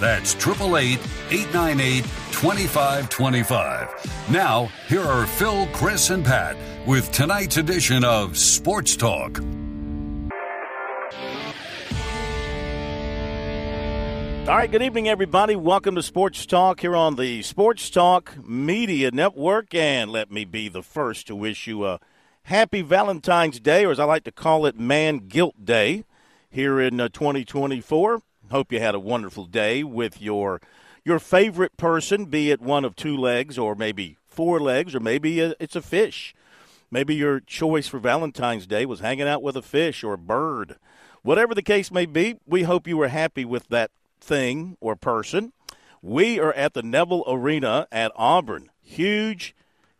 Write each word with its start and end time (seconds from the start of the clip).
That's 0.00 0.34
888 0.34 0.98
898 1.30 2.04
2525. 2.30 4.30
Now, 4.30 4.70
here 4.88 5.02
are 5.02 5.26
Phil, 5.26 5.66
Chris, 5.72 6.10
and 6.10 6.24
Pat 6.24 6.56
with 6.86 7.10
tonight's 7.10 7.56
edition 7.56 8.04
of 8.04 8.38
Sports 8.38 8.94
Talk. 8.94 9.40
All 14.48 14.56
right, 14.56 14.70
good 14.70 14.82
evening, 14.82 15.08
everybody. 15.08 15.56
Welcome 15.56 15.96
to 15.96 16.02
Sports 16.02 16.46
Talk 16.46 16.80
here 16.80 16.96
on 16.96 17.16
the 17.16 17.42
Sports 17.42 17.90
Talk 17.90 18.36
Media 18.46 19.10
Network. 19.10 19.74
And 19.74 20.12
let 20.12 20.30
me 20.30 20.44
be 20.44 20.68
the 20.68 20.82
first 20.82 21.26
to 21.26 21.34
wish 21.34 21.66
you 21.66 21.84
a 21.84 21.98
happy 22.44 22.82
Valentine's 22.82 23.58
Day, 23.60 23.84
or 23.84 23.90
as 23.90 23.98
I 23.98 24.04
like 24.04 24.24
to 24.24 24.32
call 24.32 24.64
it, 24.64 24.78
Man 24.78 25.26
Guilt 25.28 25.66
Day, 25.66 26.04
here 26.48 26.80
in 26.80 27.00
uh, 27.00 27.08
2024. 27.08 28.22
Hope 28.50 28.72
you 28.72 28.80
had 28.80 28.94
a 28.94 29.00
wonderful 29.00 29.44
day 29.44 29.84
with 29.84 30.22
your 30.22 30.60
your 31.04 31.18
favorite 31.18 31.76
person, 31.76 32.26
be 32.26 32.50
it 32.50 32.60
one 32.60 32.84
of 32.84 32.96
two 32.96 33.16
legs 33.16 33.58
or 33.58 33.74
maybe 33.74 34.16
four 34.26 34.60
legs, 34.60 34.94
or 34.94 35.00
maybe 35.00 35.40
a, 35.40 35.54
it's 35.60 35.76
a 35.76 35.82
fish. 35.82 36.34
Maybe 36.90 37.14
your 37.14 37.40
choice 37.40 37.88
for 37.88 37.98
Valentine's 37.98 38.66
Day 38.66 38.86
was 38.86 39.00
hanging 39.00 39.28
out 39.28 39.42
with 39.42 39.56
a 39.56 39.62
fish 39.62 40.02
or 40.02 40.14
a 40.14 40.18
bird. 40.18 40.76
Whatever 41.22 41.54
the 41.54 41.62
case 41.62 41.90
may 41.90 42.06
be, 42.06 42.36
we 42.46 42.62
hope 42.62 42.86
you 42.86 42.96
were 42.96 43.08
happy 43.08 43.44
with 43.44 43.68
that 43.68 43.90
thing 44.20 44.76
or 44.80 44.96
person. 44.96 45.52
We 46.00 46.38
are 46.38 46.52
at 46.54 46.74
the 46.74 46.82
Neville 46.82 47.24
Arena 47.26 47.86
at 47.92 48.12
Auburn. 48.16 48.70
Huge 48.80 49.54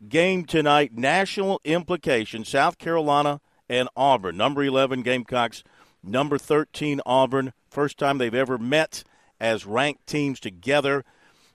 game 0.07 0.45
tonight, 0.45 0.97
national 0.97 1.61
implication. 1.63 2.45
South 2.45 2.77
Carolina 2.77 3.41
and 3.69 3.89
Auburn. 3.95 4.37
Number 4.37 4.63
11 4.63 5.03
Gamecocks, 5.03 5.63
number 6.01 6.37
13 6.37 7.01
Auburn. 7.05 7.53
First 7.69 7.99
time 7.99 8.17
they've 8.17 8.33
ever 8.33 8.57
met 8.57 9.03
as 9.39 9.65
ranked 9.65 10.07
teams 10.07 10.39
together. 10.39 11.05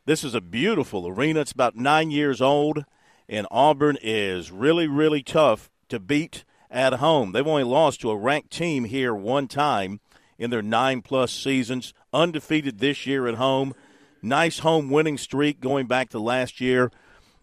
This 0.06 0.22
is 0.22 0.34
a 0.34 0.40
beautiful 0.40 1.08
arena. 1.08 1.40
It's 1.40 1.52
about 1.52 1.76
nine 1.76 2.10
years 2.12 2.40
old, 2.40 2.84
and 3.28 3.48
Auburn 3.50 3.98
is 4.00 4.52
really, 4.52 4.86
really 4.86 5.22
tough 5.22 5.70
to 5.88 5.98
beat 5.98 6.44
at 6.70 6.94
home. 6.94 7.32
They've 7.32 7.46
only 7.46 7.64
lost 7.64 8.00
to 8.02 8.10
a 8.10 8.16
ranked 8.16 8.52
team 8.52 8.84
here 8.84 9.12
one 9.12 9.48
time 9.48 10.00
in 10.38 10.50
their 10.50 10.62
nine 10.62 11.02
plus 11.02 11.32
seasons, 11.32 11.92
undefeated 12.12 12.78
this 12.78 13.06
year 13.06 13.26
at 13.26 13.34
home. 13.34 13.74
Nice 14.22 14.60
home 14.60 14.90
winning 14.90 15.18
streak 15.18 15.60
going 15.60 15.86
back 15.86 16.10
to 16.10 16.18
last 16.18 16.60
year. 16.60 16.92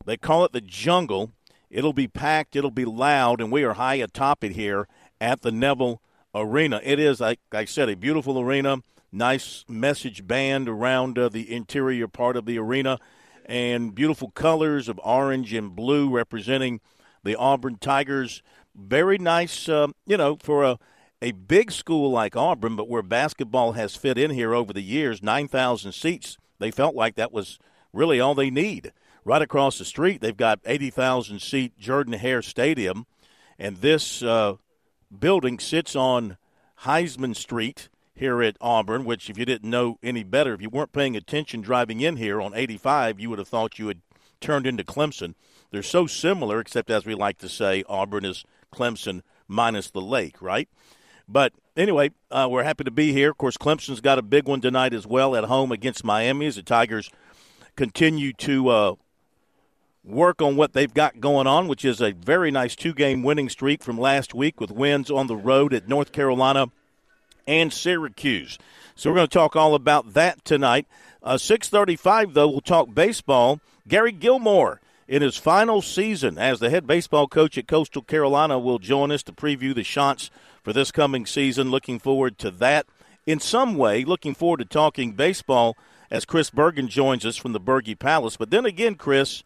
They 0.06 0.18
call 0.18 0.46
it 0.46 0.54
the 0.54 0.62
jungle. 0.62 1.32
It'll 1.70 1.94
be 1.94 2.08
packed, 2.08 2.56
it'll 2.56 2.72
be 2.72 2.86
loud, 2.86 3.42
and 3.42 3.52
we 3.52 3.64
are 3.64 3.74
high 3.74 3.96
atop 3.96 4.44
it 4.44 4.54
here 4.54 4.88
at 5.20 5.42
the 5.42 5.52
Neville 5.52 6.02
Arena. 6.34 6.80
It 6.84 7.00
is, 7.00 7.20
like 7.20 7.40
I 7.52 7.66
said, 7.66 7.90
a 7.90 7.96
beautiful 7.96 8.40
arena. 8.40 8.84
Nice 9.12 9.66
message 9.68 10.26
band 10.26 10.70
around 10.70 11.20
uh, 11.20 11.30
the 11.30 11.54
interior 11.54 12.08
part 12.08 12.38
of 12.38 12.46
the 12.46 12.58
arena, 12.58 12.98
and 13.46 13.94
beautiful 13.94 14.32
colors 14.32 14.88
of 14.88 15.00
orange 15.04 15.54
and 15.54 15.76
blue 15.76 16.10
representing 16.10 16.80
the 17.24 17.36
Auburn 17.36 17.78
Tigers. 17.78 18.42
Very 18.74 19.18
nice, 19.18 19.68
uh, 19.68 19.88
you 20.06 20.16
know, 20.16 20.38
for 20.42 20.64
a 20.64 20.80
a 21.22 21.32
big 21.32 21.72
school 21.72 22.12
like 22.12 22.36
Auburn, 22.36 22.76
but 22.76 22.90
where 22.90 23.04
basketball 23.04 23.74
has 23.74 23.96
fit 23.96 24.18
in 24.18 24.32
here 24.32 24.56
over 24.56 24.74
the 24.74 24.82
years, 24.82 25.22
9,000 25.22 25.92
seats, 25.92 26.38
they 26.60 26.72
felt 26.72 26.96
like 26.96 27.16
that 27.16 27.32
was 27.32 27.60
really 27.94 28.20
all 28.20 28.34
they 28.34 28.50
need. 28.50 28.92
Right 29.24 29.42
across 29.42 29.78
the 29.78 29.86
street, 29.86 30.22
they've 30.22 30.36
got 30.36 30.60
80,000 30.66 31.40
seat 31.40 31.78
Jordan 31.78 32.14
Hare 32.14 32.42
Stadium, 32.42 33.06
and 33.60 33.78
this 33.78 34.24
uh, 34.24 34.56
building 35.20 35.60
sits 35.60 35.96
on 35.96 36.38
Heisman 36.82 37.36
Street 37.36 37.90
here 38.16 38.42
at 38.42 38.58
Auburn, 38.62 39.06
which, 39.06 39.30
if 39.30 39.38
you 39.38 39.46
didn't 39.46 39.70
know 39.70 39.98
any 40.04 40.24
better, 40.24 40.54
if 40.54 40.62
you 40.62 40.70
weren't 40.70 40.94
paying 40.94 41.16
attention 41.16 41.62
driving 41.62 42.02
in 42.02 42.18
here 42.18 42.42
on 42.42 42.54
85, 42.54 43.20
you 43.20 43.30
would 43.30 43.40
have 43.40 43.48
thought 43.48 43.80
you 43.80 43.88
had 43.88 44.02
turned 44.40 44.68
into 44.68 44.84
Clemson. 44.84 45.36
They're 45.72 45.84
so 45.84 46.08
similar, 46.08 46.60
except 46.60 46.90
as 46.90 47.06
we 47.06 47.16
like 47.16 47.38
to 47.40 47.50
say, 47.50 47.84
Auburn 47.88 48.26
is 48.26 48.44
Clemson 48.74 49.22
minus 49.48 49.90
the 49.90 50.02
lake, 50.02 50.42
right? 50.42 50.68
But 51.28 51.54
anyway, 51.78 52.12
uh, 52.30 52.48
we're 52.52 52.64
happy 52.64 52.84
to 52.84 52.92
be 52.92 53.14
here. 53.14 53.32
Of 53.32 53.38
course, 53.38 53.58
Clemson's 53.58 54.02
got 54.02 54.20
a 54.20 54.24
big 54.24 54.48
one 54.48 54.62
tonight 54.62 54.94
as 54.94 55.08
well 55.08 55.36
at 55.36 55.46
home 55.46 55.72
against 55.72 56.04
Miami 56.04 56.48
as 56.48 56.56
the 56.56 56.64
Tigers 56.64 57.10
continue 57.76 58.34
to 58.34 58.70
uh, 58.70 58.96
work 60.04 60.42
on 60.42 60.56
what 60.56 60.74
they've 60.74 60.94
got 60.94 61.20
going 61.20 61.48
on, 61.48 61.68
which 61.68 61.86
is 61.86 62.02
a 62.02 62.12
very 62.12 62.52
nice 62.52 62.76
two 62.76 62.94
game 62.94 63.24
winning 63.24 63.50
streak 63.50 63.84
from 63.84 64.00
last 64.00 64.34
week 64.34 64.60
with 64.60 64.72
wins 64.72 65.12
on 65.12 65.28
the 65.28 65.36
road 65.36 65.74
at 65.74 65.88
North 65.88 66.12
Carolina 66.12 66.68
and 67.48 67.72
Syracuse. 67.72 68.58
So 68.96 69.10
we're 69.10 69.18
going 69.18 69.28
to 69.28 69.34
talk 69.34 69.56
all 69.56 69.76
about 69.76 70.14
that 70.14 70.44
tonight. 70.46 70.88
Uh, 71.24 71.38
635, 71.38 72.34
though, 72.34 72.48
we'll 72.48 72.62
talk 72.62 72.94
baseball. 72.94 73.60
Gary 73.88 74.12
Gilmore 74.12 74.82
in 75.08 75.22
his 75.22 75.38
final 75.38 75.82
season 75.82 76.38
as 76.38 76.60
the 76.60 76.70
head 76.70 76.88
baseball 76.88 77.28
coach 77.28 77.58
at 77.58 77.68
Coastal 77.68 78.02
Carolina 78.02 78.58
will 78.58 78.80
join 78.80 79.12
us 79.12 79.24
to 79.24 79.32
preview 79.32 79.76
the 79.76 79.84
shots 79.84 80.32
for 80.64 80.74
this 80.74 80.92
coming 80.92 81.26
season. 81.26 81.70
Looking 81.70 82.00
forward 82.00 82.38
to 82.40 82.52
that. 82.52 82.86
In 83.28 83.40
some 83.40 83.76
way, 83.76 84.04
looking 84.04 84.34
forward 84.34 84.58
to 84.58 84.66
talking 84.66 85.14
baseball 85.14 85.78
as 86.10 86.26
Chris 86.26 86.50
Bergen 86.50 86.88
joins 86.88 87.26
us 87.26 87.38
from 87.38 87.54
the 87.54 87.60
Berge 87.60 87.98
Palace. 88.00 88.36
But 88.36 88.50
then 88.50 88.66
again, 88.66 88.96
Chris, 88.96 89.44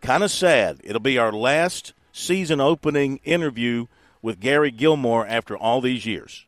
kind 0.00 0.22
of 0.22 0.30
sad. 0.30 0.80
It'll 0.84 1.00
be 1.00 1.18
our 1.18 1.32
last 1.32 1.92
season 2.12 2.60
opening 2.60 3.20
interview 3.24 3.86
with 4.22 4.40
Gary 4.40 4.70
Gilmore 4.70 5.26
after 5.26 5.56
all 5.56 5.80
these 5.80 6.06
years 6.06 6.46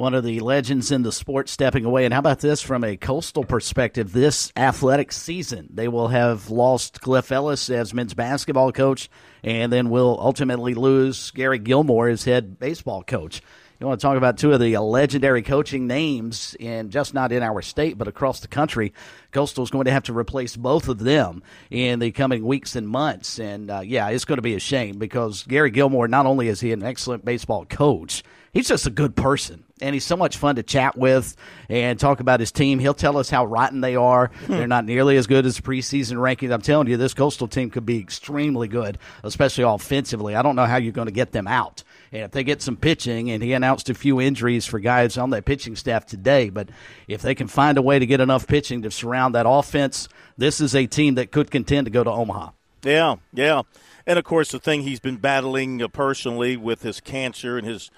one 0.00 0.14
of 0.14 0.24
the 0.24 0.40
legends 0.40 0.90
in 0.90 1.02
the 1.02 1.12
sport 1.12 1.46
stepping 1.46 1.84
away. 1.84 2.06
And 2.06 2.14
how 2.14 2.20
about 2.20 2.40
this 2.40 2.62
from 2.62 2.82
a 2.82 2.96
coastal 2.96 3.44
perspective? 3.44 4.14
This 4.14 4.50
athletic 4.56 5.12
season, 5.12 5.68
they 5.70 5.88
will 5.88 6.08
have 6.08 6.48
lost 6.48 7.02
Cliff 7.02 7.30
Ellis 7.30 7.68
as 7.68 7.92
men's 7.92 8.14
basketball 8.14 8.72
coach, 8.72 9.10
and 9.44 9.70
then 9.70 9.90
will 9.90 10.16
ultimately 10.18 10.72
lose 10.72 11.30
Gary 11.32 11.58
Gilmore 11.58 12.08
as 12.08 12.24
head 12.24 12.58
baseball 12.58 13.02
coach. 13.02 13.42
You 13.80 13.86
want 13.86 13.98
to 13.98 14.06
talk 14.06 14.18
about 14.18 14.36
two 14.36 14.52
of 14.52 14.60
the 14.60 14.76
legendary 14.76 15.40
coaching 15.40 15.86
names 15.86 16.54
in 16.60 16.90
just 16.90 17.14
not 17.14 17.32
in 17.32 17.42
our 17.42 17.62
state, 17.62 17.96
but 17.96 18.08
across 18.08 18.40
the 18.40 18.48
country. 18.48 18.92
Coastal 19.32 19.64
is 19.64 19.70
going 19.70 19.86
to 19.86 19.90
have 19.90 20.02
to 20.02 20.12
replace 20.12 20.54
both 20.54 20.86
of 20.86 20.98
them 20.98 21.42
in 21.70 21.98
the 21.98 22.10
coming 22.10 22.44
weeks 22.44 22.76
and 22.76 22.86
months. 22.86 23.38
And 23.38 23.70
uh, 23.70 23.80
yeah, 23.80 24.10
it's 24.10 24.26
going 24.26 24.36
to 24.36 24.42
be 24.42 24.54
a 24.54 24.60
shame 24.60 24.98
because 24.98 25.44
Gary 25.44 25.70
Gilmore, 25.70 26.08
not 26.08 26.26
only 26.26 26.48
is 26.48 26.60
he 26.60 26.72
an 26.72 26.82
excellent 26.82 27.24
baseball 27.24 27.64
coach, 27.64 28.22
he's 28.52 28.68
just 28.68 28.86
a 28.86 28.90
good 28.90 29.16
person 29.16 29.64
and 29.80 29.94
he's 29.94 30.04
so 30.04 30.16
much 30.16 30.36
fun 30.36 30.56
to 30.56 30.62
chat 30.62 30.98
with 30.98 31.34
and 31.70 31.98
talk 31.98 32.20
about 32.20 32.38
his 32.38 32.52
team. 32.52 32.80
He'll 32.80 32.92
tell 32.92 33.16
us 33.16 33.30
how 33.30 33.46
rotten 33.46 33.80
they 33.80 33.96
are. 33.96 34.30
Hmm. 34.44 34.52
They're 34.52 34.66
not 34.66 34.84
nearly 34.84 35.16
as 35.16 35.26
good 35.26 35.46
as 35.46 35.58
preseason 35.58 36.16
rankings. 36.16 36.52
I'm 36.52 36.60
telling 36.60 36.88
you, 36.88 36.98
this 36.98 37.14
Coastal 37.14 37.48
team 37.48 37.70
could 37.70 37.86
be 37.86 37.98
extremely 37.98 38.68
good, 38.68 38.98
especially 39.22 39.64
offensively. 39.64 40.34
I 40.34 40.42
don't 40.42 40.56
know 40.56 40.66
how 40.66 40.76
you're 40.76 40.92
going 40.92 41.06
to 41.06 41.12
get 41.12 41.32
them 41.32 41.46
out. 41.46 41.82
And 42.12 42.22
if 42.22 42.32
they 42.32 42.42
get 42.42 42.60
some 42.60 42.76
pitching, 42.76 43.30
and 43.30 43.42
he 43.42 43.52
announced 43.52 43.88
a 43.88 43.94
few 43.94 44.20
injuries 44.20 44.66
for 44.66 44.80
guys 44.80 45.16
on 45.16 45.30
that 45.30 45.44
pitching 45.44 45.76
staff 45.76 46.06
today, 46.06 46.50
but 46.50 46.68
if 47.06 47.22
they 47.22 47.34
can 47.34 47.46
find 47.46 47.78
a 47.78 47.82
way 47.82 47.98
to 47.98 48.06
get 48.06 48.20
enough 48.20 48.46
pitching 48.46 48.82
to 48.82 48.90
surround 48.90 49.34
that 49.34 49.46
offense, 49.48 50.08
this 50.36 50.60
is 50.60 50.74
a 50.74 50.86
team 50.86 51.14
that 51.14 51.30
could 51.30 51.50
contend 51.50 51.84
to 51.84 51.90
go 51.90 52.02
to 52.02 52.10
Omaha. 52.10 52.50
Yeah, 52.82 53.16
yeah. 53.32 53.62
And 54.06 54.18
of 54.18 54.24
course, 54.24 54.50
the 54.50 54.58
thing 54.58 54.82
he's 54.82 55.00
been 55.00 55.18
battling 55.18 55.82
uh, 55.82 55.88
personally 55.88 56.56
with 56.56 56.82
his 56.82 57.00
cancer 57.00 57.58
and 57.58 57.66
his 57.66 57.90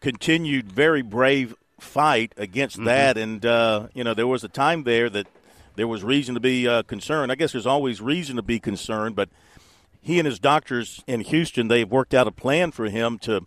continued 0.00 0.72
very 0.72 1.02
brave 1.02 1.54
fight 1.78 2.32
against 2.36 2.76
mm-hmm. 2.76 2.86
that. 2.86 3.18
And, 3.18 3.44
uh, 3.44 3.88
you 3.92 4.04
know, 4.04 4.14
there 4.14 4.26
was 4.26 4.44
a 4.44 4.48
time 4.48 4.84
there 4.84 5.10
that 5.10 5.26
there 5.76 5.88
was 5.88 6.02
reason 6.02 6.34
to 6.34 6.40
be 6.40 6.66
uh, 6.66 6.82
concerned. 6.84 7.30
I 7.30 7.34
guess 7.34 7.52
there's 7.52 7.66
always 7.66 8.00
reason 8.00 8.36
to 8.36 8.42
be 8.42 8.58
concerned, 8.58 9.14
but 9.14 9.28
he 10.00 10.18
and 10.18 10.26
his 10.26 10.38
doctors 10.38 11.02
in 11.06 11.20
Houston, 11.20 11.68
they've 11.68 11.90
worked 11.90 12.14
out 12.14 12.26
a 12.26 12.32
plan 12.32 12.70
for 12.70 12.88
him 12.88 13.18
to 13.20 13.46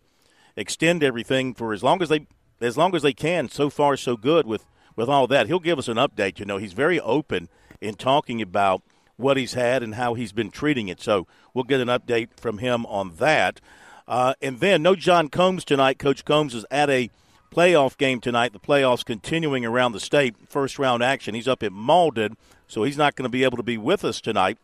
extend 0.56 1.04
everything 1.04 1.54
for 1.54 1.74
as 1.74 1.84
long 1.84 2.02
as 2.02 2.10
they 2.10 2.28
as 2.60 2.78
long 2.78 2.96
as 2.96 3.02
they 3.02 3.14
can. 3.14 3.50
So 3.50 3.70
far, 3.70 3.98
so 3.98 4.16
good 4.16 4.46
with 4.46 4.66
with 4.96 5.10
all 5.10 5.28
that. 5.28 5.48
He'll 5.48 5.60
give 5.60 5.80
us 5.80 5.88
an 5.88 5.98
update. 5.98 6.40
You 6.40 6.46
know, 6.46 6.58
he's 6.58 6.74
very 6.74 7.00
open 7.00 7.50
in 7.80 7.96
talking 7.96 8.42
about 8.42 8.82
what 9.18 9.38
he's 9.38 9.54
had 9.54 9.84
and 9.84 9.96
how 9.96 10.14
he's 10.14 10.32
been 10.32 10.52
treating 10.52 10.88
it. 10.88 11.02
So 11.02 11.28
we'll 11.54 11.64
get 11.64 11.80
an 11.80 11.88
update 11.88 12.30
from 12.38 12.58
him 12.58 12.86
on 12.88 13.16
that. 13.18 13.62
Uh, 14.08 14.34
and 14.42 14.60
then 14.60 14.82
no 14.82 14.96
John 14.96 15.30
Combs 15.30 15.64
tonight. 15.64 16.00
Coach 16.00 16.26
Combs 16.26 16.54
is 16.54 16.66
at 16.70 16.90
a 16.90 17.10
playoff 17.52 17.98
game 17.98 18.20
tonight. 18.20 18.54
The 18.54 18.60
playoffs 18.60 19.06
continuing 19.06 19.66
around 19.66 19.92
the 19.92 20.00
state. 20.00 20.36
First 20.50 20.80
round 20.80 21.04
action. 21.04 21.36
He's 21.36 21.48
up 21.48 21.64
at 21.64 21.72
Malden, 21.72 22.36
so 22.68 22.84
he's 22.84 22.98
not 22.98 23.16
going 23.16 23.24
to 23.24 23.30
be 23.30 23.44
able 23.44 23.58
to 23.58 23.64
be 23.64 23.78
with 23.78 24.04
us 24.04 24.20
tonight. 24.20 24.58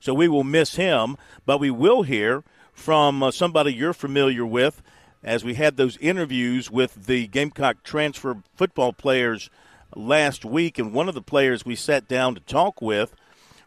So 0.00 0.12
we 0.12 0.28
will 0.28 0.44
miss 0.44 0.74
him, 0.74 1.16
but 1.46 1.58
we 1.58 1.70
will 1.70 2.02
hear 2.02 2.42
from 2.72 3.22
uh, 3.22 3.30
somebody 3.30 3.72
you're 3.72 3.92
familiar 3.92 4.44
with 4.44 4.82
as 5.22 5.44
we 5.44 5.54
had 5.54 5.76
those 5.76 5.96
interviews 5.98 6.70
with 6.70 7.06
the 7.06 7.26
Gamecock 7.28 7.82
transfer 7.82 8.42
football 8.56 8.92
players 8.92 9.50
last 9.94 10.44
week. 10.44 10.78
And 10.78 10.92
one 10.92 11.08
of 11.08 11.14
the 11.14 11.22
players 11.22 11.64
we 11.64 11.76
sat 11.76 12.08
down 12.08 12.34
to 12.34 12.40
talk 12.40 12.82
with 12.82 13.14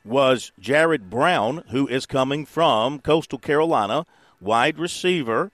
was 0.04 0.52
Jared 0.60 1.10
Brown, 1.10 1.64
who 1.70 1.88
is 1.88 2.06
coming 2.06 2.46
from 2.46 3.00
Coastal 3.00 3.40
Carolina, 3.40 4.06
wide 4.40 4.78
receiver 4.78 5.52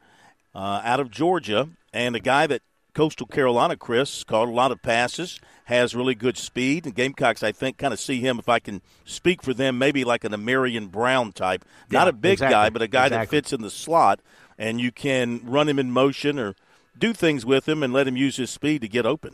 uh, 0.56 0.82
out 0.84 1.00
of 1.00 1.12
Georgia, 1.12 1.70
and 1.94 2.16
a 2.16 2.20
guy 2.20 2.48
that 2.48 2.62
Coastal 2.94 3.26
Carolina, 3.28 3.78
Chris, 3.78 4.24
caught 4.24 4.50
a 4.50 4.52
lot 4.52 4.72
of 4.72 4.82
passes, 4.82 5.40
has 5.66 5.96
really 5.96 6.16
good 6.16 6.38
speed. 6.38 6.86
And 6.86 6.94
Gamecocks, 6.94 7.42
I 7.42 7.52
think, 7.52 7.78
kind 7.78 7.94
of 7.94 8.00
see 8.00 8.20
him, 8.20 8.38
if 8.38 8.50
I 8.50 8.60
can 8.60 8.82
speak 9.06 9.42
for 9.42 9.54
them, 9.54 9.78
maybe 9.78 10.04
like 10.04 10.24
an 10.24 10.34
Ahmarean 10.34 10.92
Brown 10.92 11.32
type. 11.32 11.64
Yeah, 11.90 12.00
Not 12.00 12.08
a 12.10 12.14
big 12.14 12.34
exactly. 12.34 12.54
guy, 12.54 12.70
but 12.70 12.82
a 12.82 12.88
guy 12.88 13.06
exactly. 13.06 13.26
that 13.26 13.30
fits 13.30 13.54
in 13.54 13.62
the 13.62 13.70
slot, 13.70 14.20
and 14.58 14.82
you 14.82 14.92
can 14.92 15.42
run 15.46 15.70
him 15.70 15.80
in 15.80 15.92
motion 15.92 16.38
or 16.38 16.56
do 16.98 17.14
things 17.14 17.46
with 17.46 17.68
him 17.68 17.82
and 17.82 17.94
let 17.94 18.08
him 18.08 18.18
use 18.18 18.36
his 18.36 18.50
speed 18.50 18.82
to 18.82 18.88
get 18.90 19.06
open. 19.06 19.32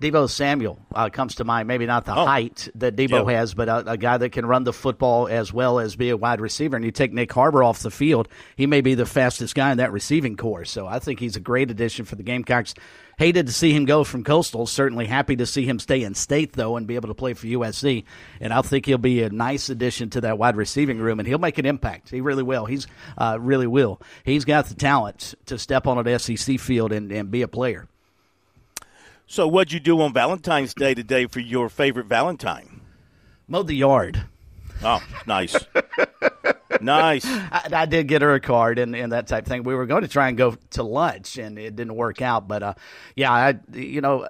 Deebo 0.00 0.30
Samuel 0.30 0.78
uh, 0.94 1.10
comes 1.10 1.34
to 1.36 1.44
mind. 1.44 1.68
Maybe 1.68 1.84
not 1.84 2.06
the 2.06 2.16
oh. 2.16 2.24
height 2.24 2.68
that 2.76 2.96
Deebo 2.96 3.30
yeah. 3.30 3.38
has, 3.38 3.52
but 3.52 3.68
a, 3.68 3.92
a, 3.92 3.96
guy 3.98 4.16
that 4.16 4.30
can 4.30 4.46
run 4.46 4.64
the 4.64 4.72
football 4.72 5.28
as 5.28 5.52
well 5.52 5.78
as 5.78 5.94
be 5.94 6.08
a 6.08 6.16
wide 6.16 6.40
receiver. 6.40 6.74
And 6.74 6.84
you 6.84 6.90
take 6.90 7.12
Nyck 7.12 7.30
Harbor 7.30 7.62
off 7.62 7.80
the 7.80 7.90
field, 7.90 8.26
he 8.56 8.66
may 8.66 8.80
be 8.80 8.94
the 8.94 9.04
fastest 9.04 9.54
guy 9.54 9.70
in 9.70 9.76
that 9.76 9.92
receiving 9.92 10.38
corps. 10.38 10.64
So 10.64 10.86
I 10.86 11.00
think 11.00 11.20
he's 11.20 11.36
a 11.36 11.40
great 11.40 11.70
addition 11.70 12.06
for 12.06 12.16
the 12.16 12.22
Gamecocks. 12.22 12.72
Hated 13.18 13.48
to 13.48 13.52
see 13.52 13.74
him 13.74 13.84
go 13.84 14.02
from 14.02 14.24
Coastal. 14.24 14.66
Certainly 14.66 15.04
happy 15.04 15.36
to 15.36 15.44
see 15.44 15.66
him 15.66 15.78
stay 15.78 16.02
in 16.02 16.14
state, 16.14 16.54
though, 16.54 16.76
and 16.76 16.86
be 16.86 16.94
able 16.94 17.08
to 17.08 17.14
play 17.14 17.34
for 17.34 17.46
USC. 17.46 18.04
And 18.40 18.50
I 18.50 18.62
think 18.62 18.86
he'll 18.86 18.96
be 18.96 19.22
a 19.22 19.28
nice 19.28 19.68
addition 19.68 20.08
to 20.10 20.22
that 20.22 20.38
wide 20.38 20.56
receiving 20.56 20.98
room, 20.98 21.18
and 21.18 21.28
he'll 21.28 21.38
make 21.38 21.58
an 21.58 21.66
impact. 21.66 22.08
He 22.08 22.22
really 22.22 22.42
will. 22.42 22.64
He's 22.64 22.86
uh, 23.18 23.36
really 23.38 23.66
will. 23.66 24.00
He's 24.24 24.46
got 24.46 24.66
the 24.66 24.74
talent 24.74 25.34
to 25.44 25.58
step 25.58 25.86
on 25.86 25.98
an 25.98 26.18
SEC 26.18 26.58
field 26.58 26.92
and, 26.92 27.12
and 27.12 27.30
be 27.30 27.42
a 27.42 27.48
player. 27.48 27.86
So, 29.30 29.46
what'd 29.46 29.72
you 29.72 29.78
do 29.78 30.00
on 30.00 30.12
Valentine's 30.12 30.74
Day 30.74 30.92
today 30.92 31.26
for 31.26 31.38
your 31.38 31.68
favorite 31.68 32.06
Valentine? 32.06 32.80
Mowed 33.46 33.68
the 33.68 33.76
yard. 33.76 34.24
Oh, 34.82 35.00
nice. 35.24 35.54
nice. 36.80 37.24
I, 37.24 37.68
I, 37.72 37.86
did 37.86 38.08
get 38.08 38.22
her 38.22 38.34
a 38.34 38.40
card 38.40 38.80
and, 38.80 38.96
and 38.96 39.12
that 39.12 39.28
type 39.28 39.44
of 39.44 39.48
thing. 39.48 39.62
We 39.62 39.76
were 39.76 39.86
going 39.86 40.02
to 40.02 40.08
try 40.08 40.26
and 40.26 40.36
go 40.36 40.56
to 40.70 40.82
lunch, 40.82 41.38
and 41.38 41.60
it 41.60 41.76
didn't 41.76 41.94
work 41.94 42.20
out. 42.20 42.48
But 42.48 42.64
uh, 42.64 42.74
yeah, 43.14 43.30
I 43.30 43.60
you 43.72 44.00
know 44.00 44.26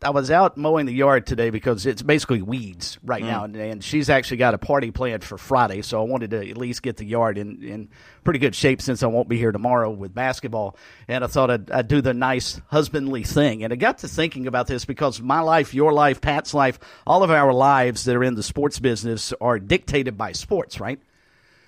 I 0.00 0.10
was 0.10 0.30
out 0.30 0.56
mowing 0.56 0.86
the 0.86 0.94
yard 0.94 1.26
today 1.26 1.50
because 1.50 1.84
it's 1.84 2.02
basically 2.02 2.40
weeds 2.40 2.98
right 3.02 3.22
mm. 3.22 3.26
now, 3.26 3.44
and, 3.44 3.56
and, 3.56 3.82
she's 3.82 4.08
actually 4.08 4.36
got 4.36 4.54
a 4.54 4.58
party 4.58 4.92
planned 4.92 5.24
for 5.24 5.36
Friday. 5.36 5.82
So 5.82 6.00
I 6.00 6.04
wanted 6.04 6.30
to 6.30 6.48
at 6.48 6.56
least 6.56 6.82
get 6.82 6.98
the 6.98 7.04
yard 7.04 7.36
in, 7.36 7.64
in 7.64 7.88
pretty 8.22 8.38
good 8.38 8.54
shape 8.54 8.80
since 8.80 9.02
I 9.02 9.08
won't 9.08 9.28
be 9.28 9.36
here 9.36 9.50
tomorrow 9.50 9.90
with 9.90 10.14
basketball. 10.14 10.76
And 11.08 11.24
I 11.24 11.26
thought 11.26 11.50
I'd, 11.50 11.70
I'd 11.72 11.88
do 11.88 12.00
the 12.00 12.14
nice 12.14 12.60
husbandly 12.68 13.24
thing. 13.24 13.64
And 13.64 13.72
I 13.72 13.76
got 13.76 13.98
to 13.98 14.08
thinking 14.08 14.46
about 14.46 14.68
this 14.68 14.84
because 14.84 15.20
my 15.20 15.40
life, 15.40 15.74
your 15.74 15.92
life, 15.92 16.20
Pat's 16.20 16.54
life, 16.54 16.78
all 17.04 17.24
of 17.24 17.32
our 17.32 17.52
lives 17.52 18.04
that 18.04 18.14
are 18.14 18.24
in 18.24 18.36
the 18.36 18.44
sports 18.44 18.78
business 18.78 19.32
are 19.40 19.58
dictated 19.58 20.16
by 20.16 20.30
sports, 20.30 20.78
right? 20.78 21.00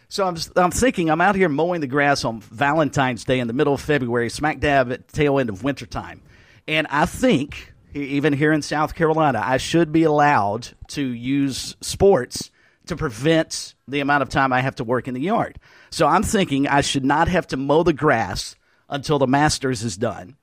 So 0.08 0.24
I'm, 0.24 0.36
I'm 0.54 0.70
thinking 0.70 1.10
I'm 1.10 1.20
out 1.20 1.34
here 1.34 1.48
mowing 1.48 1.80
the 1.80 1.88
grass 1.88 2.24
on 2.24 2.40
Valentine's 2.40 3.24
Day 3.24 3.40
in 3.40 3.48
the 3.48 3.52
middle 3.52 3.74
of 3.74 3.80
February, 3.80 4.30
smack 4.30 4.60
dab 4.60 4.92
at 4.92 5.08
tail 5.08 5.40
end 5.40 5.48
of 5.48 5.64
wintertime. 5.64 6.22
And 6.68 6.86
I 6.90 7.06
think 7.06 7.72
even 7.94 8.32
here 8.32 8.52
in 8.52 8.62
South 8.62 8.94
Carolina, 8.94 9.42
I 9.44 9.56
should 9.56 9.92
be 9.92 10.04
allowed 10.04 10.68
to 10.88 11.02
use 11.02 11.76
sports 11.80 12.50
to 12.86 12.96
prevent 12.96 13.74
the 13.86 14.00
amount 14.00 14.22
of 14.22 14.28
time 14.28 14.52
I 14.52 14.60
have 14.60 14.76
to 14.76 14.84
work 14.84 15.08
in 15.08 15.14
the 15.14 15.20
yard. 15.20 15.58
So 15.90 16.06
I'm 16.06 16.22
thinking 16.22 16.66
I 16.66 16.80
should 16.80 17.04
not 17.04 17.28
have 17.28 17.46
to 17.48 17.56
mow 17.56 17.82
the 17.82 17.92
grass 17.92 18.56
until 18.88 19.18
the 19.18 19.26
Masters 19.26 19.82
is 19.82 19.96
done. 19.96 20.36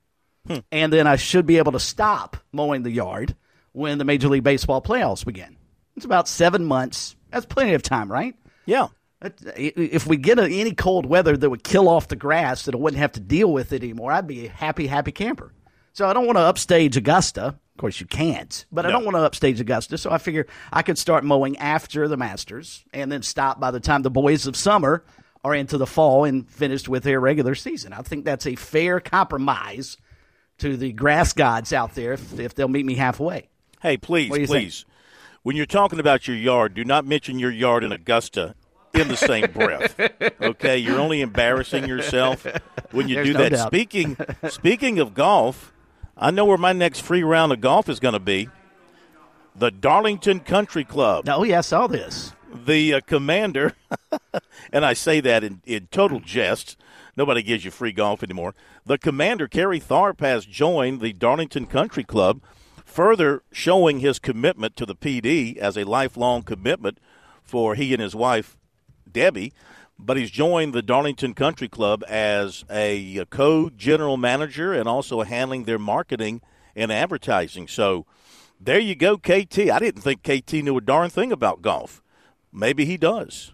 Hmm. 0.48 0.60
And 0.72 0.94
then 0.94 1.08
I 1.08 1.18
should 1.18 1.46
be 1.46 1.58
able 1.58 1.74
to 1.74 1.80
stop 1.80 2.38
mowing 2.52 2.84
the 2.84 2.92
yard 2.92 3.36
when 3.74 3.98
the 3.98 4.06
Major 4.06 4.30
League 4.30 4.44
Baseball 4.44 4.82
playoffs 4.82 5.26
begin. 5.26 5.58
It's 5.96 6.06
about 6.06 6.28
seven 6.28 6.64
months. 6.66 7.16
That's 7.32 7.46
plenty 7.46 7.74
of 7.74 7.82
time, 7.82 8.12
right? 8.12 8.36
Yeah. 8.66 8.88
If 9.22 10.06
we 10.06 10.18
get 10.18 10.38
any 10.38 10.74
cold 10.74 11.06
weather 11.06 11.36
that 11.36 11.50
would 11.50 11.64
kill 11.64 11.90
off 11.90 12.08
the 12.08 12.16
grass, 12.16 12.66
that 12.66 12.76
I 12.76 12.78
wouldn't 12.78 13.02
have 13.02 13.14
to 13.14 13.20
deal 13.20 13.52
with 13.52 13.74
it 13.74 13.84
anymore, 13.84 14.12
I'd 14.12 14.28
be 14.28 14.46
a 14.46 14.50
happy, 14.50 14.88
happy 14.88 15.12
camper. 15.12 15.52
So 15.98 16.08
I 16.08 16.14
don't 16.14 16.28
want 16.28 16.38
to 16.38 16.44
upstage 16.44 16.96
Augusta. 16.96 17.44
Of 17.48 17.78
course, 17.80 18.00
you 18.00 18.06
can't, 18.06 18.68
but 18.72 18.84
no. 18.84 18.90
I 18.90 18.92
don't 18.92 19.04
want 19.04 19.16
to 19.16 19.22
upstage 19.22 19.60
Augusta. 19.60 19.98
So 19.98 20.12
I 20.12 20.20
figure 20.20 20.46
I 20.72 20.84
could 20.84 21.00
start 21.00 21.24
mowing 21.24 21.58
after 21.58 22.08
the 22.08 22.16
Masters 22.16 22.86
and 22.94 23.12
then 23.12 23.24
stop 23.24 23.60
by 23.60 23.72
the 23.72 23.80
time 23.80 24.04
the 24.04 24.12
boys 24.12 24.46
of 24.46 24.56
summer 24.56 25.04
are 25.44 25.56
into 25.56 25.76
the 25.80 25.88
fall 25.88 26.24
and 26.24 26.48
finished 26.48 26.88
with 26.88 27.02
their 27.02 27.20
regular 27.20 27.56
season. 27.56 27.94
I 27.94 28.04
think 28.04 28.26
that's 28.26 28.46
a 28.46 28.54
fair 28.54 29.00
compromise 29.00 29.98
to 30.60 30.78
the 30.78 30.94
grass 30.94 31.34
gods 31.34 31.74
out 31.74 31.96
there 31.96 32.14
if, 32.14 32.40
if 32.40 32.54
they'll 32.54 32.68
meet 32.68 32.86
me 32.86 32.94
halfway. 32.94 33.50
Hey, 33.82 33.98
please, 33.98 34.30
please. 34.30 34.84
Think? 34.84 34.94
When 35.42 35.56
you're 35.56 35.66
talking 35.66 36.00
about 36.00 36.28
your 36.28 36.38
yard, 36.38 36.76
do 36.76 36.86
not 36.86 37.08
mention 37.08 37.40
your 37.40 37.50
yard 37.50 37.84
in 37.84 37.92
Augusta 37.92 38.54
in 38.94 39.08
the 39.08 39.18
same 39.18 39.50
breath. 39.52 40.00
Okay, 40.40 40.78
you're 40.78 41.00
only 41.00 41.22
embarrassing 41.22 41.88
yourself 41.88 42.46
when 42.92 43.08
you 43.08 43.16
There's 43.16 43.28
do 43.28 43.34
no 43.34 43.40
that. 43.40 43.52
Doubt. 43.52 43.68
Speaking 43.68 44.18
speaking 44.50 45.00
of 45.00 45.16
golf, 45.16 45.74
I 46.20 46.32
know 46.32 46.46
where 46.46 46.58
my 46.58 46.74
next 46.74 47.02
free 47.02 47.24
round 47.24 47.52
of 47.52 47.62
golf 47.62 47.88
is 47.90 48.00
going 48.00 48.14
to 48.14 48.20
be. 48.20 48.50
The 49.56 49.70
Darlington 49.70 50.40
Country 50.40 50.84
Club. 50.84 51.30
Oh, 51.30 51.44
yeah, 51.44 51.60
I 51.60 51.62
saw 51.62 51.88
this. 51.88 52.34
The 52.66 52.96
uh, 52.96 53.02
commander, 53.02 53.76
and 54.74 54.84
I 54.84 54.94
say 54.94 55.20
that 55.20 55.44
in, 55.44 55.62
in 55.66 55.88
total 55.88 56.20
jest. 56.20 56.76
Nobody 57.16 57.44
gives 57.44 57.66
you 57.66 57.72
free 57.72 57.92
golf 57.92 58.24
anymore. 58.24 58.56
The 58.86 58.98
commander, 58.98 59.48
Kerry 59.48 59.80
Tharp, 59.80 60.22
has 60.22 60.46
joined 60.46 61.02
the 61.02 61.14
Darlington 61.14 61.66
Country 61.66 62.04
Club, 62.04 62.42
further 62.86 63.44
showing 63.52 64.00
his 64.00 64.18
commitment 64.18 64.76
to 64.78 64.86
the 64.86 64.96
Pee 64.96 65.22
Dee 65.22 65.60
as 65.60 65.78
a 65.78 65.84
lifelong 65.84 66.44
commitment 66.44 67.00
for 67.44 67.76
he 67.76 67.94
and 67.94 68.02
his 68.02 68.16
wife, 68.16 68.58
Debbie 69.12 69.54
but 70.00 70.18
he's 70.18 70.32
joined 70.32 70.74
the 70.74 70.82
Darlington 70.82 71.34
Country 71.34 71.68
Club 71.68 72.04
as 72.08 72.64
a 72.70 73.26
co 73.30 73.70
general 73.70 74.18
manager 74.18 74.74
and 74.74 74.88
also 74.88 75.22
handling 75.24 75.64
their 75.64 75.80
marketing 75.80 76.42
and 76.76 76.92
advertising. 76.92 77.68
So 77.68 78.06
there 78.60 78.80
you 78.80 78.96
go, 78.96 79.18
KT. 79.18 79.70
I 79.70 79.80
didn't 79.80 80.02
think 80.02 80.24
KT 80.24 80.54
knew 80.54 80.78
a 80.78 80.82
darn 80.82 81.10
thing 81.10 81.32
about 81.32 81.62
golf. 81.62 82.02
Maybe 82.52 82.86
he 82.86 82.98
does. 82.98 83.54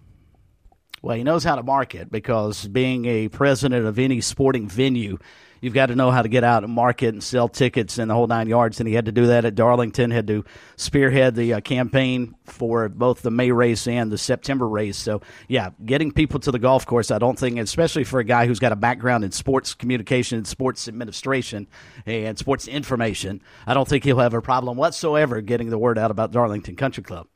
Well, 1.02 1.18
he 1.18 1.24
knows 1.24 1.44
how 1.44 1.56
to 1.56 1.64
market 1.64 2.10
because 2.10 2.68
being 2.68 3.06
a 3.06 3.28
president 3.28 3.86
of 3.86 4.00
any 4.00 4.22
sporting 4.22 4.70
venue, 4.70 5.18
you've 5.64 5.74
got 5.74 5.86
to 5.86 5.96
know 5.96 6.12
how 6.12 6.22
to 6.22 6.28
get 6.28 6.44
out 6.44 6.66
and 6.66 6.74
market 6.74 7.14
and 7.14 7.24
sell 7.24 7.48
tickets 7.48 7.98
and 7.98 8.10
the 8.10 8.14
whole 8.14 8.28
nine 8.28 8.50
yards. 8.50 8.82
And 8.82 8.88
he 8.88 8.94
had 8.94 9.06
to 9.06 9.14
do 9.14 9.28
that 9.28 9.46
at 9.46 9.56
Darlington, 9.56 10.12
had 10.12 10.28
to 10.28 10.44
spearhead 10.76 11.36
the 11.36 11.54
uh, 11.54 11.62
campaign 11.62 12.36
for 12.44 12.90
both 12.90 13.22
the 13.22 13.32
May 13.32 13.50
race 13.50 13.88
and 13.88 14.12
the 14.12 14.18
September 14.18 14.68
race. 14.68 14.98
So, 14.98 15.22
yeah, 15.48 15.70
getting 15.86 16.12
people 16.12 16.42
to 16.42 16.52
the 16.52 16.60
golf 16.60 16.86
course, 16.86 17.12
I 17.12 17.18
don't 17.18 17.40
think, 17.40 17.58
especially 17.58 18.04
for 18.04 18.20
a 18.20 18.26
guy 18.26 18.46
who's 18.46 18.60
got 18.60 18.74
a 18.74 18.76
background 18.76 19.24
in 19.24 19.32
sports 19.32 19.74
communication 19.74 20.38
and 20.38 20.46
sports 20.46 20.90
administration 20.90 21.68
and 22.06 22.38
sports 22.38 22.68
information, 22.68 23.42
I 23.66 23.74
don't 23.74 23.88
think 23.88 24.04
he'll 24.04 24.20
have 24.20 24.34
a 24.34 24.42
problem 24.42 24.76
whatsoever 24.76 25.40
getting 25.40 25.70
the 25.70 25.78
word 25.78 25.98
out 25.98 26.12
about 26.12 26.32
Darlington 26.32 26.76
Country 26.76 27.04
Club. 27.04 27.28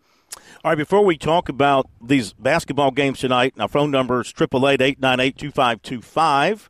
All 0.66 0.72
right, 0.72 0.78
before 0.78 1.06
we 1.06 1.18
talk 1.18 1.48
about 1.48 1.90
these 2.02 2.34
basketball 2.34 2.92
games 2.92 3.20
tonight, 3.20 3.54
our 3.58 3.70
phone 3.70 3.90
number 3.90 4.20
is 4.20 4.34
888 4.38 4.82
898 4.82 5.38
2525. 5.38 6.70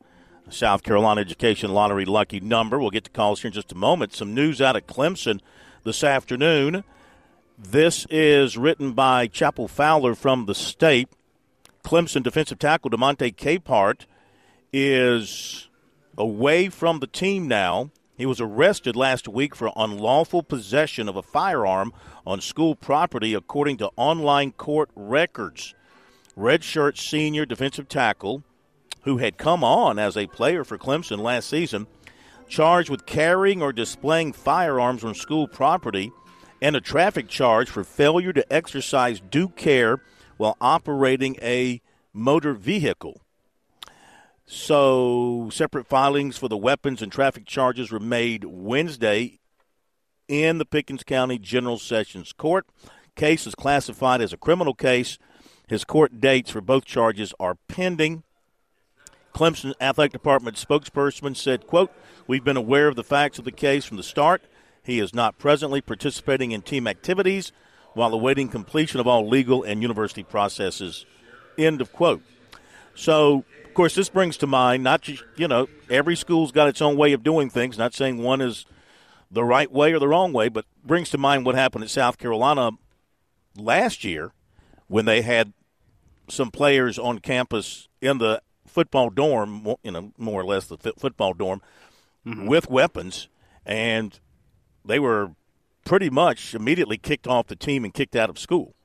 South 0.49 0.83
Carolina 0.83 1.21
Education 1.21 1.73
Lottery 1.73 2.05
lucky 2.05 2.39
number. 2.39 2.79
We'll 2.79 2.89
get 2.89 3.03
to 3.05 3.09
calls 3.09 3.41
here 3.41 3.49
in 3.49 3.53
just 3.53 3.71
a 3.71 3.75
moment. 3.75 4.13
Some 4.13 4.33
news 4.33 4.61
out 4.61 4.75
of 4.75 4.87
Clemson 4.87 5.41
this 5.83 6.03
afternoon. 6.03 6.83
This 7.57 8.05
is 8.09 8.57
written 8.57 8.93
by 8.93 9.27
Chapel 9.27 9.67
Fowler 9.67 10.15
from 10.15 10.45
the 10.45 10.55
state. 10.55 11.09
Clemson 11.83 12.23
defensive 12.23 12.59
tackle 12.59 12.89
Demonte 12.89 13.35
Capehart 13.35 14.05
is 14.71 15.69
away 16.17 16.69
from 16.69 16.99
the 16.99 17.07
team 17.07 17.47
now. 17.47 17.91
He 18.17 18.25
was 18.25 18.41
arrested 18.41 18.95
last 18.95 19.27
week 19.27 19.55
for 19.55 19.71
unlawful 19.75 20.43
possession 20.43 21.07
of 21.07 21.15
a 21.15 21.21
firearm 21.21 21.93
on 22.25 22.41
school 22.41 22.75
property, 22.75 23.33
according 23.33 23.77
to 23.77 23.91
online 23.95 24.53
court 24.53 24.89
records. 24.95 25.75
Redshirt 26.37 26.97
senior 26.97 27.45
defensive 27.45 27.87
tackle 27.87 28.43
who 29.07 29.17
had 29.17 29.37
come 29.37 29.63
on 29.63 29.99
as 29.99 30.17
a 30.17 30.27
player 30.27 30.63
for 30.63 30.77
Clemson 30.77 31.19
last 31.19 31.49
season, 31.49 31.87
charged 32.47 32.89
with 32.89 33.05
carrying 33.05 33.61
or 33.61 33.73
displaying 33.73 34.33
firearms 34.33 35.03
on 35.03 35.13
school 35.13 35.47
property, 35.47 36.11
and 36.61 36.75
a 36.75 36.81
traffic 36.81 37.27
charge 37.27 37.69
for 37.69 37.83
failure 37.83 38.33
to 38.33 38.53
exercise 38.53 39.19
due 39.19 39.49
care 39.49 40.01
while 40.37 40.57
operating 40.59 41.35
a 41.41 41.81
motor 42.13 42.53
vehicle. 42.53 43.21
So, 44.45 45.49
separate 45.51 45.87
filings 45.87 46.37
for 46.37 46.47
the 46.47 46.57
weapons 46.57 47.01
and 47.01 47.11
traffic 47.11 47.45
charges 47.45 47.91
were 47.91 47.99
made 47.99 48.45
Wednesday 48.45 49.39
in 50.27 50.57
the 50.57 50.65
Pickens 50.65 51.03
County 51.03 51.37
General 51.37 51.77
Sessions 51.77 52.33
Court. 52.33 52.65
Case 53.15 53.45
is 53.45 53.55
classified 53.55 54.21
as 54.21 54.31
a 54.31 54.37
criminal 54.37 54.73
case 54.73 55.17
His 55.67 55.83
court 55.83 56.21
dates 56.21 56.49
for 56.49 56.61
both 56.61 56.85
charges 56.85 57.33
are 57.39 57.57
pending. 57.67 58.23
Clemson 59.37 59.75
Athletic 59.79 60.13
Department 60.13 60.57
spokesperson 60.57 61.37
said, 61.37 61.67
quote, 61.67 61.91
We've 62.25 62.43
been 62.43 62.57
aware 62.57 62.87
of 62.87 62.95
the 62.95 63.03
facts 63.03 63.37
of 63.37 63.45
the 63.45 63.51
case 63.51 63.85
from 63.85 63.97
the 63.97 64.03
start. 64.03 64.41
He 64.83 64.97
is 64.99 65.13
not 65.13 65.37
presently 65.37 65.79
participating 65.79 66.53
in 66.53 66.63
team 66.63 66.87
activities 66.87 67.51
while 67.93 68.11
awaiting 68.13 68.49
completion 68.49 68.99
of 68.99 69.05
all 69.05 69.27
legal 69.29 69.61
and 69.61 69.83
university 69.83 70.23
processes. 70.23 71.05
End 71.55 71.81
of 71.81 71.93
quote. 71.93 72.23
So, 72.95 73.45
of 73.63 73.75
course, 73.75 73.93
this 73.93 74.09
brings 74.09 74.37
to 74.37 74.47
mind 74.47 74.83
not 74.83 75.01
just, 75.01 75.23
you 75.35 75.47
know, 75.47 75.67
every 75.87 76.15
school's 76.15 76.51
got 76.51 76.67
its 76.67 76.81
own 76.81 76.97
way 76.97 77.13
of 77.13 77.21
doing 77.21 77.51
things, 77.51 77.77
not 77.77 77.93
saying 77.93 78.17
one 78.17 78.41
is 78.41 78.65
the 79.29 79.43
right 79.43 79.71
way 79.71 79.93
or 79.93 79.99
the 79.99 80.07
wrong 80.07 80.33
way, 80.33 80.49
but 80.49 80.65
brings 80.83 81.11
to 81.11 81.19
mind 81.19 81.45
what 81.45 81.53
happened 81.53 81.83
at 81.83 81.91
South 81.91 82.17
Carolina 82.17 82.71
last 83.55 84.03
year 84.03 84.31
when 84.87 85.05
they 85.05 85.21
had 85.21 85.53
some 86.27 86.49
players 86.49 86.97
on 86.97 87.19
campus 87.19 87.87
in 88.01 88.17
the 88.17 88.41
football 88.77 89.09
dorm, 89.09 89.65
you 89.81 89.89
know, 89.89 90.11
more 90.19 90.39
or 90.39 90.45
less 90.45 90.67
the 90.67 90.77
football 90.77 91.33
dorm, 91.33 91.63
mm-hmm. 92.23 92.45
with 92.45 92.69
weapons, 92.69 93.27
and 93.65 94.19
they 94.85 94.99
were 94.99 95.31
pretty 95.83 96.11
much 96.11 96.53
immediately 96.53 96.95
kicked 96.95 97.25
off 97.25 97.47
the 97.47 97.55
team 97.55 97.83
and 97.83 97.91
kicked 97.91 98.15
out 98.15 98.29
of 98.29 98.37
school. 98.37 98.75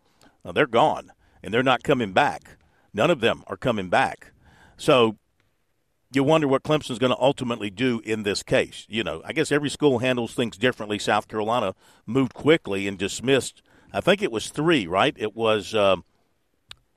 Now, 0.42 0.52
they're 0.52 0.66
gone, 0.66 1.12
and 1.42 1.52
they're 1.52 1.62
not 1.62 1.82
coming 1.82 2.14
back. 2.14 2.56
None 2.94 3.10
of 3.10 3.20
them 3.20 3.44
are 3.48 3.58
coming 3.58 3.90
back. 3.90 4.32
So 4.78 5.18
you 6.10 6.24
wonder 6.24 6.48
what 6.48 6.62
Clemson's 6.62 6.98
going 6.98 7.12
to 7.12 7.20
ultimately 7.20 7.68
do 7.68 8.00
in 8.02 8.22
this 8.22 8.42
case. 8.42 8.86
You 8.88 9.04
know, 9.04 9.20
I 9.26 9.34
guess 9.34 9.52
every 9.52 9.68
school 9.68 9.98
handles 9.98 10.32
things 10.32 10.56
differently. 10.56 10.98
South 10.98 11.28
Carolina 11.28 11.74
moved 12.06 12.32
quickly 12.32 12.88
and 12.88 12.96
dismissed. 12.96 13.60
I 13.92 14.00
think 14.00 14.22
it 14.22 14.32
was 14.32 14.48
three, 14.48 14.86
right? 14.86 15.14
It 15.18 15.36
was 15.36 15.74
um, 15.74 16.04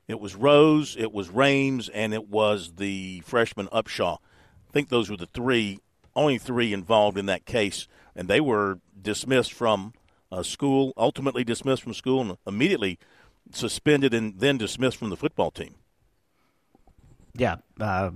it 0.08 0.20
was 0.20 0.36
Rose, 0.36 0.96
it 0.98 1.12
was 1.12 1.30
Rames, 1.30 1.90
and 1.90 2.14
it 2.14 2.30
was 2.30 2.74
the 2.78 3.22
freshman 3.22 3.68
Upshaw. 3.68 4.18
I 4.18 4.72
think 4.72 4.90
those 4.90 5.10
were 5.10 5.18
the 5.18 5.26
three, 5.26 5.80
only 6.16 6.38
three 6.38 6.74
involved 6.74 7.18
in 7.18 7.26
that 7.26 7.46
case, 7.46 7.88
and 8.16 8.28
they 8.28 8.42
were 8.42 8.80
dismissed 9.02 9.54
from 9.54 9.94
uh, 10.32 10.44
school, 10.44 10.94
ultimately 10.98 11.44
dismissed 11.44 11.84
from 11.84 11.94
school, 11.94 12.22
and 12.22 12.38
immediately 12.46 13.00
suspended 13.52 14.14
and 14.14 14.40
then 14.40 14.58
dismissed 14.58 14.98
from 14.98 15.10
the 15.10 15.18
football 15.18 15.52
team. 15.52 15.76
Yeah, 17.34 17.58
uh, 17.80 18.12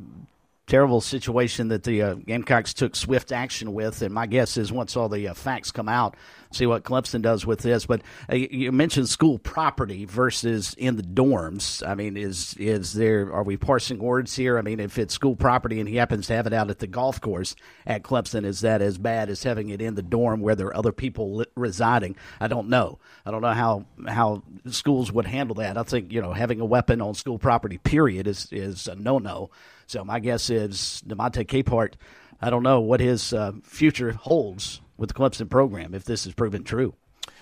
terrible 0.70 1.02
situation 1.02 1.70
that 1.70 1.84
the 1.84 2.02
uh, 2.02 2.14
Gamecocks 2.14 2.74
took 2.76 2.96
swift 2.96 3.32
action 3.32 3.74
with. 3.74 4.02
And 4.02 4.14
my 4.14 4.28
guess 4.28 4.56
is 4.56 4.72
once 4.72 4.96
all 4.96 5.10
the 5.10 5.28
uh, 5.28 5.34
facts 5.34 5.72
come 5.72 5.90
out, 5.90 6.16
see 6.52 6.68
what 6.68 6.84
Clemson 6.84 7.22
does 7.24 7.46
with 7.46 7.60
this. 7.60 7.88
But 7.88 8.02
uh, 8.32 8.36
you 8.36 8.72
mentioned 8.72 9.10
school 9.10 9.40
property 9.40 10.06
versus 10.06 10.76
in 10.78 10.96
the 10.96 11.04
dorms. 11.04 11.86
I 11.86 11.96
mean, 11.96 12.16
is 12.16 12.54
is 12.58 12.94
there 12.94 13.34
are 13.34 13.44
we 13.44 13.58
parsing 13.58 13.98
words 13.98 14.36
here? 14.36 14.58
I 14.58 14.62
mean, 14.62 14.80
if 14.80 14.98
it's 15.00 15.14
school 15.14 15.36
property 15.36 15.80
and 15.80 15.90
he 15.90 15.96
happens 15.96 16.28
to 16.28 16.36
have 16.36 16.48
it 16.48 16.54
out 16.54 16.70
at 16.70 16.80
the 16.80 16.88
golf 16.88 17.20
course 17.20 17.56
at 17.88 18.04
Clemson, 18.04 18.46
is 18.46 18.62
that 18.62 18.82
as 18.82 18.98
bad 19.00 19.30
as 19.30 19.44
having 19.44 19.70
it 19.70 19.82
in 19.82 19.96
the 19.96 20.04
dorm 20.04 20.40
where 20.40 20.56
there 20.56 20.68
are 20.68 20.78
other 20.78 20.92
people 20.92 21.38
li- 21.38 21.46
residing? 21.56 22.16
I 22.40 22.48
don't 22.48 22.70
know. 22.70 23.00
I 23.26 23.32
don't 23.32 23.42
know 23.42 23.54
how 23.54 23.86
how 24.08 24.44
schools 24.68 25.12
would 25.12 25.26
handle 25.26 25.56
that. 25.56 25.78
I 25.78 25.84
think 25.84 26.14
you 26.14 26.22
know 26.22 26.34
having 26.34 26.62
a 26.62 26.66
weapon 26.66 27.02
on 27.02 27.16
school 27.16 27.40
property 27.40 27.80
period 27.80 28.28
is 28.28 28.48
is 28.52 28.88
a 28.88 28.94
no 28.94 29.18
no. 29.18 29.50
So 29.90 30.06
my 30.06 30.20
guess 30.20 30.52
is 30.52 31.02
Demonte 31.08 31.48
Capehart. 31.48 31.94
I 32.40 32.52
don't 32.52 32.62
know 32.62 32.80
what 32.80 33.00
his 33.00 33.34
uh, 33.34 33.54
future 33.64 34.12
holds 34.12 34.82
with 34.98 35.10
the 35.10 35.16
Clemson 35.16 35.50
program 35.50 35.96
if 35.96 36.04
this 36.04 36.28
is 36.28 36.34
proven 36.36 36.64
true. 36.64 36.94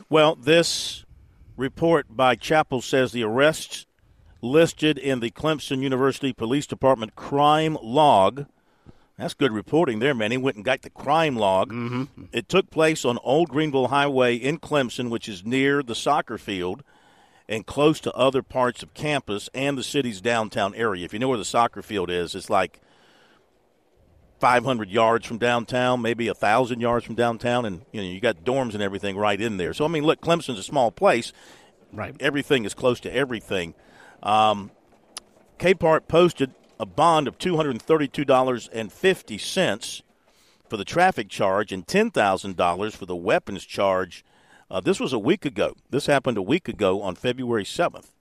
Well, 0.10 0.36
this 0.36 1.04
report 1.58 2.06
by 2.10 2.36
Chapel 2.36 2.82
says 2.82 3.12
the 3.12 3.24
arrests 3.24 3.86
listed 4.42 4.98
in 4.98 5.20
the 5.20 5.30
Clemson 5.30 5.82
University 5.82 6.32
Police 6.32 6.66
Department 6.66 7.18
crime 7.18 7.78
log. 7.84 8.46
That's 9.18 9.34
good 9.34 9.52
reporting 9.52 10.00
there, 10.00 10.16
man. 10.16 10.32
He 10.32 10.38
went 10.38 10.56
and 10.56 10.64
got 10.64 10.84
the 10.84 10.90
crime 10.90 11.36
log. 11.36 11.74
Mm-hmm. 11.74 12.26
It 12.32 12.48
took 12.48 12.70
place 12.70 13.04
on 13.04 13.20
Old 13.24 13.50
Greenville 13.50 13.90
Highway 13.90 14.38
in 14.38 14.60
Clemson, 14.60 15.10
which 15.10 15.28
is 15.28 15.44
near 15.44 15.84
the 15.84 15.96
soccer 15.96 16.38
field 16.38 16.82
and 17.50 17.66
close 17.66 18.00
to 18.02 18.14
other 18.14 18.42
parts 18.42 18.84
of 18.84 18.94
campus 18.94 19.50
and 19.54 19.78
the 19.78 19.84
city's 19.84 20.22
downtown 20.22 20.76
area. 20.76 21.06
If 21.06 21.14
you 21.14 21.20
know 21.20 21.30
where 21.30 21.38
the 21.38 21.46
soccer 21.46 21.82
field 21.82 22.10
is, 22.10 22.36
it's 22.36 22.50
like 22.50 22.82
500 24.40 24.90
yards 24.90 25.26
from 25.26 25.38
downtown, 25.38 26.02
maybe 26.02 26.28
a 26.28 26.34
thousand 26.34 26.82
yards 26.82 27.06
from 27.06 27.16
downtown, 27.16 27.66
and 27.66 27.86
you 27.92 28.02
know 28.02 28.08
you 28.08 28.20
got 28.20 28.44
dorms 28.44 28.74
and 28.74 28.84
everything 28.84 29.18
right 29.18 29.40
in 29.40 29.58
there. 29.58 29.74
So 29.74 29.86
I 29.86 29.88
mean, 29.88 30.04
look, 30.04 30.22
Clemson's 30.22 30.60
a 30.60 30.64
small 30.64 30.92
place. 30.92 31.34
Right. 31.94 32.16
Everything 32.20 32.66
is 32.66 32.74
close 32.74 33.00
to 33.02 33.14
everything. 33.14 33.74
Um, 34.22 34.72
Capehart 35.58 36.08
posted 36.08 36.54
a 36.80 36.86
bond 36.86 37.28
of 37.28 37.38
two 37.38 37.56
hundred 37.56 37.72
and 37.72 37.82
thirty-two 37.82 38.26
dollars 38.26 38.70
and 38.74 38.92
fifty 38.92 39.38
cents 39.38 40.04
for 40.70 40.78
the 40.78 40.86
traffic 40.86 41.30
charge 41.30 41.72
and 41.72 41.88
ten 41.88 42.12
thousand 42.12 42.58
dollars 42.58 42.94
for 42.94 43.06
the 43.06 43.16
weapons 43.16 43.66
charge 43.66 44.24
uh, 44.70 44.82
this 44.82 45.00
was 45.00 45.14
a 45.14 45.20
week 45.20 45.46
ago. 45.46 45.74
This 45.90 46.06
happened 46.06 46.38
a 46.38 46.42
week 46.42 46.68
ago 46.68 47.02
on 47.02 47.16
February 47.16 47.64
7th. 47.64 48.12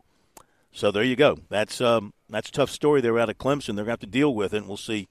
So 0.72 0.90
there 0.90 1.02
you 1.02 1.16
go. 1.16 1.38
That's 1.48 1.80
um, 1.80 2.12
that's 2.28 2.50
a 2.50 2.52
tough 2.52 2.70
story 2.70 3.00
They're 3.00 3.18
out 3.18 3.30
of 3.30 3.38
Clemson. 3.38 3.76
They're 3.76 3.84
going 3.84 3.86
to 3.86 3.90
have 3.92 4.00
to 4.00 4.06
deal 4.06 4.34
with 4.34 4.52
it, 4.52 4.58
and 4.58 4.68
we'll 4.68 4.76
see. 4.76 5.08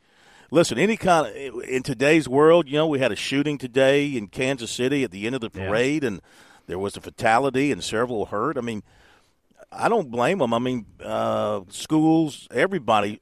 Listen, 0.51 0.77
any 0.77 0.95
kind 0.95 1.25
of 1.25 1.63
in 1.63 1.81
today's 1.81 2.29
world, 2.29 2.67
you 2.69 2.75
know, 2.75 2.85
we 2.85 2.99
had 2.99 3.11
a 3.11 3.15
shooting 3.15 3.57
today 3.57 4.15
in 4.15 4.27
Kansas 4.27 4.69
City 4.69 5.03
at 5.03 5.09
the 5.09 5.25
end 5.25 5.33
of 5.33 5.41
the 5.41 5.49
parade, 5.49 6.03
yeah. 6.03 6.09
and 6.09 6.21
there 6.67 6.77
was 6.77 6.95
a 6.95 7.01
fatality 7.01 7.71
and 7.71 7.83
several 7.83 8.27
hurt. 8.27 8.59
I 8.59 8.61
mean, 8.61 8.83
I 9.71 9.89
don't 9.89 10.11
blame 10.11 10.37
them. 10.37 10.53
I 10.53 10.59
mean, 10.59 10.85
uh, 11.03 11.61
schools, 11.69 12.47
everybody, 12.51 13.21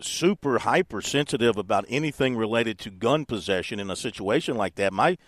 super 0.00 0.60
hypersensitive 0.60 1.56
about 1.56 1.84
anything 1.88 2.36
related 2.36 2.78
to 2.80 2.90
gun 2.90 3.24
possession 3.24 3.80
in 3.80 3.90
a 3.90 3.96
situation 3.96 4.56
like 4.56 4.76
that. 4.76 4.92
My 4.92 5.18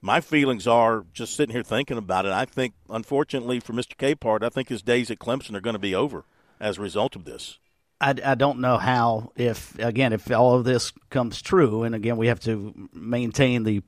my 0.00 0.20
feelings 0.20 0.66
are 0.66 1.04
just 1.12 1.34
sitting 1.34 1.54
here 1.54 1.62
thinking 1.62 1.98
about 1.98 2.26
it. 2.26 2.32
I 2.32 2.44
think, 2.44 2.74
unfortunately 2.88 3.60
for 3.60 3.72
Mr. 3.72 3.96
Capehart, 3.96 4.42
I 4.42 4.48
think 4.48 4.68
his 4.68 4.82
days 4.82 5.10
at 5.10 5.18
Clemson 5.18 5.54
are 5.54 5.60
going 5.60 5.74
to 5.74 5.80
be 5.80 5.94
over 5.94 6.24
as 6.60 6.78
a 6.78 6.82
result 6.82 7.16
of 7.16 7.24
this. 7.24 7.58
I, 8.00 8.14
I 8.24 8.34
don't 8.36 8.60
know 8.60 8.78
how 8.78 9.32
if 9.34 9.76
again 9.80 10.12
if 10.12 10.30
all 10.30 10.54
of 10.54 10.64
this 10.64 10.92
comes 11.10 11.42
true 11.42 11.82
and 11.82 11.96
again 11.96 12.16
we 12.16 12.28
have 12.28 12.38
to 12.40 12.88
maintain 12.92 13.64
the 13.64 13.82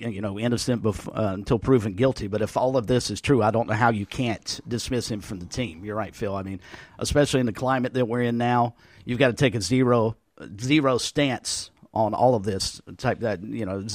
you 0.00 0.20
know 0.20 0.38
innocent 0.38 0.82
bef- 0.82 1.08
uh, 1.08 1.32
until 1.32 1.58
proven 1.58 1.94
guilty 1.94 2.26
but 2.26 2.42
if 2.42 2.58
all 2.58 2.76
of 2.76 2.86
this 2.86 3.10
is 3.10 3.22
true 3.22 3.42
I 3.42 3.50
don't 3.50 3.66
know 3.66 3.74
how 3.74 3.90
you 3.90 4.04
can't 4.04 4.60
dismiss 4.68 5.10
him 5.10 5.22
from 5.22 5.40
the 5.40 5.46
team 5.46 5.82
you're 5.82 5.96
right 5.96 6.14
Phil 6.14 6.36
I 6.36 6.42
mean 6.42 6.60
especially 6.98 7.40
in 7.40 7.46
the 7.46 7.54
climate 7.54 7.94
that 7.94 8.06
we're 8.06 8.20
in 8.20 8.36
now 8.36 8.74
you've 9.06 9.18
got 9.18 9.28
to 9.28 9.32
take 9.32 9.54
a 9.54 9.62
zero 9.62 10.18
zero 10.60 10.98
stance 10.98 11.70
on 11.94 12.12
all 12.12 12.34
of 12.34 12.42
this 12.42 12.82
type 12.98 13.20
that 13.20 13.42
you 13.42 13.64
know 13.64 13.86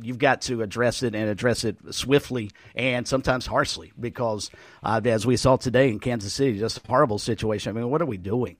you've 0.00 0.18
got 0.18 0.40
to 0.42 0.62
address 0.62 1.02
it 1.02 1.14
and 1.14 1.28
address 1.28 1.64
it 1.64 1.76
swiftly 1.90 2.50
and 2.74 3.06
sometimes 3.06 3.44
harshly 3.44 3.92
because 3.98 4.50
uh, 4.84 5.00
as 5.04 5.26
we 5.26 5.36
saw 5.36 5.56
today 5.56 5.90
in 5.90 5.98
Kansas 5.98 6.32
City 6.32 6.58
just 6.58 6.78
a 6.78 6.88
horrible 6.88 7.18
situation. 7.18 7.76
I 7.76 7.80
mean 7.80 7.90
what 7.90 8.00
are 8.00 8.06
we 8.06 8.18
doing 8.18 8.56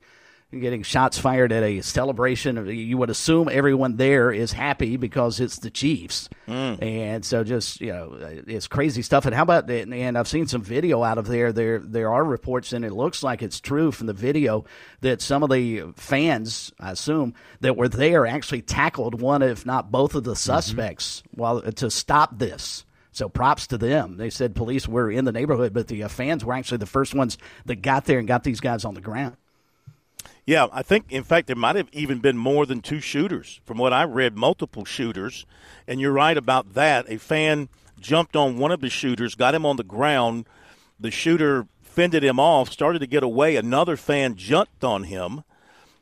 getting 0.60 0.82
shots 0.82 1.18
fired 1.18 1.52
at 1.52 1.62
a 1.62 1.80
celebration. 1.82 2.66
You 2.66 2.98
would 2.98 3.10
assume 3.10 3.48
everyone 3.50 3.96
there 3.96 4.32
is 4.32 4.52
happy 4.52 4.96
because 4.96 5.40
it's 5.40 5.58
the 5.58 5.70
Chiefs, 5.70 6.28
mm. 6.48 6.82
and 6.82 7.24
so 7.24 7.44
just 7.44 7.80
you 7.80 7.92
know 7.92 8.16
it's 8.46 8.68
crazy 8.68 9.02
stuff. 9.02 9.26
And 9.26 9.34
how 9.34 9.42
about 9.42 9.66
the 9.66 9.80
and 9.80 10.18
I've 10.18 10.28
seen 10.28 10.46
some 10.46 10.62
video 10.62 11.02
out 11.02 11.18
of 11.18 11.26
there. 11.26 11.52
There 11.52 11.78
there 11.78 12.12
are 12.12 12.24
reports, 12.24 12.72
and 12.72 12.84
it 12.84 12.92
looks 12.92 13.22
like 13.22 13.42
it's 13.42 13.60
true 13.60 13.92
from 13.92 14.06
the 14.06 14.12
video 14.12 14.64
that 15.00 15.20
some 15.20 15.42
of 15.42 15.50
the 15.50 15.92
fans, 15.96 16.72
I 16.78 16.92
assume, 16.92 17.34
that 17.60 17.76
were 17.76 17.88
there 17.88 18.26
actually 18.26 18.62
tackled 18.62 19.20
one, 19.20 19.42
if 19.42 19.66
not 19.66 19.90
both, 19.90 20.14
of 20.14 20.24
the 20.24 20.32
mm-hmm. 20.32 20.36
suspects 20.36 21.22
mm-hmm. 21.28 21.40
while 21.40 21.60
to 21.62 21.90
stop 21.90 22.38
this. 22.38 22.84
So 23.12 23.28
props 23.28 23.68
to 23.68 23.78
them. 23.78 24.16
They 24.16 24.28
said 24.28 24.56
police 24.56 24.88
were 24.88 25.08
in 25.08 25.24
the 25.24 25.30
neighborhood, 25.30 25.72
but 25.72 25.86
the 25.86 26.02
uh, 26.02 26.08
fans 26.08 26.44
were 26.44 26.52
actually 26.52 26.78
the 26.78 26.86
first 26.86 27.14
ones 27.14 27.38
that 27.64 27.76
got 27.76 28.06
there 28.06 28.18
and 28.18 28.26
got 28.26 28.42
these 28.42 28.58
guys 28.58 28.84
on 28.84 28.94
the 28.94 29.00
ground. 29.00 29.36
Yeah, 30.46 30.66
I 30.72 30.82
think, 30.82 31.06
in 31.10 31.24
fact, 31.24 31.46
there 31.46 31.56
might 31.56 31.76
have 31.76 31.88
even 31.92 32.18
been 32.18 32.36
more 32.36 32.66
than 32.66 32.80
two 32.80 33.00
shooters. 33.00 33.60
From 33.64 33.78
what 33.78 33.94
I 33.94 34.04
read, 34.04 34.36
multiple 34.36 34.84
shooters. 34.84 35.46
And 35.88 36.00
you're 36.00 36.12
right 36.12 36.36
about 36.36 36.74
that. 36.74 37.06
A 37.08 37.16
fan 37.16 37.68
jumped 37.98 38.36
on 38.36 38.58
one 38.58 38.70
of 38.70 38.80
the 38.80 38.90
shooters, 38.90 39.34
got 39.34 39.54
him 39.54 39.64
on 39.64 39.76
the 39.76 39.84
ground. 39.84 40.46
The 41.00 41.10
shooter 41.10 41.66
fended 41.80 42.22
him 42.22 42.38
off, 42.38 42.70
started 42.70 42.98
to 42.98 43.06
get 43.06 43.22
away. 43.22 43.56
Another 43.56 43.96
fan 43.96 44.34
jumped 44.36 44.84
on 44.84 45.04
him. 45.04 45.44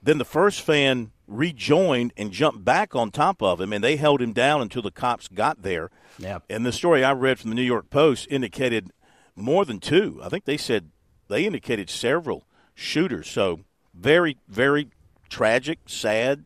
Then 0.02 0.18
the 0.18 0.24
first 0.24 0.60
fan 0.60 1.12
rejoined 1.28 2.12
and 2.16 2.32
jumped 2.32 2.64
back 2.64 2.96
on 2.96 3.10
top 3.10 3.42
of 3.42 3.60
him, 3.60 3.72
and 3.72 3.84
they 3.84 3.96
held 3.96 4.20
him 4.20 4.32
down 4.32 4.60
until 4.60 4.82
the 4.82 4.90
cops 4.90 5.28
got 5.28 5.62
there. 5.62 5.90
Yeah. 6.18 6.40
And 6.50 6.66
the 6.66 6.72
story 6.72 7.04
I 7.04 7.12
read 7.12 7.38
from 7.38 7.50
the 7.50 7.56
New 7.56 7.62
York 7.62 7.90
Post 7.90 8.26
indicated 8.28 8.90
more 9.36 9.64
than 9.64 9.78
two. 9.78 10.20
I 10.22 10.28
think 10.28 10.44
they 10.44 10.56
said 10.56 10.90
they 11.28 11.46
indicated 11.46 11.88
several 11.88 12.44
shooters. 12.74 13.30
So 13.30 13.60
very, 13.94 14.38
very 14.48 14.88
tragic, 15.28 15.80
sad, 15.86 16.44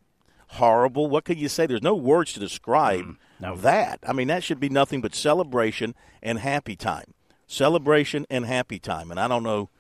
horrible. 0.49 1.09
What 1.09 1.25
can 1.25 1.39
you 1.39 1.49
say? 1.49 1.67
There's 1.67 1.83
no 1.83 1.95
words 1.95 2.33
to 2.35 2.41
describe 2.41 3.05
mm, 3.05 3.17
no. 3.41 3.57
that. 3.57 4.01
I 4.07 4.13
mean, 4.13 4.29
that 4.29 4.45
should 4.45 4.61
be 4.61 4.69
nothing 4.69 5.01
but 5.01 5.15
celebration 5.15 5.95
and 6.23 6.39
happy 6.39 6.77
time. 6.77 7.15
Celebration 7.47 8.27
and 8.31 8.47
happy 8.47 8.79
time. 8.79 9.11
And 9.11 9.21
I 9.21 9.29
don't 9.29 9.43
know. 9.43 9.71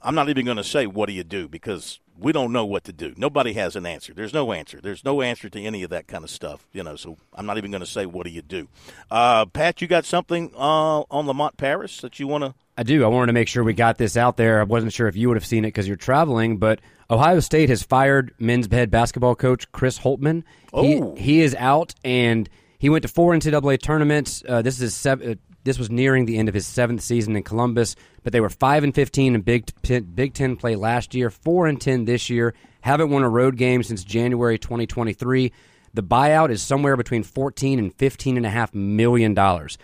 I'm 0.00 0.14
not 0.14 0.28
even 0.28 0.44
going 0.44 0.56
to 0.56 0.64
say 0.64 0.86
what 0.86 1.06
do 1.06 1.12
you 1.12 1.24
do 1.24 1.48
because 1.48 2.00
we 2.18 2.32
don't 2.32 2.52
know 2.52 2.64
what 2.64 2.84
to 2.84 2.92
do. 2.92 3.14
Nobody 3.16 3.52
has 3.52 3.76
an 3.76 3.86
answer. 3.86 4.12
There's 4.12 4.34
no 4.34 4.52
answer. 4.52 4.80
There's 4.82 5.04
no 5.04 5.22
answer 5.22 5.48
to 5.48 5.60
any 5.60 5.82
of 5.82 5.90
that 5.90 6.08
kind 6.08 6.24
of 6.24 6.30
stuff, 6.30 6.66
you 6.72 6.82
know. 6.82 6.96
So 6.96 7.16
I'm 7.34 7.46
not 7.46 7.58
even 7.58 7.70
going 7.70 7.80
to 7.80 7.86
say 7.86 8.06
what 8.06 8.26
do 8.26 8.32
you 8.32 8.42
do. 8.42 8.68
Uh, 9.10 9.46
Pat, 9.46 9.80
you 9.80 9.88
got 9.88 10.04
something 10.04 10.52
uh, 10.54 11.02
on 11.10 11.26
Lamont 11.26 11.56
Paris 11.56 12.00
that 12.00 12.18
you 12.18 12.26
want 12.26 12.44
to? 12.44 12.54
I 12.76 12.82
do. 12.82 13.04
I 13.04 13.08
wanted 13.08 13.26
to 13.26 13.32
make 13.32 13.48
sure 13.48 13.64
we 13.64 13.72
got 13.72 13.98
this 13.98 14.16
out 14.16 14.36
there. 14.36 14.60
I 14.60 14.64
wasn't 14.64 14.92
sure 14.92 15.08
if 15.08 15.16
you 15.16 15.28
would 15.28 15.36
have 15.36 15.46
seen 15.46 15.64
it 15.64 15.68
because 15.68 15.88
you're 15.88 15.96
traveling, 15.96 16.58
but 16.58 16.80
Ohio 17.10 17.40
State 17.40 17.68
has 17.70 17.82
fired 17.82 18.34
men's 18.38 18.68
head 18.70 18.90
basketball 18.90 19.34
coach 19.34 19.70
Chris 19.72 19.98
Holtmann. 19.98 20.44
Oh. 20.72 21.14
He, 21.16 21.22
he 21.22 21.40
is 21.40 21.54
out, 21.56 21.94
and 22.04 22.48
he 22.78 22.88
went 22.88 23.02
to 23.02 23.08
four 23.08 23.32
NCAA 23.32 23.82
tournaments. 23.82 24.42
Uh, 24.48 24.62
this 24.62 24.80
is 24.80 24.94
seven, 24.94 25.32
uh, 25.32 25.34
this 25.68 25.78
was 25.78 25.90
nearing 25.90 26.24
the 26.24 26.38
end 26.38 26.48
of 26.48 26.54
his 26.54 26.66
seventh 26.66 27.02
season 27.02 27.36
in 27.36 27.42
Columbus, 27.42 27.94
but 28.24 28.32
they 28.32 28.40
were 28.40 28.48
five 28.48 28.84
and 28.84 28.94
fifteen 28.94 29.34
in 29.34 29.42
Big 29.42 29.66
Ten, 29.82 30.04
Big 30.04 30.32
Ten 30.32 30.56
play 30.56 30.74
last 30.76 31.14
year, 31.14 31.30
four 31.30 31.66
and 31.66 31.80
ten 31.80 32.06
this 32.06 32.30
year. 32.30 32.54
Haven't 32.80 33.10
won 33.10 33.22
a 33.22 33.28
road 33.28 33.56
game 33.56 33.82
since 33.82 34.02
January 34.02 34.58
2023. 34.58 35.52
The 35.94 36.02
buyout 36.02 36.50
is 36.50 36.62
somewhere 36.62 36.96
between 36.96 37.22
14 37.22 37.78
and 37.78 37.94
15 37.94 38.36
and 38.36 38.46
a 38.46 38.50
half 38.50 38.74
million 38.74 39.34
dollars. 39.34 39.78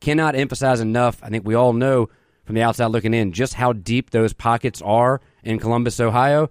Cannot 0.00 0.34
emphasize 0.34 0.80
enough. 0.80 1.22
I 1.22 1.30
think 1.30 1.46
we 1.46 1.54
all 1.54 1.72
know 1.72 2.08
from 2.44 2.54
the 2.54 2.62
outside 2.62 2.86
looking 2.86 3.14
in 3.14 3.32
just 3.32 3.54
how 3.54 3.72
deep 3.72 4.10
those 4.10 4.32
pockets 4.32 4.82
are 4.82 5.20
in 5.42 5.58
Columbus, 5.58 6.00
Ohio. 6.00 6.50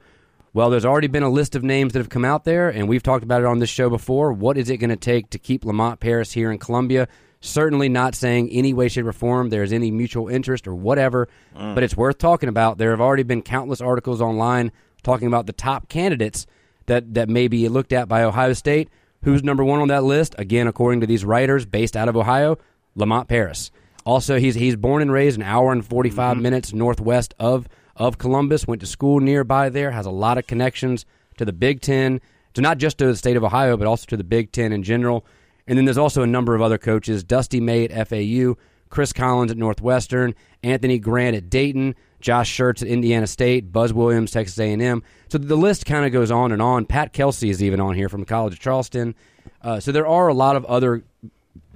Well, 0.53 0.69
there's 0.69 0.85
already 0.85 1.07
been 1.07 1.23
a 1.23 1.29
list 1.29 1.55
of 1.55 1.63
names 1.63 1.93
that 1.93 1.99
have 1.99 2.09
come 2.09 2.25
out 2.25 2.43
there, 2.43 2.69
and 2.69 2.89
we've 2.89 3.03
talked 3.03 3.23
about 3.23 3.41
it 3.41 3.47
on 3.47 3.59
this 3.59 3.69
show 3.69 3.89
before. 3.89 4.33
What 4.33 4.57
is 4.57 4.69
it 4.69 4.77
going 4.77 4.89
to 4.89 4.95
take 4.97 5.29
to 5.29 5.39
keep 5.39 5.63
Lamont 5.63 5.99
Paris 5.99 6.31
here 6.33 6.51
in 6.51 6.57
Columbia? 6.57 7.07
Certainly 7.41 7.89
not 7.89 8.13
saying 8.15 8.49
any 8.51 8.71
way, 8.73 8.87
shape, 8.87 9.05
or 9.05 9.11
form 9.13 9.49
there's 9.49 9.73
any 9.73 9.89
mutual 9.91 10.27
interest 10.29 10.67
or 10.67 10.75
whatever, 10.75 11.27
Mm. 11.57 11.73
but 11.75 11.83
it's 11.83 11.97
worth 11.97 12.17
talking 12.19 12.49
about. 12.49 12.77
There 12.77 12.91
have 12.91 13.01
already 13.01 13.23
been 13.23 13.41
countless 13.41 13.81
articles 13.81 14.21
online 14.21 14.71
talking 15.03 15.27
about 15.27 15.47
the 15.47 15.53
top 15.53 15.89
candidates 15.89 16.45
that, 16.85 17.15
that 17.15 17.29
may 17.29 17.47
be 17.47 17.67
looked 17.67 17.93
at 17.93 18.07
by 18.07 18.23
Ohio 18.23 18.53
State. 18.53 18.89
Who's 19.23 19.43
number 19.43 19.63
one 19.63 19.79
on 19.81 19.87
that 19.89 20.03
list? 20.03 20.35
Again, 20.37 20.67
according 20.67 21.01
to 21.01 21.07
these 21.07 21.25
writers 21.25 21.65
based 21.65 21.97
out 21.97 22.07
of 22.09 22.15
Ohio, 22.15 22.57
Lamont 22.95 23.27
Paris. 23.27 23.71
Also, 24.05 24.37
he's 24.39 24.55
he's 24.55 24.75
born 24.75 25.01
and 25.01 25.11
raised 25.11 25.37
an 25.37 25.43
hour 25.43 25.71
and 25.71 25.85
45 25.85 26.37
minutes 26.37 26.73
northwest 26.73 27.33
of 27.39 27.67
of 27.95 28.17
Columbus. 28.17 28.65
Went 28.67 28.81
to 28.81 28.87
school 28.87 29.19
nearby 29.19 29.69
there. 29.69 29.91
Has 29.91 30.07
a 30.07 30.11
lot 30.11 30.39
of 30.39 30.47
connections 30.47 31.05
to 31.37 31.45
the 31.45 31.53
Big 31.53 31.81
Ten, 31.81 32.19
to 32.55 32.61
not 32.61 32.79
just 32.79 32.97
to 32.97 33.05
the 33.05 33.15
state 33.15 33.37
of 33.37 33.43
Ohio, 33.43 33.77
but 33.77 33.85
also 33.87 34.05
to 34.07 34.17
the 34.17 34.23
Big 34.23 34.51
Ten 34.51 34.71
in 34.73 34.81
general. 34.81 35.23
And 35.67 35.77
then 35.77 35.85
there's 35.85 35.97
also 35.97 36.23
a 36.23 36.27
number 36.27 36.55
of 36.55 36.61
other 36.61 36.77
coaches: 36.77 37.23
Dusty 37.23 37.59
May 37.59 37.87
at 37.87 38.07
FAU, 38.07 38.55
Chris 38.89 39.13
Collins 39.13 39.51
at 39.51 39.57
Northwestern, 39.57 40.35
Anthony 40.63 40.99
Grant 40.99 41.35
at 41.35 41.49
Dayton, 41.49 41.95
Josh 42.19 42.55
Schertz 42.55 42.81
at 42.81 42.87
Indiana 42.87 43.27
State, 43.27 43.71
Buzz 43.71 43.93
Williams, 43.93 44.31
Texas 44.31 44.59
A&M. 44.59 45.03
So 45.29 45.37
the 45.37 45.55
list 45.55 45.85
kind 45.85 46.05
of 46.05 46.11
goes 46.11 46.31
on 46.31 46.51
and 46.51 46.61
on. 46.61 46.85
Pat 46.85 47.13
Kelsey 47.13 47.49
is 47.49 47.63
even 47.63 47.79
on 47.79 47.95
here 47.95 48.09
from 48.09 48.21
the 48.21 48.25
College 48.25 48.53
of 48.53 48.59
Charleston. 48.59 49.15
Uh, 49.61 49.79
so 49.79 49.91
there 49.91 50.07
are 50.07 50.27
a 50.27 50.33
lot 50.33 50.55
of 50.55 50.65
other 50.65 51.03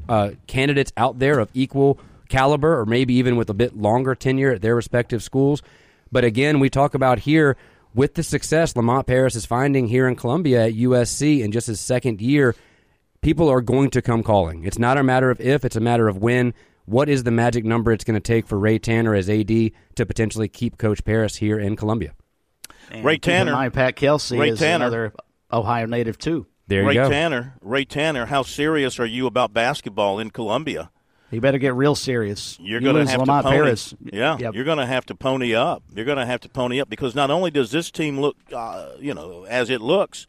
uh, 0.08 0.32
candidates 0.48 0.92
out 0.98 1.20
there 1.20 1.40
of 1.40 1.50
equal 1.54 2.00
caliber, 2.30 2.80
or 2.80 2.86
maybe 2.86 3.16
even 3.16 3.36
with 3.36 3.50
a 3.50 3.54
bit 3.54 3.76
longer 3.76 4.16
tenure 4.16 4.52
at 4.52 4.62
their 4.62 4.76
respective 4.76 5.24
schools. 5.24 5.62
But 6.12 6.24
again, 6.24 6.60
we 6.60 6.70
talk 6.70 6.94
about 6.94 7.20
here 7.20 7.58
with 7.94 8.14
the 8.14 8.24
success 8.24 8.76
Lamont 8.76 9.08
Paris 9.08 9.36
is 9.36 9.46
finding 9.46 9.88
here 9.88 10.08
in 10.08 10.16
Columbia 10.16 10.66
at 10.68 10.74
USC 10.74 11.42
in 11.42 11.52
just 11.52 11.68
his 11.68 11.80
second 11.80 12.22
year. 12.22 12.56
People 13.26 13.50
are 13.50 13.62
going 13.62 13.90
to 13.90 14.04
come 14.04 14.22
calling. 14.22 14.66
It's 14.66 14.78
not 14.78 15.00
a 15.00 15.04
matter 15.04 15.32
of 15.32 15.42
if; 15.42 15.66
it's 15.66 15.76
a 15.76 15.80
matter 15.80 16.08
of 16.08 16.20
when. 16.20 16.54
What 16.86 17.10
is 17.10 17.24
the 17.24 17.32
magic 17.32 17.66
number 17.66 17.92
it's 17.92 18.04
going 18.04 18.14
to 18.14 18.20
take 18.20 18.46
for 18.46 18.60
Ray 18.60 18.78
Tanner 18.78 19.16
as 19.16 19.28
AD 19.28 19.48
to 19.48 20.06
potentially 20.06 20.48
keep 20.48 20.78
Coach 20.78 21.04
Paris 21.04 21.38
here 21.38 21.58
in 21.58 21.76
Columbia? 21.76 22.14
And 22.92 23.04
Ray 23.04 23.16
keep 23.16 23.26
in 23.30 23.38
Tanner. 23.38 23.52
mind, 23.54 23.74
Pat 23.74 23.96
Kelsey 23.96 24.38
Ray 24.38 24.50
is 24.50 24.60
Tanner. 24.60 24.86
another 24.86 25.14
Ohio 25.52 25.88
native 25.88 26.20
too. 26.20 26.46
There 26.68 26.84
you 26.84 26.88
Ray 26.90 26.94
go. 26.94 27.10
Tanner, 27.10 27.56
Ray 27.62 27.84
Tanner, 27.84 28.28
how 28.28 28.44
serious 28.44 29.00
are 29.00 29.08
you 29.08 29.26
about 29.26 29.54
basketball 29.54 30.20
in 30.20 30.30
Columbia? 30.30 30.92
He 31.32 31.40
better 31.40 31.58
get 31.58 31.74
real 31.74 31.96
serious. 31.96 32.60
You're 32.62 32.80
You 32.80 32.94
going 32.94 33.08
to 33.08 33.12
have 33.12 33.22
Lamont 33.22 33.44
to 33.46 33.50
pony. 33.50 33.58
Paris. 33.64 33.96
Yeah, 34.04 34.38
Yep. 34.40 34.54
you're 34.54 34.66
going 34.66 34.78
to 34.78 34.86
have 34.86 35.08
to 35.08 35.16
pony 35.16 35.56
up. 35.56 35.82
You're 35.96 36.06
going 36.06 36.20
to 36.20 36.28
have 36.28 36.42
to 36.42 36.50
pony 36.50 36.80
up 36.80 36.92
because 36.92 37.16
not 37.16 37.32
only 37.32 37.50
does 37.50 37.72
this 37.72 37.90
team 37.90 38.20
look, 38.20 38.38
uh, 38.54 38.90
you 39.00 39.16
know, 39.16 39.46
as 39.50 39.72
it 39.72 39.82
looks, 39.82 40.28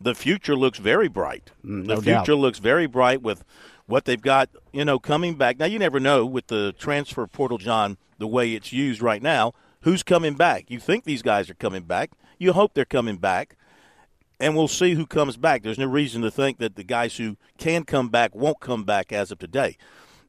the 0.00 0.14
future 0.14 0.56
looks 0.56 0.78
very 0.78 1.08
bright. 1.08 1.50
Mm, 1.64 1.86
the 1.86 1.96
future 1.96 2.32
doubt. 2.32 2.38
looks 2.38 2.58
very 2.58 2.86
bright 2.86 3.22
with 3.22 3.44
what 3.86 4.04
they've 4.04 4.20
got, 4.20 4.50
you 4.72 4.84
know, 4.84 4.98
coming 4.98 5.34
back. 5.34 5.58
Now 5.58 5.66
you 5.66 5.78
never 5.78 6.00
know 6.00 6.26
with 6.26 6.48
the 6.48 6.74
transfer 6.78 7.26
portal, 7.26 7.58
John, 7.58 7.96
the 8.18 8.26
way 8.26 8.54
it's 8.54 8.72
used 8.72 9.00
right 9.00 9.22
now. 9.22 9.54
Who's 9.82 10.02
coming 10.02 10.34
back? 10.34 10.64
You 10.68 10.80
think 10.80 11.04
these 11.04 11.22
guys 11.22 11.48
are 11.48 11.54
coming 11.54 11.84
back. 11.84 12.10
You 12.38 12.52
hope 12.52 12.74
they're 12.74 12.84
coming 12.84 13.16
back 13.16 13.56
and 14.38 14.54
we'll 14.54 14.68
see 14.68 14.94
who 14.94 15.06
comes 15.06 15.36
back. 15.36 15.62
There's 15.62 15.78
no 15.78 15.86
reason 15.86 16.22
to 16.22 16.30
think 16.30 16.58
that 16.58 16.76
the 16.76 16.84
guys 16.84 17.16
who 17.16 17.36
can 17.58 17.84
come 17.84 18.08
back 18.08 18.34
won't 18.34 18.60
come 18.60 18.84
back 18.84 19.12
as 19.12 19.30
of 19.30 19.38
today. 19.38 19.76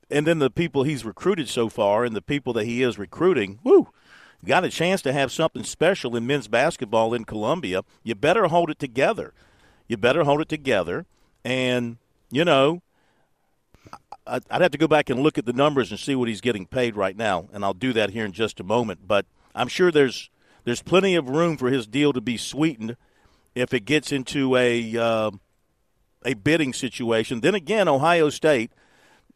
And 0.10 0.26
then 0.26 0.40
the 0.40 0.50
people 0.50 0.84
he's 0.84 1.04
recruited 1.04 1.50
so 1.50 1.68
far 1.68 2.06
and 2.06 2.16
the 2.16 2.22
people 2.22 2.54
that 2.54 2.66
he 2.66 2.82
is 2.82 2.98
recruiting, 2.98 3.60
whoo, 3.64 3.90
got 4.46 4.64
a 4.64 4.70
chance 4.70 5.02
to 5.02 5.12
have 5.12 5.32
something 5.32 5.64
special 5.64 6.16
in 6.16 6.26
men's 6.26 6.48
basketball 6.48 7.14
in 7.14 7.26
Columbia. 7.26 7.84
You 8.04 8.16
better 8.16 8.48
hold 8.48 8.70
it 8.70 8.80
together. 8.80 9.34
You 9.88 9.98
better 9.98 10.24
hold 10.24 10.42
it 10.42 10.50
together. 10.50 11.06
And, 11.44 11.98
you 12.30 12.44
know, 12.44 12.82
I'd 14.28 14.62
have 14.62 14.72
to 14.72 14.78
go 14.78 14.88
back 14.88 15.10
and 15.10 15.22
look 15.22 15.38
at 15.38 15.46
the 15.46 15.54
numbers 15.54 15.92
and 15.92 16.00
see 16.00 16.16
what 16.16 16.28
he's 16.28 16.42
getting 16.42 16.66
paid 16.66 16.96
right 16.96 17.16
now, 17.16 17.48
and 17.54 17.64
I'll 17.64 17.74
do 17.74 17.94
that 17.94 18.10
here 18.10 18.26
in 18.26 18.34
just 18.34 18.60
a 18.60 18.64
moment. 18.64 19.08
But 19.08 19.26
I'm 19.56 19.68
sure 19.68 19.92
there's 19.92 20.30
there's 20.66 20.82
plenty 20.82 21.16
of 21.16 21.30
room 21.30 21.56
for 21.56 21.70
his 21.70 21.88
deal 21.88 22.12
to 22.12 22.20
be 22.20 22.36
sweetened 22.36 22.98
if 23.56 23.74
it 23.74 23.86
gets 23.86 24.12
into 24.12 24.56
a 24.58 24.98
uh, 24.98 25.32
a 26.26 26.34
bidding 26.34 26.74
situation. 26.74 27.40
Then 27.40 27.56
again, 27.56 27.88
Ohio 27.88 28.30
State, 28.30 28.72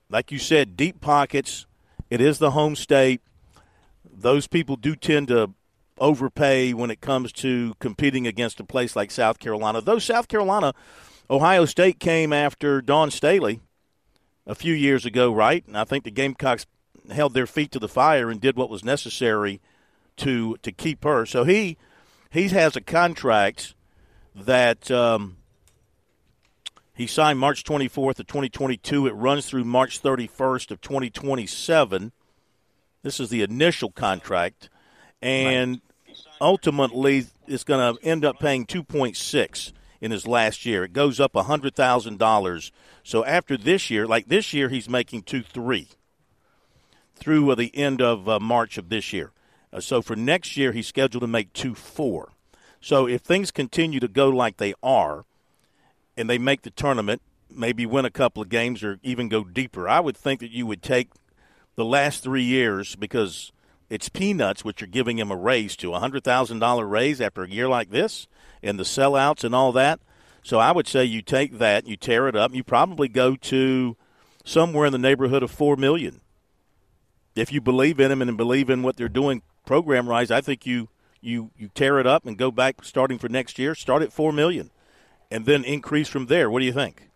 like 0.09 0.31
you 0.31 0.39
said, 0.39 0.75
deep 0.75 0.99
pockets. 0.99 1.65
It 2.09 2.19
is 2.19 2.39
the 2.39 2.51
home 2.51 2.75
state. 2.75 3.21
Those 4.03 4.47
people 4.47 4.75
do 4.75 4.97
tend 4.97 5.29
to 5.29 5.51
overpay 5.97 6.73
when 6.73 6.91
it 6.91 7.01
comes 7.01 7.31
to 7.31 7.73
competing 7.79 8.27
against 8.27 8.59
a 8.59 8.63
place 8.63 8.95
like 8.95 9.11
South 9.11 9.39
Carolina. 9.39 9.81
Though 9.81 9.99
South 9.99 10.27
Carolina, 10.27 10.73
Ohio 11.29 11.65
State 11.65 11.99
came 11.99 12.33
after 12.33 12.81
Dawn 12.81 13.11
Staley 13.11 13.61
a 14.45 14.55
few 14.55 14.73
years 14.73 15.05
ago, 15.05 15.31
right? 15.33 15.65
And 15.67 15.77
I 15.77 15.83
think 15.83 16.03
the 16.03 16.11
Gamecocks 16.11 16.65
held 17.09 17.33
their 17.33 17.47
feet 17.47 17.71
to 17.71 17.79
the 17.79 17.87
fire 17.87 18.29
and 18.29 18.41
did 18.41 18.55
what 18.55 18.69
was 18.69 18.83
necessary 18.83 19.61
to 20.17 20.57
to 20.61 20.71
keep 20.71 21.03
her. 21.03 21.25
So 21.25 21.43
he 21.43 21.77
he 22.29 22.47
has 22.49 22.75
a 22.75 22.81
contract 22.81 23.75
that 24.35 24.89
um, 24.89 25.37
he 26.93 27.07
signed 27.07 27.39
March 27.39 27.63
24th 27.63 28.19
of 28.19 28.27
2022. 28.27 29.07
It 29.07 29.11
runs 29.11 29.45
through 29.45 29.65
March 29.65 30.01
31st 30.01 30.71
of 30.71 30.81
2027. 30.81 32.11
This 33.03 33.19
is 33.19 33.29
the 33.29 33.41
initial 33.41 33.91
contract, 33.91 34.69
and 35.21 35.81
ultimately 36.39 37.25
it's 37.47 37.63
going 37.63 37.95
to 37.95 38.03
end 38.03 38.25
up 38.25 38.39
paying 38.39 38.65
2.6 38.65 39.71
in 39.99 40.11
his 40.11 40.27
last 40.27 40.65
year. 40.65 40.83
It 40.83 40.93
goes 40.93 41.19
up 41.19 41.33
$100,000. 41.33 42.71
So 43.03 43.25
after 43.25 43.57
this 43.57 43.89
year, 43.89 44.07
like 44.07 44.27
this 44.27 44.53
year, 44.53 44.69
he's 44.69 44.89
making 44.89 45.23
two 45.23 45.43
three 45.43 45.89
through 47.15 47.53
the 47.55 47.75
end 47.75 48.01
of 48.01 48.27
uh, 48.27 48.39
March 48.39 48.77
of 48.77 48.89
this 48.89 49.13
year. 49.13 49.31
Uh, 49.71 49.79
so 49.79 50.01
for 50.01 50.15
next 50.15 50.57
year, 50.57 50.71
he's 50.71 50.87
scheduled 50.87 51.21
to 51.21 51.27
make 51.27 51.53
two 51.53 51.75
four. 51.75 52.31
So 52.79 53.07
if 53.07 53.21
things 53.21 53.51
continue 53.51 53.99
to 53.99 54.07
go 54.07 54.29
like 54.29 54.57
they 54.57 54.73
are, 54.81 55.25
and 56.17 56.29
they 56.29 56.37
make 56.37 56.63
the 56.63 56.69
tournament, 56.69 57.21
maybe 57.49 57.85
win 57.85 58.05
a 58.05 58.11
couple 58.11 58.41
of 58.41 58.49
games 58.49 58.83
or 58.83 58.99
even 59.03 59.29
go 59.29 59.43
deeper, 59.43 59.87
I 59.87 59.99
would 59.99 60.17
think 60.17 60.39
that 60.41 60.51
you 60.51 60.65
would 60.65 60.81
take 60.81 61.09
the 61.75 61.85
last 61.85 62.23
three 62.23 62.43
years 62.43 62.95
because 62.95 63.51
it's 63.91 64.07
peanuts 64.07 64.63
which 64.63 64.81
are 64.81 64.87
giving 64.87 65.19
him 65.19 65.31
a 65.31 65.35
raise 65.35 65.75
to 65.75 65.93
a 65.93 65.99
hundred 65.99 66.23
thousand 66.23 66.59
dollar 66.59 66.87
raise 66.87 67.19
after 67.19 67.43
a 67.43 67.49
year 67.49 67.67
like 67.67 67.89
this 67.91 68.25
and 68.63 68.79
the 68.79 68.83
sellouts 68.83 69.43
and 69.43 69.53
all 69.53 69.73
that. 69.73 69.99
So 70.43 70.59
I 70.59 70.71
would 70.71 70.87
say 70.87 71.03
you 71.03 71.21
take 71.21 71.57
that, 71.57 71.85
you 71.85 71.97
tear 71.97 72.29
it 72.29 72.35
up, 72.35 72.55
you 72.55 72.63
probably 72.63 73.09
go 73.09 73.35
to 73.35 73.97
somewhere 74.45 74.85
in 74.85 74.93
the 74.93 74.97
neighborhood 74.97 75.43
of 75.43 75.51
four 75.51 75.75
million. 75.75 76.21
If 77.35 77.51
you 77.51 77.59
believe 77.59 77.99
in 77.99 78.09
them 78.09 78.21
and 78.21 78.37
believe 78.37 78.69
in 78.69 78.81
what 78.81 78.95
they're 78.95 79.09
doing 79.09 79.41
program 79.65 80.05
wise, 80.05 80.31
I 80.31 80.39
think 80.39 80.65
you 80.65 80.87
you 81.19 81.51
you 81.57 81.67
tear 81.67 81.99
it 81.99 82.07
up 82.07 82.25
and 82.25 82.37
go 82.37 82.49
back 82.49 82.85
starting 82.85 83.19
for 83.19 83.27
next 83.27 83.59
year, 83.59 83.75
start 83.75 84.01
at 84.03 84.13
four 84.13 84.31
million, 84.31 84.71
and 85.29 85.45
then 85.45 85.65
increase 85.65 86.07
from 86.07 86.27
there. 86.27 86.49
What 86.49 86.59
do 86.59 86.65
you 86.65 86.73
think? 86.73 87.10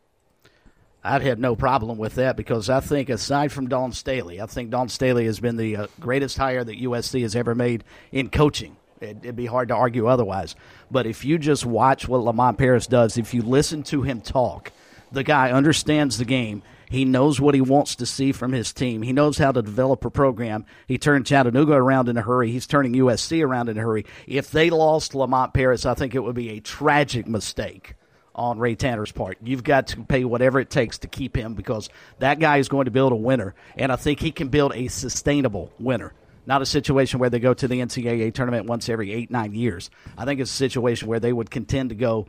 I'd 1.06 1.22
have 1.22 1.38
no 1.38 1.56
problem 1.56 2.00
with 2.00 2.15
that 2.15 2.36
because 2.36 2.68
I 2.68 2.80
think, 2.80 3.10
aside 3.10 3.52
from 3.52 3.70
Dawn 3.70 3.91
Staley, 3.91 4.41
I 4.41 4.48
think 4.48 4.72
Dawn 4.72 4.89
Staley 4.89 5.26
has 5.26 5.39
been 5.39 5.56
the 5.56 5.78
uh, 5.78 5.88
greatest 6.00 6.36
hire 6.36 6.63
that 6.63 6.82
USC 6.82 7.22
has 7.22 7.36
ever 7.36 7.54
made 7.54 7.84
in 8.12 8.30
coaching. 8.30 8.76
It, 9.00 9.18
it'd 9.22 9.36
be 9.36 9.46
hard 9.46 9.68
to 9.68 9.76
argue 9.76 10.08
otherwise. 10.08 10.56
But 10.89 11.06
if 11.06 11.24
you 11.24 11.38
just 11.38 11.63
watch 11.63 12.08
what 12.08 12.22
Lamont 12.22 12.58
Paris 12.58 12.88
does, 12.88 13.18
if 13.18 13.36
you 13.36 13.44
listen 13.44 13.84
to 13.84 14.02
him 14.02 14.20
talk, 14.20 14.72
the 15.12 15.24
guy 15.24 15.52
understands 15.52 16.18
the 16.18 16.26
game. 16.26 16.63
He 16.89 17.06
knows 17.06 17.39
what 17.39 17.54
he 17.54 17.62
wants 17.62 17.96
to 17.98 18.06
see 18.08 18.32
from 18.32 18.52
his 18.52 18.74
team. 18.74 19.04
He 19.04 19.13
knows 19.13 19.38
how 19.38 19.52
to 19.52 19.62
develop 19.62 20.06
a 20.06 20.10
program. 20.10 20.65
He 20.88 20.98
turned 20.98 21.28
Chattanooga 21.28 21.74
around 21.74 22.10
in 22.10 22.18
a 22.18 22.22
hurry. 22.22 22.52
He's 22.52 22.68
turning 22.68 22.94
USC 22.94 23.46
around 23.46 23.70
in 23.70 23.78
a 23.78 23.82
hurry. 23.82 24.06
If 24.26 24.50
they 24.50 24.72
lost 24.72 25.13
Lamont 25.13 25.54
Paris, 25.54 25.86
I 25.86 25.94
think 25.94 26.15
it 26.15 26.24
would 26.24 26.36
be 26.36 26.50
a 26.50 26.62
tragic 26.62 27.28
mistake 27.28 27.96
on 28.36 28.60
Ray 28.60 28.76
Tanner's 28.76 29.12
part. 29.12 29.38
You've 29.41 29.63
got 29.63 29.88
to 29.88 30.04
pay 30.04 30.26
whatever 30.26 30.60
it 30.60 30.69
takes 30.69 31.00
to 31.00 31.08
keep 31.08 31.36
him 31.36 31.54
because 31.54 31.89
that 32.19 32.39
guy 32.39 32.58
is 32.58 32.67
going 32.67 32.86
to 32.86 32.91
build 32.91 33.13
a 33.13 33.15
winner, 33.15 33.56
and 33.78 33.91
I 33.91 33.95
think 33.95 34.19
he 34.19 34.32
can 34.32 34.50
build 34.50 34.74
a 34.76 34.88
sustainable 34.89 35.71
winner. 35.80 36.13
Not 36.45 36.62
a 36.62 36.65
situation 36.65 37.19
where 37.19 37.32
they 37.32 37.39
go 37.39 37.56
to 37.56 37.67
the 37.67 37.80
NCAA 37.80 38.34
tournament 38.34 38.67
once 38.67 38.88
every 38.88 39.12
eight, 39.12 39.32
nine 39.32 39.56
years. 39.56 39.89
I 40.15 40.26
think 40.26 40.39
it's 40.39 40.52
a 40.52 40.56
situation 40.56 41.08
where 41.08 41.19
they 41.19 41.34
would 41.34 41.50
contend 41.50 41.89
to 41.89 41.95
go, 41.95 42.28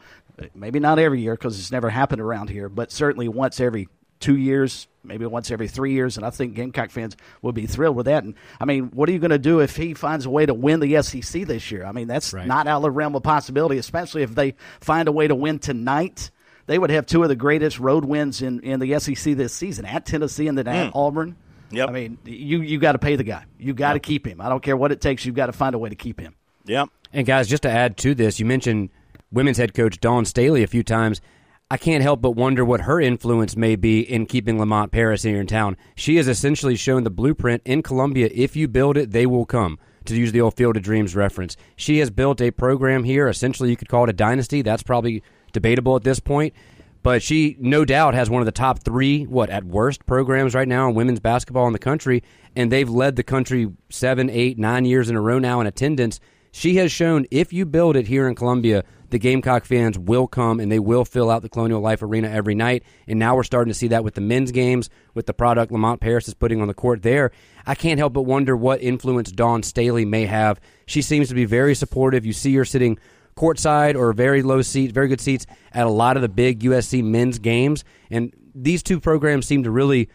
maybe 0.55 0.79
not 0.81 0.99
every 0.99 1.21
year 1.21 1.35
because 1.35 1.59
it's 1.59 1.71
never 1.71 1.91
happened 1.91 2.23
around 2.23 2.49
here, 2.49 2.71
but 2.71 2.91
certainly 2.91 3.29
once 3.29 3.61
every 3.61 3.89
two 4.21 4.37
years, 4.37 4.89
maybe 5.05 5.27
once 5.27 5.51
every 5.51 5.69
three 5.69 5.93
years, 5.93 6.17
and 6.17 6.25
I 6.25 6.31
think 6.31 6.55
Gamecock 6.55 6.91
fans 6.91 7.17
would 7.43 7.55
be 7.55 7.67
thrilled 7.67 7.97
with 7.97 8.07
that. 8.07 8.25
And 8.25 8.35
I 8.61 8.65
mean, 8.65 8.87
what 8.87 9.09
are 9.09 9.13
you 9.13 9.19
going 9.19 9.31
to 9.31 9.39
do 9.39 9.61
if 9.61 9.77
he 9.77 9.95
finds 9.95 10.27
a 10.27 10.31
way 10.31 10.47
to 10.47 10.55
win 10.55 10.81
the 10.81 11.03
SEC 11.03 11.47
this 11.47 11.71
year? 11.71 11.85
I 11.85 11.93
mean, 11.93 12.09
that's 12.09 12.33
right. 12.33 12.47
not 12.47 12.67
out 12.67 12.79
of 12.79 12.83
the 12.83 12.91
realm 12.91 13.15
of 13.15 13.23
possibility, 13.23 13.79
especially 13.79 14.23
if 14.23 14.35
they 14.35 14.55
find 14.81 15.09
a 15.09 15.13
way 15.13 15.29
to 15.29 15.35
win 15.35 15.59
tonight. 15.59 16.31
They 16.67 16.79
would 16.79 16.91
have 16.91 17.07
two 17.07 17.23
of 17.23 17.29
the 17.29 17.37
greatest 17.37 17.79
road 17.79 18.05
wins 18.05 18.43
in, 18.43 18.61
in 18.61 18.81
the 18.81 18.99
SEC 18.99 19.37
this 19.37 19.53
season 19.53 19.85
at 19.85 20.05
Tennessee 20.05 20.49
and 20.49 20.59
then 20.59 20.67
at 20.67 20.93
mm. 20.93 20.97
Auburn. 20.97 21.37
Yep. 21.71 21.89
I 21.89 21.93
mean, 21.93 22.19
you 22.25 22.61
you 22.61 22.79
got 22.79 22.93
to 22.93 22.99
pay 22.99 23.17
the 23.17 23.25
guy. 23.25 23.45
You 23.59 23.73
got 23.73 23.91
to 23.91 23.97
yep. 23.97 24.03
keep 24.03 24.27
him. 24.27 24.41
I 24.41 24.49
don't 24.49 24.63
care 24.63 24.77
what 24.77 24.93
it 24.93 25.01
takes. 25.01 25.25
You've 25.25 25.35
got 25.35 25.47
to 25.47 25.53
find 25.53 25.75
a 25.75 25.79
way 25.79 25.89
to 25.89 25.97
keep 25.97 26.21
him. 26.21 26.35
Yep. 26.65 26.89
And 27.13 27.27
guys, 27.27 27.49
just 27.49 27.63
to 27.63 27.71
add 27.71 27.97
to 27.99 28.15
this, 28.15 28.39
you 28.41 28.47
mentioned 28.47 28.91
women's 29.33 29.59
head 29.59 29.75
coach 29.75 30.01
Dawn 30.01 30.25
Staley 30.25 30.63
a 30.63 30.67
few 30.67 30.83
times. 30.83 31.21
I 31.69 31.79
can't 31.79 32.05
help 32.05 32.21
but 32.21 32.37
wonder 32.37 32.65
what 32.65 32.83
her 32.83 33.01
influence 33.01 33.57
may 33.57 33.75
be 33.75 33.99
in 34.01 34.27
keeping 34.27 34.57
Lamont 34.57 34.93
Paris 34.93 35.25
here 35.25 35.41
in 35.41 35.49
town. 35.49 35.77
She 35.97 36.15
has 36.15 36.29
essentially 36.29 36.77
shown 36.77 37.03
the 37.03 37.11
blueprint 37.11 37.63
in 37.65 37.83
Columbia. 37.83 38.31
If 38.33 38.55
you 38.55 38.69
build 38.69 38.97
it, 38.97 39.11
they 39.11 39.27
will 39.27 39.45
come. 39.45 39.81
To 40.05 40.15
use 40.15 40.31
the 40.31 40.41
old 40.41 40.57
Field 40.57 40.77
of 40.77 40.85
Dreams 40.85 41.17
reference, 41.17 41.57
she 41.75 41.99
has 41.99 42.11
built 42.11 42.41
a 42.41 42.53
program 42.53 43.03
here. 43.03 43.27
Essentially, 43.27 43.69
you 43.69 43.77
could 43.77 43.89
call 43.89 44.05
it 44.05 44.11
a 44.11 44.13
dynasty. 44.13 44.63
That's 44.63 44.85
probably 44.85 45.25
debatable 45.51 45.97
at 45.97 46.05
this 46.05 46.21
point. 46.21 46.55
But 47.03 47.21
she, 47.21 47.57
no 47.59 47.85
doubt, 47.85 48.15
has 48.15 48.31
one 48.31 48.43
of 48.43 48.47
the 48.47 48.53
top 48.53 48.85
three, 48.85 49.25
what, 49.25 49.51
at 49.51 49.65
worst, 49.65 50.07
programs 50.07 50.55
right 50.55 50.69
now 50.69 50.89
in 50.89 50.95
women's 50.95 51.19
basketball 51.19 51.67
in 51.67 51.73
the 51.73 51.81
country. 51.81 52.23
And 52.55 52.71
they've 52.71 52.89
led 52.89 53.17
the 53.17 53.25
country 53.25 53.73
seven, 53.91 54.31
eight, 54.31 54.57
nine 54.57 54.85
years 54.85 55.11
in 55.11 55.17
a 55.17 55.21
row 55.21 55.41
now 55.41 55.61
in 55.61 55.67
attendance. 55.67 56.21
She 56.53 56.77
has 56.77 56.93
shown 56.93 57.27
if 57.33 57.53
you 57.53 57.67
build 57.67 57.97
it 57.97 58.07
here 58.07 58.29
in 58.29 58.37
Columbia, 58.37 58.85
the 59.11 59.19
Gamecock 59.19 59.65
fans 59.65 59.99
will 59.99 60.27
come 60.27 60.61
and 60.61 60.71
they 60.71 60.79
will 60.79 61.05
fill 61.05 61.31
out 61.31 61.43
the 61.43 61.49
Colonial 61.49 61.81
Life 61.81 62.03
Arena 62.03 62.29
every 62.29 62.55
night. 62.55 62.83
And 63.07 63.19
now 63.19 63.37
we're 63.37 63.43
starting 63.43 63.73
to 63.73 63.79
see 63.79 63.89
that 63.89 64.05
with 64.05 64.15
the 64.15 64.21
men's 64.21 64.53
games, 64.53 64.91
with 65.15 65.27
the 65.27 65.35
product 65.35 65.73
Lamont 65.73 66.01
Paris 66.01 66.29
is 66.29 66.35
putting 66.35 66.61
on 66.61 66.69
the 66.69 66.75
court 66.75 67.03
there. 67.03 67.33
I 67.67 67.75
can't 67.75 67.99
help 67.99 68.13
but 68.13 68.23
wonder 68.23 68.57
what 68.57 68.83
influence 68.83 69.31
Dawn 69.31 69.63
Staley 69.63 70.05
may 70.05 70.27
have. 70.27 70.61
She 70.87 71.03
seems 71.03 71.29
to 71.29 71.35
be 71.35 71.45
very 71.45 71.75
supportive. 71.75 72.27
You 72.27 72.33
see 72.33 72.55
her 72.55 72.65
sitting 72.65 72.99
courtside 73.37 73.97
or 73.97 74.13
very 74.13 74.43
low 74.43 74.63
seats, 74.63 74.93
very 74.93 75.09
good 75.09 75.21
seats 75.21 75.47
at 75.73 75.87
a 75.87 75.91
lot 75.91 76.17
of 76.17 76.23
the 76.23 76.29
big 76.29 76.61
USC 76.61 77.05
men's 77.05 77.39
games. 77.39 77.85
And 78.11 78.33
these 78.55 78.83
two 78.83 79.01
programs 79.01 79.47
seem 79.47 79.65
to 79.65 79.71
really 79.71 80.09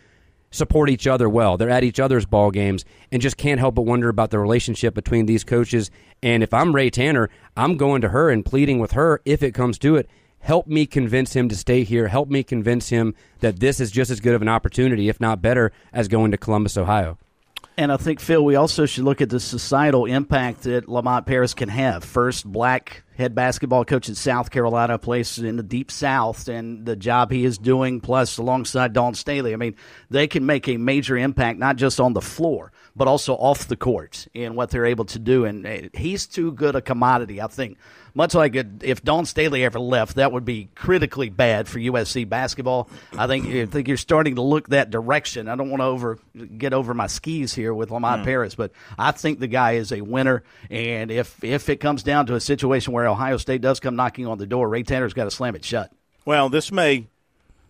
support 0.51 0.89
each 0.89 1.07
other 1.07 1.27
well. 1.27 1.57
They're 1.57 1.69
at 1.69 1.83
each 1.83 1.99
other's 1.99 2.25
ball 2.25 2.51
games 2.51 2.85
and 3.11 3.21
just 3.21 3.37
can't 3.37 3.59
help 3.59 3.75
but 3.75 3.83
wonder 3.83 4.09
about 4.09 4.29
the 4.29 4.39
relationship 4.39 4.93
between 4.93 5.25
these 5.25 5.43
coaches. 5.43 5.89
And 6.21 6.43
if 6.43 6.53
I'm 6.53 6.75
Ray 6.75 6.89
Tanner, 6.89 7.29
I'm 7.57 7.77
going 7.77 8.01
to 8.01 8.09
her 8.09 8.29
and 8.29 8.45
pleading 8.45 8.79
with 8.79 8.91
her 8.91 9.21
if 9.25 9.41
it 9.41 9.53
comes 9.53 9.79
to 9.79 9.95
it. 9.95 10.09
Help 10.39 10.67
me 10.67 10.85
convince 10.85 11.35
him 11.35 11.49
to 11.49 11.55
stay 11.55 11.83
here. 11.83 12.07
Help 12.07 12.29
me 12.29 12.43
convince 12.43 12.89
him 12.89 13.15
that 13.39 13.59
this 13.59 13.79
is 13.79 13.91
just 13.91 14.11
as 14.11 14.19
good 14.19 14.33
of 14.33 14.41
an 14.41 14.49
opportunity, 14.49 15.07
if 15.07 15.21
not 15.21 15.41
better, 15.41 15.71
as 15.93 16.07
going 16.07 16.31
to 16.31 16.37
Columbus, 16.37 16.77
Ohio. 16.77 17.17
And 17.81 17.91
I 17.91 17.97
think, 17.97 18.19
Phil, 18.19 18.45
we 18.45 18.53
also 18.53 18.85
should 18.85 19.05
look 19.05 19.21
at 19.21 19.31
the 19.31 19.39
societal 19.39 20.05
impact 20.05 20.61
that 20.65 20.87
Lamont 20.87 21.25
Paris 21.25 21.55
can 21.55 21.67
have. 21.67 22.03
First, 22.03 22.45
black 22.45 23.01
head 23.17 23.33
basketball 23.33 23.85
coach 23.85 24.07
in 24.07 24.13
South 24.13 24.51
Carolina, 24.51 24.99
plays 24.99 25.39
in 25.39 25.55
the 25.55 25.63
deep 25.63 25.89
South, 25.89 26.47
and 26.47 26.85
the 26.85 26.95
job 26.95 27.31
he 27.31 27.43
is 27.43 27.57
doing, 27.57 27.99
plus 27.99 28.37
alongside 28.37 28.93
Dawn 28.93 29.15
Staley. 29.15 29.53
I 29.53 29.55
mean, 29.55 29.75
they 30.11 30.27
can 30.27 30.45
make 30.45 30.67
a 30.67 30.77
major 30.77 31.17
impact, 31.17 31.57
not 31.57 31.75
just 31.75 31.99
on 31.99 32.13
the 32.13 32.21
floor, 32.21 32.71
but 32.95 33.07
also 33.07 33.35
off 33.35 33.67
the 33.67 33.75
court 33.75 34.27
in 34.33 34.55
what 34.55 34.69
they're 34.69 34.85
able 34.85 35.05
to 35.05 35.19
do. 35.19 35.45
And 35.45 35.65
eh, 35.65 35.89
he's 35.93 36.27
too 36.27 36.51
good 36.51 36.75
a 36.75 36.81
commodity, 36.81 37.41
I 37.41 37.47
think, 37.47 37.77
much 38.13 38.35
like 38.35 38.55
if 38.55 39.03
Dawn 39.03 39.25
Staley 39.25 39.63
ever 39.63 39.79
left, 39.79 40.15
that 40.15 40.31
would 40.31 40.43
be 40.43 40.69
critically 40.75 41.29
bad 41.29 41.67
for 41.67 41.79
USC 41.79 42.27
basketball. 42.27 42.89
I 43.17 43.27
think 43.27 43.47
I 43.47 43.65
think 43.65 43.87
you're 43.87 43.97
starting 43.97 44.35
to 44.35 44.41
look 44.41 44.69
that 44.69 44.89
direction. 44.89 45.47
I 45.47 45.55
don't 45.55 45.69
want 45.69 45.81
to 45.81 45.85
over 45.85 46.19
get 46.57 46.73
over 46.73 46.93
my 46.93 47.07
skis 47.07 47.53
here 47.53 47.73
with 47.73 47.91
Lamont 47.91 48.21
mm. 48.21 48.25
Paris, 48.25 48.55
but 48.55 48.71
I 48.97 49.11
think 49.11 49.39
the 49.39 49.47
guy 49.47 49.73
is 49.73 49.91
a 49.91 50.01
winner. 50.01 50.43
And 50.69 51.09
if 51.09 51.41
if 51.43 51.69
it 51.69 51.79
comes 51.79 52.03
down 52.03 52.25
to 52.27 52.35
a 52.35 52.41
situation 52.41 52.93
where 52.93 53.07
Ohio 53.07 53.37
State 53.37 53.61
does 53.61 53.79
come 53.79 53.95
knocking 53.95 54.27
on 54.27 54.37
the 54.37 54.47
door, 54.47 54.67
Ray 54.67 54.83
Tanner's 54.83 55.13
got 55.13 55.25
to 55.25 55.31
slam 55.31 55.55
it 55.55 55.63
shut. 55.63 55.91
Well, 56.25 56.49
this 56.49 56.71
may 56.71 57.07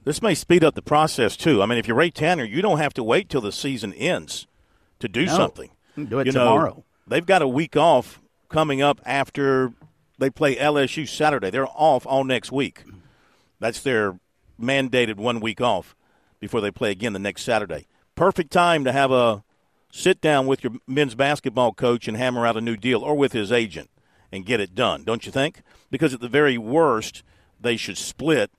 this 0.03 0.21
may 0.21 0.33
speed 0.33 0.63
up 0.63 0.73
the 0.73 0.81
process 0.81 1.37
too. 1.37 1.61
I 1.61 1.67
mean, 1.67 1.77
if 1.77 1.87
you're 1.87 1.97
Ray 1.97 2.09
Tanner, 2.09 2.43
you 2.43 2.63
don't 2.63 2.79
have 2.79 2.93
to 2.95 3.03
wait 3.03 3.29
till 3.29 3.41
the 3.41 3.51
season 3.51 3.93
ends 3.93 4.47
to 5.01 5.07
do 5.07 5.25
no. 5.25 5.35
something. 5.35 5.69
Do 5.95 6.19
it 6.19 6.27
you 6.27 6.31
tomorrow. 6.31 6.69
Know, 6.69 6.83
they've 7.07 7.25
got 7.25 7.41
a 7.41 7.47
week 7.47 7.75
off 7.75 8.21
coming 8.49 8.81
up 8.81 9.01
after 9.05 9.73
they 10.17 10.29
play 10.29 10.55
LSU 10.55 11.07
Saturday. 11.07 11.49
They're 11.49 11.67
off 11.67 12.05
all 12.05 12.23
next 12.23 12.51
week. 12.51 12.83
That's 13.59 13.81
their 13.81 14.19
mandated 14.59 15.17
one 15.17 15.39
week 15.39 15.61
off 15.61 15.95
before 16.39 16.61
they 16.61 16.71
play 16.71 16.91
again 16.91 17.13
the 17.13 17.19
next 17.19 17.43
Saturday. 17.43 17.87
Perfect 18.15 18.51
time 18.51 18.83
to 18.85 18.91
have 18.91 19.11
a 19.11 19.43
sit 19.91 20.21
down 20.21 20.47
with 20.47 20.63
your 20.63 20.73
men's 20.87 21.15
basketball 21.15 21.73
coach 21.73 22.07
and 22.07 22.15
hammer 22.17 22.45
out 22.45 22.57
a 22.57 22.61
new 22.61 22.77
deal 22.77 23.01
or 23.01 23.15
with 23.15 23.33
his 23.33 23.51
agent 23.51 23.89
and 24.31 24.45
get 24.45 24.59
it 24.59 24.73
done, 24.73 25.03
don't 25.03 25.25
you 25.25 25.31
think? 25.31 25.61
Because 25.89 26.13
at 26.13 26.21
the 26.21 26.29
very 26.29 26.57
worst, 26.57 27.23
they 27.59 27.75
should 27.75 27.97
split 27.97 28.49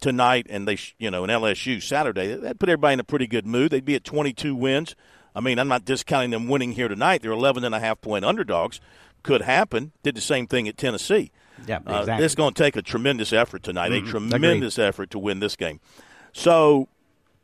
tonight 0.00 0.46
and 0.48 0.68
they, 0.68 0.76
sh- 0.76 0.94
you 0.98 1.10
know, 1.10 1.24
in 1.24 1.30
LSU 1.30 1.82
Saturday. 1.82 2.34
That 2.34 2.58
put 2.58 2.68
everybody 2.68 2.94
in 2.94 3.00
a 3.00 3.04
pretty 3.04 3.26
good 3.26 3.46
mood. 3.46 3.70
They'd 3.70 3.84
be 3.84 3.96
at 3.96 4.04
22 4.04 4.54
wins. 4.54 4.94
I 5.36 5.40
mean, 5.40 5.58
I'm 5.58 5.68
not 5.68 5.84
discounting 5.84 6.30
them 6.30 6.48
winning 6.48 6.72
here 6.72 6.88
tonight. 6.88 7.20
They're 7.20 7.30
11 7.30 7.62
and 7.62 7.74
a 7.74 7.78
half 7.78 8.00
point 8.00 8.24
underdogs 8.24 8.80
could 9.22 9.42
happen. 9.42 9.92
Did 10.02 10.16
the 10.16 10.20
same 10.22 10.46
thing 10.46 10.66
at 10.66 10.78
Tennessee. 10.78 11.30
Yeah, 11.66 11.78
exactly. 11.78 12.12
Uh, 12.12 12.16
this 12.18 12.32
is 12.32 12.34
going 12.34 12.54
to 12.54 12.62
take 12.62 12.76
a 12.76 12.82
tremendous 12.82 13.32
effort 13.32 13.62
tonight, 13.62 13.90
mm-hmm. 13.90 14.06
a 14.06 14.10
tremendous 14.10 14.78
Agreed. 14.78 14.88
effort 14.88 15.10
to 15.10 15.18
win 15.18 15.40
this 15.40 15.56
game. 15.56 15.80
So 16.32 16.88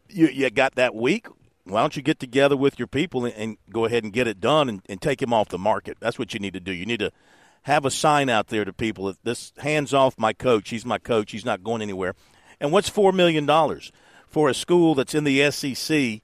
you, 0.08 0.28
you 0.28 0.48
got 0.48 0.74
that 0.76 0.94
week. 0.94 1.26
Why 1.64 1.80
don't 1.80 1.94
you 1.96 2.02
get 2.02 2.18
together 2.18 2.56
with 2.56 2.78
your 2.78 2.88
people 2.88 3.24
and, 3.24 3.34
and 3.34 3.56
go 3.70 3.84
ahead 3.84 4.04
and 4.04 4.12
get 4.12 4.26
it 4.26 4.40
done 4.40 4.68
and, 4.68 4.82
and, 4.88 5.00
take 5.00 5.22
him 5.22 5.32
off 5.32 5.48
the 5.48 5.58
market? 5.58 5.96
That's 6.00 6.18
what 6.18 6.34
you 6.34 6.40
need 6.40 6.54
to 6.54 6.60
do. 6.60 6.72
You 6.72 6.86
need 6.86 6.98
to 7.00 7.12
have 7.62 7.84
a 7.84 7.90
sign 7.90 8.28
out 8.28 8.48
there 8.48 8.64
to 8.64 8.72
people 8.72 9.06
that 9.06 9.22
this 9.22 9.52
hands 9.58 9.94
off 9.94 10.18
my 10.18 10.32
coach. 10.32 10.70
He's 10.70 10.84
my 10.84 10.98
coach. 10.98 11.30
He's 11.30 11.44
not 11.44 11.62
going 11.62 11.82
anywhere. 11.82 12.14
And 12.60 12.72
what's 12.72 12.90
$4 12.90 13.14
million 13.14 13.46
for 14.28 14.48
a 14.48 14.54
school 14.54 14.94
that's 14.94 15.14
in 15.14 15.24
the 15.24 15.50
SEC 15.50 16.20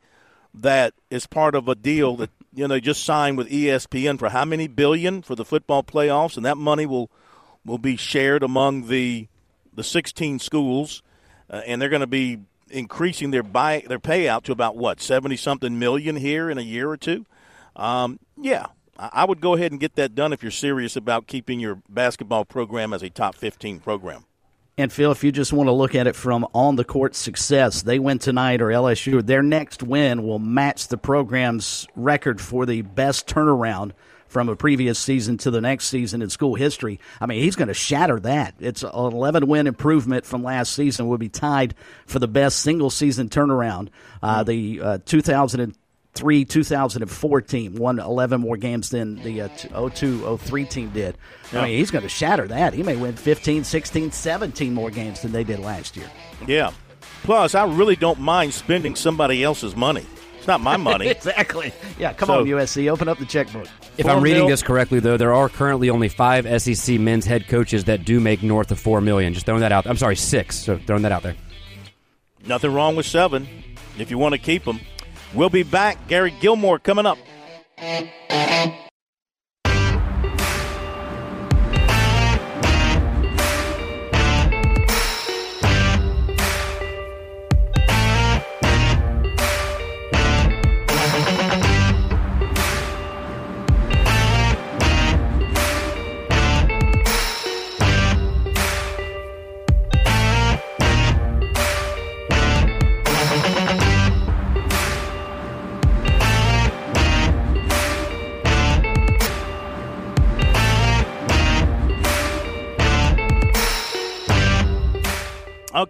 that 0.63 0.95
is 1.11 1.27
part 1.27 1.55
of 1.55 1.69
a 1.69 1.75
deal 1.75 2.17
that 2.17 2.31
you 2.55 2.67
know, 2.67 2.75
they 2.75 2.81
just 2.81 3.05
signed 3.05 3.39
with 3.39 3.49
ESPN 3.49 4.19
for 4.19 4.31
how 4.31 4.45
many 4.45 4.67
billion 4.67 5.23
for 5.23 5.35
the 5.35 5.45
football 5.45 5.83
playoffs, 5.83 6.37
and 6.37 6.45
that 6.45 6.57
money 6.57 6.87
will 6.87 7.11
will 7.65 7.79
be 7.79 7.97
shared 7.97 8.43
among 8.43 8.89
the 8.89 9.29
the 9.73 9.85
16 9.85 10.39
schools, 10.41 11.03
uh, 11.51 11.61
and 11.67 11.81
they're 11.81 11.89
going 11.89 12.01
to 12.01 12.07
be 12.07 12.39
increasing 12.71 13.31
their 13.31 13.43
buy 13.43 13.85
their 13.87 14.01
payout 14.01 14.43
to 14.43 14.53
about 14.53 14.77
what 14.77 15.01
70 15.01 15.37
something 15.37 15.79
million 15.79 16.17
here 16.17 16.51
in 16.51 16.59
a 16.59 16.63
year 16.63 16.91
or 16.91 16.97
two. 16.97 17.25
Um, 17.77 18.19
yeah, 18.37 18.67
I 18.99 19.25
would 19.25 19.41
go 19.41 19.55
ahead 19.55 19.71
and 19.71 19.81
get 19.81 19.95
that 19.95 20.15
done 20.15 20.33
if 20.33 20.43
you're 20.43 20.51
serious 20.51 20.97
about 20.97 21.27
keeping 21.27 21.61
your 21.61 21.81
basketball 21.89 22.45
program 22.45 22.93
as 22.93 23.03
a 23.03 23.11
top 23.11 23.37
15 23.37 23.79
program. 23.81 24.25
And 24.79 24.93
Phil, 24.93 25.11
if 25.11 25.25
you 25.25 25.33
just 25.33 25.53
want 25.53 25.67
to 25.67 25.73
look 25.73 25.97
at 25.97 26.07
it 26.07 26.15
from 26.15 26.47
on 26.55 26.77
the 26.77 26.85
court 26.85 27.17
success, 27.17 27.83
they 27.83 27.99
win 27.99 28.21
tonight 28.21 28.63
or 28.63 28.69
LSU, 28.69 29.27
their 29.27 29.43
next 29.43 29.83
win 29.83 30.23
will 30.23 30.39
match 30.39 30.87
the 30.87 30.97
program's 30.97 31.89
record 31.97 32.41
for 32.41 32.65
the 32.65 32.83
best 32.83 33.27
turnaround 33.27 33.91
from 34.29 34.49
a 34.49 34.55
previous 34.55 34.97
season 34.97 35.37
to 35.39 35.51
the 35.51 35.61
next 35.61 35.89
season 35.89 36.23
in 36.23 36.31
school 36.31 36.55
history. 36.55 37.01
I 37.21 37.27
mean, 37.27 37.43
he's 37.43 37.57
going 37.57 37.67
to 37.67 37.75
shatter 37.75 38.21
that. 38.21 38.55
It's 38.61 38.85
an 38.85 38.91
11 38.95 39.49
win 39.49 39.67
improvement 39.67 40.25
from 40.25 40.45
last 40.45 40.75
season. 40.75 41.09
Will 41.09 41.19
be 41.19 41.29
tied 41.29 41.75
for 42.07 42.21
the 42.21 42.29
best 42.29 42.61
single 42.61 42.91
season 42.91 43.29
turnaround. 43.31 43.89
Uh, 44.23 44.45
the 44.45 44.81
uh, 44.81 44.99
2000 45.05 45.75
03 46.19 46.45
2004 46.45 47.41
team 47.43 47.75
won 47.77 47.99
11 47.99 48.41
more 48.41 48.57
games 48.57 48.91
than 48.91 49.17
the 49.23 49.43
uh, 49.43 49.89
02 49.89 50.37
03 50.39 50.65
team 50.65 50.91
did. 50.91 51.17
I 51.53 51.67
mean, 51.67 51.79
he's 51.79 51.91
going 51.91 52.03
to 52.03 52.09
shatter 52.09 52.47
that. 52.49 52.75
He 52.75 52.83
may 52.83 52.97
win 52.97 53.17
15, 53.17 53.65
16, 53.65 54.13
17 54.13 54.75
more 54.75 54.91
games 54.91 55.23
than 55.23 55.33
they 55.33 55.45
did 55.45 55.61
last 55.61 55.97
year. 55.97 56.11
Yeah. 56.47 56.73
Plus, 57.23 57.55
I 57.55 57.65
really 57.65 57.97
don't 57.97 58.21
mind 58.21 58.55
spending 58.55 58.95
somebody 58.95 59.43
else's 59.43 59.75
money. 59.75 60.07
It's 60.37 60.47
not 60.47 60.61
my 60.61 60.77
money. 60.79 61.09
exactly. 61.09 61.73
Yeah, 61.99 62.13
come 62.13 62.27
so, 62.29 62.41
on, 62.41 62.47
USC. 62.47 62.91
Open 62.91 63.09
up 63.09 63.19
the 63.19 63.27
checkbook. 63.27 63.67
If 63.97 64.07
I'm 64.07 64.23
reading 64.23 64.47
this 64.49 64.63
correctly, 64.63 65.01
though, 65.01 65.17
there 65.17 65.35
are 65.35 65.49
currently 65.49 65.91
only 65.91 66.09
five 66.09 66.63
SEC 66.63 67.01
men's 67.01 67.27
head 67.27 67.49
coaches 67.49 67.85
that 67.85 68.05
do 68.05 68.21
make 68.21 68.43
north 68.43 68.71
of 68.71 68.79
4 68.79 69.01
million. 69.01 69.35
Just 69.35 69.47
throwing 69.47 69.61
that 69.63 69.73
out. 69.73 69.87
I'm 69.87 69.97
sorry, 69.97 70.17
six. 70.17 70.57
So 70.57 70.79
throwing 70.87 71.03
that 71.03 71.13
out 71.13 71.23
there. 71.23 71.35
Nothing 72.47 72.73
wrong 72.73 72.95
with 72.95 73.07
seven. 73.07 73.49
if 73.99 74.11
you 74.11 74.19
want 74.19 74.35
to 74.35 74.39
keep 74.39 74.65
them. 74.65 74.81
We'll 75.35 75.51
be 75.51 75.63
back. 75.63 76.09
Gary 76.09 76.33
Gilmore 76.41 76.79
coming 76.79 77.07
up. 77.07 77.19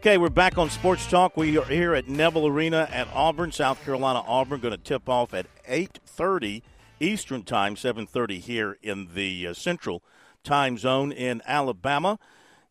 Okay, 0.08 0.16
we're 0.16 0.30
back 0.30 0.56
on 0.56 0.70
Sports 0.70 1.06
Talk. 1.06 1.36
We 1.36 1.58
are 1.58 1.66
here 1.66 1.94
at 1.94 2.08
Neville 2.08 2.46
Arena 2.46 2.88
at 2.90 3.08
Auburn, 3.12 3.52
South 3.52 3.84
Carolina. 3.84 4.22
Auburn 4.26 4.58
going 4.58 4.72
to 4.72 4.82
tip 4.82 5.06
off 5.06 5.34
at 5.34 5.44
8:30 5.68 6.62
Eastern 6.98 7.42
Time, 7.42 7.74
7:30 7.74 8.40
here 8.40 8.78
in 8.80 9.10
the 9.12 9.48
uh, 9.48 9.52
Central 9.52 10.02
Time 10.42 10.78
Zone 10.78 11.12
in 11.12 11.42
Alabama. 11.44 12.18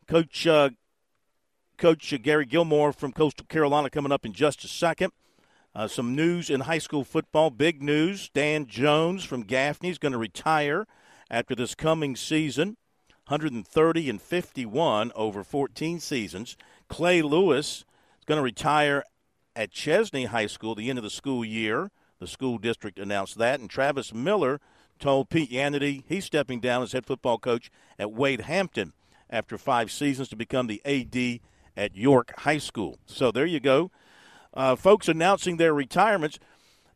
Coach 0.07 0.47
uh, 0.47 0.71
Coach 1.77 2.11
Gary 2.23 2.47
Gilmore 2.47 2.91
from 2.91 3.11
Coastal 3.11 3.45
Carolina 3.45 3.91
coming 3.91 4.11
up 4.11 4.25
in 4.25 4.33
just 4.33 4.63
a 4.63 4.67
second. 4.67 5.13
Uh, 5.75 5.87
some 5.87 6.15
news 6.15 6.49
in 6.49 6.61
high 6.61 6.79
school 6.79 7.03
football. 7.03 7.51
Big 7.51 7.83
news: 7.83 8.31
Dan 8.33 8.65
Jones 8.65 9.23
from 9.23 9.43
Gaffney 9.43 9.89
is 9.89 9.99
going 9.99 10.13
to 10.13 10.17
retire 10.17 10.87
after 11.29 11.53
this 11.53 11.75
coming 11.75 12.15
season. 12.15 12.77
130 13.27 14.09
and 14.09 14.21
51 14.21 15.11
over 15.13 15.43
14 15.43 15.99
seasons. 15.99 16.55
Clay 16.89 17.21
Lewis 17.21 17.85
is 18.19 18.25
going 18.25 18.37
to 18.37 18.43
retire 18.43 19.03
at 19.55 19.71
Chesnee 19.71 20.25
High 20.25 20.47
School 20.47 20.71
at 20.71 20.77
the 20.77 20.89
end 20.89 20.99
of 20.99 21.03
the 21.03 21.09
school 21.09 21.43
year. 21.43 21.91
The 22.19 22.27
school 22.27 22.57
district 22.57 22.99
announced 22.99 23.37
that. 23.37 23.59
And 23.59 23.69
Travis 23.69 24.13
Miller 24.13 24.59
told 24.99 25.29
Pete 25.29 25.51
Yanity 25.51 26.03
he's 26.07 26.25
stepping 26.25 26.59
down 26.59 26.83
as 26.83 26.91
head 26.93 27.05
football 27.05 27.37
coach 27.37 27.69
at 27.99 28.11
Wade 28.11 28.41
Hampton 28.41 28.93
after 29.29 29.57
five 29.57 29.91
seasons 29.91 30.29
to 30.29 30.35
become 30.35 30.67
the 30.67 30.81
AD 30.85 31.41
at 31.75 31.95
York 31.95 32.33
High 32.39 32.57
School. 32.57 32.97
So 33.05 33.31
there 33.31 33.45
you 33.45 33.59
go. 33.59 33.91
Uh, 34.53 34.75
folks 34.75 35.07
announcing 35.07 35.57
their 35.57 35.73
retirements. 35.73 36.39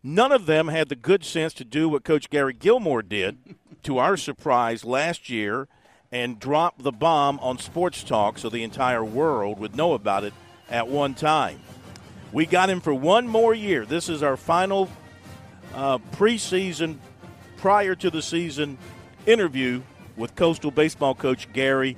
None 0.02 0.32
of 0.32 0.48
them 0.48 0.70
had 0.70 0.90
the 0.90 0.96
good 0.96 1.24
sense 1.24 1.54
to 1.56 1.66
do 1.66 1.88
what 1.88 2.04
Coach 2.04 2.30
Gary 2.30 2.54
Gilmore 2.54 3.04
did, 3.04 3.38
to 3.84 4.00
our 4.00 4.18
surprise, 4.18 4.84
last 4.84 5.30
year 5.30 5.68
and 6.12 6.40
drop 6.40 6.82
the 6.82 6.92
bomb 6.92 7.40
on 7.40 7.58
Sports 7.58 8.04
Talk 8.04 8.38
so 8.38 8.50
the 8.50 8.64
entire 8.64 9.04
world 9.04 9.60
would 9.60 9.76
know 9.76 9.94
about 9.94 10.24
it 10.24 10.34
at 10.70 10.88
one 10.88 11.14
time. 11.14 11.60
We 12.32 12.46
got 12.46 12.70
him 12.70 12.82
for 12.82 12.94
one 12.94 13.28
more 13.28 13.54
year. 13.54 13.86
This 13.86 14.10
is 14.10 14.24
our 14.24 14.38
final 14.38 14.90
uh, 15.74 16.00
preseason, 16.14 16.98
prior 17.58 17.96
to 17.96 18.10
the 18.10 18.22
season 18.22 18.78
interview 19.26 19.82
with 20.18 20.36
Coastal 20.36 20.72
baseball 20.72 21.16
coach 21.16 21.52
Gary 21.54 21.96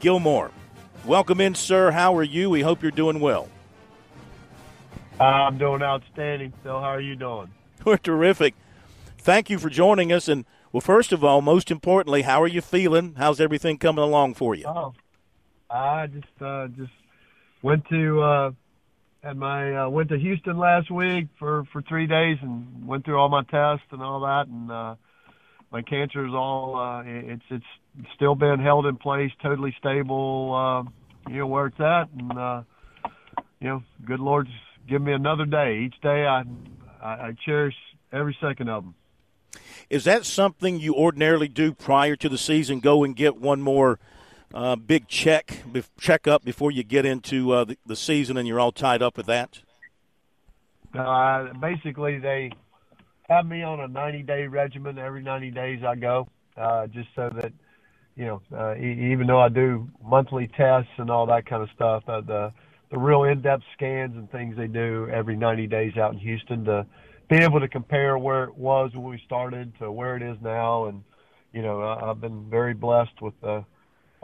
Gilmore. 0.00 0.50
Welcome 1.04 1.40
in, 1.40 1.54
sir. 1.54 1.90
How 1.90 2.16
are 2.16 2.22
you? 2.22 2.48
We 2.48 2.60
hope 2.60 2.82
you're 2.82 2.90
doing 2.90 3.20
well. 3.20 3.48
I'm 5.18 5.58
doing 5.58 5.82
outstanding, 5.82 6.52
Phil. 6.62 6.80
How 6.80 6.86
are 6.86 7.00
you 7.00 7.16
doing? 7.16 7.50
We're 7.84 7.96
terrific. 7.96 8.54
Thank 9.18 9.50
you 9.50 9.58
for 9.58 9.68
joining 9.68 10.12
us. 10.12 10.28
And 10.28 10.44
well, 10.72 10.80
first 10.80 11.12
of 11.12 11.22
all, 11.22 11.42
most 11.42 11.70
importantly, 11.70 12.22
how 12.22 12.42
are 12.42 12.48
you 12.48 12.60
feeling? 12.60 13.14
How's 13.16 13.40
everything 13.40 13.78
coming 13.78 14.02
along 14.02 14.34
for 14.34 14.54
you? 14.54 14.64
Oh, 14.66 14.94
I 15.70 16.06
just 16.06 16.42
uh, 16.42 16.68
just 16.68 16.92
went 17.62 17.86
to 17.90 18.22
uh, 18.22 18.50
had 19.22 19.36
my 19.36 19.84
uh, 19.84 19.88
went 19.88 20.08
to 20.08 20.18
Houston 20.18 20.58
last 20.58 20.90
week 20.90 21.28
for 21.38 21.64
for 21.72 21.82
three 21.82 22.06
days 22.06 22.38
and 22.42 22.86
went 22.86 23.04
through 23.04 23.18
all 23.18 23.28
my 23.28 23.42
tests 23.44 23.86
and 23.90 24.02
all 24.02 24.20
that, 24.20 24.48
and 24.48 24.70
uh, 24.70 24.94
my 25.70 25.82
cancer 25.82 26.26
is 26.26 26.32
all 26.32 26.78
uh, 26.78 27.02
it's 27.06 27.44
it's 27.50 28.08
still 28.14 28.34
been 28.34 28.58
held 28.58 28.86
in 28.86 28.96
place, 28.96 29.30
totally 29.42 29.74
stable. 29.78 30.54
Uh, 30.54 31.30
you 31.30 31.38
know 31.38 31.46
where 31.46 31.66
it's 31.66 31.80
at, 31.80 32.08
and 32.18 32.38
uh, 32.38 32.62
you 33.60 33.68
know, 33.68 33.82
good 34.04 34.20
Lord's 34.20 34.50
give 34.88 35.00
me 35.00 35.12
another 35.12 35.46
day. 35.46 35.82
Each 35.86 36.00
day, 36.02 36.26
I 36.26 36.42
I, 37.00 37.08
I 37.10 37.36
cherish 37.44 37.74
every 38.12 38.36
second 38.40 38.68
of 38.68 38.84
them. 38.84 38.94
Is 39.92 40.04
that 40.04 40.24
something 40.24 40.80
you 40.80 40.94
ordinarily 40.94 41.48
do 41.48 41.74
prior 41.74 42.16
to 42.16 42.30
the 42.30 42.38
season? 42.38 42.80
Go 42.80 43.04
and 43.04 43.14
get 43.14 43.36
one 43.36 43.60
more 43.60 43.98
uh, 44.54 44.74
big 44.74 45.06
check 45.06 45.64
check 46.00 46.26
up 46.26 46.42
before 46.42 46.70
you 46.70 46.82
get 46.82 47.04
into 47.04 47.52
uh, 47.52 47.64
the, 47.64 47.76
the, 47.84 47.94
season, 47.94 48.38
and 48.38 48.48
you're 48.48 48.58
all 48.58 48.72
tied 48.72 49.02
up 49.02 49.18
with 49.18 49.26
that. 49.26 49.60
Uh, 50.98 51.52
basically, 51.60 52.18
they 52.18 52.52
have 53.28 53.44
me 53.44 53.62
on 53.62 53.80
a 53.80 53.88
90 53.88 54.22
day 54.22 54.46
regimen. 54.46 54.98
Every 54.98 55.22
90 55.22 55.50
days, 55.50 55.82
I 55.86 55.94
go 55.96 56.26
uh, 56.56 56.86
just 56.86 57.10
so 57.14 57.28
that 57.42 57.52
you 58.16 58.24
know, 58.24 58.42
uh, 58.56 58.74
even 58.76 59.26
though 59.26 59.40
I 59.40 59.50
do 59.50 59.90
monthly 60.02 60.48
tests 60.56 60.92
and 60.96 61.10
all 61.10 61.26
that 61.26 61.44
kind 61.44 61.62
of 61.62 61.68
stuff, 61.74 62.02
uh, 62.08 62.22
the 62.22 62.50
the 62.90 62.98
real 62.98 63.24
in-depth 63.24 63.64
scans 63.74 64.16
and 64.16 64.30
things 64.30 64.56
they 64.56 64.68
do 64.68 65.06
every 65.12 65.36
90 65.36 65.66
days 65.66 65.98
out 65.98 66.14
in 66.14 66.18
Houston 66.18 66.64
to 66.64 66.86
be 67.32 67.42
able 67.42 67.60
to 67.60 67.68
compare 67.68 68.18
where 68.18 68.44
it 68.44 68.56
was 68.56 68.90
when 68.94 69.04
we 69.04 69.20
started 69.24 69.72
to 69.78 69.90
where 69.90 70.16
it 70.16 70.22
is 70.22 70.36
now, 70.42 70.86
and 70.86 71.02
you 71.52 71.62
know, 71.62 71.80
I, 71.80 72.10
I've 72.10 72.20
been 72.20 72.48
very 72.50 72.74
blessed 72.74 73.20
with 73.20 73.34
the. 73.40 73.64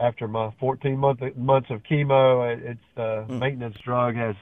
After 0.00 0.28
my 0.28 0.54
14 0.60 0.96
month, 0.96 1.18
months 1.36 1.70
of 1.70 1.82
chemo, 1.82 2.56
it's 2.56 2.78
the 2.94 3.26
mm. 3.28 3.40
maintenance 3.40 3.74
drug 3.84 4.14
has 4.14 4.36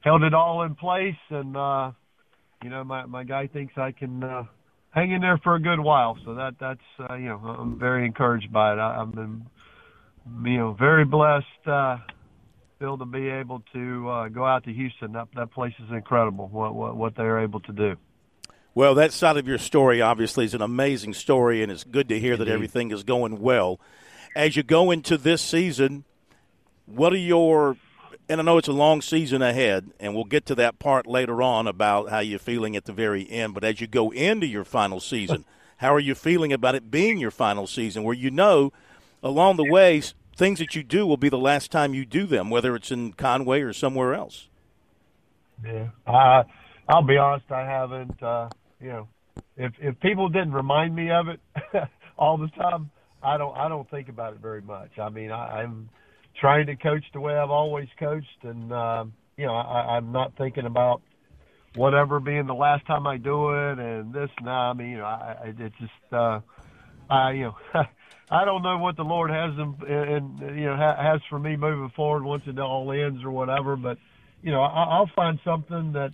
held 0.00 0.24
it 0.24 0.34
all 0.34 0.62
in 0.62 0.74
place, 0.74 1.14
and 1.28 1.56
uh, 1.56 1.92
you 2.64 2.70
know, 2.70 2.82
my 2.82 3.06
my 3.06 3.22
guy 3.22 3.46
thinks 3.46 3.74
I 3.76 3.92
can 3.92 4.24
uh, 4.24 4.42
hang 4.90 5.12
in 5.12 5.20
there 5.20 5.38
for 5.44 5.54
a 5.54 5.60
good 5.60 5.78
while. 5.78 6.18
So 6.24 6.34
that 6.34 6.54
that's 6.58 7.08
uh, 7.08 7.14
you 7.14 7.26
know, 7.26 7.36
I'm 7.36 7.78
very 7.78 8.04
encouraged 8.04 8.52
by 8.52 8.72
it. 8.72 8.78
I, 8.78 9.00
I've 9.00 9.14
been 9.14 9.46
you 10.44 10.58
know 10.58 10.72
very 10.76 11.04
blessed. 11.04 11.44
Uh, 11.64 11.98
Phil, 12.80 12.96
to 12.96 13.04
be 13.04 13.28
able 13.28 13.62
to 13.74 14.08
uh, 14.08 14.28
go 14.28 14.46
out 14.46 14.64
to 14.64 14.72
Houston. 14.72 15.12
That 15.12 15.28
that 15.36 15.52
place 15.52 15.74
is 15.78 15.92
incredible. 15.92 16.48
What 16.48 16.74
what 16.74 16.96
what 16.96 17.14
they're 17.14 17.40
able 17.40 17.60
to 17.60 17.72
do. 17.72 17.96
Well, 18.74 18.94
that 18.94 19.12
side 19.12 19.36
of 19.36 19.46
your 19.46 19.58
story 19.58 20.00
obviously 20.00 20.46
is 20.46 20.54
an 20.54 20.62
amazing 20.62 21.12
story, 21.12 21.62
and 21.62 21.70
it's 21.70 21.84
good 21.84 22.08
to 22.08 22.18
hear 22.18 22.32
Indeed. 22.32 22.46
that 22.46 22.52
everything 22.52 22.90
is 22.90 23.02
going 23.02 23.40
well. 23.40 23.78
As 24.34 24.56
you 24.56 24.62
go 24.62 24.90
into 24.90 25.18
this 25.18 25.42
season, 25.42 26.04
what 26.86 27.12
are 27.12 27.18
your 27.18 27.76
and 28.30 28.40
I 28.40 28.44
know 28.44 28.56
it's 28.56 28.68
a 28.68 28.72
long 28.72 29.02
season 29.02 29.42
ahead, 29.42 29.90
and 30.00 30.14
we'll 30.14 30.24
get 30.24 30.46
to 30.46 30.54
that 30.54 30.78
part 30.78 31.06
later 31.06 31.42
on 31.42 31.66
about 31.66 32.08
how 32.08 32.20
you're 32.20 32.38
feeling 32.38 32.76
at 32.76 32.86
the 32.86 32.92
very 32.94 33.30
end. 33.30 33.52
But 33.52 33.64
as 33.64 33.82
you 33.82 33.88
go 33.88 34.10
into 34.10 34.46
your 34.46 34.64
final 34.64 35.00
season, 35.00 35.44
how 35.78 35.94
are 35.94 36.00
you 36.00 36.14
feeling 36.14 36.52
about 36.52 36.74
it 36.74 36.90
being 36.90 37.18
your 37.18 37.30
final 37.30 37.66
season, 37.66 38.04
where 38.04 38.14
you 38.14 38.30
know 38.30 38.72
along 39.22 39.56
the 39.56 39.70
way 39.70 40.00
things 40.36 40.58
that 40.58 40.74
you 40.74 40.82
do 40.82 41.06
will 41.06 41.16
be 41.16 41.28
the 41.28 41.38
last 41.38 41.70
time 41.70 41.94
you 41.94 42.04
do 42.04 42.26
them, 42.26 42.50
whether 42.50 42.74
it's 42.74 42.90
in 42.90 43.12
Conway 43.12 43.60
or 43.60 43.72
somewhere 43.72 44.14
else. 44.14 44.48
Yeah, 45.64 45.88
uh, 46.06 46.44
I'll 46.88 47.02
be 47.02 47.16
honest. 47.16 47.50
I 47.50 47.66
haven't. 47.66 48.22
Uh, 48.22 48.48
you 48.80 48.88
know, 48.88 49.08
if 49.56 49.72
if 49.80 50.00
people 50.00 50.28
didn't 50.28 50.52
remind 50.52 50.94
me 50.94 51.10
of 51.10 51.28
it 51.28 51.40
all 52.18 52.38
the 52.38 52.48
time, 52.48 52.90
I 53.22 53.36
don't. 53.36 53.56
I 53.56 53.68
don't 53.68 53.88
think 53.90 54.08
about 54.08 54.34
it 54.34 54.40
very 54.40 54.62
much. 54.62 54.98
I 54.98 55.10
mean, 55.10 55.30
I, 55.30 55.62
I'm 55.62 55.90
trying 56.40 56.66
to 56.66 56.76
coach 56.76 57.04
the 57.12 57.20
way 57.20 57.34
I've 57.34 57.50
always 57.50 57.88
coached, 57.98 58.44
and 58.44 58.72
uh, 58.72 59.04
you 59.36 59.46
know, 59.46 59.54
I, 59.54 59.96
I'm 59.96 60.12
not 60.12 60.32
thinking 60.38 60.64
about 60.64 61.02
whatever 61.76 62.20
being 62.20 62.46
the 62.46 62.54
last 62.54 62.86
time 62.86 63.06
I 63.06 63.16
do 63.16 63.50
it 63.50 63.78
and 63.78 64.12
this 64.12 64.30
and 64.38 64.46
that. 64.46 64.50
I 64.50 64.72
mean, 64.72 64.90
you 64.90 64.98
know, 64.98 65.04
I, 65.04 65.36
I 65.44 65.54
it's 65.56 65.74
just, 65.78 66.12
uh, 66.12 66.40
I, 67.08 67.32
you 67.32 67.44
know, 67.44 67.56
I 68.30 68.44
don't 68.44 68.62
know 68.62 68.78
what 68.78 68.96
the 68.96 69.02
Lord 69.02 69.30
has 69.30 69.56
them 69.56 69.76
and 69.88 70.56
you 70.56 70.66
know 70.66 70.76
has 70.76 71.20
for 71.28 71.38
me 71.38 71.56
moving 71.56 71.90
forward 71.96 72.22
once 72.22 72.44
it 72.46 72.58
all 72.60 72.90
ends 72.92 73.24
or 73.24 73.30
whatever. 73.30 73.76
But 73.76 73.98
you 74.42 74.52
know, 74.52 74.62
I, 74.62 74.84
I'll 74.84 75.10
find 75.16 75.40
something 75.44 75.92
that 75.94 76.12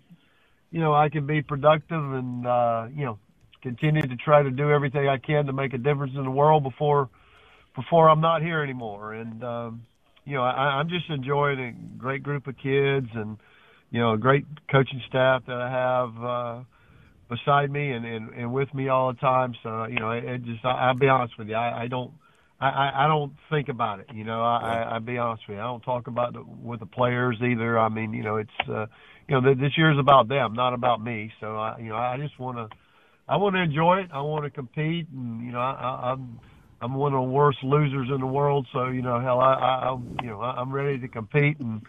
you 0.71 0.81
know 0.81 0.95
I 0.95 1.11
can 1.11 1.27
be 1.27 1.43
productive 1.43 2.03
and 2.03 2.47
uh, 2.47 2.87
you 2.95 3.05
know 3.05 3.19
continue 3.63 4.03
to 4.03 4.17
try 4.17 4.43
to 4.43 4.51
do 4.51 4.71
everything 4.71 5.09
I 5.09 5.19
can 5.19 5.47
to 5.47 5.53
make 5.53 5.75
a 5.75 5.79
difference 5.79 6.13
in 6.17 6.25
the 6.25 6.31
world 6.31 6.63
before 6.63 7.11
before 7.75 8.09
I'm 8.09 8.23
not 8.23 8.41
here 8.41 8.63
anymore. 8.63 9.13
And 9.13 9.45
um, 9.45 9.83
you 10.25 10.37
know, 10.37 10.43
I, 10.43 10.79
I'm 10.79 10.89
just 10.89 11.11
enjoying 11.11 11.61
a 11.61 11.99
great 11.99 12.23
group 12.23 12.47
of 12.47 12.57
kids 12.57 13.09
and 13.15 13.37
you 13.91 14.01
know 14.01 14.15
a 14.15 14.19
great 14.19 14.47
coaching 14.71 15.03
staff 15.07 15.43
that 15.47 15.57
I 15.57 15.71
have. 15.71 16.25
Uh, 16.25 16.65
beside 17.29 17.71
me 17.71 17.93
and, 17.93 18.05
and, 18.05 18.31
and 18.35 18.53
with 18.53 18.73
me 18.75 18.89
all 18.89 19.13
the 19.13 19.19
time. 19.19 19.55
So 19.63 19.87
you 19.87 19.99
know, 19.99 20.11
it, 20.11 20.25
it 20.25 20.45
just 20.45 20.65
I, 20.65 20.89
I'll 20.89 20.95
be 20.95 21.09
honest 21.09 21.39
with 21.39 21.49
you, 21.49 21.55
I, 21.55 21.83
I 21.83 21.87
don't 21.89 22.13
I, 22.61 22.69
I, 22.69 23.05
I 23.05 23.09
don't 23.09 23.35
think 23.51 23.69
about 23.69 24.01
it. 24.01 24.07
You 24.15 24.25
know, 24.25 24.43
I, 24.43 24.57
I, 24.57 24.83
I'll 24.95 25.01
be 25.01 25.19
honest 25.19 25.45
with 25.49 25.57
you. 25.57 25.63
I 25.63 25.67
don't 25.67 25.83
talk 25.83 26.07
about 26.07 26.35
it 26.35 26.47
with 26.47 26.81
the 26.81 26.87
players 26.87 27.37
either. 27.43 27.79
I 27.79 27.89
mean, 27.89 28.13
you 28.13 28.23
know, 28.23 28.37
it's, 28.37 28.69
uh, 28.69 28.87
you 29.29 29.41
know, 29.41 29.55
this 29.55 29.77
year 29.77 29.93
is 29.93 29.99
about 29.99 30.29
them, 30.29 30.55
not 30.55 30.73
about 30.73 31.03
me. 31.03 31.33
So 31.41 31.57
I, 31.57 31.79
you 31.79 31.89
know, 31.91 31.97
I 31.97 32.17
just 32.19 32.39
want 32.39 32.57
to, 32.57 32.77
I 33.29 33.37
want 33.37 33.57
to 33.57 33.63
enjoy 33.63 34.01
it. 34.05 34.11
I 34.13 34.21
want 34.21 34.45
to 34.45 34.51
compete, 34.51 35.09
and 35.13 35.45
you 35.45 35.53
know, 35.53 35.59
I, 35.59 35.73
I, 35.73 36.13
I'm, 36.13 36.41
I'm 36.81 36.95
one 36.95 37.13
of 37.13 37.19
the 37.19 37.31
worst 37.31 37.59
losers 37.65 38.09
in 38.09 38.21
the 38.21 38.27
world. 38.27 38.69
So 38.73 38.87
you 38.87 39.03
know, 39.03 39.21
hell, 39.21 39.41
I, 39.41 39.55
I, 39.55 39.91
I'm, 39.91 40.17
you 40.23 40.29
know, 40.29 40.41
I'm 40.41 40.71
ready 40.71 40.99
to 41.01 41.09
compete, 41.09 41.59
and 41.59 41.83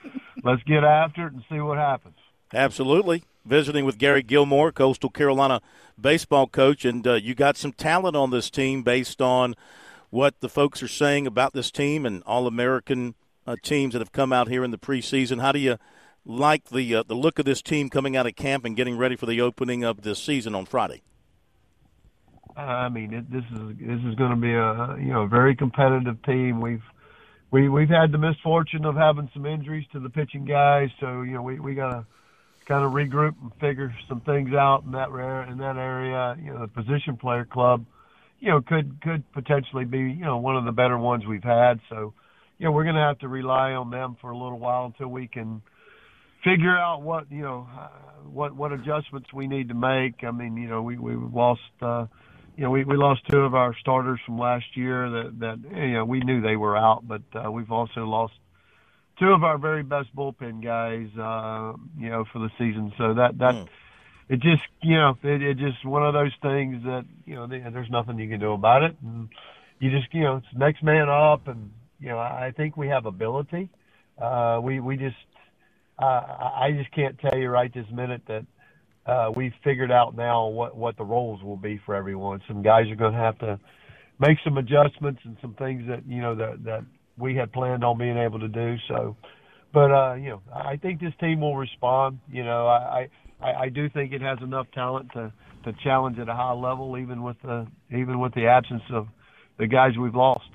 let's 0.44 0.64
get 0.64 0.84
after 0.84 1.28
it 1.28 1.34
and 1.34 1.44
see 1.50 1.60
what 1.60 1.78
happens. 1.78 2.16
Absolutely. 2.54 3.24
Visiting 3.48 3.86
with 3.86 3.98
Gary 3.98 4.24
Gilmore, 4.24 4.74
Coastal 4.74 5.10
Carolina 5.10 5.62
baseball 6.00 6.48
coach, 6.48 6.84
and 6.84 7.08
uh, 7.08 7.14
you 7.14 7.34
got 7.34 7.56
some 7.56 7.72
talent 7.72 8.16
on 8.16 8.30
this 8.30 8.50
team 8.50 8.84
based 8.84 9.22
on 9.22 9.56
what 10.10 10.42
the 10.42 10.50
folks 10.50 10.84
are 10.84 10.88
saying 10.88 11.26
about 11.26 11.54
this 11.54 11.72
team 11.72 12.06
and 12.06 12.22
all 12.26 12.46
American 12.46 13.16
uh, 13.46 13.56
teams 13.64 13.94
that 13.94 14.00
have 14.00 14.12
come 14.12 14.34
out 14.34 14.50
here 14.50 14.66
in 14.66 14.72
the 14.72 14.78
preseason. 14.78 15.40
How 15.40 15.54
do 15.54 15.60
you 15.60 15.78
like 16.26 16.66
the 16.66 16.96
uh, 16.96 17.04
the 17.04 17.16
look 17.16 17.40
of 17.40 17.46
this 17.46 17.62
team 17.62 17.90
coming 17.90 18.18
out 18.18 18.28
of 18.28 18.36
camp 18.36 18.66
and 18.66 18.76
getting 18.76 18.98
ready 18.98 19.16
for 19.16 19.26
the 19.26 19.40
opening 19.40 19.84
of 19.84 20.02
this 20.02 20.22
season 20.22 20.54
on 20.54 20.66
Friday? 20.66 21.02
I 22.58 22.90
mean, 22.90 23.14
it, 23.14 23.32
this 23.32 23.46
is 23.54 23.78
this 23.80 24.02
is 24.10 24.16
going 24.16 24.32
to 24.32 24.36
be 24.36 24.54
a 24.54 24.98
you 25.00 25.14
know 25.14 25.26
very 25.26 25.56
competitive 25.56 26.22
team. 26.24 26.60
We've 26.60 26.84
we 27.52 27.70
we've 27.70 27.88
had 27.88 28.12
the 28.12 28.18
misfortune 28.18 28.84
of 28.84 28.96
having 28.96 29.30
some 29.34 29.46
injuries 29.46 29.86
to 29.94 30.02
the 30.02 30.10
pitching 30.10 30.44
guys, 30.44 30.90
so 31.00 31.22
you 31.22 31.34
know 31.34 31.42
we 31.42 31.62
we 31.62 31.76
got 31.76 31.92
to 31.92 32.06
kind 32.68 32.84
of 32.84 32.92
regroup 32.92 33.36
and 33.42 33.52
figure 33.60 33.94
some 34.10 34.22
things 34.22 34.54
out 34.54 34.84
in 34.86 34.92
that 34.92 35.12
rare 35.12 35.44
in 35.44 35.58
that 35.60 35.78
area. 35.78 36.36
You 36.44 36.54
know, 36.54 36.62
the 36.62 36.68
position 36.68 37.18
player 37.18 37.46
club 37.46 37.86
you 38.40 38.50
know, 38.50 38.62
could 38.62 39.02
could 39.02 39.24
potentially 39.34 39.86
be, 39.86 40.00
you 40.00 40.24
know, 40.24 40.38
one 40.38 40.56
of 40.56 40.66
the 40.66 40.72
better 40.72 40.98
ones 40.98 41.26
we've 41.26 41.44
had. 41.44 41.80
So, 41.90 42.14
you 42.58 42.66
know, 42.66 42.72
we're 42.72 42.84
going 42.84 42.96
to 42.96 43.02
have 43.02 43.20
to 43.20 43.28
rely 43.28 43.72
on 43.72 43.90
them 43.90 44.18
for 44.22 44.32
a 44.32 44.38
little 44.38 44.60
while 44.60 44.86
until 44.86 45.08
we 45.08 45.28
can 45.28 45.62
figure 46.44 46.78
out 46.78 47.02
what, 47.02 47.32
you 47.32 47.42
know, 47.42 47.68
what 48.32 48.56
what 48.56 48.72
adjustments 48.72 49.34
we 49.34 49.48
need 49.48 49.70
to 49.70 49.74
make. 49.74 50.24
I 50.24 50.32
mean, 50.32 50.56
you 50.58 50.68
know, 50.68 50.82
we 50.84 50.98
we 50.98 51.16
lost 51.16 51.62
uh 51.82 52.06
you 52.56 52.64
know, 52.64 52.72
we, 52.72 52.84
we 52.86 52.98
lost 52.98 53.22
two 53.30 53.42
of 53.42 53.54
our 53.54 53.76
starters 53.78 54.20
from 54.26 54.40
last 54.40 54.66
year 54.74 55.08
that, 55.12 55.40
that 55.42 55.78
you 55.78 55.94
know, 55.94 56.06
we 56.06 56.22
knew 56.22 56.42
they 56.42 56.56
were 56.56 56.76
out, 56.76 57.08
but 57.08 57.22
uh, 57.36 57.52
we've 57.52 57.72
also 57.72 58.06
lost 58.06 58.34
two 59.20 59.32
of 59.32 59.44
our 59.44 59.58
very 59.58 59.84
best 59.84 60.16
bullpen 60.16 60.64
guys, 60.64 61.08
uh, 61.18 61.74
you 61.98 62.10
know, 62.10 62.26
for 62.32 62.40
the 62.40 62.50
season. 62.58 62.94
So 62.98 63.14
that, 63.16 63.38
that, 63.40 63.56
mm 63.56 63.68
it 64.30 64.42
just 64.42 64.64
you 64.82 64.96
know 64.96 65.18
it, 65.24 65.42
it 65.42 65.58
just 65.58 65.86
one 65.86 66.06
of 66.06 66.14
those 66.14 66.34
things 66.42 66.84
that 66.84 67.06
you 67.26 67.36
know 67.36 67.48
there's 67.48 67.90
nothing 67.90 68.20
you 68.20 68.30
can 68.30 68.40
do 68.40 68.54
about 68.54 68.84
it. 68.84 68.96
And 69.02 69.30
you 69.80 69.90
just 69.90 70.14
you 70.14 70.24
know 70.24 70.38
it's 70.38 70.48
next 70.56 70.84
man 70.84 71.10
up 71.10 71.48
and 71.48 71.72
you 72.00 72.10
know 72.10 72.18
I 72.18 72.54
think 72.56 72.78
we 72.78 72.88
have 72.88 73.06
ability. 73.06 73.70
Uh 74.22 74.60
we 74.62 74.80
we 74.80 74.98
just 74.98 75.16
uh, 76.00 76.04
I 76.06 76.76
just 76.78 76.92
can't 76.92 77.18
tell 77.20 77.38
you 77.38 77.50
right 77.50 77.74
this 77.74 77.88
minute 77.92 78.22
that 78.28 78.46
uh 79.06 79.32
we've 79.36 79.54
figured 79.64 79.92
out 79.92 80.16
now 80.16 80.48
what 80.48 80.76
what 80.76 80.98
the 80.98 81.06
roles 81.06 81.42
will 81.42 81.58
be 81.58 81.80
for 81.86 81.96
everyone. 81.96 82.42
Some 82.48 82.62
guys 82.62 82.90
are 82.92 82.96
going 82.96 83.14
to 83.14 83.20
have 83.20 83.40
to 83.40 83.60
make 84.20 84.38
some 84.44 84.58
adjustments 84.58 85.22
and 85.24 85.38
some 85.42 85.54
things 85.54 85.88
that 85.88 86.06
you 86.06 86.22
know 86.22 86.36
that 86.36 86.64
that 86.66 86.86
we 87.18 87.36
had 87.36 87.52
planned 87.52 87.84
on 87.84 87.98
being 87.98 88.18
able 88.18 88.40
to 88.40 88.48
do 88.48 88.76
so 88.88 89.16
but 89.74 89.92
uh 89.92 90.14
you 90.16 90.30
know 90.30 90.42
I 90.54 90.78
think 90.78 91.00
this 91.00 91.14
team 91.20 91.42
will 91.42 91.58
respond 91.58 92.20
you 92.32 92.44
know 92.44 92.68
I, 92.68 92.78
I 93.00 93.10
I, 93.40 93.70
do 93.70 93.88
think 93.90 94.14
it 94.14 94.22
has 94.22 94.40
enough 94.42 94.66
talent 94.74 95.12
to 95.14 95.32
to 95.64 95.74
challenge 95.84 96.18
at 96.20 96.30
a 96.30 96.34
high 96.34 96.54
level, 96.54 96.98
even 96.98 97.22
with 97.24 97.38
the 97.44 97.68
even 97.92 98.20
with 98.20 98.34
the 98.34 98.48
absence 98.48 98.84
of 98.92 99.08
the 99.60 99.68
guys 99.68 99.92
we've 100.00 100.16
lost. 100.16 100.50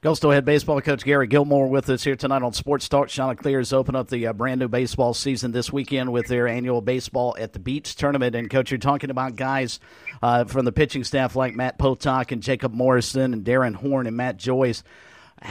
Coastal 0.00 0.30
head 0.30 0.44
baseball 0.44 0.80
coach 0.80 1.02
Gary 1.02 1.26
Gilmore 1.26 1.66
with 1.66 1.90
us 1.90 2.04
here 2.04 2.14
tonight 2.14 2.44
on 2.44 2.52
Sports 2.52 2.88
Talk. 2.88 3.08
Chanticleers 3.08 3.72
open 3.72 3.96
up 3.96 4.08
the 4.08 4.28
uh, 4.28 4.32
brand 4.32 4.60
new 4.60 4.68
baseball 4.68 5.12
season 5.12 5.50
this 5.50 5.72
weekend 5.72 6.12
with 6.12 6.28
their 6.28 6.46
annual 6.46 6.80
baseball 6.80 7.34
at 7.36 7.52
the 7.52 7.58
beach 7.58 7.96
tournament. 7.96 8.36
And 8.36 8.48
coach, 8.48 8.70
you're 8.70 8.78
talking 8.78 9.10
about 9.10 9.34
guys 9.34 9.80
uh, 10.22 10.44
from 10.44 10.64
the 10.66 10.70
pitching 10.70 11.02
staff 11.02 11.34
like 11.34 11.56
Matt 11.56 11.80
Potok 11.80 12.30
and 12.30 12.44
Jacob 12.44 12.72
Morrison 12.72 13.32
and 13.32 13.44
Darren 13.44 13.74
Horn 13.74 14.06
and 14.06 14.16
Matt 14.16 14.36
Joyce 14.36 14.84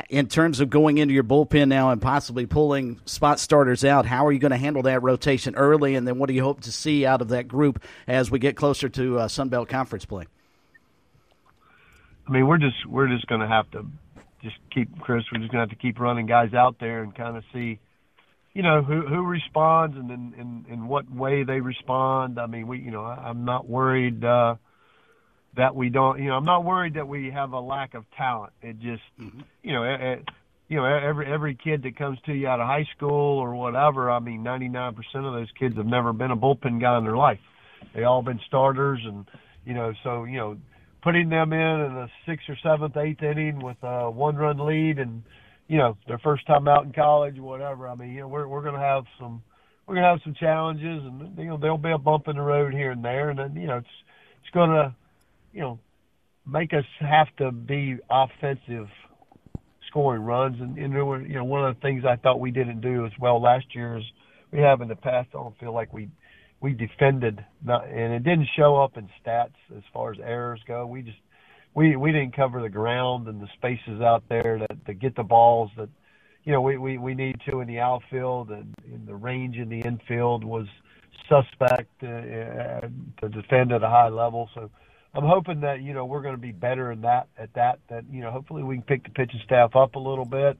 in 0.07 0.27
terms 0.27 0.61
of 0.61 0.69
going 0.69 0.97
into 0.97 1.13
your 1.13 1.25
bullpen 1.25 1.67
now 1.67 1.89
and 1.89 2.01
possibly 2.01 2.45
pulling 2.45 3.01
spot 3.05 3.41
starters 3.41 3.83
out, 3.83 4.05
how 4.05 4.25
are 4.27 4.31
you 4.31 4.39
going 4.39 4.51
to 4.51 4.57
handle 4.57 4.83
that 4.83 5.03
rotation 5.03 5.55
early? 5.55 5.95
And 5.95 6.07
then 6.07 6.19
what 6.19 6.29
do 6.29 6.33
you 6.33 6.43
hope 6.43 6.61
to 6.61 6.71
see 6.71 7.05
out 7.05 7.21
of 7.21 7.27
that 7.29 7.49
group 7.49 7.83
as 8.07 8.31
we 8.31 8.39
get 8.39 8.55
closer 8.55 8.87
to 8.87 9.19
uh, 9.19 9.27
Sun 9.27 9.49
Belt 9.49 9.67
Conference 9.67 10.05
play? 10.05 10.23
I 12.25 12.31
mean, 12.31 12.47
we're 12.47 12.57
just 12.57 12.85
we're 12.85 13.07
just 13.09 13.27
going 13.27 13.41
to 13.41 13.47
have 13.47 13.69
to 13.71 13.85
just 14.41 14.55
keep 14.73 14.99
Chris. 14.99 15.23
We're 15.31 15.39
just 15.39 15.51
going 15.51 15.67
to 15.67 15.69
have 15.69 15.77
to 15.77 15.81
keep 15.81 15.99
running 15.99 16.25
guys 16.25 16.53
out 16.53 16.77
there 16.79 17.03
and 17.03 17.15
kind 17.15 17.37
of 17.37 17.43
see, 17.53 17.79
you 18.53 18.63
know, 18.63 18.81
who 18.81 19.01
who 19.01 19.23
responds 19.23 19.95
and 19.97 20.09
in 20.11 20.33
in, 20.37 20.73
in 20.73 20.87
what 20.87 21.09
way 21.11 21.43
they 21.43 21.59
respond. 21.59 22.39
I 22.39 22.47
mean, 22.47 22.67
we 22.67 22.79
you 22.79 22.91
know 22.91 23.03
I'm 23.03 23.45
not 23.45 23.67
worried. 23.67 24.23
uh 24.23 24.55
that 25.57 25.75
we 25.75 25.89
don't, 25.89 26.19
you 26.19 26.29
know, 26.29 26.35
I'm 26.35 26.45
not 26.45 26.63
worried 26.63 26.93
that 26.93 27.07
we 27.07 27.31
have 27.31 27.51
a 27.51 27.59
lack 27.59 27.93
of 27.93 28.05
talent. 28.15 28.53
It 28.61 28.79
just, 28.79 29.01
mm-hmm. 29.19 29.41
you 29.63 29.73
know, 29.73 29.83
it, 29.83 30.23
you 30.69 30.77
know, 30.77 30.85
every 30.85 31.31
every 31.31 31.55
kid 31.55 31.83
that 31.83 31.97
comes 31.97 32.19
to 32.25 32.33
you 32.33 32.47
out 32.47 32.59
of 32.59 32.67
high 32.67 32.85
school 32.95 33.39
or 33.39 33.55
whatever, 33.55 34.11
I 34.11 34.19
mean, 34.19 34.43
99% 34.43 34.95
of 35.15 35.33
those 35.33 35.47
kids 35.59 35.75
have 35.77 35.85
never 35.85 36.13
been 36.13 36.31
a 36.31 36.37
bullpen 36.37 36.79
guy 36.79 36.97
in 36.97 37.03
their 37.03 37.17
life. 37.17 37.39
They 37.95 38.03
all 38.03 38.21
been 38.21 38.39
starters, 38.47 38.99
and 39.03 39.25
you 39.65 39.73
know, 39.73 39.93
so 40.03 40.25
you 40.25 40.37
know, 40.37 40.57
putting 41.01 41.29
them 41.29 41.53
in 41.53 41.59
in 41.59 41.93
the 41.93 42.07
sixth 42.25 42.49
or 42.49 42.57
seventh, 42.61 42.97
eighth 42.97 43.23
inning 43.23 43.59
with 43.59 43.77
a 43.83 44.09
one-run 44.09 44.65
lead, 44.65 44.99
and 44.99 45.23
you 45.67 45.77
know, 45.77 45.97
their 46.07 46.19
first 46.19 46.45
time 46.47 46.67
out 46.67 46.85
in 46.85 46.93
college, 46.93 47.37
whatever. 47.39 47.87
I 47.87 47.95
mean, 47.95 48.11
you 48.11 48.21
know, 48.21 48.27
we're 48.27 48.47
we're 48.47 48.63
gonna 48.63 48.79
have 48.79 49.03
some 49.19 49.41
we're 49.85 49.95
gonna 49.95 50.11
have 50.11 50.21
some 50.23 50.35
challenges, 50.35 51.03
and 51.03 51.37
you 51.37 51.45
know, 51.45 51.57
there'll 51.57 51.77
be 51.77 51.91
a 51.91 51.97
bump 51.97 52.27
in 52.27 52.35
the 52.35 52.41
road 52.41 52.73
here 52.73 52.91
and 52.91 53.03
there, 53.03 53.29
and 53.29 53.39
then 53.39 53.55
you 53.55 53.67
know, 53.67 53.77
it's 53.77 53.87
it's 54.41 54.53
gonna 54.53 54.95
you 55.57 55.61
know, 55.61 55.79
make 56.45 56.71
us 56.73 56.85
have 56.99 57.27
to 57.37 57.51
be 57.51 57.97
offensive 58.11 58.87
scoring 59.87 60.21
runs. 60.21 60.61
And, 60.61 60.77
and 60.77 60.93
were, 60.93 61.21
you 61.21 61.33
know, 61.33 61.43
one 61.43 61.67
of 61.67 61.75
the 61.75 61.81
things 61.81 62.03
I 62.05 62.15
thought 62.15 62.39
we 62.39 62.51
didn't 62.51 62.81
do 62.81 63.05
as 63.05 63.11
well 63.19 63.41
last 63.41 63.65
year 63.73 63.97
is 63.97 64.03
we 64.51 64.59
have 64.59 64.81
in 64.81 64.87
the 64.87 64.95
past. 64.95 65.29
I 65.33 65.39
don't 65.39 65.57
feel 65.57 65.73
like 65.73 65.91
we 65.91 66.09
we 66.59 66.73
defended, 66.73 67.43
not, 67.63 67.87
and 67.87 68.13
it 68.13 68.23
didn't 68.23 68.47
show 68.55 68.77
up 68.77 68.97
in 68.97 69.09
stats 69.23 69.53
as 69.75 69.83
far 69.93 70.11
as 70.11 70.19
errors 70.19 70.61
go. 70.67 70.85
We 70.87 71.03
just 71.03 71.17
we 71.75 71.95
we 71.95 72.11
didn't 72.11 72.35
cover 72.35 72.61
the 72.61 72.69
ground 72.69 73.27
and 73.27 73.39
the 73.39 73.47
spaces 73.53 74.01
out 74.01 74.23
there 74.29 74.57
to, 74.57 74.67
to 74.87 74.93
get 74.93 75.15
the 75.15 75.23
balls 75.23 75.69
that 75.77 75.89
you 76.43 76.51
know 76.51 76.61
we, 76.61 76.77
we 76.77 76.97
we 76.97 77.13
need 77.13 77.39
to 77.49 77.59
in 77.59 77.67
the 77.67 77.79
outfield 77.79 78.49
and, 78.49 78.73
and 78.91 79.07
the 79.07 79.15
range 79.15 79.57
in 79.57 79.69
the 79.69 79.81
infield 79.81 80.43
was 80.43 80.65
suspect 81.29 81.91
uh, 82.03 82.07
uh, 82.07 82.81
to 83.21 83.29
defend 83.29 83.71
at 83.71 83.83
a 83.83 83.89
high 83.89 84.09
level. 84.09 84.49
So 84.55 84.71
I'm 85.13 85.25
hoping 85.25 85.61
that 85.61 85.81
you 85.81 85.93
know 85.93 86.05
we're 86.05 86.21
going 86.21 86.35
to 86.35 86.41
be 86.41 86.51
better 86.51 86.91
in 86.91 87.01
that 87.01 87.27
at 87.37 87.53
that. 87.53 87.79
That 87.89 88.05
you 88.11 88.21
know 88.21 88.31
hopefully 88.31 88.63
we 88.63 88.75
can 88.75 88.83
pick 88.83 89.03
the 89.03 89.11
pitching 89.11 89.41
staff 89.45 89.75
up 89.75 89.95
a 89.95 89.99
little 89.99 90.25
bit 90.25 90.57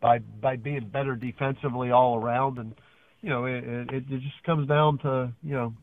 by 0.00 0.18
by 0.18 0.56
being 0.56 0.88
better 0.88 1.16
defensively 1.16 1.90
all 1.90 2.16
around. 2.16 2.58
And 2.58 2.74
you 3.20 3.28
know 3.28 3.44
it, 3.46 3.64
it, 3.64 3.90
it 3.92 4.20
just 4.20 4.42
comes 4.44 4.68
down 4.68 4.98
to 4.98 5.32
you 5.42 5.54
know 5.54 5.74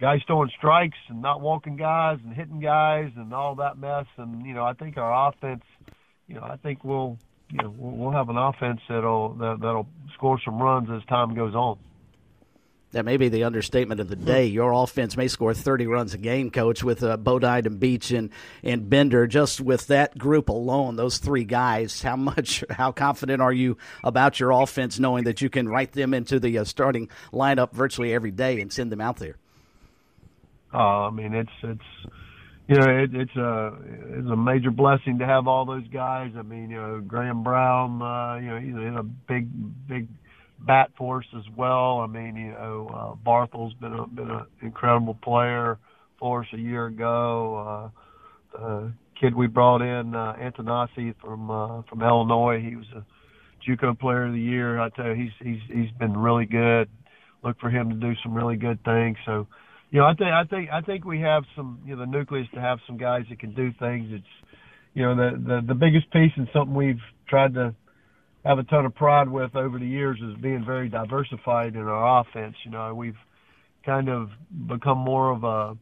guys 0.00 0.20
throwing 0.26 0.50
strikes 0.56 0.98
and 1.08 1.20
not 1.20 1.40
walking 1.40 1.76
guys 1.76 2.18
and 2.24 2.34
hitting 2.34 2.60
guys 2.60 3.10
and 3.16 3.32
all 3.34 3.56
that 3.56 3.78
mess. 3.78 4.06
And 4.16 4.46
you 4.46 4.54
know 4.54 4.64
I 4.64 4.72
think 4.72 4.96
our 4.96 5.28
offense, 5.28 5.64
you 6.26 6.34
know 6.34 6.42
I 6.42 6.56
think 6.56 6.84
we'll 6.84 7.18
you 7.50 7.58
know 7.62 7.74
we'll 7.76 8.12
have 8.12 8.28
an 8.28 8.36
offense 8.36 8.80
that'll 8.88 9.34
that, 9.34 9.58
that'll 9.60 9.88
score 10.14 10.38
some 10.44 10.60
runs 10.60 10.88
as 10.90 11.04
time 11.08 11.34
goes 11.34 11.54
on 11.54 11.78
that 12.92 13.04
may 13.04 13.16
be 13.16 13.28
the 13.28 13.44
understatement 13.44 14.00
of 14.00 14.08
the 14.08 14.16
day. 14.16 14.46
Your 14.46 14.72
offense 14.72 15.16
may 15.16 15.28
score 15.28 15.52
30 15.52 15.86
runs 15.86 16.14
a 16.14 16.18
game, 16.18 16.50
coach, 16.50 16.82
with 16.82 17.02
uh, 17.02 17.16
Bodine 17.16 17.66
and 17.66 17.78
Beach 17.78 18.10
and, 18.10 18.30
and 18.62 18.88
Bender. 18.88 19.26
Just 19.26 19.60
with 19.60 19.88
that 19.88 20.16
group 20.16 20.48
alone, 20.48 20.96
those 20.96 21.18
three 21.18 21.44
guys, 21.44 22.02
how 22.02 22.16
much, 22.16 22.64
how 22.70 22.92
confident 22.92 23.42
are 23.42 23.52
you 23.52 23.76
about 24.02 24.40
your 24.40 24.52
offense 24.52 24.98
knowing 24.98 25.24
that 25.24 25.42
you 25.42 25.50
can 25.50 25.68
write 25.68 25.92
them 25.92 26.14
into 26.14 26.40
the 26.40 26.58
uh, 26.58 26.64
starting 26.64 27.10
lineup 27.32 27.72
virtually 27.72 28.14
every 28.14 28.30
day 28.30 28.60
and 28.60 28.72
send 28.72 28.90
them 28.90 29.00
out 29.00 29.18
there? 29.18 29.36
Uh, 30.72 31.08
I 31.08 31.10
mean, 31.10 31.34
it's, 31.34 31.50
it's, 31.62 32.12
you 32.68 32.76
know, 32.76 32.84
it, 32.84 33.14
it's 33.14 33.36
a 33.36 33.78
it's 34.18 34.28
a 34.28 34.36
major 34.36 34.70
blessing 34.70 35.20
to 35.20 35.26
have 35.26 35.48
all 35.48 35.64
those 35.64 35.88
guys. 35.88 36.32
I 36.36 36.42
mean, 36.42 36.68
you 36.68 36.76
know, 36.76 37.00
Graham 37.00 37.42
Brown, 37.42 38.02
uh, 38.02 38.36
you 38.36 38.48
know, 38.48 38.58
he's 38.58 38.74
in 38.74 38.96
a 38.98 39.02
big, 39.02 39.48
big 39.88 40.06
bat 40.64 40.90
force 40.96 41.26
as 41.36 41.44
well. 41.56 42.00
I 42.00 42.06
mean, 42.06 42.36
you 42.36 42.52
know, 42.52 42.90
uh, 42.92 43.14
Barthol's 43.24 43.74
been 43.74 43.92
a, 43.92 44.06
been 44.06 44.30
an 44.30 44.46
incredible 44.62 45.14
player 45.14 45.78
for 46.18 46.42
us 46.42 46.48
a 46.52 46.58
year 46.58 46.86
ago. 46.86 47.90
Uh, 48.54 48.58
the 48.58 48.92
kid 49.20 49.34
we 49.34 49.46
brought 49.46 49.82
in, 49.82 50.14
uh, 50.14 50.34
Antonacci 50.40 51.14
from 51.20 51.50
uh, 51.50 51.82
from 51.82 52.02
Illinois, 52.02 52.60
he 52.60 52.76
was 52.76 52.86
a 52.96 53.04
JUCO 53.68 53.98
Player 53.98 54.26
of 54.26 54.32
the 54.32 54.40
Year. 54.40 54.80
I 54.80 54.88
tell 54.90 55.06
you, 55.06 55.14
he's 55.14 55.32
he's 55.46 55.76
he's 55.76 55.90
been 55.98 56.16
really 56.16 56.46
good. 56.46 56.88
Look 57.42 57.58
for 57.60 57.70
him 57.70 57.90
to 57.90 57.96
do 57.96 58.12
some 58.22 58.34
really 58.34 58.56
good 58.56 58.82
things. 58.84 59.16
So, 59.24 59.46
you 59.90 60.00
know, 60.00 60.06
I 60.06 60.14
think 60.14 60.30
I 60.30 60.44
think 60.44 60.70
I 60.72 60.80
think 60.80 61.04
we 61.04 61.20
have 61.20 61.44
some, 61.54 61.80
you 61.84 61.94
know, 61.94 62.00
the 62.00 62.10
nucleus 62.10 62.48
to 62.54 62.60
have 62.60 62.78
some 62.86 62.96
guys 62.96 63.24
that 63.30 63.38
can 63.38 63.54
do 63.54 63.70
things. 63.78 64.08
It's 64.10 64.48
you 64.94 65.02
know, 65.02 65.14
the, 65.14 65.36
the 65.36 65.60
the 65.68 65.74
biggest 65.74 66.10
piece 66.10 66.32
and 66.36 66.48
something 66.52 66.74
we've 66.74 67.00
tried 67.28 67.54
to 67.54 67.74
have 68.48 68.58
a 68.58 68.62
ton 68.62 68.86
of 68.86 68.94
pride 68.94 69.28
with 69.28 69.54
over 69.54 69.78
the 69.78 69.86
years 69.86 70.18
is 70.22 70.34
being 70.40 70.64
very 70.64 70.88
diversified 70.88 71.74
in 71.74 71.82
our 71.82 72.20
offense. 72.20 72.56
You 72.64 72.70
know, 72.70 72.94
we've 72.94 73.18
kind 73.84 74.08
of 74.08 74.30
become 74.66 74.96
more 74.96 75.30
of 75.30 75.44
a 75.44 75.76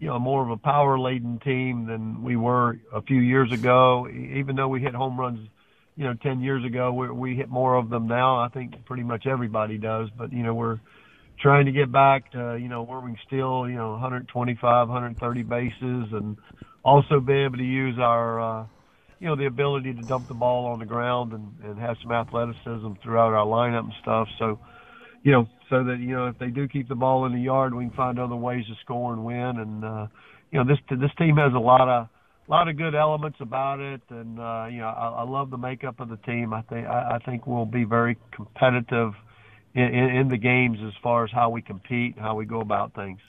you 0.00 0.08
know 0.08 0.18
more 0.18 0.42
of 0.42 0.50
a 0.50 0.56
power 0.56 0.98
laden 0.98 1.38
team 1.38 1.86
than 1.86 2.24
we 2.24 2.34
were 2.34 2.80
a 2.92 3.02
few 3.02 3.20
years 3.20 3.52
ago. 3.52 4.08
Even 4.08 4.56
though 4.56 4.66
we 4.66 4.80
hit 4.80 4.96
home 4.96 5.18
runs, 5.18 5.48
you 5.94 6.04
know, 6.04 6.14
ten 6.14 6.40
years 6.40 6.64
ago, 6.64 6.92
we, 6.92 7.08
we 7.08 7.36
hit 7.36 7.48
more 7.48 7.76
of 7.76 7.88
them 7.88 8.08
now. 8.08 8.40
I 8.40 8.48
think 8.48 8.84
pretty 8.84 9.04
much 9.04 9.28
everybody 9.28 9.78
does. 9.78 10.08
But 10.18 10.32
you 10.32 10.42
know, 10.42 10.54
we're 10.54 10.80
trying 11.38 11.66
to 11.66 11.72
get 11.72 11.92
back 11.92 12.32
to 12.32 12.58
you 12.60 12.68
know 12.68 12.82
where 12.82 12.98
we 12.98 13.12
can 13.12 13.18
steal 13.28 13.68
you 13.68 13.76
know 13.76 13.92
125, 13.92 14.88
130 14.88 15.42
bases, 15.44 16.12
and 16.12 16.36
also 16.84 17.20
be 17.20 17.34
able 17.34 17.58
to 17.58 17.64
use 17.64 17.96
our 18.00 18.40
uh, 18.40 18.66
you 19.20 19.26
know 19.26 19.36
the 19.36 19.46
ability 19.46 19.94
to 19.94 20.02
dump 20.02 20.28
the 20.28 20.34
ball 20.34 20.66
on 20.66 20.78
the 20.78 20.86
ground 20.86 21.32
and, 21.32 21.52
and 21.64 21.78
have 21.78 21.96
some 22.02 22.12
athleticism 22.12 22.92
throughout 23.02 23.32
our 23.32 23.46
lineup 23.46 23.84
and 23.84 23.92
stuff. 24.00 24.28
So 24.38 24.58
you 25.22 25.32
know 25.32 25.48
so 25.70 25.84
that 25.84 25.98
you 25.98 26.14
know 26.14 26.26
if 26.28 26.38
they 26.38 26.48
do 26.48 26.68
keep 26.68 26.88
the 26.88 26.94
ball 26.94 27.26
in 27.26 27.32
the 27.32 27.40
yard, 27.40 27.74
we 27.74 27.84
can 27.84 27.94
find 27.94 28.18
other 28.18 28.36
ways 28.36 28.64
to 28.66 28.74
score 28.82 29.12
and 29.12 29.24
win. 29.24 29.58
And 29.58 29.84
uh, 29.84 30.06
you 30.50 30.58
know 30.58 30.64
this 30.64 30.78
this 30.90 31.10
team 31.18 31.36
has 31.36 31.52
a 31.54 31.58
lot 31.58 31.88
of 31.88 32.08
a 32.48 32.50
lot 32.50 32.68
of 32.68 32.76
good 32.76 32.94
elements 32.94 33.38
about 33.40 33.80
it, 33.80 34.00
and 34.08 34.38
uh, 34.38 34.66
you 34.70 34.78
know 34.78 34.88
I, 34.88 35.08
I 35.08 35.22
love 35.22 35.50
the 35.50 35.58
makeup 35.58 36.00
of 36.00 36.08
the 36.08 36.16
team. 36.18 36.54
I 36.54 36.62
think 36.62 36.86
I, 36.86 37.16
I 37.16 37.18
think 37.24 37.46
we'll 37.46 37.66
be 37.66 37.84
very 37.84 38.16
competitive 38.32 39.12
in, 39.74 39.82
in, 39.82 40.16
in 40.16 40.28
the 40.28 40.38
games 40.38 40.78
as 40.86 40.92
far 41.02 41.24
as 41.24 41.30
how 41.32 41.50
we 41.50 41.62
compete, 41.62 42.18
how 42.18 42.34
we 42.34 42.46
go 42.46 42.60
about 42.60 42.94
things. 42.94 43.20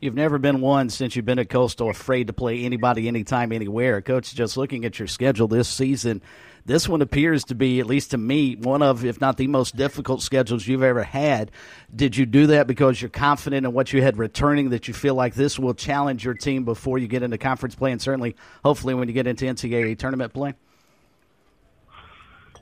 You've 0.00 0.14
never 0.14 0.38
been 0.38 0.60
one 0.60 0.90
since 0.90 1.16
you've 1.16 1.24
been 1.24 1.40
at 1.40 1.48
Coastal 1.48 1.90
afraid 1.90 2.28
to 2.28 2.32
play 2.32 2.64
anybody, 2.64 3.08
anytime, 3.08 3.50
anywhere. 3.50 4.00
Coach, 4.00 4.32
just 4.32 4.56
looking 4.56 4.84
at 4.84 4.98
your 5.00 5.08
schedule 5.08 5.48
this 5.48 5.68
season, 5.68 6.22
this 6.64 6.88
one 6.88 7.02
appears 7.02 7.44
to 7.46 7.56
be, 7.56 7.80
at 7.80 7.86
least 7.86 8.12
to 8.12 8.18
me, 8.18 8.54
one 8.54 8.80
of, 8.80 9.04
if 9.04 9.20
not 9.20 9.38
the 9.38 9.48
most 9.48 9.74
difficult 9.74 10.22
schedules 10.22 10.68
you've 10.68 10.84
ever 10.84 11.02
had. 11.02 11.50
Did 11.94 12.16
you 12.16 12.26
do 12.26 12.46
that 12.48 12.68
because 12.68 13.02
you're 13.02 13.08
confident 13.08 13.66
in 13.66 13.72
what 13.72 13.92
you 13.92 14.00
had 14.00 14.18
returning 14.18 14.70
that 14.70 14.86
you 14.86 14.94
feel 14.94 15.16
like 15.16 15.34
this 15.34 15.58
will 15.58 15.74
challenge 15.74 16.24
your 16.24 16.34
team 16.34 16.64
before 16.64 16.98
you 16.98 17.08
get 17.08 17.24
into 17.24 17.36
conference 17.36 17.74
play 17.74 17.90
and 17.90 18.00
certainly, 18.00 18.36
hopefully, 18.64 18.94
when 18.94 19.08
you 19.08 19.14
get 19.14 19.26
into 19.26 19.46
NCAA 19.46 19.98
tournament 19.98 20.32
play? 20.32 20.54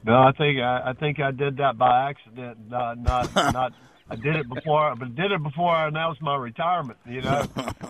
No, 0.04 0.14
I 0.14 0.32
think 0.32 0.60
I, 0.60 0.82
I 0.86 0.92
think 0.92 1.18
I 1.18 1.32
did 1.32 1.56
that 1.56 1.76
by 1.76 2.08
accident, 2.10 2.70
not 2.70 2.98
not 2.98 3.34
not 3.34 3.72
I 4.08 4.14
did 4.16 4.36
it 4.36 4.48
before, 4.48 4.94
but 4.94 5.14
did 5.16 5.32
it 5.32 5.42
before 5.42 5.74
I 5.74 5.88
announced 5.88 6.22
my 6.22 6.36
retirement. 6.36 6.98
You 7.06 7.22
know, 7.22 7.42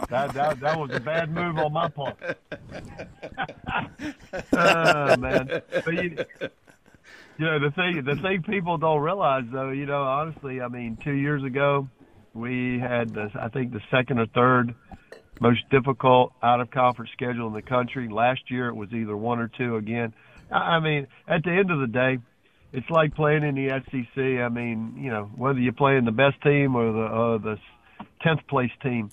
that 0.08 0.32
that 0.32 0.60
that 0.60 0.78
was 0.78 0.90
a 0.92 1.00
bad 1.00 1.30
move 1.30 1.58
on 1.58 1.72
my 1.72 1.88
part. 1.88 2.16
oh, 4.52 5.16
man, 5.16 5.62
but 5.70 5.94
you, 5.94 6.16
you 7.38 7.44
know 7.44 7.58
the 7.58 7.70
thing 7.74 8.02
the 8.04 8.16
thing 8.22 8.42
people 8.42 8.78
don't 8.78 9.02
realize 9.02 9.44
though, 9.52 9.70
you 9.70 9.84
know, 9.84 10.02
honestly, 10.02 10.60
I 10.62 10.68
mean, 10.68 10.96
two 11.04 11.12
years 11.12 11.44
ago 11.44 11.88
we 12.32 12.78
had 12.78 13.14
the, 13.14 13.30
I 13.40 13.48
think 13.48 13.72
the 13.72 13.80
second 13.90 14.18
or 14.18 14.26
third 14.26 14.74
most 15.40 15.68
difficult 15.70 16.32
out 16.42 16.60
of 16.60 16.70
conference 16.70 17.10
schedule 17.12 17.46
in 17.48 17.52
the 17.52 17.62
country. 17.62 18.08
Last 18.08 18.50
year 18.50 18.68
it 18.68 18.74
was 18.74 18.92
either 18.92 19.16
one 19.16 19.38
or 19.38 19.48
two 19.48 19.76
again. 19.76 20.14
I 20.50 20.80
mean, 20.80 21.08
at 21.26 21.42
the 21.42 21.50
end 21.50 21.70
of 21.70 21.80
the 21.80 21.86
day 21.86 22.18
it's 22.72 22.88
like 22.90 23.14
playing 23.14 23.42
in 23.42 23.54
the 23.54 23.68
SEC. 23.90 24.18
I 24.18 24.48
mean, 24.48 24.94
you 24.98 25.10
know, 25.10 25.30
whether 25.36 25.58
you're 25.58 25.72
playing 25.72 26.04
the 26.04 26.12
best 26.12 26.40
team 26.42 26.74
or 26.74 26.92
the 26.92 27.04
uh, 27.04 27.38
the 27.38 27.58
tenth 28.22 28.46
place 28.48 28.70
team, 28.82 29.10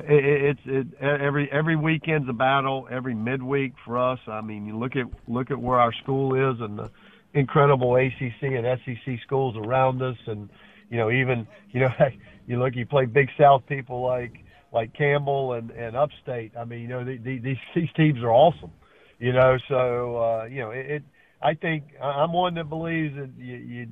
it, 0.00 0.56
it's 0.58 0.60
it, 0.64 0.86
every 1.00 1.50
every 1.50 1.76
weekend's 1.76 2.28
a 2.28 2.32
battle. 2.32 2.88
Every 2.90 3.14
midweek 3.14 3.74
for 3.84 3.98
us. 3.98 4.18
I 4.26 4.40
mean, 4.40 4.66
you 4.66 4.76
look 4.76 4.96
at 4.96 5.06
look 5.28 5.50
at 5.50 5.60
where 5.60 5.78
our 5.78 5.92
school 6.02 6.34
is 6.34 6.60
and 6.60 6.78
the 6.78 6.90
incredible 7.34 7.96
ACC 7.96 8.42
and 8.42 8.66
SEC 8.84 9.20
schools 9.24 9.56
around 9.56 10.00
us, 10.02 10.16
and 10.26 10.48
you 10.90 10.96
know, 10.96 11.10
even 11.10 11.46
you 11.70 11.80
know, 11.80 11.90
you 12.46 12.58
look, 12.58 12.74
you 12.74 12.86
play 12.86 13.06
Big 13.06 13.28
South 13.38 13.66
people 13.66 14.02
like 14.02 14.44
like 14.72 14.92
Campbell 14.94 15.52
and 15.52 15.70
and 15.70 15.96
Upstate. 15.96 16.52
I 16.56 16.64
mean, 16.64 16.80
you 16.80 16.88
know, 16.88 17.04
the, 17.04 17.18
the, 17.18 17.38
these 17.38 17.58
these 17.74 17.92
teams 17.96 18.22
are 18.22 18.32
awesome. 18.32 18.72
You 19.18 19.32
know, 19.32 19.58
so 19.68 20.16
uh, 20.16 20.44
you 20.46 20.60
know, 20.60 20.70
it, 20.70 20.86
it 20.86 21.02
I 21.44 21.54
think 21.54 21.84
I'm 22.02 22.32
one 22.32 22.54
that 22.54 22.70
believes 22.70 23.14
that 23.16 23.30
you 23.38 23.56
you 23.56 23.86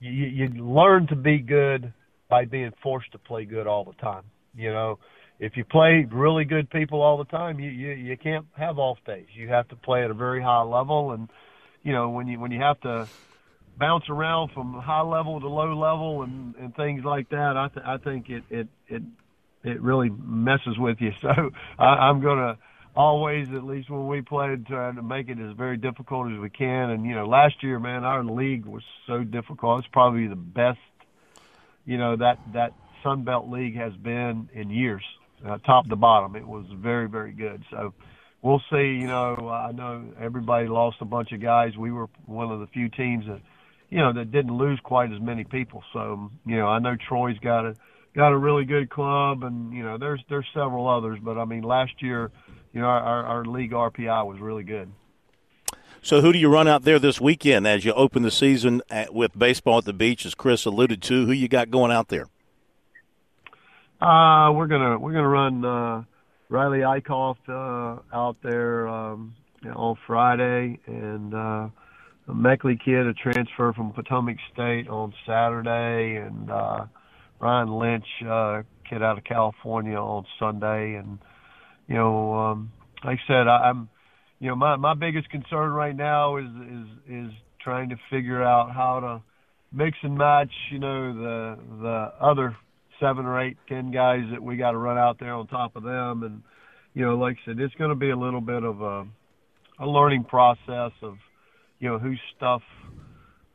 you, 0.00 0.26
you 0.26 0.48
learn 0.64 1.08
to 1.08 1.16
be 1.16 1.38
good 1.38 1.92
by 2.30 2.44
being 2.44 2.72
forced 2.82 3.10
to 3.12 3.18
play 3.18 3.44
good 3.44 3.66
all 3.66 3.84
the 3.84 3.94
time. 3.94 4.22
You 4.54 4.72
know, 4.72 4.98
if 5.40 5.56
you 5.56 5.64
play 5.64 6.06
really 6.12 6.44
good 6.44 6.70
people 6.70 7.02
all 7.02 7.18
the 7.18 7.24
time, 7.24 7.58
you 7.58 7.70
you 7.70 7.90
you 7.92 8.16
can't 8.16 8.46
have 8.56 8.78
off 8.78 8.98
days. 9.06 9.26
You 9.34 9.48
have 9.48 9.68
to 9.68 9.76
play 9.76 10.04
at 10.04 10.10
a 10.10 10.14
very 10.14 10.40
high 10.42 10.62
level, 10.62 11.12
and 11.12 11.28
you 11.82 11.92
know 11.92 12.10
when 12.10 12.28
you 12.28 12.38
when 12.38 12.52
you 12.52 12.60
have 12.60 12.80
to 12.82 13.08
bounce 13.76 14.04
around 14.08 14.52
from 14.54 14.74
high 14.74 15.02
level 15.02 15.40
to 15.40 15.48
low 15.48 15.74
level 15.76 16.22
and 16.22 16.54
and 16.56 16.76
things 16.76 17.04
like 17.04 17.28
that, 17.30 17.56
I 17.56 17.68
th- 17.74 17.86
I 17.86 17.96
think 17.98 18.30
it 18.30 18.44
it 18.50 18.68
it 18.88 19.02
it 19.64 19.82
really 19.82 20.10
messes 20.10 20.78
with 20.78 20.98
you. 21.00 21.10
So 21.22 21.50
I, 21.78 21.84
I'm 21.84 22.22
gonna 22.22 22.56
always, 22.96 23.48
at 23.50 23.64
least 23.64 23.90
when 23.90 24.06
we 24.06 24.22
played, 24.22 24.66
trying 24.66 24.96
to 24.96 25.02
make 25.02 25.28
it 25.28 25.38
as 25.38 25.56
very 25.56 25.76
difficult 25.76 26.32
as 26.32 26.38
we 26.38 26.50
can. 26.50 26.90
And 26.90 27.04
you 27.04 27.14
know, 27.14 27.26
last 27.26 27.62
year, 27.62 27.78
man, 27.78 28.04
our 28.04 28.24
league 28.24 28.66
was 28.66 28.82
so 29.06 29.24
difficult. 29.24 29.80
It's 29.80 29.88
probably 29.92 30.26
the 30.26 30.36
best, 30.36 30.78
you 31.84 31.98
know, 31.98 32.16
that 32.16 32.38
that 32.52 32.72
Sun 33.02 33.24
Belt 33.24 33.48
League 33.48 33.76
has 33.76 33.94
been 33.94 34.48
in 34.52 34.70
years, 34.70 35.04
uh, 35.46 35.58
top 35.58 35.88
to 35.88 35.96
bottom. 35.96 36.36
It 36.36 36.46
was 36.46 36.66
very, 36.74 37.08
very 37.08 37.32
good. 37.32 37.64
So 37.70 37.94
we'll 38.42 38.62
see. 38.70 38.98
You 39.00 39.06
know, 39.06 39.48
I 39.48 39.72
know 39.72 40.04
everybody 40.20 40.68
lost 40.68 40.96
a 41.00 41.04
bunch 41.04 41.32
of 41.32 41.40
guys. 41.40 41.76
We 41.76 41.92
were 41.92 42.08
one 42.26 42.50
of 42.50 42.60
the 42.60 42.66
few 42.68 42.88
teams 42.88 43.26
that, 43.26 43.40
you 43.90 43.98
know, 43.98 44.12
that 44.12 44.32
didn't 44.32 44.56
lose 44.56 44.80
quite 44.82 45.12
as 45.12 45.20
many 45.20 45.44
people. 45.44 45.82
So 45.92 46.30
you 46.46 46.56
know, 46.56 46.68
I 46.68 46.78
know 46.78 46.96
Troy's 46.96 47.38
got 47.38 47.66
a 47.66 47.74
got 48.14 48.32
a 48.32 48.38
really 48.38 48.64
good 48.64 48.88
club, 48.88 49.42
and 49.42 49.74
you 49.74 49.82
know, 49.82 49.98
there's 49.98 50.22
there's 50.28 50.46
several 50.54 50.88
others. 50.88 51.18
But 51.20 51.38
I 51.38 51.44
mean, 51.44 51.62
last 51.62 52.00
year 52.00 52.30
you 52.74 52.80
know, 52.80 52.88
our, 52.88 53.24
our 53.24 53.44
league 53.44 53.70
RPI 53.70 54.26
was 54.26 54.40
really 54.40 54.64
good. 54.64 54.90
So, 56.02 56.20
who 56.20 56.32
do 56.32 56.38
you 56.38 56.52
run 56.52 56.68
out 56.68 56.82
there 56.82 56.98
this 56.98 57.20
weekend 57.20 57.66
as 57.66 57.84
you 57.84 57.92
open 57.94 58.22
the 58.22 58.30
season 58.30 58.82
at, 58.90 59.14
with 59.14 59.38
baseball 59.38 59.78
at 59.78 59.84
the 59.84 59.94
beach, 59.94 60.26
as 60.26 60.34
Chris 60.34 60.66
alluded 60.66 61.00
to? 61.02 61.24
Who 61.24 61.32
you 61.32 61.48
got 61.48 61.70
going 61.70 61.92
out 61.92 62.08
there? 62.08 62.26
Uh, 64.02 64.52
we're 64.52 64.66
gonna 64.66 64.98
we're 64.98 65.14
gonna 65.14 65.28
run 65.28 65.64
uh, 65.64 66.02
Riley 66.50 66.80
Eikhoff 66.80 67.36
uh, 67.48 68.02
out 68.12 68.36
there 68.42 68.86
um, 68.86 69.34
on 69.74 69.96
Friday, 70.06 70.78
and 70.86 71.32
uh, 71.32 71.68
a 72.28 72.32
Meckley 72.32 72.78
kid, 72.84 73.06
a 73.06 73.14
transfer 73.14 73.72
from 73.72 73.92
Potomac 73.92 74.36
State, 74.52 74.88
on 74.88 75.14
Saturday, 75.24 76.16
and 76.16 76.50
uh, 76.50 76.84
Ryan 77.40 77.78
Lynch, 77.78 78.06
uh, 78.28 78.62
kid 78.86 79.02
out 79.02 79.16
of 79.16 79.24
California, 79.24 79.96
on 79.96 80.26
Sunday, 80.38 80.96
and 80.96 81.18
you 81.88 81.94
know, 81.94 82.34
um, 82.34 82.72
like 83.04 83.18
I 83.24 83.28
said, 83.28 83.48
I, 83.48 83.70
I'm, 83.70 83.88
you 84.40 84.48
know, 84.48 84.56
my 84.56 84.76
my 84.76 84.94
biggest 84.94 85.30
concern 85.30 85.72
right 85.72 85.94
now 85.94 86.36
is 86.36 86.46
is 86.46 86.86
is 87.08 87.32
trying 87.62 87.90
to 87.90 87.96
figure 88.10 88.42
out 88.42 88.72
how 88.72 89.00
to 89.00 89.22
mix 89.76 89.96
and 90.02 90.16
match, 90.16 90.52
you 90.70 90.78
know, 90.78 91.14
the 91.14 91.58
the 91.82 92.12
other 92.20 92.56
seven 93.00 93.26
or 93.26 93.40
eight, 93.40 93.56
ten 93.68 93.90
guys 93.90 94.22
that 94.32 94.42
we 94.42 94.56
got 94.56 94.72
to 94.72 94.78
run 94.78 94.98
out 94.98 95.18
there 95.18 95.34
on 95.34 95.46
top 95.46 95.76
of 95.76 95.82
them, 95.82 96.22
and 96.22 96.42
you 96.94 97.04
know, 97.04 97.16
like 97.16 97.36
I 97.42 97.50
said, 97.50 97.60
it's 97.60 97.74
going 97.74 97.90
to 97.90 97.96
be 97.96 98.10
a 98.10 98.16
little 98.16 98.40
bit 98.40 98.62
of 98.62 98.80
a 98.80 99.06
a 99.80 99.86
learning 99.86 100.24
process 100.24 100.92
of, 101.02 101.16
you 101.80 101.88
know, 101.88 101.98
whose 101.98 102.20
stuff 102.36 102.62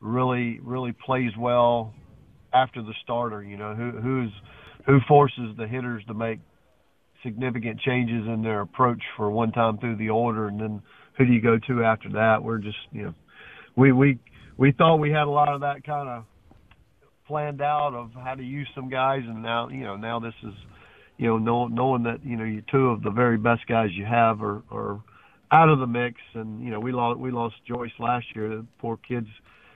really 0.01 0.59
really 0.61 0.91
plays 0.91 1.32
well 1.38 1.93
after 2.53 2.82
the 2.82 2.93
starter. 3.03 3.43
You 3.43 3.57
know, 3.57 3.75
who 3.75 3.91
who's 3.91 4.32
who 4.86 4.99
forces 5.07 5.55
the 5.57 5.67
hitters 5.67 6.03
to 6.07 6.13
make 6.13 6.39
significant 7.24 7.80
changes 7.82 8.28
in 8.28 8.41
their 8.41 8.61
approach 8.61 9.01
for 9.17 9.30
one 9.30 9.51
time 9.51 9.78
through 9.78 9.97
the 9.97 10.09
order, 10.09 10.47
and 10.47 10.59
then 10.59 10.82
who 11.17 11.26
do 11.26 11.34
you 11.34 11.41
go 11.41 11.57
to 11.67 11.84
after 11.84 12.09
that? 12.09 12.43
We're 12.43 12.59
just 12.59 12.78
you 12.91 13.03
know, 13.03 13.13
we 13.76 13.91
we 13.91 14.20
we 14.57 14.72
thought 14.72 14.97
we 14.97 15.11
had 15.11 15.24
a 15.24 15.30
lot 15.30 15.49
of 15.49 15.61
that 15.61 15.84
kind 15.84 16.09
of 16.09 16.26
planned 17.28 17.61
out 17.61 17.93
of 17.93 18.11
how 18.13 18.36
to 18.36 18.43
use 18.43 18.67
some 18.74 18.89
guys, 18.89 19.22
and 19.26 19.43
now 19.43 19.70
you 19.70 19.84
know 19.84 19.95
now 19.95 20.20
this 20.20 20.34
is 20.43 20.53
you 21.17 21.28
know 21.28 21.38
knowing, 21.38 21.76
knowing 21.76 22.03
that 22.03 22.26
you 22.26 22.38
know 22.38 22.43
you 22.43 22.63
two 22.72 22.89
of 22.89 23.03
the 23.03 23.11
very 23.11 23.38
best 23.38 23.67
guys 23.67 23.89
you 23.93 24.05
have 24.05 24.41
are 24.41 24.63
are 24.72 25.01
out 25.51 25.70
of 25.70 25.80
the 25.80 25.88
mix, 25.88 26.15
and 26.34 26.63
you 26.63 26.72
know 26.72 26.80
we 26.80 26.91
lost 26.91 27.20
we 27.20 27.32
lost 27.32 27.55
Joyce 27.67 27.91
last 27.99 28.26
year. 28.36 28.49
The 28.49 28.65
poor 28.80 28.97
kid's 28.97 29.28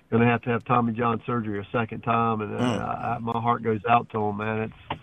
going 0.10 0.22
to 0.22 0.30
have 0.30 0.41
to 0.44 0.50
have 0.50 0.64
Tommy 0.66 0.94
John 0.94 1.22
surgery 1.26 1.60
a 1.60 1.68
second 1.72 2.02
time, 2.02 2.41
and 2.41 2.56
uh, 2.56 2.60
mm. 2.60 2.82
I, 2.82 3.18
my 3.20 3.39
heart 3.41 3.64
goes 3.64 3.82
out 3.89 4.10
to 4.12 4.20
him, 4.20 4.38
man. 4.38 4.60
It's 4.62 5.00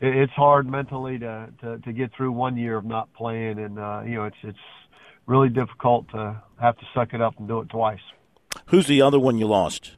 it's 0.00 0.32
hard 0.32 0.66
mentally 0.70 1.18
to, 1.18 1.48
to 1.60 1.78
to 1.78 1.92
get 1.92 2.12
through 2.16 2.32
one 2.32 2.56
year 2.56 2.76
of 2.76 2.84
not 2.84 3.12
playing, 3.14 3.58
and 3.58 3.78
uh, 3.78 4.02
you 4.04 4.14
know 4.16 4.24
it's 4.24 4.36
it's 4.42 4.58
really 5.26 5.48
difficult 5.48 6.08
to 6.10 6.40
have 6.60 6.76
to 6.78 6.84
suck 6.94 7.12
it 7.14 7.20
up 7.20 7.38
and 7.38 7.48
do 7.48 7.60
it 7.60 7.68
twice. 7.68 8.00
Who's 8.66 8.86
the 8.86 9.02
other 9.02 9.18
one 9.18 9.38
you 9.38 9.46
lost? 9.46 9.96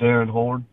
Darren 0.00 0.28
Horn. 0.30 0.66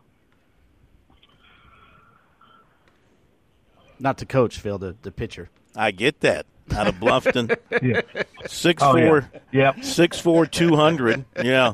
Not 4.00 4.18
the 4.18 4.26
coach, 4.26 4.60
Phil, 4.60 4.78
the, 4.78 4.96
the 5.02 5.12
pitcher. 5.12 5.50
I 5.76 5.92
get 5.92 6.20
that. 6.22 6.46
out 6.76 6.88
of 6.88 6.96
Bluffton. 6.96 7.56
Yeah. 7.82 8.02
Six 8.48 8.82
Oh, 8.84 8.96
yeah. 8.96 9.08
four, 9.08 9.30
Yep. 9.52 9.84
six 9.84 10.20
four, 10.20 10.46
two 10.46 10.76
hundred. 10.76 11.26
Yeah, 11.42 11.74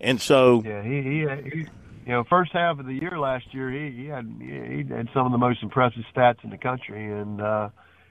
and 0.00 0.20
so 0.20 0.62
Yeah, 0.64 0.82
he, 0.82 1.02
he, 1.02 1.26
he, 1.50 1.66
you 2.04 2.12
know, 2.12 2.24
first 2.28 2.52
half 2.52 2.78
of 2.78 2.86
the 2.86 2.92
year 2.92 3.18
last 3.18 3.46
year, 3.52 3.70
he, 3.70 4.02
he 4.02 4.06
had 4.06 4.30
he 4.38 4.84
had 4.94 5.08
some 5.14 5.24
of 5.24 5.32
the 5.32 5.38
most 5.38 5.62
impressive 5.62 6.02
stats 6.14 6.42
in 6.44 6.50
the 6.50 6.58
country, 6.58 7.10
and 7.10 7.40
uh, 7.40 7.70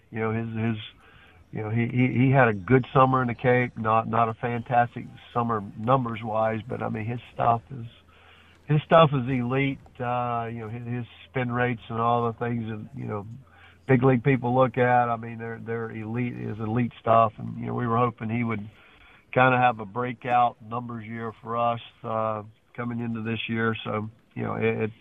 you 0.10 0.20
know 0.20 0.32
his 0.32 0.48
his, 0.48 0.78
you 1.52 1.62
know 1.62 1.70
he, 1.70 1.88
he 1.92 2.26
he 2.26 2.32
had 2.32 2.48
a 2.48 2.54
good 2.54 2.86
summer 2.92 3.22
in 3.22 3.28
the 3.28 3.36
Cape, 3.36 3.78
not 3.78 4.08
not 4.08 4.30
a 4.30 4.34
fantastic 4.36 5.06
summer 5.32 5.64
numbers 5.78 6.20
wise, 6.24 6.60
but 6.68 6.82
I 6.82 6.90
mean 6.90 7.06
his 7.06 7.20
stuff 7.36 7.62
is 7.72 7.86
his 8.68 8.80
stuff 8.86 9.12
is 9.14 9.30
elite. 9.30 9.78
Uh, 10.00 10.48
you 10.52 10.62
know 10.62 10.70
his, 10.70 10.88
his 10.88 11.06
spin 11.30 11.52
rates 11.52 11.82
and 11.90 12.00
all 12.00 12.32
the 12.32 12.40
things 12.40 12.66
that 12.68 13.00
you 13.00 13.06
know 13.06 13.28
big 13.88 14.02
league 14.02 14.24
people 14.24 14.56
look 14.56 14.76
at. 14.80 15.10
I 15.10 15.18
mean 15.18 15.38
they're 15.38 15.62
they're 15.64 15.92
elite 15.92 16.34
is 16.34 16.58
elite 16.60 16.94
stuff, 17.00 17.34
and 17.38 17.60
you 17.60 17.68
know 17.68 17.76
we 17.76 17.86
were 17.86 17.98
hoping 17.98 18.32
he 18.32 18.44
would 18.44 18.68
kind 19.36 19.54
of 19.54 19.60
have 19.60 19.80
a 19.80 19.86
breakout 19.86 20.56
numbers 20.68 21.06
year 21.06 21.32
for 21.44 21.58
us 21.58 21.80
uh, 22.04 22.42
coming 22.76 23.00
into 23.00 23.22
this 23.22 23.40
year. 23.48 23.76
So 23.84 24.10
you 24.36 24.44
know, 24.44 24.56
it, 24.56 24.84
it 24.84 24.92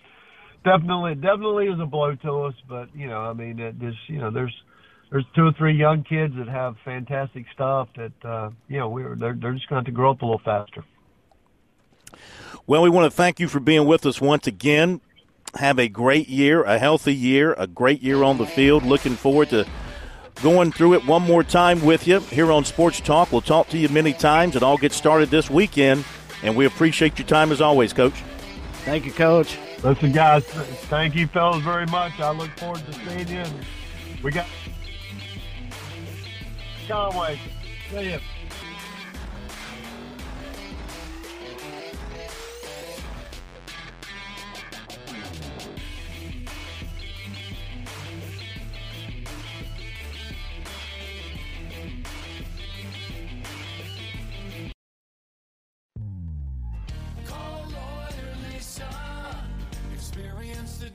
definitely 0.64 1.14
definitely 1.14 1.66
is 1.66 1.80
a 1.80 1.86
blow 1.86 2.14
to 2.14 2.42
us. 2.42 2.54
But 2.68 2.94
you 2.94 3.08
know, 3.08 3.20
I 3.20 3.32
mean, 3.32 3.58
it 3.58 3.78
just 3.80 3.98
you 4.08 4.18
know, 4.18 4.30
there's 4.30 4.54
there's 5.10 5.24
two 5.34 5.46
or 5.46 5.52
three 5.52 5.76
young 5.76 6.04
kids 6.04 6.34
that 6.36 6.48
have 6.48 6.76
fantastic 6.84 7.44
stuff 7.52 7.88
that 7.96 8.12
uh, 8.24 8.50
you 8.68 8.78
know 8.78 8.88
we're 8.88 9.16
they're, 9.16 9.36
they're 9.40 9.54
just 9.54 9.68
going 9.68 9.84
to 9.84 9.86
have 9.86 9.86
to 9.86 9.92
grow 9.92 10.10
up 10.10 10.22
a 10.22 10.24
little 10.24 10.40
faster. 10.44 10.84
Well, 12.66 12.82
we 12.82 12.90
want 12.90 13.10
to 13.10 13.16
thank 13.16 13.40
you 13.40 13.48
for 13.48 13.60
being 13.60 13.86
with 13.86 14.06
us 14.06 14.20
once 14.20 14.46
again. 14.46 15.00
Have 15.56 15.78
a 15.78 15.88
great 15.88 16.28
year, 16.28 16.62
a 16.62 16.78
healthy 16.78 17.14
year, 17.14 17.54
a 17.58 17.66
great 17.66 18.02
year 18.02 18.22
on 18.22 18.38
the 18.38 18.46
field. 18.46 18.84
Looking 18.84 19.16
forward 19.16 19.50
to 19.50 19.66
going 20.42 20.72
through 20.72 20.94
it 20.94 21.04
one 21.04 21.22
more 21.22 21.44
time 21.44 21.84
with 21.84 22.06
you 22.06 22.20
here 22.20 22.50
on 22.50 22.64
Sports 22.64 23.00
Talk. 23.00 23.32
We'll 23.32 23.42
talk 23.42 23.68
to 23.68 23.78
you 23.78 23.88
many 23.88 24.12
times. 24.12 24.56
It 24.56 24.62
all 24.62 24.78
gets 24.78 24.96
started 24.96 25.28
this 25.28 25.50
weekend, 25.50 26.04
and 26.42 26.56
we 26.56 26.66
appreciate 26.66 27.18
your 27.18 27.26
time 27.28 27.52
as 27.52 27.60
always, 27.60 27.92
Coach. 27.92 28.14
Thank 28.84 29.04
you, 29.04 29.12
Coach. 29.12 29.58
Listen, 29.82 30.12
guys, 30.12 30.44
thank 30.44 31.14
you, 31.14 31.26
fellas, 31.26 31.62
very 31.62 31.86
much. 31.86 32.18
I 32.20 32.30
look 32.30 32.50
forward 32.58 32.82
to 32.86 32.92
seeing 32.92 33.28
you. 33.28 33.44
We 34.22 34.30
got 34.30 34.46
Conway. 36.88 37.38
See 37.90 38.12
you. 38.12 38.18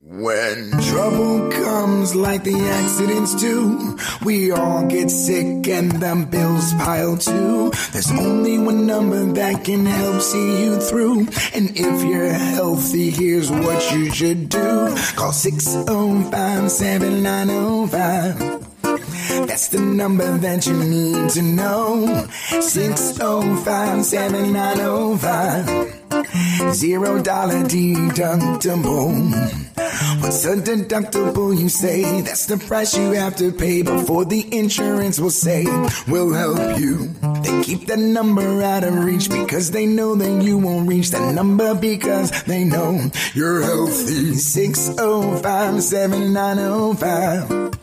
When 0.00 0.70
trouble 0.80 1.50
comes 1.50 2.14
like 2.14 2.44
the 2.44 2.54
accidents 2.54 3.34
do, 3.34 3.98
we 4.24 4.52
all 4.52 4.86
get 4.86 5.10
sick 5.10 5.66
and 5.66 5.90
the 5.90 6.26
bills 6.30 6.72
pile 6.74 7.16
too. 7.16 7.72
There's 7.92 8.12
only 8.12 8.60
one 8.60 8.86
number 8.86 9.24
that 9.32 9.64
can 9.64 9.84
help 9.86 10.22
see 10.22 10.62
you 10.62 10.80
through. 10.80 11.26
And 11.52 11.76
if 11.76 12.04
you're 12.04 12.32
healthy, 12.32 13.10
here's 13.10 13.50
what 13.50 13.92
you 13.92 14.12
should 14.12 14.48
do. 14.50 14.94
Call 15.16 15.32
605 15.32 16.70
7905. 16.70 18.38
That's 19.48 19.66
the 19.68 19.80
number 19.80 20.38
that 20.38 20.64
you 20.64 20.74
need 20.74 21.30
to 21.30 21.42
know. 21.42 22.28
605 22.60 24.04
7905. 24.04 25.97
Zero 26.72 27.22
dollar 27.22 27.62
deductible. 27.64 29.32
What's 30.20 30.44
a 30.44 30.56
deductible, 30.56 31.58
you 31.58 31.68
say? 31.68 32.20
That's 32.22 32.46
the 32.46 32.56
price 32.56 32.96
you 32.96 33.12
have 33.12 33.36
to 33.36 33.52
pay 33.52 33.82
before 33.82 34.24
the 34.24 34.46
insurance 34.56 35.18
will 35.20 35.30
say, 35.30 35.64
We'll 36.06 36.32
help 36.32 36.78
you. 36.78 37.08
They 37.42 37.62
keep 37.62 37.86
that 37.86 37.98
number 37.98 38.62
out 38.62 38.84
of 38.84 39.04
reach 39.04 39.28
because 39.30 39.70
they 39.70 39.86
know 39.86 40.14
that 40.14 40.42
you 40.42 40.58
won't 40.58 40.88
reach 40.88 41.10
that 41.10 41.34
number 41.34 41.74
because 41.74 42.30
they 42.44 42.64
know 42.64 43.10
you're 43.34 43.62
healthy. 43.62 44.34
605 44.34 45.82
7905. 45.82 47.78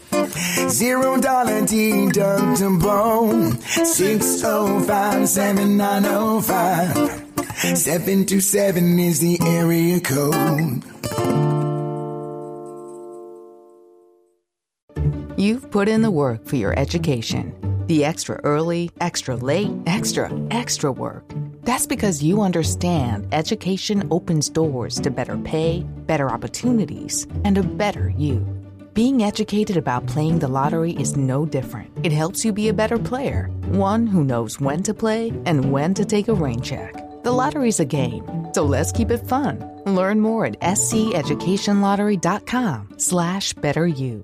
Zero 0.69 1.17
dollar 1.19 1.61
deductible. 1.61 3.57
605 3.85 5.29
7905. 5.29 7.24
727 7.37 8.99
is 8.99 9.19
the 9.19 9.37
area 9.41 9.99
code. 9.99 10.83
You've 15.37 15.69
put 15.69 15.89
in 15.89 16.01
the 16.01 16.11
work 16.11 16.45
for 16.45 16.55
your 16.55 16.77
education. 16.79 17.53
The 17.87 18.05
extra 18.05 18.39
early, 18.43 18.89
extra 19.01 19.35
late, 19.35 19.71
extra, 19.85 20.31
extra 20.49 20.91
work. 20.91 21.23
That's 21.63 21.85
because 21.85 22.23
you 22.23 22.41
understand 22.41 23.27
education 23.31 24.07
opens 24.11 24.49
doors 24.49 24.99
to 25.01 25.11
better 25.11 25.37
pay, 25.37 25.81
better 26.05 26.29
opportunities, 26.29 27.27
and 27.43 27.57
a 27.57 27.63
better 27.63 28.09
you. 28.09 28.47
Being 28.93 29.23
educated 29.23 29.75
about 29.75 30.07
playing 30.07 30.39
the 30.39 30.47
lottery 30.47 30.93
is 30.93 31.17
no 31.17 31.45
different. 31.45 31.91
It 32.03 32.13
helps 32.13 32.45
you 32.45 32.53
be 32.53 32.69
a 32.69 32.73
better 32.73 32.97
player, 32.97 33.49
one 33.67 34.07
who 34.07 34.23
knows 34.23 34.59
when 34.61 34.83
to 34.83 34.93
play 34.93 35.33
and 35.45 35.71
when 35.71 35.93
to 35.95 36.05
take 36.05 36.29
a 36.29 36.33
rain 36.33 36.61
check. 36.61 37.04
The 37.25 37.31
lottery's 37.31 37.79
a 37.79 37.85
game, 37.85 38.23
so 38.51 38.63
let's 38.63 38.91
keep 38.91 39.09
it 39.09 39.27
fun. 39.27 39.81
Learn 39.87 40.19
more 40.19 40.45
at 40.45 40.59
sceducationlottery.com 40.61 42.89
slash 42.97 43.53
better 43.53 43.87
you. 43.87 44.21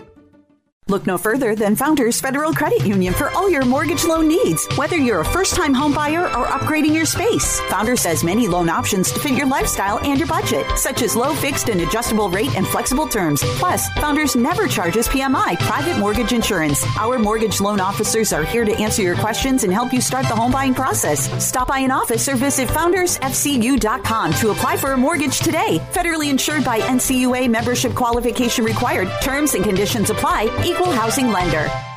Look 0.88 1.05
no 1.05 1.17
further 1.17 1.55
than 1.55 1.75
Founders 1.75 2.19
Federal 2.19 2.53
Credit 2.53 2.86
Union 2.88 3.13
for 3.13 3.29
all 3.29 3.49
your 3.49 3.63
mortgage 3.63 4.03
loan 4.03 4.27
needs. 4.27 4.67
Whether 4.75 4.97
you're 4.97 5.19
a 5.19 5.25
first 5.25 5.55
time 5.55 5.75
home 5.75 5.93
buyer 5.93 6.25
or 6.36 6.47
upgrading 6.47 6.95
your 6.95 7.05
space, 7.05 7.61
Founders 7.69 8.03
has 8.03 8.23
many 8.23 8.47
loan 8.47 8.67
options 8.67 9.11
to 9.11 9.19
fit 9.19 9.34
your 9.34 9.45
lifestyle 9.45 9.99
and 9.99 10.17
your 10.17 10.27
budget, 10.27 10.65
such 10.79 11.03
as 11.03 11.15
low 11.15 11.36
fixed 11.36 11.69
and 11.69 11.79
adjustable 11.82 12.29
rate 12.29 12.53
and 12.57 12.67
flexible 12.67 13.07
terms. 13.07 13.41
Plus, 13.59 13.89
Founders 13.99 14.36
never 14.36 14.67
charges 14.67 15.07
PMI, 15.07 15.57
private 15.59 15.97
mortgage 15.99 16.34
insurance. 16.34 16.84
Our 16.97 17.19
mortgage 17.19 17.61
loan 17.61 17.79
officers 17.79 18.34
are 18.34 18.43
here 18.43 18.65
to 18.65 18.75
answer 18.75 19.03
your 19.03 19.15
questions 19.15 19.63
and 19.63 19.71
help 19.71 19.93
you 19.93 20.01
start 20.01 20.27
the 20.27 20.36
home 20.36 20.51
buying 20.51 20.73
process. 20.73 21.29
Stop 21.45 21.67
by 21.67 21.77
an 21.79 21.91
office 21.91 22.27
or 22.27 22.36
visit 22.36 22.67
foundersfcu.com 22.67 24.34
to 24.34 24.49
apply 24.49 24.77
for 24.77 24.93
a 24.93 24.97
mortgage 24.97 25.39
today. 25.39 25.79
Federally 25.93 26.32
insured 26.32 26.65
by 26.65 26.79
NCUA 26.79 27.49
membership 27.51 27.93
qualification 27.93 28.65
required. 28.65 29.07
Terms 29.21 29.53
and 29.53 29.63
conditions 29.63 30.09
apply. 30.09 30.45
Equal 30.72 30.91
housing 30.91 31.28
lender. 31.28 31.90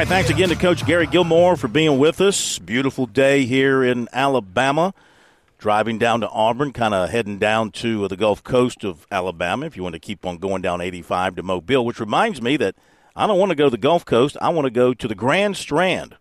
Right, 0.00 0.08
thanks 0.08 0.28
again 0.28 0.50
to 0.50 0.54
Coach 0.54 0.84
Gary 0.84 1.06
Gilmore 1.06 1.56
for 1.56 1.68
being 1.68 1.98
with 1.98 2.20
us. 2.20 2.58
Beautiful 2.58 3.06
day 3.06 3.46
here 3.46 3.82
in 3.82 4.10
Alabama. 4.12 4.92
Driving 5.56 5.96
down 5.96 6.20
to 6.20 6.28
Auburn, 6.28 6.74
kind 6.74 6.92
of 6.92 7.08
heading 7.08 7.38
down 7.38 7.70
to 7.70 8.04
uh, 8.04 8.08
the 8.08 8.16
Gulf 8.18 8.44
Coast 8.44 8.84
of 8.84 9.06
Alabama 9.10 9.64
if 9.64 9.74
you 9.74 9.82
want 9.82 9.94
to 9.94 9.98
keep 9.98 10.26
on 10.26 10.36
going 10.36 10.60
down 10.60 10.82
85 10.82 11.36
to 11.36 11.42
Mobile, 11.42 11.86
which 11.86 11.98
reminds 11.98 12.42
me 12.42 12.58
that 12.58 12.74
I 13.16 13.26
don't 13.26 13.38
want 13.38 13.48
to 13.52 13.56
go 13.56 13.64
to 13.64 13.70
the 13.70 13.78
Gulf 13.78 14.04
Coast. 14.04 14.36
I 14.38 14.50
want 14.50 14.66
to 14.66 14.70
go 14.70 14.92
to 14.92 15.08
the 15.08 15.14
Grand 15.14 15.56
Strand 15.56 16.18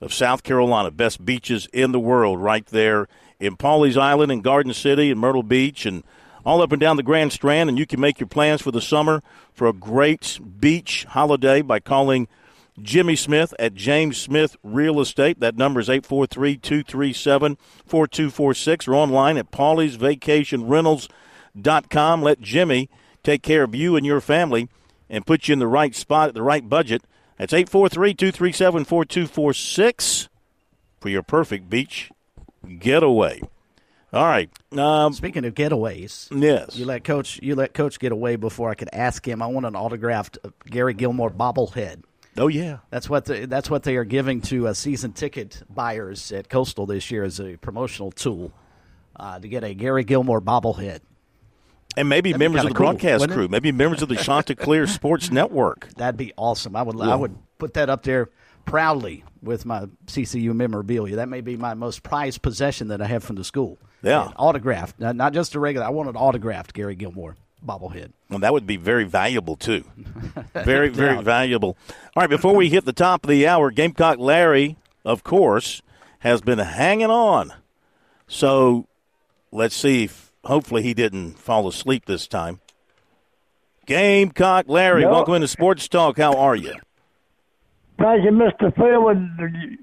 of 0.00 0.14
South 0.14 0.42
Carolina. 0.42 0.90
Best 0.90 1.22
beaches 1.22 1.68
in 1.70 1.92
the 1.92 2.00
world 2.00 2.40
right 2.40 2.64
there 2.64 3.08
in 3.38 3.58
Pawleys 3.58 3.98
Island 3.98 4.32
and 4.32 4.42
Garden 4.42 4.72
City 4.72 5.10
and 5.10 5.20
Myrtle 5.20 5.42
Beach 5.42 5.84
and 5.84 6.02
all 6.46 6.62
up 6.62 6.72
and 6.72 6.80
down 6.80 6.96
the 6.96 7.02
Grand 7.02 7.34
Strand. 7.34 7.68
And 7.68 7.78
you 7.78 7.84
can 7.84 8.00
make 8.00 8.20
your 8.20 8.26
plans 8.26 8.62
for 8.62 8.70
the 8.70 8.80
summer 8.80 9.22
for 9.52 9.66
a 9.66 9.74
great 9.74 10.40
beach 10.58 11.04
holiday 11.10 11.60
by 11.60 11.78
calling 11.78 12.26
Jimmy 12.82 13.16
Smith 13.16 13.54
at 13.58 13.74
James 13.74 14.18
Smith 14.18 14.56
Real 14.62 15.00
Estate. 15.00 15.40
That 15.40 15.56
number 15.56 15.80
is 15.80 15.88
843 15.88 16.56
237 16.56 17.56
4246 17.86 18.88
or 18.88 18.94
online 18.94 19.36
at 19.36 19.50
PawleysVacationRentals.com. 19.50 22.22
Let 22.22 22.40
Jimmy 22.40 22.88
take 23.22 23.42
care 23.42 23.62
of 23.62 23.74
you 23.74 23.96
and 23.96 24.06
your 24.06 24.20
family 24.20 24.68
and 25.10 25.26
put 25.26 25.48
you 25.48 25.54
in 25.54 25.58
the 25.58 25.66
right 25.66 25.94
spot 25.94 26.28
at 26.28 26.34
the 26.34 26.42
right 26.42 26.68
budget. 26.68 27.02
That's 27.36 27.52
843 27.52 28.14
237 28.14 28.84
4246 28.84 30.28
for 31.00 31.08
your 31.08 31.22
perfect 31.22 31.70
beach 31.70 32.10
getaway. 32.78 33.40
All 34.12 34.24
right. 34.24 34.50
Um, 34.76 35.12
Speaking 35.12 35.44
of 35.44 35.54
getaways, 35.54 36.28
yes. 36.30 36.76
you 36.76 36.86
let 36.86 37.04
coach 37.04 37.38
you 37.42 37.54
let 37.54 37.74
coach 37.74 37.98
get 37.98 38.10
away 38.10 38.36
before 38.36 38.70
I 38.70 38.74
could 38.74 38.88
ask 38.92 39.26
him. 39.26 39.42
I 39.42 39.46
want 39.48 39.66
an 39.66 39.76
autographed 39.76 40.38
uh, 40.42 40.48
Gary 40.66 40.94
Gilmore 40.94 41.30
bobblehead. 41.30 42.02
Oh 42.38 42.48
yeah. 42.48 42.78
That's 42.90 43.08
what 43.08 43.24
the, 43.26 43.46
that's 43.46 43.68
what 43.70 43.82
they 43.82 43.96
are 43.96 44.04
giving 44.04 44.40
to 44.42 44.68
uh, 44.68 44.74
season 44.74 45.12
ticket 45.12 45.62
buyers 45.68 46.32
at 46.32 46.48
Coastal 46.48 46.86
this 46.86 47.10
year 47.10 47.24
as 47.24 47.40
a 47.40 47.56
promotional 47.56 48.10
tool 48.10 48.52
uh, 49.16 49.38
to 49.38 49.48
get 49.48 49.64
a 49.64 49.74
Gary 49.74 50.04
Gilmore 50.04 50.40
bobblehead. 50.40 51.00
And 51.96 52.08
maybe 52.08 52.30
That'd 52.30 52.40
members 52.40 52.62
of 52.62 52.68
the 52.68 52.74
cool, 52.74 52.86
broadcast 52.86 53.28
crew, 53.30 53.48
maybe 53.48 53.72
members 53.72 54.02
of 54.02 54.08
the 54.08 54.16
Chanticleer 54.16 54.86
Sports 54.88 55.30
Network. 55.30 55.88
That'd 55.96 56.16
be 56.16 56.32
awesome. 56.36 56.76
I 56.76 56.82
would 56.82 56.96
Yeah. 56.96 57.12
I 57.12 57.16
would 57.16 57.36
put 57.58 57.74
that 57.74 57.90
up 57.90 58.04
there 58.04 58.30
proudly 58.64 59.24
with 59.42 59.64
my 59.66 59.86
CCU 60.06 60.54
memorabilia. 60.54 61.16
That 61.16 61.28
may 61.28 61.40
be 61.40 61.56
my 61.56 61.74
most 61.74 62.02
prized 62.02 62.42
possession 62.42 62.88
that 62.88 63.00
I 63.00 63.06
have 63.06 63.24
from 63.24 63.36
the 63.36 63.44
school. 63.44 63.78
Yeah. 64.02 64.26
And 64.26 64.34
autographed, 64.36 65.00
not, 65.00 65.16
not 65.16 65.32
just 65.32 65.54
a 65.54 65.60
regular. 65.60 65.86
I 65.86 65.90
want 65.90 66.08
an 66.08 66.16
autographed 66.16 66.72
Gary 66.72 66.94
Gilmore 66.94 67.36
bobblehead. 67.64 68.12
Well, 68.30 68.38
that 68.40 68.52
would 68.52 68.66
be 68.66 68.76
very 68.76 69.04
valuable 69.04 69.56
too. 69.56 69.84
Very, 70.54 70.88
very 70.88 71.22
valuable. 71.22 71.76
All 72.16 72.20
right, 72.22 72.30
before 72.30 72.54
we 72.54 72.68
hit 72.68 72.84
the 72.84 72.92
top 72.92 73.24
of 73.24 73.30
the 73.30 73.46
hour, 73.46 73.70
Gamecock 73.70 74.18
Larry, 74.18 74.76
of 75.04 75.22
course, 75.24 75.82
has 76.20 76.40
been 76.40 76.58
hanging 76.58 77.10
on. 77.10 77.52
So 78.26 78.86
let's 79.52 79.74
see 79.74 80.04
if 80.04 80.32
hopefully 80.44 80.82
he 80.82 80.94
didn't 80.94 81.38
fall 81.38 81.66
asleep 81.68 82.04
this 82.06 82.26
time. 82.26 82.60
Gamecock 83.86 84.66
Larry, 84.68 85.02
No. 85.02 85.10
welcome 85.12 85.34
into 85.34 85.48
Sports 85.48 85.88
Talk. 85.88 86.18
How 86.18 86.34
are 86.34 86.56
you? 86.56 86.74
Thank 88.00 88.24
you, 88.24 88.30
Mr. 88.30 88.74
Phil. 88.76 89.02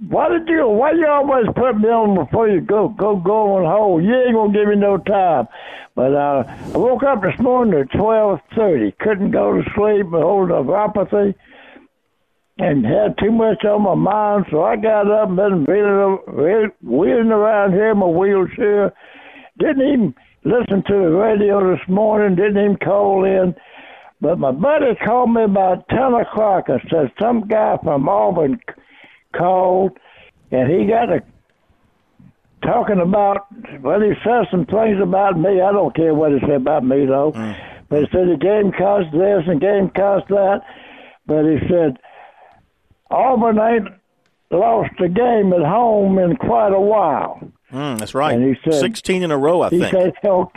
Why 0.09 0.29
did 0.29 0.47
you? 0.47 0.67
Why 0.69 0.91
you 0.91 1.05
always 1.07 1.47
put 1.55 1.77
me 1.77 1.89
on 1.89 2.15
before 2.25 2.47
you 2.47 2.61
go 2.61 2.87
go 2.89 3.17
go 3.17 3.57
on 3.57 3.65
hold? 3.65 4.03
You 4.03 4.15
ain't 4.15 4.33
gonna 4.35 4.53
give 4.53 4.69
me 4.69 4.75
no 4.77 4.97
time. 4.97 5.47
But 5.95 6.13
uh, 6.13 6.43
I 6.73 6.77
woke 6.77 7.03
up 7.03 7.21
this 7.21 7.37
morning 7.39 7.79
at 7.81 7.91
twelve 7.97 8.39
thirty. 8.55 8.93
Couldn't 9.01 9.31
go 9.31 9.53
to 9.53 9.63
sleep. 9.75 10.05
with 10.11 10.51
of 10.51 10.69
apathy 10.69 11.35
and 12.57 12.85
had 12.85 13.17
too 13.19 13.31
much 13.31 13.65
on 13.65 13.81
my 13.83 13.95
mind. 13.95 14.45
So 14.49 14.63
I 14.63 14.77
got 14.77 15.11
up 15.11 15.27
and 15.29 15.35
been 15.35 15.65
wheeling, 15.65 16.19
wheel- 16.27 16.71
wheeling 16.81 17.31
around 17.31 17.73
here 17.73 17.91
in 17.91 17.97
my 17.97 18.05
wheelchair. 18.07 18.93
Didn't 19.59 19.81
even 19.87 20.15
listen 20.45 20.83
to 20.87 20.93
the 20.93 21.11
radio 21.11 21.71
this 21.75 21.85
morning. 21.89 22.35
Didn't 22.37 22.63
even 22.63 22.77
call 22.77 23.25
in. 23.25 23.53
But 24.25 24.39
my 24.39 24.51
buddy 24.51 24.95
called 25.05 25.31
me 25.35 25.43
about 25.43 25.87
10 25.89 25.99
o'clock 26.15 26.67
and 26.67 26.81
said 26.89 27.11
some 27.21 27.47
guy 27.47 27.77
from 27.83 28.09
Auburn 28.09 28.59
called 29.35 29.91
and 30.51 30.67
he 30.71 30.87
got 30.87 31.11
a 31.11 31.21
talking 32.63 32.99
about, 32.99 33.45
well, 33.83 34.01
he 34.01 34.13
said 34.23 34.45
some 34.49 34.65
things 34.65 34.99
about 34.99 35.37
me. 35.39 35.61
I 35.61 35.71
don't 35.71 35.95
care 35.95 36.15
what 36.15 36.31
he 36.31 36.39
said 36.39 36.55
about 36.61 36.83
me, 36.83 37.05
though. 37.05 37.33
But 37.87 37.99
he 37.99 38.05
said 38.11 38.27
the 38.27 38.37
game 38.41 38.71
cost 38.71 39.11
this 39.11 39.43
and 39.45 39.61
game 39.61 39.91
cost 39.91 40.27
that. 40.29 40.61
But 41.27 41.43
he 41.45 41.59
said 41.69 41.97
Auburn 43.11 43.59
ain't 43.59 43.87
lost 44.49 44.89
a 45.03 45.07
game 45.07 45.53
at 45.53 45.61
home 45.61 46.17
in 46.17 46.35
quite 46.37 46.73
a 46.73 46.81
while. 46.81 47.41
Mm, 47.71 47.99
that's 47.99 48.15
right. 48.15 48.33
And 48.33 48.43
he 48.43 48.55
said- 48.63 48.79
16 48.79 49.21
in 49.21 49.29
a 49.29 49.37
row, 49.37 49.61
I 49.61 49.69
he 49.69 49.79
think. 49.81 49.91
said, 49.93 50.13
"Hell, 50.23 50.51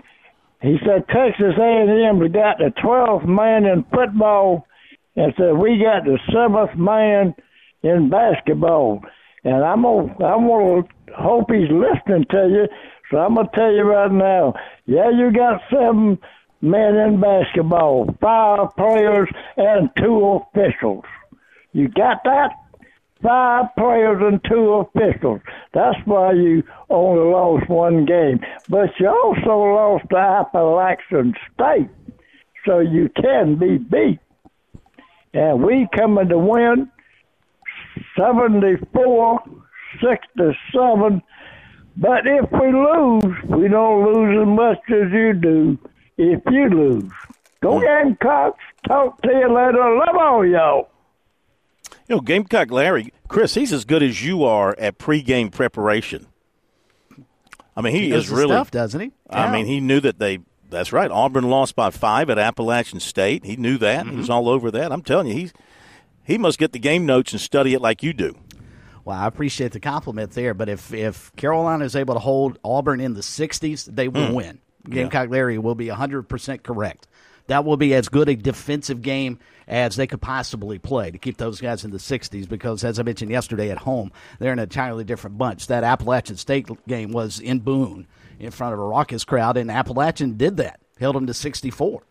he 0.61 0.77
said 0.85 1.07
Texas 1.09 1.55
A&M 1.59 2.19
we 2.19 2.29
got 2.29 2.59
the 2.59 2.73
12th 2.83 3.27
man 3.27 3.65
in 3.65 3.85
football, 3.85 4.67
and 5.17 5.33
said 5.37 5.57
we 5.57 5.79
got 5.83 6.05
the 6.05 6.19
seventh 6.33 6.77
man 6.77 7.35
in 7.83 8.11
basketball. 8.11 9.03
And 9.45 9.65
I'm 9.65 9.83
gonna, 9.83 10.13
I'm 10.25 10.49
gonna 10.49 10.83
hope 11.17 11.51
he's 11.51 11.71
listening 11.71 12.27
to 12.31 12.49
you. 12.49 12.69
So 13.11 13.19
I'm 13.19 13.37
gonna 13.37 13.49
tell 13.55 13.73
you 13.73 13.83
right 13.83 14.11
now, 14.11 14.55
yeah, 14.87 15.11
you 15.11 15.33
got 15.33 15.61
seven 15.71 16.19
men 16.61 16.97
in 16.97 17.21
basketball, 17.21 18.15
five 18.21 18.75
players 18.77 19.29
and 19.57 19.89
two 19.97 20.41
officials. 20.43 21.05
You 21.73 21.89
got 21.89 22.25
that? 22.25 22.51
Five 23.23 23.67
players 23.77 24.19
and 24.21 24.41
two 24.49 24.87
officials. 24.87 25.41
That's 25.75 25.99
why 26.05 26.33
you 26.33 26.63
only 26.89 27.25
lost 27.33 27.69
one 27.69 28.05
game. 28.05 28.41
But 28.69 28.91
you 29.01 29.09
also 29.09 29.51
lost 29.51 30.05
to 30.11 30.17
Appalachian 30.17 31.35
State. 31.55 31.91
So 32.65 32.79
you 32.79 33.09
can 33.21 33.57
be 33.57 33.79
beat. 33.79 34.21
And 35.35 35.63
we 35.65 35.89
coming 35.97 36.29
to 36.29 36.39
win 36.39 36.91
74 38.17 39.41
67. 40.03 41.23
But 41.97 42.27
if 42.27 42.51
we 42.53 42.73
lose, 42.73 43.37
we 43.49 43.69
don't 43.69 44.13
lose 44.13 44.43
as 44.43 44.49
much 44.49 44.79
as 44.91 45.13
you 45.13 45.33
do 45.35 45.79
if 46.17 46.41
you 46.51 46.69
lose. 46.69 47.11
Go 47.61 47.81
Gamecocks. 47.81 48.61
Talk 48.87 49.21
to 49.23 49.29
you 49.29 49.53
later. 49.53 49.99
Love 50.07 50.17
all 50.17 50.47
y'all. 50.47 50.89
You 52.09 52.17
know, 52.17 52.21
Gamecock 52.21 52.71
Larry, 52.71 53.13
Chris, 53.29 53.55
he's 53.55 53.73
as 53.73 53.85
good 53.85 54.03
as 54.03 54.25
you 54.25 54.45
are 54.45 54.75
at 54.79 54.99
pregame 54.99 55.53
preparation. 55.53 56.27
I 57.77 57.81
mean, 57.83 57.95
he, 57.95 58.09
He 58.09 58.13
is 58.13 58.31
really 58.31 58.55
stuff, 58.55 58.71
doesn't 58.71 59.01
he? 59.01 59.13
I 59.31 59.53
mean, 59.53 59.67
he 59.67 59.81
knew 59.81 60.01
that 60.01 60.19
they. 60.19 60.41
That's 60.71 60.93
right. 60.93 61.11
Auburn 61.11 61.49
lost 61.49 61.77
by 61.77 61.91
five 61.91 62.29
at 62.29 62.39
Appalachian 62.39 63.01
State. 63.01 63.45
He 63.45 63.57
knew 63.57 63.79
that. 63.79 64.05
He 64.05 64.09
Mm-hmm. 64.11 64.19
was 64.19 64.29
all 64.31 64.49
over 64.49 64.71
that. 64.73 64.93
I'm 64.93 65.03
telling 65.03 65.29
you, 65.29 65.35
he's 65.35 65.53
he 66.25 66.37
must 66.39 66.59
get 66.59 66.73
the 66.73 66.79
game 66.79 67.07
notes 67.07 67.33
and 67.33 67.41
study 67.41 67.73
it 67.75 67.81
like 67.81 68.03
you 68.03 68.13
do. 68.13 68.35
Well, 69.05 69.17
I 69.19 69.27
appreciate 69.27 69.73
the 69.73 69.81
compliment 69.81 70.33
there, 70.33 70.53
but 70.55 70.69
if 70.69 70.93
if 70.93 71.35
Carolina 71.37 71.85
is 71.85 71.95
able 71.97 72.15
to 72.15 72.21
hold 72.21 72.59
Auburn 72.65 73.01
in 73.01 73.15
the 73.15 73.23
60s, 73.23 73.85
they 73.87 74.09
will 74.09 74.29
Mm. 74.29 74.35
win. 74.35 74.59
Gamecock 74.89 75.29
Larry 75.31 75.59
will 75.59 75.75
be 75.75 75.87
100% 75.89 76.63
correct. 76.63 77.07
That 77.49 77.65
will 77.65 77.77
be 77.77 77.95
as 77.95 78.09
good 78.09 78.29
a 78.29 78.37
defensive 78.37 79.03
game 79.03 79.39
as 79.67 79.97
they 79.97 80.07
could 80.07 80.21
possibly 80.21 80.79
play 80.79 81.11
to 81.11 81.19
keep 81.19 81.39
those 81.39 81.61
guys 81.61 81.85
in 81.85 81.91
the 81.91 81.99
60s 81.99 82.49
because, 82.49 82.85
as 82.85 82.99
I 82.99 83.03
mentioned 83.03 83.31
yesterday 83.31 83.71
at 83.71 83.79
home, 83.79 84.13
they're 84.39 84.53
an 84.53 84.59
entirely 84.59 85.05
different 85.05 85.37
bunch. 85.37 85.67
That 85.67 85.85
Appalachian 85.85 86.37
State 86.37 86.69
game 86.87 87.11
was 87.11 87.41
in 87.41 87.61
Boone 87.61 88.07
in 88.39 88.51
front 88.51 88.75
of 88.75 88.81
a 88.81 88.85
raucous 88.85 89.25
crowd, 89.25 89.57
and 89.57 89.71
Appalachian 89.71 90.37
did 90.37 90.59
that, 90.59 90.81
held 91.01 91.17
them 91.17 91.27
to 91.27 91.35
64. 91.35 92.03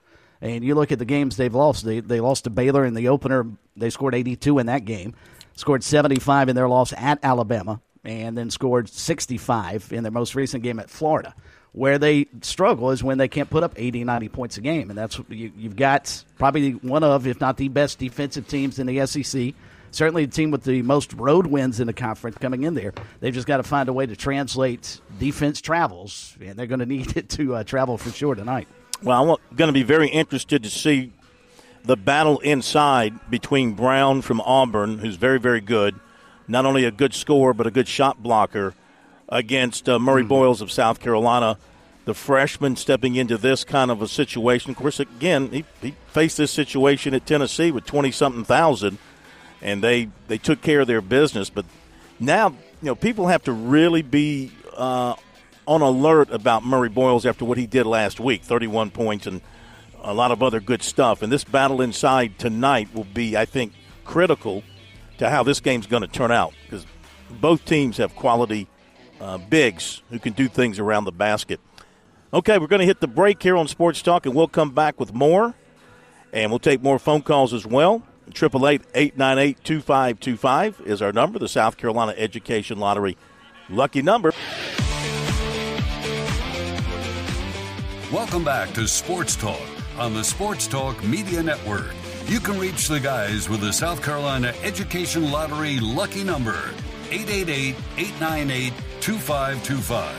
And 0.42 0.64
you 0.64 0.76
look 0.76 0.92
at 0.92 1.00
the 1.00 1.06
games 1.06 1.38
they've 1.38 1.54
lost. 1.54 1.86
They, 1.86 2.00
they 2.00 2.20
lost 2.20 2.44
to 2.44 2.50
Baylor 2.50 2.86
in 2.86 2.94
the 2.94 3.08
opener. 3.08 3.46
They 3.76 3.90
scored 3.90 4.16
82 4.16 4.60
in 4.60 4.66
that 4.68 4.86
game, 4.86 5.16
scored 5.56 5.84
75 5.84 6.50
in 6.50 6.56
their 6.56 6.70
loss 6.70 6.94
at 6.94 7.20
Alabama, 7.24 7.82
and 8.04 8.38
then 8.38 8.50
scored 8.50 8.90
65 8.90 9.92
in 9.92 10.04
their 10.04 10.12
most 10.12 10.36
recent 10.36 10.64
game 10.64 10.80
at 10.80 10.90
Florida. 10.90 11.36
Where 11.78 12.00
they 12.00 12.26
struggle 12.42 12.90
is 12.90 13.04
when 13.04 13.20
they 13.20 13.28
can't 13.28 13.52
put 13.52 13.62
up 13.62 13.74
80, 13.76 14.04
90 14.04 14.30
points 14.30 14.58
a 14.58 14.62
game. 14.62 14.90
And 14.90 14.98
that's 14.98 15.20
you, 15.30 15.52
you've 15.56 15.76
got 15.76 16.24
probably 16.40 16.72
one 16.72 17.04
of, 17.04 17.28
if 17.28 17.40
not 17.40 17.58
the 17.58 17.68
best 17.68 18.00
defensive 18.00 18.48
teams 18.48 18.80
in 18.80 18.88
the 18.88 19.06
SEC. 19.06 19.54
Certainly 19.92 20.26
the 20.26 20.32
team 20.32 20.50
with 20.50 20.64
the 20.64 20.82
most 20.82 21.14
road 21.14 21.46
wins 21.46 21.80
in 21.80 21.86
the 21.86 21.94
conference 21.94 22.36
coming 22.40 22.64
in 22.64 22.74
there. 22.74 22.94
They've 23.20 23.32
just 23.32 23.46
got 23.46 23.58
to 23.58 23.64
find 23.64 23.90
a 23.90 23.94
way 23.94 24.08
to 24.08 24.16
translate 24.16 25.02
defense 25.20 25.62
travels, 25.62 26.36
and 26.42 26.58
they're 26.58 26.66
going 26.66 26.80
to 26.88 26.88
need 26.88 27.16
it 27.16 27.30
to 27.30 27.58
uh, 27.58 27.64
travel 27.64 28.00
for 28.00 28.10
sure 28.10 28.34
tonight. 28.34 28.68
Well, 29.04 29.22
I'm 29.22 29.56
going 29.56 29.70
to 29.70 29.74
be 29.74 29.84
very 29.84 30.10
interested 30.10 30.64
to 30.64 30.72
see 30.72 31.14
the 31.84 31.96
battle 31.96 32.40
inside 32.40 33.30
between 33.30 33.74
Brown 33.74 34.24
from 34.24 34.42
Auburn, 34.42 34.98
who's 34.98 35.16
very, 35.16 35.40
very 35.40 35.62
good, 35.62 35.94
not 36.48 36.66
only 36.66 36.86
a 36.86 36.92
good 36.92 37.14
scorer 37.14 37.54
but 37.54 37.68
a 37.68 37.72
good 37.72 37.88
shot 37.88 38.24
blocker, 38.24 38.74
against 39.30 39.90
uh, 39.90 40.00
Murray 40.00 40.24
Boyles 40.24 40.62
of 40.62 40.72
South 40.72 41.00
Carolina, 41.00 41.58
the 42.06 42.14
freshman 42.14 42.76
stepping 42.76 43.16
into 43.16 43.38
this 43.38 43.64
kind 43.64 43.92
of 43.92 44.02
a 44.02 44.08
situation. 44.08 44.72
Of 44.72 44.78
course, 44.78 45.00
again, 45.00 45.50
he, 45.52 45.66
he 45.82 45.94
faced 46.08 46.38
this 46.38 46.52
situation 46.52 47.14
at 47.14 47.26
Tennessee 47.26 47.72
with 47.72 47.86
twenty 47.86 48.12
something 48.12 48.46
thousand, 48.46 48.98
and 49.62 49.84
they 49.84 50.10
they 50.28 50.38
took 50.38 50.62
care 50.62 50.82
of 50.82 50.88
their 50.88 51.02
business. 51.02 51.50
But 51.50 51.66
now, 52.20 52.50
you 52.50 52.88
know, 52.88 52.96
people 52.96 53.28
have 53.28 53.44
to 53.44 53.52
really 53.52 54.02
be 54.02 54.52
uh, 54.76 55.16
on 55.66 55.82
alert 55.82 56.30
about 56.32 56.64
Murray 56.64 56.90
Boyles 56.90 57.26
after 57.26 57.44
what 57.44 57.58
he 57.58 57.68
did 57.68 57.86
last 57.86 58.20
week, 58.20 58.44
thirty-one 58.44 58.92
points 58.92 59.28
and 59.28 59.42
a 60.02 60.14
lot 60.14 60.32
of 60.32 60.42
other 60.42 60.62
good 60.62 60.82
stuff. 60.82 61.22
And 61.22 61.30
this 61.30 61.44
battle 61.44 61.82
inside 61.82 62.40
tonight 62.40 62.88
will 62.94 63.04
be, 63.04 63.36
I 63.36 63.44
think, 63.44 63.74
critical 64.06 64.64
to 65.18 65.30
how 65.30 65.44
this 65.44 65.60
game's 65.60 65.88
going 65.88 66.04
to 66.04 66.08
turn 66.08 66.32
out 66.32 66.54
because 66.64 66.86
both 67.30 67.66
teams 67.66 67.98
have 67.98 68.16
quality 68.16 68.70
uh, 69.20 69.38
bigs 69.38 70.02
who 70.10 70.20
can 70.20 70.34
do 70.34 70.48
things 70.48 70.80
around 70.80 71.06
the 71.06 71.12
basket. 71.12 71.60
Okay, 72.34 72.58
we're 72.58 72.68
going 72.68 72.82
to 72.82 72.86
hit 72.86 73.00
the 73.00 73.08
break 73.08 73.42
here 73.42 73.56
on 73.56 73.68
Sports 73.68 74.02
Talk, 74.02 74.26
and 74.26 74.36
we'll 74.36 74.48
come 74.48 74.72
back 74.72 75.00
with 75.00 75.14
more. 75.14 75.54
And 76.34 76.52
we'll 76.52 76.60
take 76.60 76.84
more 76.84 77.00
phone 77.00 77.22
calls 77.22 77.54
as 77.54 77.66
well. 77.66 78.04
888-898-2525 78.32 80.86
is 80.86 81.02
our 81.02 81.14
number, 81.14 81.40
the 81.40 81.48
South 81.48 81.78
Carolina 81.78 82.14
Education 82.18 82.80
Lottery 82.80 83.16
lucky 83.70 84.02
number. 84.02 84.34
Welcome 88.12 88.44
back 88.44 88.74
to 88.74 88.86
Sports 88.88 89.38
Talk 89.38 89.62
on 89.98 90.14
the 90.14 90.24
Sports 90.24 90.68
Talk 90.68 91.02
Media 91.04 91.42
Network. 91.42 91.94
You 92.28 92.42
can 92.42 92.60
reach 92.60 92.88
the 92.88 93.00
guys 93.00 93.50
with 93.50 93.62
the 93.62 93.72
South 93.72 94.04
Carolina 94.04 94.54
Education 94.64 95.32
Lottery 95.32 95.80
lucky 95.80 96.24
number 96.24 96.74
888-898-2525. 99.08 100.12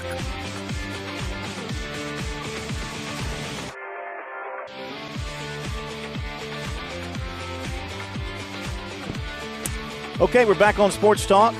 Okay, 10.21 10.45
we're 10.45 10.55
back 10.55 10.79
on 10.79 10.93
Sports 10.93 11.27
Talk, 11.27 11.53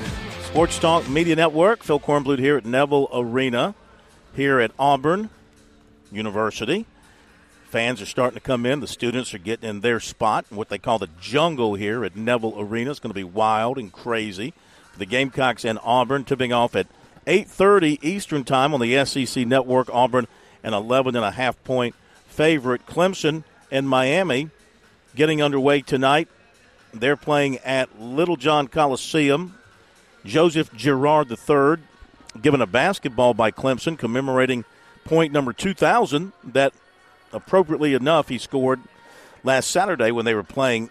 Sports 0.43 0.79
Talk 0.79 1.09
Media 1.09 1.35
Network. 1.35 1.83
Phil 1.83 1.99
Kornblut 1.99 2.39
here 2.39 2.55
at 2.55 2.65
Neville 2.65 3.09
Arena, 3.11 3.75
here 4.33 4.61
at 4.61 4.71
Auburn 4.79 5.29
University. 6.11 6.85
Fans 7.69 8.01
are 8.01 8.07
starting 8.07 8.35
to 8.35 8.41
come 8.41 8.65
in. 8.65 8.79
The 8.79 8.87
students 8.87 9.33
are 9.33 9.39
getting 9.39 9.69
in 9.69 9.81
their 9.81 9.99
spot, 9.99 10.45
what 10.49 10.69
they 10.69 10.79
call 10.79 10.97
the 10.97 11.09
jungle 11.21 11.75
here 11.75 12.03
at 12.03 12.15
Neville 12.15 12.59
Arena. 12.59 12.89
It's 12.89 12.99
going 12.99 13.11
to 13.11 13.15
be 13.15 13.23
wild 13.23 13.77
and 13.77 13.91
crazy. 13.91 14.53
The 14.97 15.05
Gamecocks 15.05 15.63
and 15.63 15.77
Auburn 15.83 16.23
tipping 16.23 16.51
off 16.51 16.75
at 16.75 16.87
8:30 17.27 18.03
Eastern 18.03 18.43
Time 18.43 18.73
on 18.73 18.81
the 18.81 19.05
SEC 19.05 19.45
Network. 19.45 19.87
Auburn 19.93 20.27
an 20.63 20.73
11 20.73 21.15
and 21.15 21.23
a 21.23 21.31
half 21.31 21.63
point 21.63 21.95
favorite. 22.27 22.85
Clemson 22.85 23.43
and 23.71 23.87
Miami 23.87 24.49
getting 25.15 25.41
underway 25.41 25.81
tonight. 25.81 26.27
They're 26.93 27.17
playing 27.17 27.59
at 27.59 28.01
Littlejohn 28.01 28.69
Coliseum. 28.69 29.55
Joseph 30.25 30.73
Girard 30.73 31.29
III 31.31 31.83
given 32.41 32.61
a 32.61 32.67
basketball 32.67 33.33
by 33.33 33.51
Clemson 33.51 33.97
commemorating 33.97 34.65
point 35.05 35.33
number 35.33 35.53
2000 35.53 36.33
that 36.43 36.73
appropriately 37.33 37.93
enough 37.93 38.29
he 38.29 38.37
scored 38.37 38.79
last 39.43 39.69
Saturday 39.69 40.11
when 40.11 40.25
they 40.25 40.33
were 40.33 40.43
playing 40.43 40.89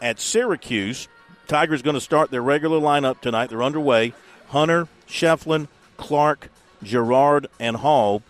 at 0.00 0.20
Syracuse. 0.20 1.08
Tigers 1.46 1.82
going 1.82 1.94
to 1.94 2.00
start 2.00 2.30
their 2.30 2.42
regular 2.42 2.80
lineup 2.80 3.20
tonight. 3.20 3.50
They're 3.50 3.62
underway. 3.62 4.14
Hunter, 4.48 4.88
Schieffelin, 5.08 5.68
Clark, 5.96 6.50
Girard, 6.82 7.48
and 7.58 7.76
Hall 7.76 8.22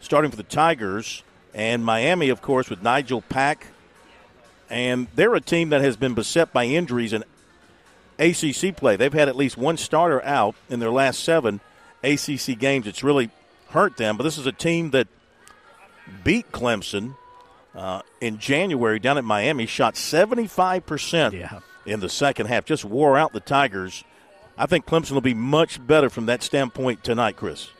starting 0.00 0.30
for 0.30 0.36
the 0.36 0.42
Tigers. 0.42 1.22
And 1.52 1.84
Miami, 1.84 2.28
of 2.28 2.42
course, 2.42 2.70
with 2.70 2.82
Nigel 2.82 3.22
Pack. 3.22 3.66
And 4.68 5.08
they're 5.14 5.34
a 5.34 5.40
team 5.40 5.70
that 5.70 5.80
has 5.80 5.96
been 5.96 6.14
beset 6.14 6.52
by 6.52 6.64
injuries 6.64 7.12
in 7.12 7.24
ACC 8.18 8.76
play. 8.76 8.96
They've 8.96 9.12
had 9.12 9.28
at 9.28 9.34
least 9.34 9.56
one 9.56 9.76
starter 9.76 10.22
out 10.24 10.54
in 10.68 10.78
their 10.78 10.92
last 10.92 11.24
seven 11.24 11.60
ACC 12.04 12.58
games. 12.58 12.86
It's 12.86 13.02
really 13.02 13.30
hurt 13.70 13.96
them. 13.96 14.16
But 14.16 14.24
this 14.24 14.38
is 14.38 14.46
a 14.46 14.52
team 14.52 14.90
that 14.90 15.08
beat 16.24 16.50
Clemson 16.52 17.16
uh, 17.74 18.02
in 18.20 18.38
January 18.38 18.98
down 18.98 19.16
at 19.18 19.24
Miami, 19.24 19.66
shot 19.66 19.94
75% 19.94 21.32
Yeah. 21.32 21.60
in 21.86 22.00
the 22.00 22.08
second 22.08 22.46
half, 22.46 22.64
just 22.64 22.84
wore 22.84 23.16
out 23.16 23.32
the 23.32 23.40
Tigers. 23.40 24.04
I 24.58 24.66
think 24.66 24.86
Clemson 24.86 25.12
will 25.12 25.20
be 25.20 25.34
much 25.34 25.84
better 25.86 26.10
from 26.10 26.26
that 26.26 26.42
standpoint 26.42 27.02
tonight, 27.04 27.36
Chris. 27.36 27.70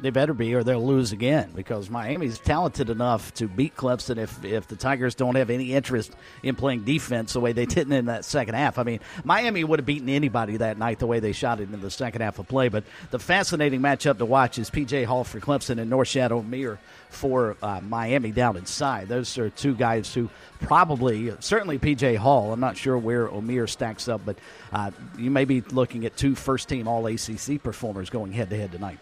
They 0.00 0.10
better 0.10 0.32
be, 0.32 0.54
or 0.54 0.62
they'll 0.62 0.86
lose 0.86 1.10
again 1.10 1.50
because 1.56 1.90
Miami's 1.90 2.38
talented 2.38 2.88
enough 2.88 3.34
to 3.34 3.48
beat 3.48 3.74
Clemson 3.76 4.16
if, 4.18 4.44
if 4.44 4.68
the 4.68 4.76
Tigers 4.76 5.16
don't 5.16 5.34
have 5.34 5.50
any 5.50 5.72
interest 5.72 6.12
in 6.44 6.54
playing 6.54 6.84
defense 6.84 7.32
the 7.32 7.40
way 7.40 7.52
they 7.52 7.66
didn't 7.66 7.92
in 7.92 8.06
that 8.06 8.24
second 8.24 8.54
half. 8.54 8.78
I 8.78 8.84
mean, 8.84 9.00
Miami 9.24 9.64
would 9.64 9.80
have 9.80 9.86
beaten 9.86 10.08
anybody 10.08 10.58
that 10.58 10.78
night 10.78 11.00
the 11.00 11.08
way 11.08 11.18
they 11.18 11.32
shot 11.32 11.58
it 11.60 11.72
in 11.72 11.80
the 11.80 11.90
second 11.90 12.20
half 12.20 12.38
of 12.38 12.46
play. 12.46 12.68
But 12.68 12.84
the 13.10 13.18
fascinating 13.18 13.80
matchup 13.80 14.18
to 14.18 14.24
watch 14.24 14.58
is 14.58 14.70
P.J. 14.70 15.02
Hall 15.02 15.24
for 15.24 15.40
Clemson 15.40 15.80
and 15.80 15.90
Norchad 15.90 16.30
Omier 16.30 16.78
for 17.10 17.56
uh, 17.60 17.80
Miami 17.80 18.30
down 18.30 18.56
inside. 18.56 19.08
Those 19.08 19.36
are 19.36 19.50
two 19.50 19.74
guys 19.74 20.14
who 20.14 20.30
probably, 20.60 21.34
certainly 21.40 21.78
P.J. 21.78 22.14
Hall. 22.14 22.52
I'm 22.52 22.60
not 22.60 22.76
sure 22.76 22.96
where 22.96 23.26
O'Meara 23.26 23.66
stacks 23.66 24.06
up, 24.06 24.20
but 24.24 24.38
uh, 24.72 24.92
you 25.16 25.32
may 25.32 25.44
be 25.44 25.60
looking 25.60 26.06
at 26.06 26.16
two 26.16 26.36
first 26.36 26.68
team 26.68 26.86
All 26.86 27.04
ACC 27.04 27.60
performers 27.60 28.10
going 28.10 28.30
head 28.30 28.50
to 28.50 28.56
head 28.56 28.70
tonight. 28.70 29.00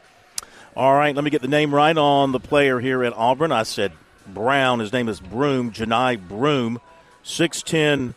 All 0.77 0.95
right, 0.95 1.15
let 1.15 1.25
me 1.25 1.31
get 1.31 1.41
the 1.41 1.49
name 1.49 1.75
right 1.75 1.97
on 1.97 2.33
the 2.33 2.39
player 2.39 2.81
here 2.81 3.03
at 3.03 3.15
Auburn. 3.15 3.51
I 3.51 3.63
said 3.63 3.93
Brown. 4.27 4.81
His 4.81 4.93
name 4.93 5.09
is 5.09 5.21
Broome, 5.21 5.73
Johni 5.73 6.21
Broome, 6.29 6.83
6'10 7.25 8.15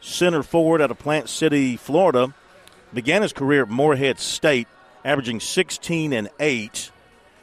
center 0.00 0.44
forward 0.44 0.80
out 0.80 0.92
of 0.92 1.00
Plant 1.00 1.28
City, 1.28 1.76
Florida. 1.76 2.32
Began 2.94 3.22
his 3.22 3.32
career 3.32 3.62
at 3.62 3.68
Morehead 3.68 4.20
State, 4.20 4.68
averaging 5.04 5.40
16 5.40 6.12
and 6.12 6.28
8. 6.38 6.92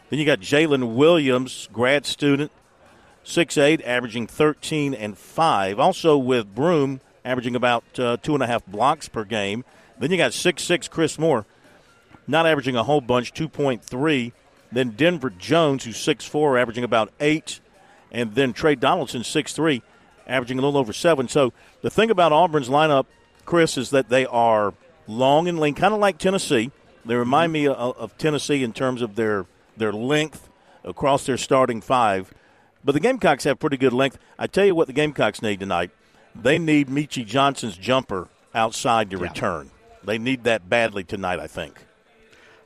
Then 0.09 0.19
you 0.19 0.25
got 0.25 0.39
Jaylin 0.39 0.95
Williams, 0.95 1.67
grad 1.73 2.05
student, 2.05 2.53
6'8, 3.25 3.85
averaging 3.85 4.25
13 4.25 4.93
and 4.93 5.17
5. 5.17 5.81
Also 5.81 6.17
with 6.17 6.55
Broome, 6.55 7.01
averaging 7.25 7.57
about 7.57 7.83
uh, 7.99 8.15
two 8.23 8.35
and 8.35 8.41
a 8.41 8.47
half 8.47 8.65
blocks 8.67 9.09
per 9.09 9.25
game. 9.25 9.65
Then 9.99 10.11
you 10.11 10.17
got 10.17 10.31
6'6 10.31 10.89
Chris 10.89 11.19
Moore, 11.19 11.45
not 12.27 12.45
averaging 12.45 12.75
a 12.75 12.83
whole 12.83 13.01
bunch, 13.01 13.33
2.3. 13.33 14.31
Then 14.71 14.91
Denver 14.91 15.29
Jones, 15.29 15.85
who's 15.85 15.97
6'4, 15.97 16.59
averaging 16.59 16.83
about 16.83 17.11
8. 17.19 17.59
And 18.11 18.35
then 18.35 18.53
Tre 18.53 18.75
Donaldson, 18.75 19.21
6'3, 19.21 19.81
averaging 20.27 20.59
a 20.59 20.61
little 20.61 20.79
over 20.79 20.93
7. 20.93 21.27
So 21.27 21.53
the 21.81 21.89
thing 21.89 22.11
about 22.11 22.31
Auburn's 22.31 22.69
lineup, 22.69 23.05
Chris, 23.45 23.77
is 23.77 23.89
that 23.91 24.09
they 24.09 24.25
are 24.25 24.73
long 25.07 25.47
and 25.47 25.59
lean, 25.59 25.73
kind 25.73 25.93
of 25.93 25.99
like 25.99 26.17
Tennessee. 26.17 26.71
They 27.05 27.15
remind 27.15 27.53
me 27.53 27.67
of, 27.67 28.17
Tennessee 28.17 28.63
in 28.63 28.73
terms 28.73 29.01
of 29.01 29.15
their, 29.15 29.45
their 29.77 29.93
length 29.93 30.49
across 30.83 31.25
their 31.25 31.37
starting 31.37 31.79
five. 31.79 32.33
But 32.83 32.91
the 32.91 32.99
Gamecocks 32.99 33.45
have 33.45 33.59
pretty 33.59 33.77
good 33.77 33.93
length. 33.93 34.17
I 34.37 34.47
tell 34.47 34.65
you 34.65 34.75
what 34.75 34.87
the 34.87 34.93
Gamecocks 34.93 35.41
need 35.41 35.61
tonight. 35.61 35.91
They 36.35 36.59
need 36.59 36.89
Meechie 36.89 37.25
Johnson's 37.25 37.77
jumper 37.77 38.27
outside 38.53 39.09
to 39.11 39.17
return. 39.17 39.71
They 40.03 40.17
need 40.17 40.43
that 40.43 40.69
badly 40.69 41.03
tonight, 41.03 41.39
I 41.39 41.47
think. 41.47 41.86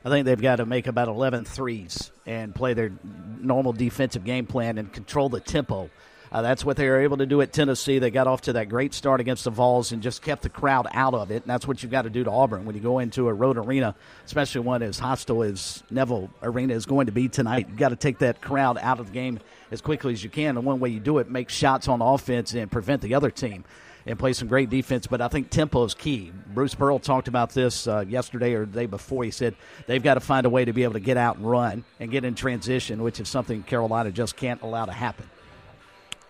I 0.04 0.08
think 0.08 0.26
they've 0.26 0.40
got 0.40 0.56
to 0.56 0.66
make 0.66 0.86
about 0.86 1.08
11 1.08 1.44
threes 1.44 2.10
and 2.26 2.54
play 2.54 2.74
their 2.74 2.92
normal 3.40 3.72
defensive 3.72 4.24
game 4.24 4.46
plan 4.46 4.78
and 4.78 4.92
control 4.92 5.28
the 5.28 5.40
tempo. 5.40 5.90
Uh, 6.32 6.40
that's 6.40 6.64
what 6.64 6.78
they 6.78 6.88
were 6.88 7.02
able 7.02 7.18
to 7.18 7.26
do 7.26 7.42
at 7.42 7.52
Tennessee. 7.52 7.98
They 7.98 8.10
got 8.10 8.26
off 8.26 8.40
to 8.42 8.54
that 8.54 8.70
great 8.70 8.94
start 8.94 9.20
against 9.20 9.44
the 9.44 9.50
Vols 9.50 9.92
and 9.92 10.02
just 10.02 10.22
kept 10.22 10.42
the 10.42 10.48
crowd 10.48 10.88
out 10.92 11.12
of 11.12 11.30
it. 11.30 11.42
And 11.42 11.44
that's 11.44 11.68
what 11.68 11.82
you've 11.82 11.92
got 11.92 12.02
to 12.02 12.10
do 12.10 12.24
to 12.24 12.30
Auburn 12.30 12.64
when 12.64 12.74
you 12.74 12.80
go 12.80 13.00
into 13.00 13.28
a 13.28 13.34
road 13.34 13.58
arena, 13.58 13.94
especially 14.24 14.62
one 14.62 14.82
as 14.82 14.98
hostile 14.98 15.42
as 15.42 15.82
Neville 15.90 16.30
Arena 16.42 16.72
is 16.72 16.86
going 16.86 17.06
to 17.06 17.12
be 17.12 17.28
tonight. 17.28 17.66
You've 17.68 17.76
got 17.76 17.90
to 17.90 17.96
take 17.96 18.20
that 18.20 18.40
crowd 18.40 18.78
out 18.80 18.98
of 18.98 19.08
the 19.08 19.12
game 19.12 19.40
as 19.70 19.82
quickly 19.82 20.14
as 20.14 20.24
you 20.24 20.30
can. 20.30 20.56
And 20.56 20.64
one 20.64 20.80
way 20.80 20.88
you 20.88 21.00
do 21.00 21.18
it, 21.18 21.30
make 21.30 21.50
shots 21.50 21.86
on 21.86 22.00
offense 22.00 22.54
and 22.54 22.72
prevent 22.72 23.02
the 23.02 23.14
other 23.14 23.30
team 23.30 23.64
and 24.06 24.18
play 24.18 24.32
some 24.32 24.48
great 24.48 24.70
defense. 24.70 25.06
But 25.06 25.20
I 25.20 25.28
think 25.28 25.50
tempo 25.50 25.84
is 25.84 25.94
key. 25.94 26.32
Bruce 26.54 26.74
Pearl 26.74 26.98
talked 26.98 27.28
about 27.28 27.50
this 27.50 27.86
uh, 27.86 28.04
yesterday 28.08 28.54
or 28.54 28.66
the 28.66 28.72
day 28.72 28.86
before. 28.86 29.24
He 29.24 29.30
said 29.30 29.54
they've 29.86 30.02
got 30.02 30.14
to 30.14 30.20
find 30.20 30.46
a 30.46 30.50
way 30.50 30.64
to 30.64 30.72
be 30.72 30.82
able 30.82 30.94
to 30.94 31.00
get 31.00 31.16
out 31.16 31.36
and 31.36 31.48
run 31.48 31.84
and 32.00 32.10
get 32.10 32.24
in 32.24 32.34
transition, 32.34 33.02
which 33.02 33.20
is 33.20 33.28
something 33.28 33.62
Carolina 33.62 34.10
just 34.10 34.36
can't 34.36 34.62
allow 34.62 34.84
to 34.84 34.92
happen. 34.92 35.28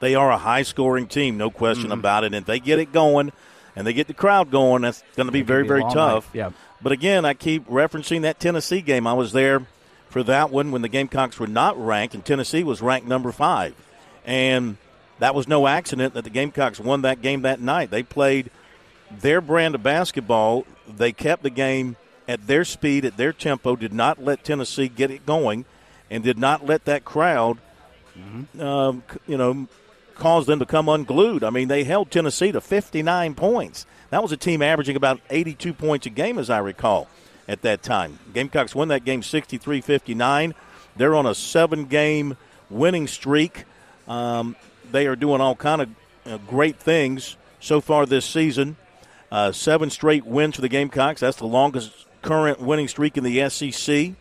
They 0.01 0.15
are 0.17 0.33
a 0.33 0.39
high 0.39 0.63
scoring 0.63 1.07
team, 1.07 1.37
no 1.37 1.51
question 1.51 1.93
about 1.93 2.25
it. 2.25 2.29
And 2.29 2.35
if 2.35 2.45
they 2.45 2.59
get 2.59 2.81
it 2.81 2.93
going 2.93 3.31
and 3.77 3.87
they 3.87 3.93
get 3.93 4.09
the 4.09 4.15
crowd 4.15 4.51
going, 4.51 4.83
that's 4.83 5.03
going 5.15 5.27
to 5.27 5.33
be 5.33 5.43
very, 5.43 5.63
be 5.63 5.69
very 5.69 5.83
tough. 5.83 6.35
night. 6.35 6.39
Yeah. 6.39 6.51
But 6.83 6.91
again, 6.91 7.25
I 7.25 7.35
keep 7.35 7.69
referencing 7.69 8.23
that 8.23 8.41
Tennessee 8.41 8.81
game. 8.81 9.07
I 9.07 9.13
was 9.13 9.31
there 9.33 9.65
for 10.09 10.25
that 10.25 10.51
one 10.51 10.73
when 10.73 10.83
the 10.83 10.89
Gamecocks 10.89 11.39
were 11.39 11.47
not 11.47 11.83
ranked, 11.83 12.15
and 12.15 12.25
Tennessee 12.25 12.65
was 12.65 12.83
ranked 12.83 13.07
number 13.07 13.31
five. 13.31 13.75
And 14.27 14.77
that 15.23 15.37
was 15.37 15.47
no 15.47 15.69
accident 15.69 16.15
that 16.15 16.25
the 16.25 16.31
Gamecocks 16.31 16.81
won 16.81 17.03
that 17.03 17.23
game 17.23 17.43
that 17.43 17.61
night. 17.61 17.93
They 17.93 18.03
played 18.03 18.51
their 19.09 19.41
brand 19.41 19.77
of 19.77 19.83
basketball. 19.83 20.67
They 20.89 21.13
kept 21.13 21.45
the 21.45 21.51
game 21.51 21.95
at 22.27 22.49
their 22.49 22.65
speed, 22.65 23.05
at 23.05 23.17
their 23.17 23.33
tempo, 23.33 23.77
did 23.77 23.93
not 23.93 24.21
let 24.21 24.43
Tennessee 24.43 24.89
get 24.89 25.13
it 25.13 25.25
going, 25.25 25.65
and 26.11 26.25
did 26.25 26.39
not 26.39 26.67
let 26.67 26.87
that 26.87 27.05
crowd, 27.05 27.59
um, 28.59 29.05
you 29.29 29.37
know, 29.37 29.69
cause 30.17 30.47
them 30.47 30.59
to 30.59 30.67
come 30.67 30.89
unglued. 30.89 31.45
I 31.45 31.51
mean, 31.51 31.69
they 31.69 31.85
held 31.85 32.11
Tennessee 32.11 32.51
to 32.51 32.61
59 32.61 33.37
points. 33.37 33.87
That 34.11 34.23
was 34.25 34.33
a 34.33 34.37
team 34.37 34.61
averaging 34.61 34.97
about 34.97 35.21
82 35.31 35.73
points 35.73 36.05
a 36.07 36.11
game, 36.11 36.37
as 36.37 36.51
I 36.51 36.59
recall, 36.59 37.07
at 37.47 37.63
that 37.63 37.85
time. 37.85 38.19
Gamecocks 38.35 38.75
won 38.75 38.89
that 38.89 39.05
game 39.05 39.23
63 39.23 39.83
59. 39.83 40.55
They're 40.97 41.15
on 41.15 41.27
a 41.27 41.35
seven-game 41.35 42.37
winning 42.71 43.07
streak. 43.07 43.67
Um, 44.09 44.57
they 44.93 45.07
are 45.07 45.17
doing 45.17 45.41
all 45.41 45.57
kind 45.57 45.83
of 45.83 45.89
uh, 46.27 46.39
great 46.49 46.79
things 46.79 47.37
so 47.61 47.81
far 47.81 48.07
this 48.07 48.25
season. 48.25 48.77
Uh, 49.31 49.51
seven 49.51 49.91
straight 49.91 50.27
wins 50.27 50.57
for 50.57 50.61
the 50.61 50.69
Gamecocks. 50.69 51.21
That's 51.21 51.39
the 51.39 51.47
longest 51.47 52.07
current 52.21 52.61
winning 52.61 52.89
streak 52.89 53.17
in 53.17 53.25
the 53.25 53.49
SEC. 53.49 54.13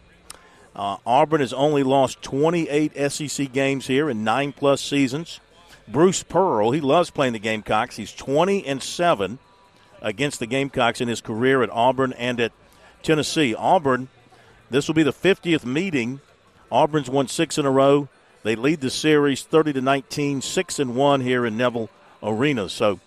Uh, 0.74 0.98
Auburn 1.06 1.42
has 1.42 1.52
only 1.52 1.84
lost 1.84 2.22
28 2.22 3.12
SEC 3.12 3.52
games 3.52 3.88
here 3.88 4.10
in 4.10 4.24
nine 4.24 4.54
plus 4.54 4.82
seasons. 4.82 5.42
Bruce 5.88 6.24
Pearl, 6.24 6.72
he 6.72 6.80
loves 6.80 7.10
playing 7.10 7.34
the 7.34 7.40
Gamecocks. 7.40 7.98
He's 7.98 8.14
20 8.14 8.66
and 8.66 8.82
7 8.82 9.40
against 10.02 10.40
the 10.40 10.48
Gamecocks 10.48 11.02
in 11.02 11.10
his 11.10 11.20
career 11.20 11.62
at 11.62 11.70
Auburn 11.72 12.14
and 12.14 12.40
at 12.40 12.54
Tennessee. 13.04 13.54
Auburn, 13.54 14.08
this 14.70 14.88
will 14.88 14.96
be 14.96 15.04
the 15.04 15.12
50th 15.12 15.66
meeting. 15.66 16.22
Auburn's 16.72 17.10
won 17.10 17.28
six 17.28 17.58
in 17.58 17.66
a 17.66 17.72
row. 17.72 18.08
They 18.44 18.56
lead 18.56 18.82
the 18.82 18.90
series 18.90 19.44
30 19.44 19.74
to 19.74 19.82
19, 19.82 20.42
6 20.42 20.80
and 20.80 20.96
1 20.96 21.22
here 21.22 21.46
in 21.46 21.58
Neville 21.58 21.90
Arena. 22.24 22.70
So, 22.70 23.00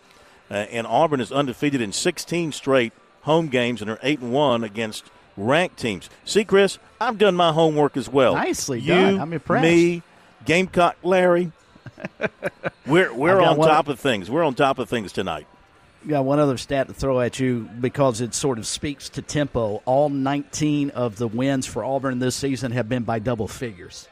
uh, 0.50 0.54
and 0.54 0.86
Auburn 0.86 1.20
is 1.20 1.32
undefeated 1.32 1.80
in 1.80 1.92
16 1.92 2.52
straight 2.52 2.92
home 3.22 3.48
games 3.48 3.80
and 3.80 3.90
are 3.90 3.98
8 4.02 4.20
and 4.20 4.32
1 4.32 4.64
against 4.64 5.04
ranked 5.36 5.78
teams. 5.78 6.08
See, 6.24 6.44
Chris, 6.44 6.78
I've 7.00 7.18
done 7.18 7.34
my 7.34 7.52
homework 7.52 7.96
as 7.96 8.08
well. 8.08 8.34
Nicely 8.34 8.80
you, 8.80 8.88
done. 8.88 9.20
I'm 9.20 9.32
impressed. 9.32 9.64
Me, 9.64 10.02
Gamecock 10.44 10.96
Larry. 11.02 11.50
we're 12.86 13.12
we're 13.12 13.40
on 13.40 13.56
top 13.56 13.88
of 13.88 13.98
things. 13.98 14.30
We're 14.30 14.44
on 14.44 14.54
top 14.54 14.78
of 14.78 14.88
things 14.88 15.12
tonight. 15.12 15.46
Got 16.06 16.24
one 16.26 16.38
other 16.38 16.58
stat 16.58 16.88
to 16.88 16.94
throw 16.94 17.20
at 17.20 17.40
you 17.40 17.68
because 17.80 18.20
it 18.20 18.34
sort 18.34 18.58
of 18.58 18.66
speaks 18.66 19.08
to 19.10 19.22
tempo. 19.22 19.82
All 19.86 20.10
19 20.10 20.90
of 20.90 21.16
the 21.16 21.26
wins 21.26 21.66
for 21.66 21.82
Auburn 21.82 22.18
this 22.18 22.36
season 22.36 22.72
have 22.72 22.88
been 22.88 23.04
by 23.04 23.20
double 23.20 23.48
figures. 23.48 24.06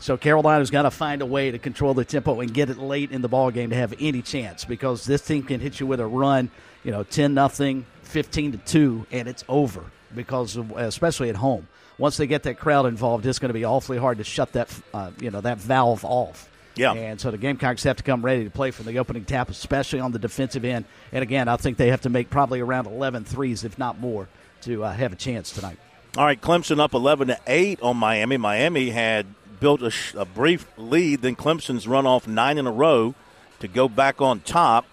So 0.00 0.16
Carolina's 0.16 0.70
got 0.70 0.82
to 0.82 0.90
find 0.90 1.22
a 1.22 1.26
way 1.26 1.50
to 1.50 1.58
control 1.58 1.92
the 1.92 2.04
tempo 2.04 2.40
and 2.40 2.52
get 2.54 2.70
it 2.70 2.78
late 2.78 3.10
in 3.10 3.20
the 3.20 3.28
ball 3.28 3.50
game 3.50 3.70
to 3.70 3.76
have 3.76 3.94
any 3.98 4.22
chance 4.22 4.64
because 4.64 5.04
this 5.04 5.22
team 5.22 5.42
can 5.42 5.60
hit 5.60 5.80
you 5.80 5.86
with 5.86 5.98
a 5.98 6.06
run, 6.06 6.50
you 6.84 6.92
know, 6.92 7.02
10 7.02 7.34
nothing, 7.34 7.84
15 8.02 8.52
to 8.52 8.58
2 8.58 9.06
and 9.10 9.28
it's 9.28 9.44
over 9.48 9.84
because 10.14 10.56
of, 10.56 10.70
especially 10.72 11.28
at 11.28 11.36
home. 11.36 11.66
Once 11.98 12.16
they 12.16 12.28
get 12.28 12.44
that 12.44 12.58
crowd 12.58 12.86
involved, 12.86 13.26
it's 13.26 13.40
going 13.40 13.48
to 13.48 13.54
be 13.54 13.64
awfully 13.64 13.98
hard 13.98 14.18
to 14.18 14.24
shut 14.24 14.52
that 14.52 14.72
uh, 14.94 15.10
you 15.20 15.32
know 15.32 15.40
that 15.40 15.58
valve 15.58 16.04
off. 16.04 16.48
Yeah. 16.76 16.92
And 16.92 17.20
so 17.20 17.32
the 17.32 17.38
Gamecocks 17.38 17.82
have 17.82 17.96
to 17.96 18.04
come 18.04 18.24
ready 18.24 18.44
to 18.44 18.50
play 18.50 18.70
from 18.70 18.86
the 18.86 19.00
opening 19.00 19.24
tap, 19.24 19.50
especially 19.50 19.98
on 19.98 20.12
the 20.12 20.18
defensive 20.20 20.64
end. 20.64 20.84
And 21.10 21.24
again, 21.24 21.48
I 21.48 21.56
think 21.56 21.76
they 21.76 21.88
have 21.88 22.02
to 22.02 22.08
make 22.08 22.30
probably 22.30 22.60
around 22.60 22.86
11 22.86 23.24
threes, 23.24 23.64
if 23.64 23.78
not 23.78 23.98
more, 23.98 24.28
to 24.62 24.84
uh, 24.84 24.92
have 24.92 25.12
a 25.12 25.16
chance 25.16 25.50
tonight. 25.50 25.76
All 26.16 26.24
right, 26.24 26.40
Clemson 26.40 26.78
up 26.78 26.94
11 26.94 27.28
to 27.28 27.38
8 27.48 27.82
on 27.82 27.96
Miami. 27.96 28.36
Miami 28.36 28.90
had 28.90 29.26
built 29.60 29.82
a, 29.82 29.90
sh- 29.90 30.14
a 30.14 30.24
brief 30.24 30.66
lead, 30.76 31.22
then 31.22 31.36
Clemson's 31.36 31.86
run 31.88 32.06
off 32.06 32.26
nine 32.26 32.58
in 32.58 32.66
a 32.66 32.72
row 32.72 33.14
to 33.60 33.68
go 33.68 33.88
back 33.88 34.20
on 34.20 34.40
top. 34.40 34.86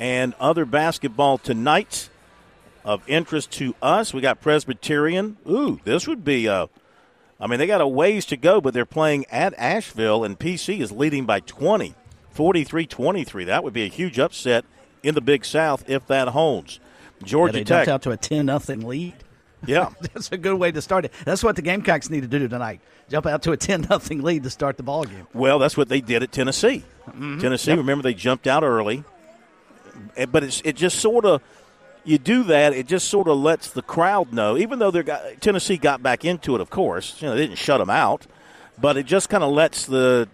And 0.00 0.34
other 0.40 0.64
basketball 0.64 1.38
tonight 1.38 2.08
of 2.84 3.08
interest 3.08 3.52
to 3.52 3.74
us, 3.80 4.12
we 4.12 4.20
got 4.20 4.40
Presbyterian. 4.40 5.36
Ooh, 5.48 5.80
this 5.84 6.06
would 6.08 6.24
be 6.24 6.46
a. 6.46 6.68
I 7.40 7.46
mean, 7.46 7.58
they 7.58 7.66
got 7.66 7.80
a 7.80 7.88
ways 7.88 8.24
to 8.26 8.36
go, 8.36 8.60
but 8.60 8.72
they're 8.74 8.84
playing 8.86 9.26
at 9.30 9.52
Asheville, 9.58 10.22
and 10.24 10.38
PC 10.38 10.80
is 10.80 10.92
leading 10.92 11.24
by 11.26 11.40
20, 11.40 11.94
43 12.30 12.86
23. 12.86 13.44
That 13.44 13.64
would 13.64 13.72
be 13.72 13.82
a 13.84 13.88
huge 13.88 14.18
upset 14.18 14.64
in 15.02 15.14
the 15.14 15.20
Big 15.20 15.44
South 15.44 15.88
if 15.88 16.06
that 16.06 16.28
holds. 16.28 16.78
Georgia 17.24 17.58
Yeah, 17.58 17.64
they 17.64 17.64
Tech. 17.64 17.88
out 17.88 18.02
to 18.02 18.10
a 18.10 18.16
10 18.16 18.46
nothing 18.46 18.80
lead. 18.86 19.14
Yeah. 19.66 19.90
That's 20.00 20.30
a 20.32 20.36
good 20.36 20.54
way 20.54 20.72
to 20.72 20.82
start 20.82 21.04
it. 21.04 21.12
That's 21.24 21.42
what 21.44 21.56
the 21.56 21.62
Gamecocks 21.62 22.10
need 22.10 22.22
to 22.22 22.26
do 22.28 22.48
tonight. 22.48 22.80
Jump 23.08 23.26
out 23.26 23.42
to 23.42 23.52
a 23.52 23.56
10 23.58 23.86
nothing 23.90 24.22
lead 24.22 24.42
to 24.44 24.50
start 24.50 24.76
the 24.76 24.82
ball 24.82 25.04
game. 25.04 25.26
Well, 25.34 25.58
that's 25.58 25.76
what 25.76 25.88
they 25.88 26.00
did 26.00 26.22
at 26.22 26.32
Tennessee. 26.32 26.84
Mhm. 27.10 27.40
Tennessee, 27.40 27.70
Yep. 27.72 27.78
remember 27.78 28.02
they 28.02 28.14
jumped 28.14 28.46
out 28.46 28.62
early, 28.62 29.04
Eh, 30.16 30.26
but 30.26 30.42
it's 30.42 30.60
it 30.64 30.74
just 30.76 30.98
sort 31.00 31.24
of 31.24 31.42
you 32.04 32.18
do 32.18 32.42
that. 32.44 32.72
It 32.72 32.86
just 32.86 33.08
sort 33.08 33.28
of 33.28 33.36
lets 33.38 33.68
the 33.70 33.82
crowd 33.82 34.32
know, 34.32 34.56
even 34.56 34.78
though 34.78 34.90
they 34.90 35.02
got 35.02 35.22
Tennessee 35.40 35.76
got 35.76 36.02
back 36.02 36.24
into 36.24 36.54
it. 36.54 36.60
Of 36.60 36.70
course, 36.70 37.16
you 37.20 37.28
know 37.28 37.34
they 37.36 37.46
didn't 37.46 37.58
shut 37.58 37.78
them 37.78 37.90
out, 37.90 38.26
but 38.80 38.96
it 38.96 39.04
just 39.06 39.28
kind 39.28 39.44
of 39.44 39.52
lets 39.52 39.84
the 39.86 40.28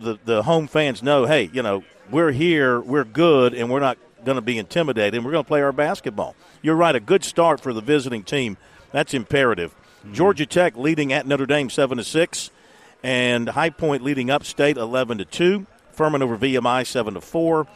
the 0.00 0.18
the 0.24 0.42
home 0.44 0.68
fans 0.68 1.02
know, 1.02 1.26
hey, 1.26 1.50
you 1.52 1.62
know 1.62 1.82
we're 2.10 2.30
here, 2.32 2.80
we're 2.80 3.04
good, 3.04 3.52
and 3.52 3.68
we're 3.70 3.80
not 3.80 3.98
going 4.24 4.36
to 4.36 4.42
be 4.42 4.58
intimidated. 4.58 5.14
and 5.14 5.24
We're 5.24 5.32
going 5.32 5.44
to 5.44 5.48
play 5.48 5.62
our 5.62 5.72
basketball. 5.72 6.34
You're 6.62 6.76
right. 6.76 6.94
A 6.94 7.00
good 7.00 7.24
start 7.24 7.60
for 7.60 7.72
the 7.72 7.80
visiting 7.80 8.22
team. 8.22 8.56
That's 8.92 9.14
imperative. 9.14 9.74
Georgia 10.12 10.46
Tech 10.46 10.76
leading 10.76 11.12
at 11.12 11.26
Notre 11.26 11.46
Dame 11.46 11.70
seven 11.70 11.98
to 11.98 12.04
six, 12.04 12.50
and 13.02 13.48
High 13.48 13.70
Point 13.70 14.02
leading 14.02 14.30
Upstate 14.30 14.76
eleven 14.76 15.18
to 15.18 15.24
two. 15.24 15.66
Furman 15.92 16.22
over 16.22 16.38
VMI 16.38 16.86
seven 16.86 17.14
to 17.14 17.20
four. 17.20 17.66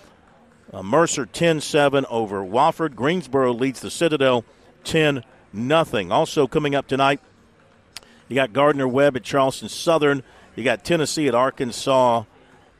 Uh, 0.73 0.83
Mercer 0.83 1.27
10-7 1.27 2.07
over 2.09 2.43
Wofford. 2.43 2.95
Greensboro 2.95 3.53
leads 3.53 3.81
the 3.81 3.91
Citadel 3.91 4.43
10 4.85 5.23
nothing. 5.53 6.11
Also 6.11 6.47
coming 6.47 6.75
up 6.75 6.87
tonight, 6.87 7.21
you 8.29 8.35
got 8.35 8.55
Gardner 8.55 8.89
Webb 8.89 9.17
at 9.17 9.23
Charleston 9.23 9.69
Southern. 9.69 10.23
You 10.57 10.65
got 10.65 10.83
Tennessee 10.83 11.29
at 11.29 11.35
Arkansas. 11.35 12.25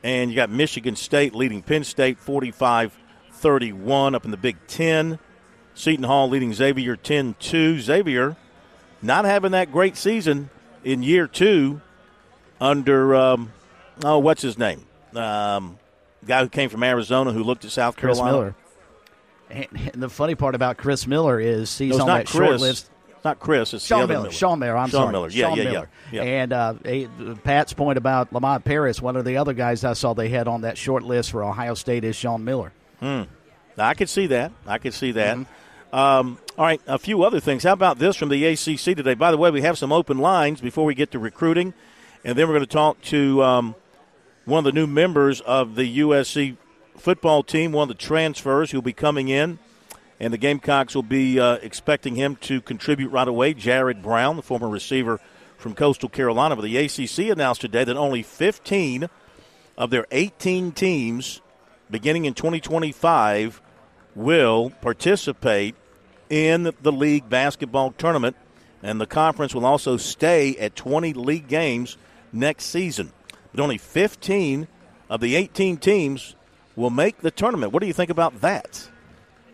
And 0.03 0.31
you 0.31 0.37
got 0.37 0.51
Michigan 0.51 0.97
State 0.97 1.35
leading 1.35 1.63
Penn 1.63 1.85
State 1.85 2.19
45 2.19 2.99
31 3.43 4.15
up 4.15 4.25
in 4.25 4.31
the 4.31 4.37
Big 4.37 4.57
Ten. 4.67 5.19
Seton 5.75 6.05
Hall 6.05 6.29
leading 6.29 6.53
Xavier 6.55 6.97
10 6.97 7.35
2. 7.39 7.81
Xavier 7.81 8.37
not 9.03 9.25
having 9.25 9.51
that 9.53 9.73
great 9.73 9.97
season 9.97 10.49
in 10.85 11.03
year 11.03 11.27
two 11.27 11.81
under, 12.61 13.15
um, 13.17 13.53
oh, 14.05 14.19
what's 14.19 14.43
his 14.43 14.57
name? 14.59 14.87
Um, 15.15 15.79
guy 16.25 16.43
who 16.43 16.49
came 16.49 16.71
from 16.71 16.83
Arizona 16.83 17.33
who 17.33 17.43
looked 17.43 17.65
at 17.65 17.73
South 17.73 17.97
Chris 17.97 18.19
Carolina. 18.19 18.37
Miller. 18.39 18.55
And, 19.51 19.91
and 19.93 20.03
the 20.03 20.09
funny 20.09 20.35
part 20.35 20.55
about 20.55 20.77
Chris 20.79 21.07
Miller 21.07 21.41
is 21.41 21.77
he's 21.77 21.97
No, 21.97 22.03
on 22.03 22.07
not 22.09 22.17
that 22.19 22.29
short 22.29 22.49
Chris. 22.51 22.61
list. 22.61 22.91
It's 23.11 23.25
not 23.25 23.39
Chris. 23.41 23.75
It's 23.75 23.85
Sean 23.85 24.01
Miller. 24.09 24.23
Miller. 24.23 24.31
Sean 24.31 24.59
Miller. 24.59 24.77
I'm 24.77 24.89
Sean 24.89 25.01
sorry. 25.03 25.13
Miller. 25.13 25.29
Yeah, 25.31 25.49
Sean 25.49 25.59
yeah, 25.59 25.65
Miller. 25.65 25.89
yeah, 26.13 26.23
yeah. 26.23 26.43
And 26.43 26.53
uh, 26.53 26.75
Pat's 27.45 27.73
point 27.73 27.99
about 27.99 28.33
Lamont 28.33 28.65
Paris, 28.65 29.03
one 29.03 29.17
of 29.17 29.25
the 29.25 29.37
other 29.39 29.53
guys 29.53 29.85
I 29.85 29.93
saw 29.95 30.15
they 30.15 30.29
had 30.29 30.49
on 30.49 30.61
that 30.63 30.79
short 30.79 31.03
list 31.03 31.31
for 31.33 31.43
Ohio 31.45 31.75
State 31.75 32.05
is 32.05 32.15
Sean 32.17 32.45
Miller. 32.45 32.73
Hmm. 33.03 33.23
I 33.77 33.95
could 33.95 34.09
see 34.09 34.29
that. 34.29 34.53
I 34.65 34.79
could 34.79 34.95
see 34.95 35.11
that. 35.13 35.37
Mm-hmm. 35.37 35.97
Um, 35.97 36.39
all 36.57 36.65
right, 36.65 36.81
a 36.87 37.01
few 37.01 37.25
other 37.25 37.41
things. 37.41 37.65
How 37.65 37.73
about 37.73 37.99
this 37.99 38.15
from 38.15 38.29
the 38.29 38.45
ACC 38.47 38.97
today? 38.97 39.15
By 39.15 39.33
the 39.33 39.37
way, 39.37 39.51
we 39.51 39.63
have 39.63 39.77
some 39.77 39.91
open 39.91 40.19
lines 40.19 40.61
before 40.61 40.85
we 40.85 40.95
get 40.95 41.11
to 41.11 41.19
recruiting, 41.19 41.75
and 42.25 42.39
then 42.39 42.47
we're 42.47 42.55
going 42.55 42.65
to 42.65 42.73
talk 42.73 43.03
to 43.03 43.43
um, 43.43 43.75
one 44.45 44.59
of 44.59 44.65
the 44.65 44.81
new 44.81 44.87
members 44.87 45.41
of 45.41 45.75
the 45.75 45.99
USC 45.99 46.57
football 46.97 47.43
team, 47.43 47.73
one 47.73 47.83
of 47.83 47.89
the 47.89 48.01
transfers 48.01 48.71
who'll 48.71 48.83
be 48.83 48.93
coming 48.93 49.29
in, 49.29 49.59
and 50.21 50.33
the 50.33 50.39
Gamecocks 50.39 50.95
will 50.95 51.03
be 51.03 51.41
uh, 51.41 51.55
expecting 51.57 52.15
him 52.15 52.37
to 52.37 52.61
contribute 52.61 53.09
right 53.09 53.27
away. 53.27 53.53
Jared 53.53 54.01
Brown, 54.01 54.37
the 54.37 54.43
former 54.43 54.69
receiver 54.69 55.19
from 55.59 55.75
Coastal 55.75 56.09
Carolina, 56.09 56.55
but 56.55 56.63
the 56.63 56.77
ACC 56.77 57.33
announced 57.33 57.63
today 57.63 57.83
that 57.83 57.97
only 57.97 58.23
15 58.23 59.09
of 59.77 59.91
their 59.91 60.07
18 60.13 60.71
teams 60.71 61.42
beginning 61.93 62.25
in 62.25 62.33
2025 62.33 63.61
will 64.15 64.71
participate 64.81 65.77
in 66.31 66.73
the 66.81 66.91
league 66.91 67.29
basketball 67.29 67.93
tournament 67.93 68.35
and 68.83 69.01
the 69.01 69.07
conference 69.07 69.55
will 69.55 69.67
also 69.67 69.97
stay 69.99 70.57
at 70.57 70.75
20 70.75 71.13
league 71.13 71.47
games 71.47 71.99
next 72.33 72.65
season 72.65 73.13
but 73.53 73.61
only 73.61 73.77
15 73.77 74.67
of 75.11 75.21
the 75.21 75.37
18 75.37 75.77
teams 75.77 76.35
will 76.75 76.91
make 76.91 77.19
the 77.19 77.31
tournament 77.31 77.73
what 77.73 77.81
do 77.81 77.87
you 77.87 77.93
think 77.93 78.11
about 78.11 78.41
that 78.41 78.89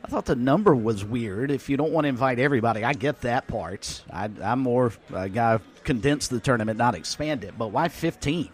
I 0.04 0.10
thought 0.10 0.26
the 0.26 0.36
number 0.36 0.74
was 0.74 1.04
weird. 1.04 1.50
If 1.50 1.68
you 1.68 1.76
don't 1.76 1.92
want 1.92 2.04
to 2.04 2.08
invite 2.08 2.38
everybody, 2.38 2.82
I 2.82 2.94
get 2.94 3.20
that 3.22 3.46
part. 3.46 4.04
I, 4.10 4.30
I'm 4.42 4.60
more 4.60 4.92
a 5.12 5.28
guy 5.28 5.58
condense 5.84 6.28
the 6.28 6.40
tournament, 6.40 6.78
not 6.78 6.94
expand 6.94 7.44
it. 7.44 7.58
But 7.58 7.72
why 7.72 7.88
15? 7.88 8.48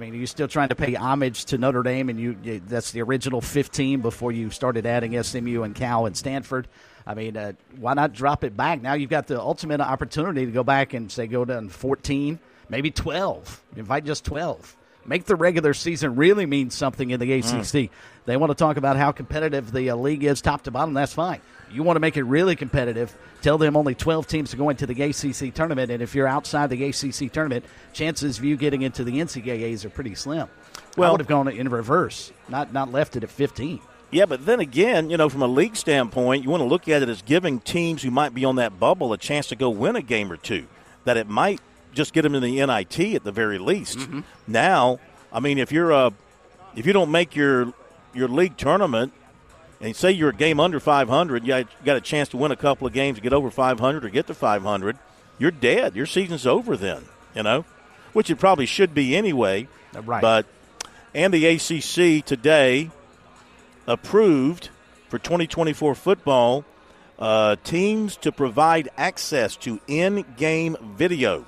I 0.00 0.04
mean, 0.04 0.14
are 0.14 0.16
you 0.16 0.26
still 0.26 0.48
trying 0.48 0.70
to 0.70 0.74
pay 0.74 0.94
homage 0.94 1.44
to 1.46 1.58
Notre 1.58 1.82
Dame, 1.82 2.08
and 2.08 2.18
you, 2.18 2.62
that's 2.66 2.90
the 2.90 3.02
original 3.02 3.42
15 3.42 4.00
before 4.00 4.32
you 4.32 4.48
started 4.48 4.86
adding 4.86 5.22
SMU 5.22 5.62
and 5.62 5.74
Cal 5.74 6.06
and 6.06 6.16
Stanford? 6.16 6.68
I 7.06 7.12
mean, 7.12 7.36
uh, 7.36 7.52
why 7.76 7.92
not 7.92 8.14
drop 8.14 8.42
it 8.42 8.56
back? 8.56 8.80
Now 8.80 8.94
you've 8.94 9.10
got 9.10 9.26
the 9.26 9.38
ultimate 9.38 9.82
opportunity 9.82 10.46
to 10.46 10.52
go 10.52 10.64
back 10.64 10.94
and 10.94 11.12
say 11.12 11.26
go 11.26 11.44
down 11.44 11.68
14, 11.68 12.38
maybe 12.70 12.90
12. 12.90 13.62
Invite 13.76 14.06
just 14.06 14.24
12. 14.24 14.74
Make 15.10 15.24
the 15.24 15.34
regular 15.34 15.74
season 15.74 16.14
really 16.14 16.46
mean 16.46 16.70
something 16.70 17.10
in 17.10 17.18
the 17.18 17.32
ACC. 17.32 17.90
They 18.26 18.36
want 18.36 18.50
to 18.50 18.54
talk 18.54 18.76
about 18.76 18.96
how 18.96 19.10
competitive 19.10 19.72
the 19.72 19.90
uh, 19.90 19.96
league 19.96 20.22
is, 20.22 20.40
top 20.40 20.62
to 20.62 20.70
bottom. 20.70 20.94
That's 20.94 21.12
fine. 21.12 21.40
You 21.68 21.82
want 21.82 21.96
to 21.96 22.00
make 22.00 22.16
it 22.16 22.22
really 22.22 22.54
competitive. 22.54 23.12
Tell 23.42 23.58
them 23.58 23.76
only 23.76 23.96
12 23.96 24.28
teams 24.28 24.54
are 24.54 24.56
going 24.56 24.76
to 24.76 24.86
the 24.86 25.02
ACC 25.02 25.52
tournament, 25.52 25.90
and 25.90 26.00
if 26.00 26.14
you're 26.14 26.28
outside 26.28 26.70
the 26.70 26.84
ACC 26.84 27.32
tournament, 27.32 27.64
chances 27.92 28.38
of 28.38 28.44
you 28.44 28.56
getting 28.56 28.82
into 28.82 29.02
the 29.02 29.14
NCAAs 29.14 29.84
are 29.84 29.90
pretty 29.90 30.14
slim. 30.14 30.46
Well, 30.96 31.08
I 31.08 31.10
would 31.10 31.20
have 31.20 31.26
gone 31.26 31.48
in 31.48 31.68
reverse, 31.68 32.30
not 32.48 32.72
not 32.72 32.92
left 32.92 33.16
it 33.16 33.24
at 33.24 33.30
15. 33.30 33.80
Yeah, 34.12 34.26
but 34.26 34.46
then 34.46 34.60
again, 34.60 35.10
you 35.10 35.16
know, 35.16 35.28
from 35.28 35.42
a 35.42 35.48
league 35.48 35.74
standpoint, 35.74 36.44
you 36.44 36.50
want 36.50 36.60
to 36.60 36.68
look 36.68 36.88
at 36.88 37.02
it 37.02 37.08
as 37.08 37.20
giving 37.22 37.58
teams 37.58 38.04
who 38.04 38.12
might 38.12 38.32
be 38.32 38.44
on 38.44 38.54
that 38.56 38.78
bubble 38.78 39.12
a 39.12 39.18
chance 39.18 39.48
to 39.48 39.56
go 39.56 39.70
win 39.70 39.96
a 39.96 40.02
game 40.02 40.30
or 40.30 40.36
two. 40.36 40.68
That 41.02 41.16
it 41.16 41.28
might 41.28 41.60
just 41.92 42.12
get 42.12 42.22
them 42.22 42.34
in 42.34 42.42
the 42.42 42.64
NIT 42.64 43.14
at 43.14 43.24
the 43.24 43.32
very 43.32 43.58
least. 43.58 43.98
Now, 44.46 45.00
I 45.32 45.40
mean, 45.40 45.58
if 45.58 45.72
you're 45.72 45.90
a 45.90 46.12
if 46.76 46.86
you 46.86 46.92
don't 46.92 47.10
make 47.10 47.34
your 47.36 47.72
your 48.14 48.28
league 48.28 48.56
tournament 48.56 49.12
and 49.80 49.94
say 49.94 50.10
you're 50.10 50.30
a 50.30 50.34
game 50.34 50.60
under 50.60 50.78
500, 50.80 51.46
you 51.46 51.64
got 51.84 51.96
a 51.96 52.00
chance 52.00 52.28
to 52.30 52.36
win 52.36 52.52
a 52.52 52.56
couple 52.56 52.86
of 52.86 52.92
games, 52.92 53.18
get 53.20 53.32
over 53.32 53.50
500 53.50 54.04
or 54.04 54.08
get 54.08 54.26
to 54.26 54.34
500, 54.34 54.98
you're 55.38 55.50
dead. 55.50 55.96
Your 55.96 56.06
season's 56.06 56.46
over 56.46 56.76
then, 56.76 57.04
you 57.34 57.42
know, 57.42 57.64
which 58.12 58.30
it 58.30 58.36
probably 58.36 58.66
should 58.66 58.94
be 58.94 59.16
anyway. 59.16 59.68
Right. 59.94 60.20
But 60.20 60.46
and 61.14 61.32
the 61.32 61.46
ACC 61.46 62.24
today 62.24 62.90
approved 63.86 64.68
for 65.08 65.18
2024 65.18 65.94
football 65.94 66.64
uh, 67.18 67.56
teams 67.64 68.16
to 68.18 68.32
provide 68.32 68.88
access 68.96 69.56
to 69.56 69.80
in-game 69.86 70.76
video, 70.96 71.44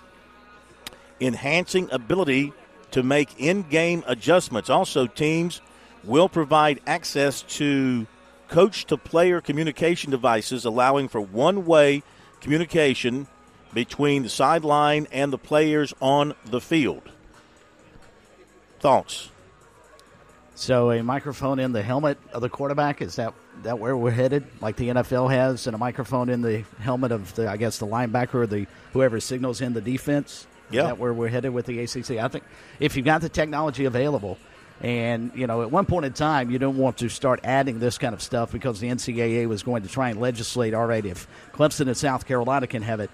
enhancing 1.22 1.88
ability 1.90 2.52
to 2.90 3.02
make 3.02 3.38
in-game 3.38 4.04
adjustments. 4.06 4.68
Also, 4.68 5.06
teams 5.06 5.60
will 6.04 6.28
provide 6.28 6.80
access 6.86 7.42
to 7.42 8.06
coach-to-player 8.48 9.40
communication 9.40 10.10
devices, 10.10 10.64
allowing 10.64 11.08
for 11.08 11.20
one-way 11.20 12.02
communication 12.40 13.26
between 13.72 14.22
the 14.22 14.28
sideline 14.28 15.06
and 15.10 15.32
the 15.32 15.38
players 15.38 15.94
on 16.00 16.34
the 16.44 16.60
field. 16.60 17.02
Thoughts? 18.80 19.30
So 20.54 20.90
a 20.90 21.02
microphone 21.02 21.58
in 21.58 21.72
the 21.72 21.82
helmet 21.82 22.18
of 22.32 22.42
the 22.42 22.48
quarterback 22.48 23.00
is 23.00 23.16
that 23.16 23.32
that 23.62 23.78
where 23.78 23.96
we're 23.96 24.10
headed? 24.10 24.44
Like 24.60 24.76
the 24.76 24.88
NFL 24.88 25.30
has, 25.30 25.66
and 25.66 25.74
a 25.74 25.78
microphone 25.78 26.28
in 26.28 26.42
the 26.42 26.64
helmet 26.78 27.12
of 27.12 27.34
the 27.34 27.48
I 27.48 27.56
guess 27.56 27.78
the 27.78 27.86
linebacker 27.86 28.34
or 28.34 28.46
the 28.46 28.66
whoever 28.92 29.20
signals 29.20 29.60
in 29.60 29.72
the 29.72 29.80
defense. 29.80 30.46
Yeah. 30.72 30.84
that 30.84 30.98
where 30.98 31.12
we're 31.12 31.28
headed 31.28 31.52
with 31.52 31.66
the 31.66 31.80
ACC? 31.80 32.18
I 32.18 32.28
think 32.28 32.44
if 32.80 32.96
you've 32.96 33.04
got 33.06 33.20
the 33.20 33.28
technology 33.28 33.84
available, 33.84 34.38
and 34.80 35.30
you 35.34 35.46
know 35.46 35.62
at 35.62 35.70
one 35.70 35.86
point 35.86 36.06
in 36.06 36.12
time 36.12 36.50
you 36.50 36.58
don't 36.58 36.76
want 36.76 36.98
to 36.98 37.08
start 37.08 37.40
adding 37.44 37.78
this 37.78 37.98
kind 37.98 38.14
of 38.14 38.22
stuff 38.22 38.50
because 38.50 38.80
the 38.80 38.88
NCAA 38.88 39.46
was 39.46 39.62
going 39.62 39.82
to 39.82 39.88
try 39.88 40.10
and 40.10 40.20
legislate. 40.20 40.74
All 40.74 40.86
right, 40.86 41.04
if 41.04 41.26
Clemson 41.52 41.86
and 41.86 41.96
South 41.96 42.26
Carolina 42.26 42.66
can 42.66 42.82
have 42.82 43.00
it, 43.00 43.10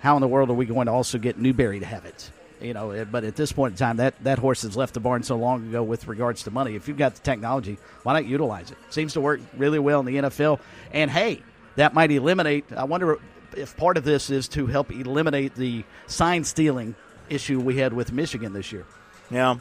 how 0.00 0.16
in 0.16 0.20
the 0.20 0.28
world 0.28 0.50
are 0.50 0.54
we 0.54 0.66
going 0.66 0.86
to 0.86 0.92
also 0.92 1.18
get 1.18 1.38
Newberry 1.38 1.80
to 1.80 1.86
have 1.86 2.04
it? 2.04 2.30
You 2.60 2.72
know, 2.72 2.90
eh, 2.90 3.04
but 3.04 3.24
at 3.24 3.36
this 3.36 3.52
point 3.52 3.72
in 3.72 3.76
time, 3.76 3.98
that, 3.98 4.14
that 4.24 4.38
horse 4.38 4.62
has 4.62 4.76
left 4.76 4.94
the 4.94 5.00
barn 5.00 5.22
so 5.22 5.36
long 5.36 5.68
ago 5.68 5.82
with 5.82 6.08
regards 6.08 6.44
to 6.44 6.50
money. 6.50 6.74
If 6.74 6.88
you've 6.88 6.96
got 6.96 7.14
the 7.14 7.20
technology, 7.20 7.76
why 8.02 8.14
not 8.14 8.26
utilize 8.26 8.70
it? 8.70 8.78
Seems 8.88 9.12
to 9.12 9.20
work 9.20 9.40
really 9.56 9.78
well 9.78 10.00
in 10.00 10.06
the 10.06 10.16
NFL. 10.16 10.60
And 10.92 11.10
hey, 11.10 11.42
that 11.76 11.92
might 11.92 12.10
eliminate. 12.10 12.64
I 12.72 12.84
wonder 12.84 13.18
if 13.56 13.76
part 13.76 13.96
of 13.96 14.04
this 14.04 14.30
is 14.30 14.48
to 14.48 14.66
help 14.66 14.90
eliminate 14.90 15.54
the 15.54 15.84
sign 16.06 16.44
stealing 16.44 16.94
issue 17.28 17.60
we 17.60 17.78
had 17.78 17.92
with 17.92 18.12
Michigan 18.12 18.52
this 18.52 18.72
year. 18.72 18.86
Yeah, 19.30 19.56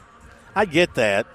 I 0.55 0.65
get 0.65 0.95
that. 0.95 1.27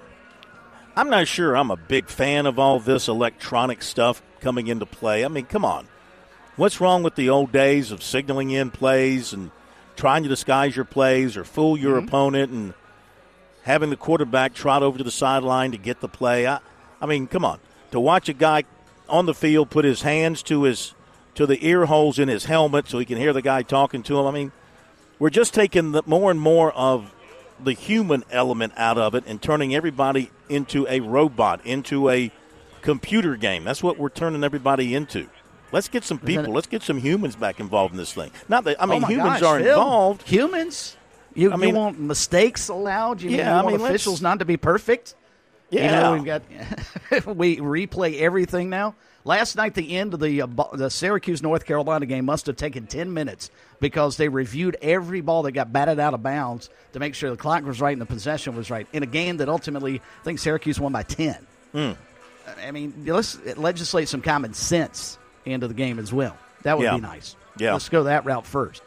I'm 0.95 1.09
not 1.09 1.27
sure 1.27 1.55
I'm 1.55 1.71
a 1.71 1.77
big 1.77 2.07
fan 2.07 2.45
of 2.45 2.59
all 2.59 2.79
this 2.79 3.07
electronic 3.07 3.81
stuff 3.81 4.21
coming 4.41 4.67
into 4.67 4.85
play. 4.85 5.23
I 5.23 5.29
mean, 5.29 5.45
come 5.45 5.63
on. 5.63 5.87
What's 6.57 6.81
wrong 6.81 7.01
with 7.01 7.15
the 7.15 7.29
old 7.29 7.51
days 7.51 7.91
of 7.91 8.03
signaling 8.03 8.51
in 8.51 8.71
plays 8.71 9.31
and 9.31 9.51
trying 9.95 10.23
to 10.23 10.29
disguise 10.29 10.75
your 10.75 10.85
plays 10.85 11.37
or 11.37 11.43
fool 11.43 11.77
your 11.77 11.97
mm-hmm. 11.97 12.07
opponent 12.07 12.51
and 12.51 12.73
having 13.63 13.89
the 13.89 13.95
quarterback 13.95 14.53
trot 14.53 14.83
over 14.83 14.97
to 14.97 15.03
the 15.03 15.11
sideline 15.11 15.71
to 15.71 15.77
get 15.77 16.01
the 16.01 16.09
play? 16.09 16.45
I, 16.45 16.59
I 17.01 17.05
mean, 17.05 17.27
come 17.27 17.45
on. 17.45 17.59
To 17.91 17.99
watch 17.99 18.27
a 18.27 18.33
guy 18.33 18.63
on 19.07 19.25
the 19.25 19.33
field 19.33 19.69
put 19.69 19.85
his 19.85 20.01
hands 20.01 20.43
to 20.43 20.63
his 20.63 20.93
to 21.35 21.45
the 21.45 21.65
ear 21.65 21.85
holes 21.85 22.19
in 22.19 22.27
his 22.27 22.45
helmet 22.45 22.87
so 22.87 22.99
he 22.99 23.05
can 23.05 23.17
hear 23.17 23.33
the 23.33 23.41
guy 23.41 23.61
talking 23.63 24.03
to 24.03 24.19
him. 24.19 24.25
I 24.25 24.31
mean, 24.31 24.51
we're 25.19 25.29
just 25.29 25.53
taking 25.53 25.91
the, 25.91 26.03
more 26.05 26.31
and 26.31 26.39
more 26.39 26.71
of 26.73 27.13
the 27.63 27.73
human 27.73 28.23
element 28.31 28.73
out 28.75 28.97
of 28.97 29.13
it 29.15 29.23
and 29.27 29.41
turning 29.41 29.73
everybody 29.75 30.31
into 30.49 30.87
a 30.89 30.99
robot, 30.99 31.65
into 31.65 32.09
a 32.09 32.31
computer 32.81 33.35
game. 33.35 33.63
That's 33.63 33.83
what 33.83 33.97
we're 33.97 34.09
turning 34.09 34.43
everybody 34.43 34.95
into. 34.95 35.27
Let's 35.71 35.87
get 35.87 36.03
some 36.03 36.19
people. 36.19 36.51
Let's 36.53 36.67
get 36.67 36.81
some 36.83 36.97
humans 36.97 37.35
back 37.35 37.59
involved 37.59 37.93
in 37.93 37.97
this 37.97 38.13
thing. 38.13 38.31
Not 38.49 38.63
that 38.65 38.81
I 38.81 38.85
mean 38.85 39.03
Oh 39.03 39.07
humans 39.07 39.39
gosh, 39.39 39.43
are 39.43 39.59
Phil, 39.59 39.69
involved. 39.69 40.27
Humans? 40.27 40.97
You, 41.33 41.53
I 41.53 41.55
mean- 41.55 41.69
you 41.69 41.75
want 41.75 41.97
mistakes 41.99 42.67
allowed? 42.67 43.21
You, 43.21 43.29
mean, 43.29 43.39
Yeah, 43.39 43.53
you 43.53 43.59
I 43.59 43.63
want 43.63 43.77
mean, 43.77 43.85
officials 43.85 44.21
not 44.21 44.39
to 44.39 44.45
be 44.45 44.57
perfect? 44.57 45.15
You 45.69 45.79
Yeah. 45.79 46.01
know, 46.01 46.13
we've 46.13 46.25
got 46.25 46.41
we 47.37 47.57
replay 47.57 48.19
everything 48.19 48.69
now. 48.69 48.95
Last 49.23 49.55
night, 49.55 49.75
the 49.75 49.97
end 49.97 50.13
of 50.15 50.19
the 50.19 50.41
uh, 50.41 50.47
the 50.73 50.89
Syracuse 50.89 51.43
North 51.43 51.65
Carolina 51.65 52.05
game 52.07 52.25
must 52.25 52.47
have 52.47 52.55
taken 52.55 52.87
ten 52.87 53.13
minutes 53.13 53.51
because 53.79 54.17
they 54.17 54.29
reviewed 54.29 54.77
every 54.81 55.21
ball 55.21 55.43
that 55.43 55.51
got 55.51 55.71
batted 55.71 55.99
out 55.99 56.13
of 56.15 56.23
bounds 56.23 56.69
to 56.93 56.99
make 56.99 57.13
sure 57.13 57.29
the 57.29 57.37
clock 57.37 57.63
was 57.63 57.79
right 57.79 57.91
and 57.93 58.01
the 58.01 58.05
possession 58.07 58.55
was 58.55 58.71
right 58.71 58.87
in 58.93 59.03
a 59.03 59.07
game 59.07 59.37
that 59.37 59.47
ultimately 59.49 59.99
I 60.21 60.23
think 60.23 60.39
Syracuse 60.39 60.79
won 60.79 60.91
by 60.91 61.03
ten. 61.03 61.37
Hmm. 61.71 61.91
I 62.65 62.71
mean, 62.71 63.03
let's 63.05 63.37
legislate 63.57 64.09
some 64.09 64.21
common 64.21 64.53
sense 64.55 65.17
into 65.45 65.67
the 65.67 65.73
game 65.75 65.99
as 65.99 66.11
well. 66.11 66.35
That 66.63 66.77
would 66.77 66.83
Yeah. 66.85 66.95
be 66.95 67.01
nice. 67.01 67.35
Yeah. 67.57 67.73
let's 67.73 67.89
go 67.89 68.03
that 68.05 68.25
route 68.25 68.45
first. 68.47 68.81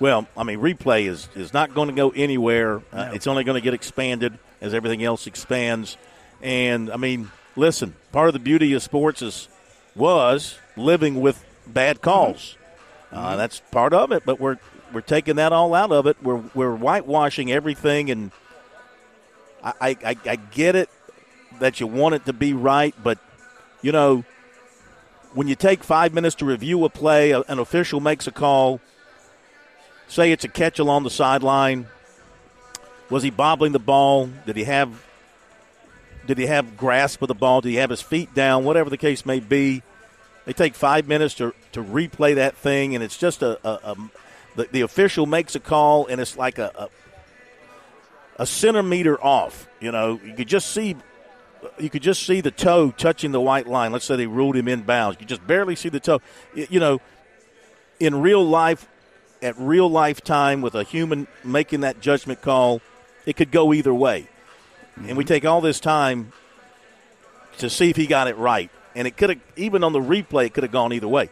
Well, 0.00 0.26
I 0.36 0.42
mean, 0.42 0.58
replay 0.58 1.06
is 1.06 1.28
is 1.36 1.54
not 1.54 1.72
going 1.72 1.88
to 1.88 1.94
go 1.94 2.10
anywhere. 2.10 2.82
Uh, 2.92 3.10
It's 3.14 3.26
only 3.28 3.44
going 3.44 3.54
to 3.54 3.60
get 3.62 3.74
expanded 3.74 4.38
as 4.60 4.74
everything 4.74 5.04
else 5.04 5.26
expands. 5.28 5.96
And 6.42 6.90
I 6.90 6.96
mean, 6.96 7.30
listen, 7.56 7.94
part 8.12 8.28
of 8.28 8.34
the 8.34 8.38
beauty 8.38 8.72
of 8.74 8.82
sports 8.82 9.22
is 9.22 9.48
was 9.94 10.58
living 10.76 11.20
with 11.20 11.44
bad 11.66 12.02
calls. 12.02 12.56
Uh, 13.10 13.36
that's 13.36 13.60
part 13.70 13.92
of 13.92 14.12
it. 14.12 14.24
But 14.24 14.38
we're 14.38 14.58
we're 14.92 15.00
taking 15.00 15.36
that 15.36 15.52
all 15.52 15.74
out 15.74 15.90
of 15.90 16.06
it. 16.06 16.22
We're 16.22 16.42
we're 16.54 16.76
whitewashing 16.76 17.50
everything, 17.50 18.10
and 18.10 18.30
I 19.64 19.72
I, 19.80 19.96
I, 20.04 20.16
I 20.26 20.36
get 20.36 20.76
it 20.76 20.90
that 21.58 21.80
you 21.80 21.86
want 21.86 22.14
it 22.14 22.26
to 22.26 22.32
be 22.32 22.52
right, 22.52 22.94
but 23.02 23.18
you 23.82 23.92
know. 23.92 24.24
When 25.34 25.48
you 25.48 25.54
take 25.54 25.84
five 25.84 26.14
minutes 26.14 26.36
to 26.36 26.46
review 26.46 26.82
a 26.86 26.88
play, 26.88 27.32
an 27.32 27.58
official 27.58 28.00
makes 28.00 28.26
a 28.26 28.30
call, 28.30 28.80
say 30.08 30.32
it's 30.32 30.44
a 30.44 30.48
catch 30.48 30.78
along 30.78 31.02
the 31.02 31.10
sideline. 31.10 31.88
Was 33.10 33.22
he 33.22 33.28
bobbling 33.28 33.72
the 33.72 33.78
ball? 33.78 34.30
Did 34.46 34.56
he 34.56 34.64
have 34.64 35.04
did 36.26 36.38
he 36.38 36.46
have 36.46 36.76
grasp 36.76 37.22
of 37.22 37.28
the 37.28 37.34
ball? 37.34 37.60
Did 37.60 37.70
he 37.70 37.76
have 37.76 37.90
his 37.90 38.02
feet 38.02 38.34
down? 38.34 38.64
Whatever 38.64 38.90
the 38.90 38.98
case 38.98 39.24
may 39.24 39.40
be. 39.40 39.82
They 40.44 40.52
take 40.52 40.74
five 40.74 41.08
minutes 41.08 41.34
to, 41.34 41.54
to 41.72 41.82
replay 41.82 42.36
that 42.36 42.56
thing, 42.56 42.94
and 42.94 43.02
it's 43.02 43.16
just 43.16 43.42
a, 43.42 43.58
a, 43.66 43.92
a 43.92 43.96
the, 44.54 44.68
the 44.70 44.80
official 44.82 45.26
makes 45.26 45.54
a 45.54 45.60
call, 45.60 46.06
and 46.06 46.20
it's 46.20 46.36
like 46.36 46.58
a, 46.58 46.70
a 46.76 46.88
a 48.38 48.46
centimeter 48.46 49.22
off. 49.22 49.68
You 49.80 49.92
know, 49.92 50.20
you 50.24 50.34
could 50.34 50.48
just 50.48 50.70
see 50.70 50.96
you 51.78 51.90
could 51.90 52.02
just 52.02 52.24
see 52.24 52.40
the 52.40 52.50
toe 52.50 52.90
touching 52.90 53.32
the 53.32 53.40
white 53.40 53.66
line. 53.66 53.92
Let's 53.92 54.04
say 54.04 54.16
they 54.16 54.26
ruled 54.26 54.56
him 54.56 54.68
in 54.68 54.82
bounds. 54.82 55.18
You 55.20 55.26
just 55.26 55.46
barely 55.46 55.74
see 55.74 55.88
the 55.88 56.00
toe. 56.00 56.20
You 56.54 56.80
know, 56.80 57.00
in 57.98 58.20
real 58.20 58.44
life, 58.44 58.86
at 59.42 59.58
real 59.58 59.88
life 59.88 60.20
time 60.20 60.62
with 60.62 60.74
a 60.74 60.84
human 60.84 61.26
making 61.42 61.80
that 61.80 62.00
judgment 62.00 62.40
call, 62.40 62.80
it 63.24 63.36
could 63.36 63.50
go 63.50 63.72
either 63.72 63.92
way. 63.92 64.28
And 64.96 65.16
we 65.16 65.24
take 65.24 65.44
all 65.44 65.60
this 65.60 65.80
time 65.80 66.32
to 67.58 67.68
see 67.68 67.90
if 67.90 67.96
he 67.96 68.06
got 68.06 68.28
it 68.28 68.36
right. 68.36 68.70
And 68.94 69.06
it 69.06 69.16
could 69.16 69.30
have, 69.30 69.40
even 69.56 69.84
on 69.84 69.92
the 69.92 70.00
replay, 70.00 70.46
it 70.46 70.54
could 70.54 70.64
have 70.64 70.72
gone 70.72 70.92
either 70.92 71.08
way. 71.08 71.28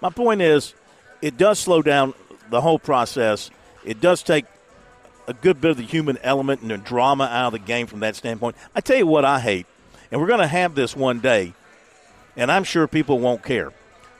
My 0.00 0.10
point 0.10 0.40
is, 0.40 0.74
it 1.20 1.36
does 1.36 1.58
slow 1.58 1.82
down 1.82 2.14
the 2.50 2.60
whole 2.60 2.78
process. 2.78 3.50
It 3.84 4.00
does 4.00 4.22
take 4.22 4.44
a 5.26 5.34
good 5.34 5.60
bit 5.60 5.72
of 5.72 5.76
the 5.76 5.82
human 5.82 6.16
element 6.22 6.62
and 6.62 6.70
the 6.70 6.78
drama 6.78 7.24
out 7.24 7.48
of 7.48 7.52
the 7.52 7.58
game 7.58 7.86
from 7.86 8.00
that 8.00 8.16
standpoint. 8.16 8.56
I 8.74 8.80
tell 8.80 8.96
you 8.96 9.06
what 9.06 9.24
I 9.24 9.40
hate, 9.40 9.66
and 10.10 10.20
we're 10.20 10.26
going 10.26 10.40
to 10.40 10.46
have 10.46 10.74
this 10.74 10.96
one 10.96 11.20
day, 11.20 11.52
and 12.36 12.50
I'm 12.50 12.64
sure 12.64 12.86
people 12.86 13.18
won't 13.18 13.42
care. 13.42 13.72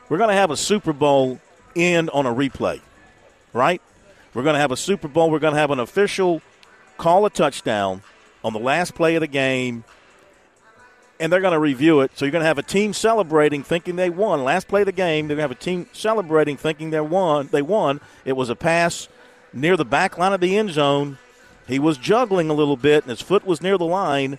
We're 0.09 0.19
going 0.19 0.31
to 0.31 0.35
have 0.35 0.51
a 0.51 0.57
Super 0.57 0.93
Bowl 0.93 1.41
end 1.75 2.11
on 2.11 2.27
a 2.27 2.35
replay, 2.35 2.81
right? 3.53 3.81
We're 4.35 4.43
going 4.43 4.55
to 4.55 4.61
have 4.61 4.73
a 4.73 4.77
Super 4.77 5.09
Bowl. 5.09 5.31
We're 5.31 5.39
going 5.39 5.55
to 5.55 5.61
have 5.61 5.71
an 5.71 5.81
official 5.81 6.43
call 6.99 7.25
a 7.25 7.31
touchdown 7.31 8.03
on 8.45 8.53
the 8.53 8.59
last 8.59 8.95
play 8.95 9.15
of 9.15 9.21
the 9.21 9.27
game, 9.27 9.85
and 11.21 11.33
they're 11.33 11.41
going 11.41 11.53
to 11.53 11.59
review 11.59 12.01
it. 12.01 12.13
So 12.15 12.25
you're 12.25 12.33
going 12.33 12.43
to 12.43 12.49
have 12.49 12.59
a 12.59 12.63
team 12.63 12.93
celebrating, 12.93 13.63
thinking 13.63 13.97
they 13.97 14.11
won. 14.11 14.45
Last 14.45 14.69
play 14.69 14.83
of 14.83 14.87
the 14.87 14.93
game, 14.93 15.27
they're 15.27 15.37
going 15.37 15.49
to 15.49 15.55
have 15.55 15.61
a 15.61 15.63
team 15.63 15.89
celebrating, 15.93 16.57
thinking 16.57 16.91
they 16.91 17.01
won. 17.01 17.49
They 17.49 17.63
won. 17.63 18.01
It 18.25 18.35
was 18.35 18.51
a 18.51 18.57
pass 18.57 19.09
near 19.53 19.77
the 19.77 19.85
back 19.85 20.19
line 20.19 20.33
of 20.33 20.41
the 20.41 20.57
end 20.57 20.71
zone. 20.71 21.19
He 21.67 21.79
was 21.79 21.99
juggling 21.99 22.51
a 22.51 22.55
little 22.55 22.77
bit, 22.77 23.05
and 23.05 23.11
his 23.11 23.21
foot 23.21 23.45
was 23.45 23.61
near 23.61 23.77
the 23.77 23.85
line. 23.85 24.39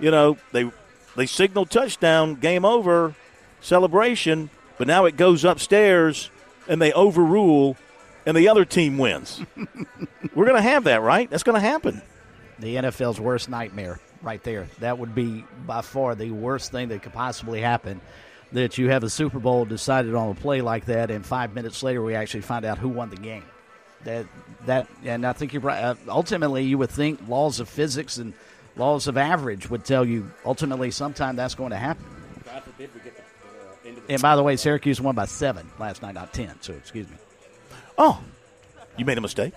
You 0.00 0.10
know, 0.10 0.38
they 0.52 0.70
they 1.14 1.26
signaled 1.26 1.70
touchdown, 1.70 2.34
game 2.34 2.64
over, 2.64 3.14
celebration. 3.60 4.50
But 4.78 4.86
now 4.86 5.06
it 5.06 5.16
goes 5.16 5.44
upstairs, 5.44 6.30
and 6.68 6.82
they 6.82 6.92
overrule, 6.92 7.76
and 8.26 8.36
the 8.36 8.48
other 8.48 8.64
team 8.64 8.98
wins. 8.98 9.40
We're 10.34 10.44
going 10.44 10.56
to 10.56 10.62
have 10.62 10.84
that, 10.84 11.00
right? 11.00 11.30
That's 11.30 11.42
going 11.42 11.60
to 11.60 11.66
happen. 11.66 12.02
The 12.58 12.76
NFL's 12.76 13.20
worst 13.20 13.48
nightmare 13.48 14.00
right 14.22 14.42
there. 14.42 14.68
That 14.80 14.98
would 14.98 15.14
be 15.14 15.44
by 15.66 15.82
far 15.82 16.14
the 16.14 16.30
worst 16.30 16.72
thing 16.72 16.88
that 16.88 17.02
could 17.02 17.12
possibly 17.12 17.60
happen. 17.60 18.00
That 18.52 18.78
you 18.78 18.90
have 18.90 19.02
a 19.02 19.10
Super 19.10 19.40
Bowl 19.40 19.64
decided 19.64 20.14
on 20.14 20.30
a 20.30 20.34
play 20.34 20.60
like 20.60 20.86
that, 20.86 21.10
and 21.10 21.26
five 21.26 21.54
minutes 21.54 21.82
later 21.82 22.02
we 22.02 22.14
actually 22.14 22.42
find 22.42 22.64
out 22.64 22.78
who 22.78 22.88
won 22.88 23.10
the 23.10 23.16
game. 23.16 23.44
That 24.04 24.26
that 24.66 24.88
and 25.04 25.26
I 25.26 25.32
think 25.32 25.52
you're 25.52 25.62
right. 25.62 25.82
Uh, 25.82 25.94
ultimately, 26.08 26.64
you 26.64 26.78
would 26.78 26.90
think 26.90 27.28
laws 27.28 27.58
of 27.58 27.68
physics 27.68 28.18
and 28.18 28.34
laws 28.76 29.08
of 29.08 29.16
average 29.16 29.68
would 29.68 29.84
tell 29.84 30.04
you 30.04 30.30
ultimately 30.44 30.92
sometime 30.92 31.34
that's 31.34 31.56
going 31.56 31.70
to 31.70 31.76
happen. 31.76 32.04
God 32.44 32.62
forbid 32.62 32.90
we 32.94 33.00
get 33.00 33.16
the, 33.16 33.90
uh, 33.90 34.02
And 34.10 34.22
by 34.22 34.36
the 34.36 34.44
way, 34.44 34.56
Syracuse 34.56 35.00
won 35.00 35.16
by 35.16 35.24
seven 35.24 35.68
last 35.80 36.02
night, 36.02 36.14
not 36.14 36.32
ten. 36.32 36.54
So 36.60 36.72
excuse 36.72 37.08
me. 37.08 37.16
Oh, 37.98 38.20
you 38.96 39.04
made 39.04 39.18
a 39.18 39.22
mistake. 39.22 39.54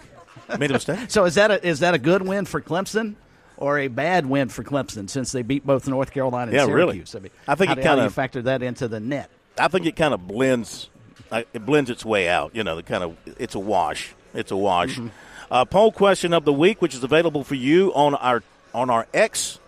Made 0.58 0.72
a 0.72 0.74
mistake. 0.74 1.00
So 1.10 1.26
is 1.26 1.36
that 1.36 1.52
a, 1.52 1.66
is 1.68 1.80
that 1.82 1.94
a 1.94 1.98
good 2.00 2.22
win 2.22 2.46
for 2.46 2.62
Clemson? 2.62 3.16
Or 3.58 3.78
a 3.78 3.90
bad 3.90 4.26
win 4.26 4.48
for 4.48 4.64
Clemson 4.64 5.10
since 5.10 5.34
they 5.34 5.42
beat 5.42 5.66
both 5.66 5.86
North 5.86 6.12
Carolina 6.12 6.46
and 6.52 6.54
Yeah, 6.54 6.74
really. 6.74 6.94
Syracuse. 7.04 7.16
I, 7.16 7.20
mean, 7.20 7.32
I 7.46 7.56
think 7.56 7.68
how 7.68 7.74
it 7.74 7.76
do- 7.76 7.82
how 7.82 7.88
do 7.96 7.98
kinda- 7.98 8.04
you 8.06 8.10
factor 8.10 8.42
that 8.44 8.64
into 8.64 8.88
the 8.88 9.02
net. 9.02 9.30
I 9.58 9.68
think 9.68 9.86
it 9.86 9.98
kind 9.98 10.14
of 10.14 10.26
blends. 10.26 10.90
uh, 11.30 11.44
It 11.54 11.66
blends 11.66 11.90
its 11.90 12.06
way 12.06 12.30
out. 12.30 12.56
You 12.56 12.64
know, 12.64 12.78
the 12.78 12.84
kind 12.84 13.04
of 13.04 13.18
it's 13.38 13.56
a 13.56 13.60
wash. 13.60 14.16
It's 14.34 14.52
a 14.52 14.56
wash. 14.56 14.96
Mm-hmm. 14.96 15.08
Uh, 15.52 15.66
poll 15.66 15.92
question 15.92 16.32
of 16.34 16.46
the 16.46 16.54
week, 16.54 16.82
which 16.82 16.94
is 16.96 17.04
available 17.04 17.44
for 17.44 17.56
you 17.56 17.94
on 17.96 18.16
our 18.16 18.44
on 18.74 18.90
our 18.90 19.08
X. 19.14 19.60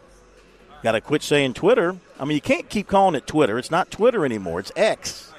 Got 0.83 0.93
to 0.93 1.01
quit 1.01 1.21
saying 1.21 1.53
Twitter. 1.55 1.97
I 2.19 2.23
mean, 2.25 2.35
you 2.35 2.41
can't 2.41 2.69
keep 2.69 2.87
calling 2.87 3.15
it 3.15 3.27
Twitter. 3.27 3.59
It's 3.59 3.71
not 3.71 3.91
Twitter 3.91 4.23
anymore. 4.25 4.59
It's 4.61 4.71
X. 4.75 5.31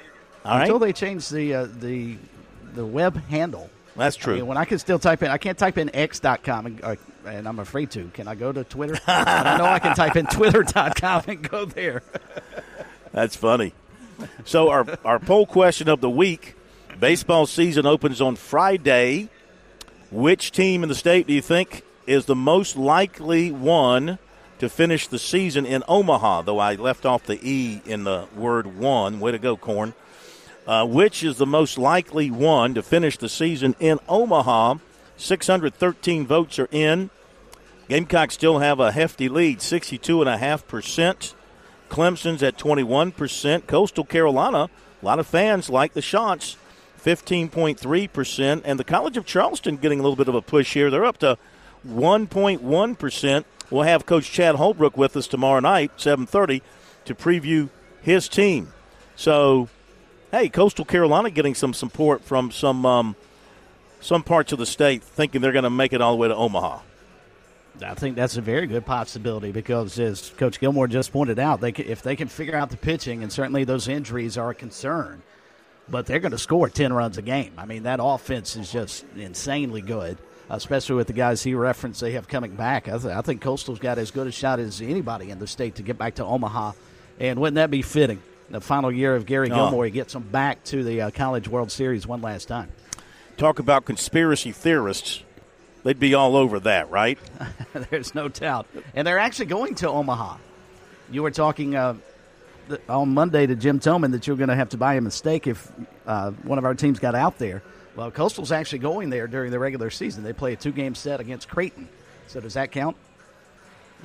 All 0.45 0.51
right. 0.53 0.61
Until 0.61 0.77
they 0.79 0.93
change 0.93 1.27
the 1.29 1.53
uh, 1.55 1.67
the 1.79 2.17
the 2.75 2.85
web 2.85 3.15
handle. 3.29 3.69
That's 3.95 4.15
true. 4.15 4.33
I 4.33 4.37
mean, 4.37 4.47
when 4.47 4.57
I 4.57 4.65
can 4.65 4.79
still 4.79 4.99
type 4.99 5.21
in, 5.21 5.29
I 5.29 5.37
can't 5.37 5.57
type 5.57 5.77
in 5.77 5.95
x.com, 5.95 6.65
and, 6.65 6.83
uh, 6.83 6.95
and 7.25 7.47
I'm 7.47 7.59
afraid 7.59 7.91
to. 7.91 8.09
Can 8.13 8.27
I 8.27 8.35
go 8.35 8.51
to 8.51 8.63
Twitter? 8.63 8.97
I 9.07 9.57
know 9.57 9.65
I 9.65 9.79
can 9.79 9.95
type 9.95 10.15
in 10.15 10.25
twitter.com 10.25 11.23
and 11.27 11.49
go 11.49 11.65
there. 11.65 12.01
That's 13.11 13.35
funny. 13.35 13.73
So 14.45 14.69
our 14.69 14.85
our 15.05 15.19
poll 15.19 15.45
question 15.45 15.87
of 15.89 16.01
the 16.01 16.09
week: 16.09 16.55
Baseball 16.99 17.45
season 17.45 17.85
opens 17.85 18.21
on 18.21 18.35
Friday. 18.35 19.29
Which 20.11 20.51
team 20.51 20.83
in 20.83 20.89
the 20.89 20.95
state 20.95 21.25
do 21.25 21.33
you 21.33 21.41
think 21.41 21.83
is 22.05 22.25
the 22.25 22.35
most 22.35 22.75
likely 22.75 23.51
one 23.51 24.19
to 24.59 24.69
finish 24.69 25.07
the 25.07 25.17
season 25.17 25.65
in 25.65 25.83
Omaha? 25.87 26.43
Though 26.43 26.59
I 26.59 26.75
left 26.75 27.05
off 27.05 27.23
the 27.23 27.39
e 27.41 27.81
in 27.85 28.03
the 28.03 28.27
word 28.35 28.77
"one." 28.77 29.19
Way 29.19 29.31
to 29.31 29.39
go, 29.39 29.57
Corn. 29.57 29.93
Uh, 30.65 30.85
which 30.85 31.23
is 31.23 31.37
the 31.37 31.45
most 31.45 31.77
likely 31.77 32.31
one 32.31 32.73
to 32.73 32.81
finish 32.81 33.17
the 33.17 33.27
season 33.27 33.75
in 33.79 33.99
Omaha? 34.07 34.75
613 35.17 36.25
votes 36.25 36.57
are 36.57 36.69
in. 36.71 37.09
Gamecocks 37.89 38.33
still 38.33 38.59
have 38.59 38.79
a 38.79 38.91
hefty 38.91 39.27
lead, 39.27 39.59
62.5%. 39.59 41.33
Clemson's 41.89 42.41
at 42.41 42.57
21%. 42.57 43.67
Coastal 43.67 44.05
Carolina, 44.05 44.69
a 45.01 45.05
lot 45.05 45.19
of 45.19 45.27
fans 45.27 45.69
like 45.69 45.93
the 45.93 46.01
shots, 46.01 46.57
15.3%. 47.03 48.61
And 48.63 48.79
the 48.79 48.83
College 48.83 49.17
of 49.17 49.25
Charleston 49.25 49.77
getting 49.77 49.99
a 49.99 50.01
little 50.01 50.15
bit 50.15 50.27
of 50.27 50.35
a 50.35 50.41
push 50.41 50.73
here. 50.73 50.89
They're 50.89 51.05
up 51.05 51.19
to 51.19 51.37
1.1%. 51.87 53.45
We'll 53.69 53.83
have 53.83 54.05
Coach 54.05 54.31
Chad 54.31 54.55
Holbrook 54.55 54.97
with 54.97 55.15
us 55.17 55.27
tomorrow 55.27 55.59
night, 55.59 55.91
7.30, 55.97 56.61
to 57.05 57.15
preview 57.15 57.69
his 58.01 58.27
team. 58.27 58.73
So, 59.15 59.69
hey, 60.33 60.49
Coastal 60.49 60.83
Carolina 60.83 61.29
getting 61.29 61.53
some 61.53 61.75
support 61.75 62.23
from 62.23 62.51
some 62.51 62.85
um, 62.85 63.15
some 64.01 64.23
parts 64.23 64.51
of 64.51 64.59
the 64.59 64.65
state, 64.65 65.01
thinking 65.03 65.39
they're 65.39 65.53
going 65.53 65.63
to 65.63 65.69
make 65.69 65.93
it 65.93 66.01
all 66.01 66.11
the 66.11 66.17
way 66.17 66.27
to 66.27 66.35
Omaha. 66.35 66.79
I 67.81 67.93
think 67.93 68.15
that's 68.15 68.35
a 68.35 68.41
very 68.41 68.67
good 68.67 68.85
possibility 68.85 69.51
because, 69.51 69.97
as 69.99 70.31
Coach 70.37 70.59
Gilmore 70.59 70.87
just 70.87 71.13
pointed 71.13 71.39
out, 71.39 71.61
they 71.61 71.71
can, 71.71 71.85
if 71.85 72.01
they 72.01 72.15
can 72.15 72.27
figure 72.27 72.55
out 72.55 72.69
the 72.69 72.77
pitching, 72.77 73.23
and 73.23 73.31
certainly 73.31 73.63
those 73.63 73.87
injuries 73.87 74.37
are 74.37 74.49
a 74.49 74.55
concern, 74.55 75.21
but 75.87 76.05
they're 76.05 76.19
going 76.19 76.31
to 76.33 76.37
score 76.37 76.67
10 76.67 76.93
runs 76.93 77.17
a 77.17 77.21
game. 77.21 77.53
I 77.57 77.65
mean, 77.65 77.83
that 77.83 77.99
offense 78.01 78.55
is 78.55 78.71
just 78.71 79.05
insanely 79.15 79.81
good, 79.81 80.17
especially 80.49 80.95
with 80.95 81.07
the 81.07 81.13
guys 81.13 81.41
he 81.41 81.55
referenced 81.55 82.01
they 82.01 82.11
have 82.11 82.27
coming 82.27 82.55
back. 82.55 82.87
I, 82.87 82.97
th- 82.97 83.05
I 83.05 83.21
think 83.21 83.41
Coastal's 83.41 83.79
got 83.79 83.97
as 83.97 84.11
good 84.11 84.27
a 84.27 84.31
shot 84.31 84.59
as 84.59 84.81
anybody 84.81 85.29
in 85.29 85.39
the 85.39 85.47
state 85.47 85.75
to 85.75 85.83
get 85.83 85.97
back 85.97 86.15
to 86.15 86.25
Omaha. 86.25 86.73
And 87.19 87.39
wouldn't 87.39 87.55
that 87.55 87.71
be 87.71 87.81
fitting? 87.81 88.21
The 88.53 88.61
final 88.61 88.91
year 88.91 89.15
of 89.15 89.25
Gary 89.25 89.49
Oh. 89.49 89.55
Gilmore, 89.55 89.85
he 89.85 89.89
gets 89.91 90.13
them 90.13 90.21
back 90.21 90.63
to 90.65 90.83
the 90.83 91.01
uh, 91.01 91.09
College 91.11 91.47
World 91.47 91.71
Series 91.71 92.05
one 92.05 92.21
last 92.21 92.47
time. 92.47 92.69
Talk 93.35 93.57
about 93.57 93.83
conspiracy 93.85 94.51
theorists. 94.51 95.23
They'd 95.83 95.99
be 95.99 96.13
all 96.13 96.35
over 96.35 96.59
that, 96.59 96.91
right? 96.91 97.17
There's 97.89 98.13
no 98.13 98.27
doubt. 98.27 98.67
And 98.93 99.07
they're 99.07 99.17
actually 99.17 99.47
going 99.47 99.73
to 99.75 99.89
Omaha. 99.89 100.37
You 101.11 101.23
were 101.23 101.31
talking 101.31 101.75
uh, 101.75 101.95
th- 102.69 102.79
on 102.87 103.15
Monday 103.15 103.47
to 103.47 103.55
Jim 103.55 103.79
Tillman 103.79 104.11
that 104.11 104.27
you're 104.27 104.37
going 104.37 104.49
to 104.49 104.55
have 104.55 104.69
to 104.69 104.77
buy 104.77 104.93
him 104.93 105.07
a 105.07 105.11
steak 105.11 105.47
if 105.47 105.71
uh, 106.05 106.29
one 106.43 106.59
of 106.59 106.63
our 106.63 106.75
teams 106.75 106.99
got 106.99 107.15
out 107.15 107.39
there. 107.39 107.63
Well, 107.95 108.11
Coastal's 108.11 108.51
actually 108.51 108.79
going 108.79 109.09
there 109.09 109.25
during 109.25 109.49
the 109.49 109.57
regular 109.57 109.89
season. 109.89 110.23
They 110.23 110.31
play 110.31 110.53
a 110.53 110.55
two 110.57 110.71
game 110.71 110.93
set 110.93 111.19
against 111.19 111.49
Creighton. 111.49 111.89
So 112.27 112.39
does 112.39 112.53
that 112.53 112.71
count? 112.71 112.97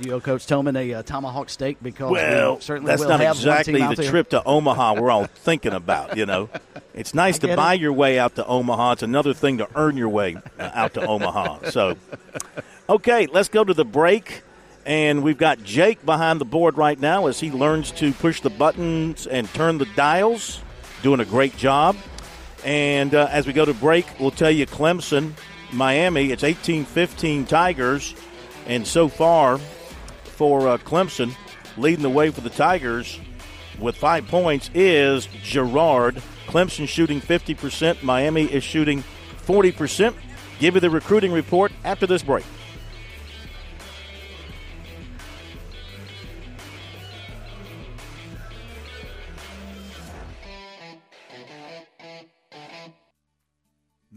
You 0.01 0.13
owe 0.13 0.21
Coach 0.21 0.47
Tillman 0.47 0.77
a 0.77 0.95
uh, 0.95 1.03
tomahawk 1.03 1.51
steak 1.51 1.79
because 1.83 2.13
Well, 2.13 2.55
we 2.57 2.61
certainly 2.61 2.91
that's 2.91 3.03
will 3.03 3.09
not 3.09 3.21
have 3.21 3.37
exactly 3.37 3.73
one 3.75 3.81
team 3.81 3.91
out 3.91 3.97
the 3.97 4.03
there. 4.03 4.11
trip 4.11 4.29
to 4.31 4.45
Omaha 4.45 4.95
we're 5.01 5.11
all 5.11 5.25
thinking 5.27 5.73
about. 5.73 6.17
You 6.17 6.25
know, 6.25 6.49
it's 6.95 7.15
nice 7.15 7.39
to 7.41 7.57
buy 7.57 7.75
it. 7.75 7.81
your 7.81 7.93
way 7.93 8.19
out 8.19 8.37
to 8.37 8.47
Omaha. 8.47 8.93
It's 8.93 9.03
another 9.03 9.35
thing 9.35 9.59
to 9.59 9.69
earn 9.75 9.97
your 9.97 10.09
way 10.09 10.37
uh, 10.59 10.71
out 10.73 10.95
to 10.95 11.05
Omaha. 11.05 11.71
So, 11.71 11.97
okay, 12.89 13.27
let's 13.27 13.49
go 13.49 13.65
to 13.65 13.75
the 13.75 13.85
break. 13.85 14.43
And 14.87 15.23
we've 15.23 15.37
got 15.37 15.63
Jake 15.65 16.07
behind 16.07 16.41
the 16.41 16.47
board 16.47 16.79
right 16.79 16.99
now 16.99 17.27
as 17.27 17.41
he 17.41 17.51
learns 17.51 17.91
to 17.93 18.13
push 18.13 18.41
the 18.41 18.49
buttons 18.51 19.27
and 19.27 19.53
turn 19.53 19.77
the 19.79 19.85
dials, 19.97 20.63
doing 21.03 21.21
a 21.21 21.27
great 21.27 21.57
job. 21.59 21.95
And 22.65 23.15
uh, 23.15 23.29
as 23.31 23.47
we 23.47 23.53
go 23.53 23.65
to 23.65 23.75
break, 23.75 24.07
we'll 24.19 24.31
tell 24.31 24.51
you 24.51 24.65
Clemson, 24.65 25.33
Miami. 25.73 26.31
It's 26.33 26.43
18-15 26.43 27.47
Tigers, 27.49 28.15
and 28.67 28.87
so 28.87 29.09
far 29.09 29.61
for 30.39 30.69
uh, 30.69 30.79
Clemson, 30.79 31.35
leading 31.77 32.03
the 32.03 32.09
way 32.09 32.31
for 32.31 32.43
the 32.43 32.51
Tigers 32.51 33.19
with 33.81 33.97
five 33.97 34.29
points 34.29 34.71
is 34.73 35.27
Girard. 35.43 36.23
Clemson 36.47 36.87
shooting 36.89 37.21
50%. 37.21 38.05
Miami 38.05 38.45
is 38.45 38.63
shooting 38.63 39.03
40%. 39.47 40.15
Give 40.61 40.75
you 40.75 40.81
the 40.81 40.91
recruiting 40.91 41.33
report 41.33 41.73
after 41.85 42.07
this 42.07 42.23
break. 42.23 42.45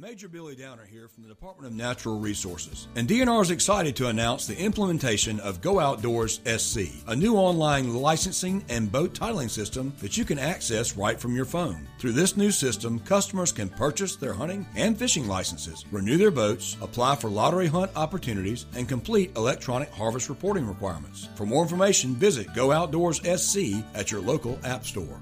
Major 0.02 0.28
Billy 0.28 0.56
Downer 0.56 0.84
here 0.84 1.08
from 1.08 1.22
the 1.22 1.30
Department 1.30 1.72
of 1.72 1.78
Natural 1.78 2.18
Resources. 2.18 2.88
And 2.96 3.08
DNR 3.08 3.44
is 3.44 3.52
excited 3.52 3.96
to 3.98 4.08
announce 4.08 4.48
the 4.48 4.58
implementation 4.58 5.40
of 5.42 5.62
Go 5.62 5.80
Outdoors 5.80 6.40
SC, 6.44 6.80
a 7.08 7.16
new 7.16 7.36
online 7.36 7.94
licensing 7.94 8.66
and 8.68 8.92
boat 8.92 9.14
titling 9.14 9.52
system 9.52 9.94
that 10.00 10.18
you 10.18 10.26
can 10.26 10.40
access 10.40 10.98
right 10.98 11.20
from 11.20 11.36
your 11.36 11.46
phone. 11.46 11.88
Through 12.00 12.14
this 12.14 12.36
new 12.36 12.50
system, 12.50 12.98
customers 13.02 13.52
can 13.52 13.70
purchase 13.70 14.16
their 14.16 14.34
hunting 14.34 14.66
and 14.76 14.98
fishing 14.98 15.28
licenses, 15.28 15.86
renew 15.92 16.18
their 16.18 16.32
boats, 16.32 16.78
apply 16.82 17.18
for 17.18 17.30
lottery 17.30 17.68
hunt 17.68 17.92
opportunities, 17.96 18.66
and 18.76 18.90
complete 18.90 19.38
electronic 19.38 19.92
harvest 19.92 20.30
reporting 20.30 20.68
requirements. 20.68 21.30
For 21.36 21.46
more 21.46 21.62
information, 21.62 22.16
visit 22.16 22.56
Go 22.56 22.72
Outdoors 22.72 23.22
SC 23.40 23.84
at 23.94 24.10
your 24.10 24.22
local 24.22 24.58
app 24.64 24.84
store. 24.84 25.22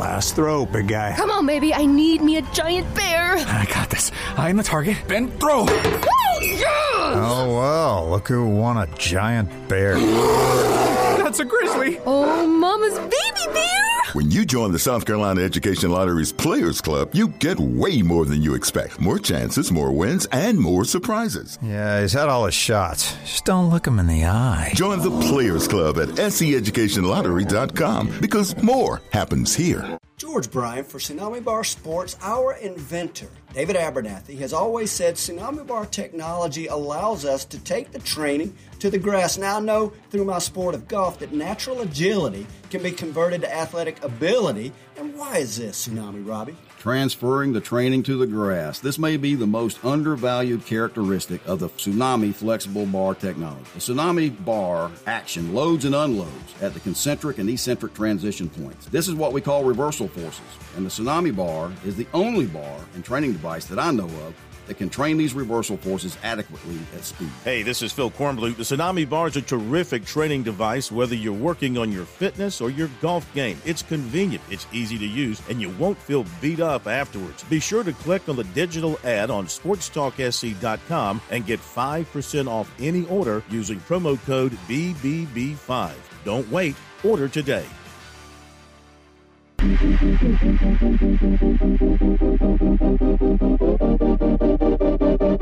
Last 0.00 0.34
throw, 0.34 0.64
big 0.64 0.88
guy. 0.88 1.12
Come 1.14 1.30
on, 1.30 1.44
baby. 1.44 1.74
I 1.74 1.84
need 1.84 2.22
me 2.22 2.38
a 2.38 2.42
giant 2.54 2.94
bear. 2.94 3.36
I 3.36 3.66
got 3.66 3.90
this. 3.90 4.10
I 4.34 4.48
am 4.48 4.56
the 4.56 4.62
target. 4.62 4.96
Ben, 5.06 5.30
throw. 5.32 5.66
Oh, 5.68 6.38
yeah! 6.40 7.20
Oh, 7.22 7.54
well, 7.54 8.08
look 8.08 8.26
who 8.26 8.48
won 8.48 8.78
a 8.78 8.86
giant 8.96 9.50
bear. 9.68 9.96
That's 11.18 11.40
a 11.40 11.44
grizzly. 11.44 12.00
Oh, 12.06 12.46
mama's 12.46 12.98
baby 12.98 13.52
bear. 13.52 13.99
When 14.12 14.30
you 14.30 14.44
join 14.44 14.72
the 14.72 14.78
South 14.78 15.06
Carolina 15.06 15.42
Education 15.42 15.90
Lottery's 15.90 16.32
Players 16.32 16.80
Club, 16.80 17.10
you 17.12 17.28
get 17.28 17.58
way 17.60 18.02
more 18.02 18.24
than 18.24 18.42
you 18.42 18.54
expect. 18.54 19.00
More 19.00 19.18
chances, 19.18 19.70
more 19.70 19.92
wins, 19.92 20.26
and 20.32 20.58
more 20.58 20.84
surprises. 20.84 21.58
Yeah, 21.62 22.00
he's 22.00 22.12
had 22.12 22.28
all 22.28 22.46
his 22.46 22.54
shots. 22.54 23.14
Just 23.24 23.44
don't 23.44 23.70
look 23.70 23.86
him 23.86 23.98
in 23.98 24.06
the 24.06 24.24
eye. 24.24 24.72
Join 24.74 25.00
the 25.00 25.10
Players 25.28 25.68
Club 25.68 25.98
at 25.98 26.08
sceducationlottery.com 26.08 28.20
because 28.20 28.60
more 28.62 29.00
happens 29.12 29.54
here. 29.54 29.98
George 30.16 30.50
Bryan 30.50 30.84
for 30.84 30.98
Tsunami 30.98 31.42
Bar 31.42 31.64
Sports. 31.64 32.16
Our 32.20 32.54
inventor, 32.54 33.28
David 33.52 33.74
Abernathy, 33.74 34.38
has 34.38 34.52
always 34.52 34.92
said 34.92 35.16
Tsunami 35.16 35.66
Bar 35.66 35.86
technology 35.86 36.68
allows 36.68 37.24
us 37.24 37.44
to 37.46 37.58
take 37.58 37.90
the 37.90 37.98
training 37.98 38.56
to 38.78 38.90
the 38.90 38.98
grass. 38.98 39.36
Now 39.38 39.56
I 39.56 39.60
know 39.60 39.92
through 40.10 40.24
my 40.24 40.38
sport 40.38 40.74
of 40.74 40.86
golf 40.86 41.18
that 41.18 41.32
natural 41.32 41.80
agility 41.80 42.46
can 42.70 42.82
be 42.82 42.92
converted 42.92 43.40
to 43.40 43.52
athletic 43.52 44.02
ability. 44.04 44.72
And 44.96 45.16
why 45.16 45.38
is 45.38 45.56
this, 45.56 45.88
Tsunami 45.88 46.26
Robbie? 46.26 46.56
Transferring 46.80 47.52
the 47.52 47.60
training 47.60 48.02
to 48.02 48.16
the 48.16 48.26
grass. 48.26 48.80
This 48.80 48.98
may 48.98 49.18
be 49.18 49.34
the 49.34 49.46
most 49.46 49.84
undervalued 49.84 50.64
characteristic 50.64 51.46
of 51.46 51.60
the 51.60 51.68
Tsunami 51.68 52.34
flexible 52.34 52.86
bar 52.86 53.14
technology. 53.14 53.66
The 53.74 53.80
Tsunami 53.80 54.44
bar 54.44 54.90
action 55.06 55.54
loads 55.54 55.84
and 55.84 55.94
unloads 55.94 56.54
at 56.62 56.72
the 56.72 56.80
concentric 56.80 57.36
and 57.36 57.50
eccentric 57.50 57.92
transition 57.92 58.48
points. 58.48 58.86
This 58.86 59.08
is 59.08 59.14
what 59.14 59.34
we 59.34 59.42
call 59.42 59.62
reversal 59.62 60.08
forces, 60.08 60.40
and 60.74 60.86
the 60.86 60.90
Tsunami 60.90 61.36
bar 61.36 61.70
is 61.84 61.96
the 61.96 62.06
only 62.14 62.46
bar 62.46 62.80
and 62.94 63.04
training 63.04 63.32
device 63.32 63.66
that 63.66 63.78
I 63.78 63.90
know 63.90 64.06
of 64.06 64.34
that 64.70 64.78
can 64.78 64.88
train 64.88 65.16
these 65.16 65.34
reversal 65.34 65.76
forces 65.76 66.16
adequately 66.22 66.78
at 66.94 67.02
speed. 67.02 67.28
Hey, 67.42 67.64
this 67.64 67.82
is 67.82 67.90
Phil 67.90 68.08
Kornblut. 68.08 68.56
The 68.56 68.62
Tsunami 68.62 69.08
Bar 69.08 69.26
is 69.26 69.36
a 69.36 69.42
terrific 69.42 70.04
training 70.04 70.44
device, 70.44 70.92
whether 70.92 71.16
you're 71.16 71.32
working 71.32 71.76
on 71.76 71.90
your 71.90 72.04
fitness 72.04 72.60
or 72.60 72.70
your 72.70 72.88
golf 73.00 73.26
game. 73.34 73.60
It's 73.64 73.82
convenient, 73.82 74.44
it's 74.48 74.68
easy 74.72 74.96
to 74.96 75.04
use, 75.04 75.42
and 75.48 75.60
you 75.60 75.70
won't 75.70 75.98
feel 75.98 76.24
beat 76.40 76.60
up 76.60 76.86
afterwards. 76.86 77.42
Be 77.50 77.58
sure 77.58 77.82
to 77.82 77.92
click 77.92 78.28
on 78.28 78.36
the 78.36 78.44
digital 78.44 78.96
ad 79.02 79.28
on 79.28 79.46
sportstalksc.com 79.46 81.20
and 81.32 81.44
get 81.44 81.58
5% 81.58 82.48
off 82.48 82.72
any 82.78 83.06
order 83.06 83.42
using 83.50 83.80
promo 83.80 84.24
code 84.24 84.52
BBB5. 84.68 85.94
Don't 86.24 86.48
wait, 86.48 86.76
order 87.02 87.26
today. 87.26 87.66
All 95.30 95.36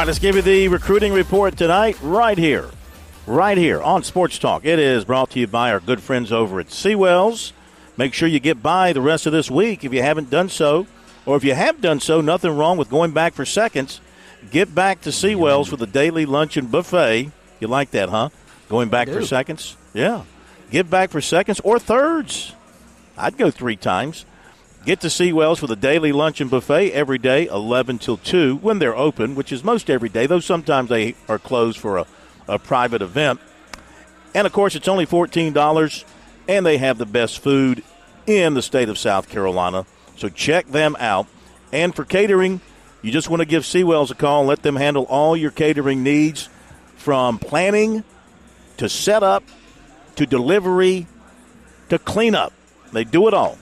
right, 0.00 0.06
let's 0.06 0.18
give 0.18 0.36
you 0.36 0.42
the 0.42 0.68
recruiting 0.68 1.14
report 1.14 1.56
tonight, 1.56 1.96
right 2.02 2.36
here, 2.36 2.68
right 3.26 3.56
here 3.56 3.80
on 3.80 4.02
Sports 4.02 4.38
Talk. 4.38 4.66
It 4.66 4.78
is 4.78 5.06
brought 5.06 5.30
to 5.30 5.40
you 5.40 5.46
by 5.46 5.70
our 5.70 5.80
good 5.80 6.02
friends 6.02 6.30
over 6.32 6.60
at 6.60 6.66
Seawells. 6.70 7.52
Make 7.96 8.12
sure 8.12 8.28
you 8.28 8.40
get 8.40 8.62
by 8.62 8.92
the 8.92 9.00
rest 9.00 9.24
of 9.24 9.32
this 9.32 9.50
week 9.50 9.84
if 9.84 9.94
you 9.94 10.02
haven't 10.02 10.28
done 10.28 10.50
so, 10.50 10.86
or 11.24 11.38
if 11.38 11.44
you 11.44 11.54
have 11.54 11.80
done 11.80 11.98
so, 12.00 12.20
nothing 12.20 12.54
wrong 12.54 12.76
with 12.76 12.90
going 12.90 13.12
back 13.12 13.32
for 13.32 13.46
seconds. 13.46 14.02
Get 14.50 14.74
back 14.74 15.00
to 15.02 15.10
Seawells 15.10 15.68
for 15.68 15.78
the 15.78 15.86
daily 15.86 16.26
luncheon 16.26 16.66
buffet. 16.66 17.30
You 17.58 17.68
like 17.68 17.92
that, 17.92 18.10
huh? 18.10 18.28
Going 18.68 18.90
back 18.90 19.08
for 19.08 19.24
seconds? 19.24 19.78
Yeah. 19.94 20.24
Get 20.70 20.90
back 20.90 21.10
for 21.10 21.20
seconds 21.20 21.60
or 21.60 21.78
thirds. 21.78 22.52
I'd 23.16 23.36
go 23.36 23.50
three 23.50 23.76
times. 23.76 24.24
Get 24.84 25.00
to 25.00 25.06
Seawells 25.06 25.60
for 25.60 25.66
the 25.66 25.76
daily 25.76 26.12
luncheon 26.12 26.48
buffet 26.48 26.90
every 26.92 27.16
day, 27.16 27.46
11 27.46 27.98
till 27.98 28.18
2, 28.18 28.56
when 28.56 28.78
they're 28.78 28.96
open, 28.96 29.34
which 29.34 29.50
is 29.50 29.64
most 29.64 29.88
every 29.88 30.10
day, 30.10 30.26
though 30.26 30.40
sometimes 30.40 30.90
they 30.90 31.14
are 31.26 31.38
closed 31.38 31.78
for 31.78 31.98
a, 31.98 32.06
a 32.46 32.58
private 32.58 33.00
event. 33.00 33.40
And 34.34 34.46
of 34.46 34.52
course, 34.52 34.74
it's 34.74 34.88
only 34.88 35.06
$14, 35.06 36.04
and 36.48 36.66
they 36.66 36.76
have 36.76 36.98
the 36.98 37.06
best 37.06 37.38
food 37.38 37.82
in 38.26 38.52
the 38.52 38.60
state 38.60 38.90
of 38.90 38.98
South 38.98 39.28
Carolina. 39.28 39.86
So 40.16 40.28
check 40.28 40.66
them 40.66 40.96
out. 41.00 41.28
And 41.72 41.94
for 41.94 42.04
catering, 42.04 42.60
you 43.00 43.10
just 43.10 43.30
want 43.30 43.40
to 43.40 43.46
give 43.46 43.64
Seawells 43.64 44.10
a 44.10 44.14
call 44.14 44.40
and 44.40 44.48
let 44.48 44.62
them 44.62 44.76
handle 44.76 45.04
all 45.04 45.34
your 45.34 45.50
catering 45.50 46.02
needs 46.02 46.48
from 46.96 47.38
planning 47.38 48.04
to 48.76 48.88
setup 48.88 49.44
to 50.16 50.26
delivery 50.26 51.06
to 51.88 51.98
cleanup. 51.98 52.52
They 52.92 53.04
do 53.04 53.28
it 53.28 53.34
all. 53.34 53.58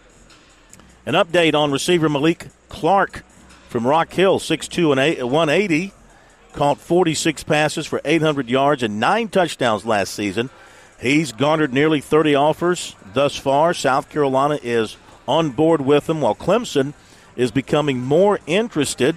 An 1.05 1.15
update 1.15 1.55
on 1.55 1.71
receiver 1.71 2.09
Malik 2.09 2.49
Clark 2.69 3.25
from 3.69 3.87
Rock 3.87 4.13
Hill, 4.13 4.39
6'2 4.39 4.93
and 4.93 5.01
8, 5.01 5.25
180. 5.25 5.93
Caught 6.53 6.79
46 6.79 7.45
passes 7.45 7.87
for 7.87 8.01
800 8.05 8.49
yards 8.49 8.83
and 8.83 8.99
nine 8.99 9.29
touchdowns 9.29 9.85
last 9.85 10.15
season. 10.15 10.49
He's 10.99 11.33
garnered 11.33 11.75
nearly 11.75 12.01
30 12.01 12.35
offers 12.35 12.97
thus 13.13 13.37
far. 13.37 13.75
South 13.75 14.09
Carolina 14.09 14.59
is 14.63 14.97
on 15.29 15.51
board 15.51 15.83
with 15.83 16.09
him, 16.09 16.23
while 16.23 16.35
Clemson 16.35 16.95
is 17.37 17.51
becoming 17.51 18.01
more 18.01 18.41
interested. 18.47 19.17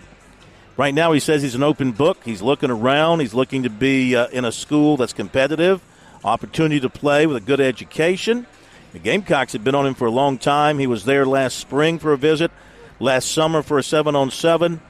Right 0.78 0.94
now, 0.94 1.12
he 1.12 1.20
says 1.20 1.42
he's 1.42 1.56
an 1.56 1.64
open 1.64 1.92
book. 1.92 2.20
He's 2.24 2.42
looking 2.42 2.70
around. 2.70 3.20
He's 3.20 3.34
looking 3.34 3.64
to 3.64 3.70
be 3.70 4.16
uh, 4.16 4.28
in 4.28 4.46
a 4.46 4.52
school 4.52 4.98
that's 4.98 5.14
competitive, 5.14 5.82
opportunity 6.24 6.80
to 6.80 6.90
play 6.90 7.28
with 7.28 7.38
a 7.38 7.42
good 7.42 7.60
education. 7.60 8.46
The 8.94 9.00
Gamecocks 9.00 9.54
have 9.54 9.64
been 9.64 9.76
on 9.76 9.86
him 9.86 9.94
for 9.94 10.08
a 10.08 10.12
long 10.12 10.38
time. 10.38 10.80
He 10.80 10.88
was 10.88 11.06
there 11.06 11.26
last 11.26 11.58
spring 11.58 12.00
for 12.00 12.14
a 12.14 12.18
visit, 12.18 12.52
last 13.00 13.32
summer 13.32 13.62
for 13.62 13.78
a 13.78 13.84
seven 13.84 14.16
on 14.16 14.32
seven. 14.32 14.82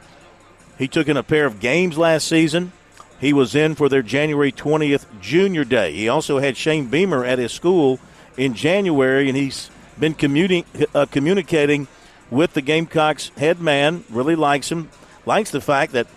He 0.78 0.88
took 0.88 1.08
in 1.08 1.18
a 1.18 1.24
pair 1.24 1.46
of 1.46 1.60
games 1.60 1.98
last 1.98 2.28
season. 2.28 2.72
He 3.20 3.34
was 3.34 3.54
in 3.54 3.76
for 3.76 3.90
their 3.90 4.02
January 4.02 4.52
20th 4.52 5.06
junior 5.20 5.66
day. 5.66 5.92
He 5.94 6.08
also 6.08 6.40
had 6.40 6.56
Shane 6.56 6.86
Beamer 6.86 7.26
at 7.26 7.38
his 7.38 7.52
school 7.52 8.00
in 8.38 8.54
January, 8.54 9.28
and 9.28 9.38
he's 9.38 9.70
been 10.00 10.16
communi- 10.16 10.66
uh, 10.96 11.06
communicating 11.08 11.88
with 12.32 12.54
the 12.54 12.62
Gamecocks 12.62 13.30
head 13.38 13.60
man, 13.60 14.04
really 14.10 14.36
likes 14.36 14.72
him, 14.72 14.90
likes 15.26 15.52
the 15.52 15.62
fact 15.62 15.94
that 15.94 16.08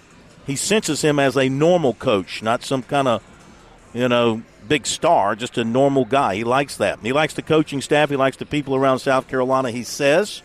he 0.47 0.57
senses 0.57 1.03
him 1.03 1.19
as 1.19 1.37
a 1.37 1.49
normal 1.49 1.95
coach, 1.95 2.43
not 2.43 2.63
some 2.65 2.83
kind 2.83 3.09
of, 3.09 3.23
you 3.95 4.09
know, 4.09 4.43
big 4.69 4.87
star, 4.87 5.37
just 5.37 5.59
a 5.59 5.65
normal 5.65 6.05
guy. 6.05 6.35
He 6.35 6.45
likes 6.45 6.77
that. 6.77 6.99
He 7.01 7.13
likes 7.13 7.35
the 7.35 7.43
coaching 7.43 7.81
staff. 7.81 8.11
He 8.11 8.17
likes 8.17 8.37
the 8.37 8.47
people 8.47 8.75
around 8.75 8.99
South 8.99 9.29
Carolina, 9.29 9.71
he 9.71 9.83
says. 9.83 10.43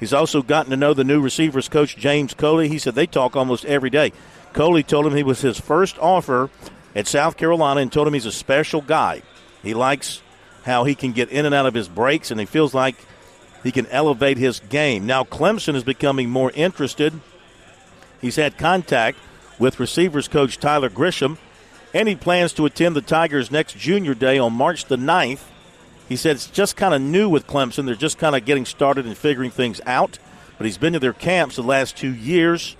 He's 0.00 0.12
also 0.12 0.42
gotten 0.42 0.70
to 0.70 0.76
know 0.76 0.94
the 0.94 1.04
new 1.04 1.20
receivers 1.20 1.68
coach, 1.68 1.96
James 1.96 2.34
Coley. 2.34 2.68
He 2.68 2.78
said 2.78 2.94
they 2.94 3.06
talk 3.06 3.36
almost 3.36 3.64
every 3.64 3.90
day. 3.90 4.12
Coley 4.52 4.82
told 4.82 5.06
him 5.06 5.14
he 5.14 5.22
was 5.22 5.40
his 5.40 5.58
first 5.58 5.98
offer 5.98 6.50
at 6.94 7.06
South 7.06 7.36
Carolina 7.36 7.80
and 7.80 7.92
told 7.92 8.06
him 8.06 8.14
he's 8.14 8.26
a 8.26 8.32
special 8.32 8.80
guy. 8.80 9.22
He 9.62 9.74
likes 9.74 10.22
how 10.64 10.84
he 10.84 10.94
can 10.94 11.12
get 11.12 11.30
in 11.30 11.46
and 11.46 11.54
out 11.54 11.66
of 11.66 11.74
his 11.74 11.88
breaks, 11.88 12.30
and 12.30 12.38
he 12.38 12.46
feels 12.46 12.74
like 12.74 12.96
he 13.64 13.72
can 13.72 13.86
elevate 13.86 14.36
his 14.36 14.60
game. 14.60 15.06
Now, 15.06 15.24
Clemson 15.24 15.74
is 15.74 15.82
becoming 15.82 16.30
more 16.30 16.52
interested. 16.54 17.18
He's 18.20 18.36
had 18.36 18.58
contact 18.58 19.18
with 19.58 19.80
receivers 19.80 20.28
coach 20.28 20.58
Tyler 20.58 20.90
Grisham, 20.90 21.38
and 21.92 22.06
he 22.06 22.14
plans 22.14 22.52
to 22.52 22.66
attend 22.66 22.94
the 22.94 23.00
Tigers' 23.00 23.50
next 23.50 23.76
junior 23.76 24.14
day 24.14 24.38
on 24.38 24.52
March 24.52 24.84
the 24.84 24.96
9th. 24.96 25.40
He 26.08 26.16
said 26.16 26.36
it's 26.36 26.50
just 26.50 26.76
kind 26.76 26.92
of 26.92 27.00
new 27.00 27.28
with 27.28 27.46
Clemson. 27.46 27.86
They're 27.86 27.94
just 27.94 28.18
kind 28.18 28.36
of 28.36 28.44
getting 28.44 28.66
started 28.66 29.06
and 29.06 29.16
figuring 29.16 29.50
things 29.50 29.80
out. 29.86 30.18
But 30.58 30.66
he's 30.66 30.78
been 30.78 30.92
to 30.92 31.00
their 31.00 31.14
camps 31.14 31.56
the 31.56 31.62
last 31.62 31.96
two 31.96 32.14
years, 32.14 32.76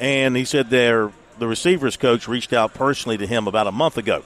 and 0.00 0.36
he 0.36 0.44
said 0.44 0.70
their 0.70 1.10
the 1.38 1.48
receivers 1.48 1.96
coach 1.98 2.28
reached 2.28 2.52
out 2.52 2.72
personally 2.72 3.18
to 3.18 3.26
him 3.26 3.46
about 3.46 3.66
a 3.66 3.72
month 3.72 3.98
ago. 3.98 4.24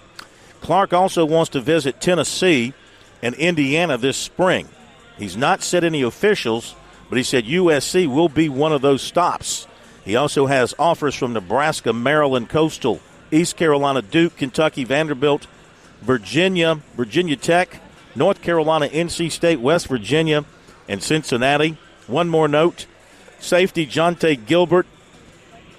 Clark 0.60 0.92
also 0.92 1.24
wants 1.24 1.50
to 1.50 1.60
visit 1.60 2.00
Tennessee 2.00 2.72
and 3.22 3.34
Indiana 3.34 3.98
this 3.98 4.16
spring. 4.16 4.68
He's 5.20 5.36
not 5.36 5.62
said 5.62 5.84
any 5.84 6.00
officials, 6.00 6.74
but 7.10 7.18
he 7.18 7.22
said 7.22 7.44
USC 7.44 8.06
will 8.06 8.30
be 8.30 8.48
one 8.48 8.72
of 8.72 8.80
those 8.80 9.02
stops. 9.02 9.66
He 10.02 10.16
also 10.16 10.46
has 10.46 10.74
offers 10.78 11.14
from 11.14 11.34
Nebraska, 11.34 11.92
Maryland, 11.92 12.48
Coastal, 12.48 13.00
East 13.30 13.58
Carolina, 13.58 14.00
Duke, 14.00 14.38
Kentucky, 14.38 14.82
Vanderbilt, 14.82 15.46
Virginia, 16.00 16.80
Virginia 16.96 17.36
Tech, 17.36 17.82
North 18.14 18.40
Carolina, 18.40 18.88
NC 18.88 19.30
State, 19.30 19.60
West 19.60 19.88
Virginia, 19.88 20.46
and 20.88 21.02
Cincinnati. 21.02 21.76
One 22.06 22.30
more 22.30 22.48
note 22.48 22.86
safety 23.40 23.86
Jonte 23.86 24.46
Gilbert 24.46 24.86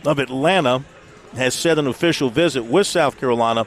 of 0.06 0.20
Atlanta 0.20 0.84
has 1.34 1.56
set 1.56 1.80
an 1.80 1.88
official 1.88 2.30
visit 2.30 2.66
with 2.66 2.86
South 2.86 3.20
Carolina 3.20 3.66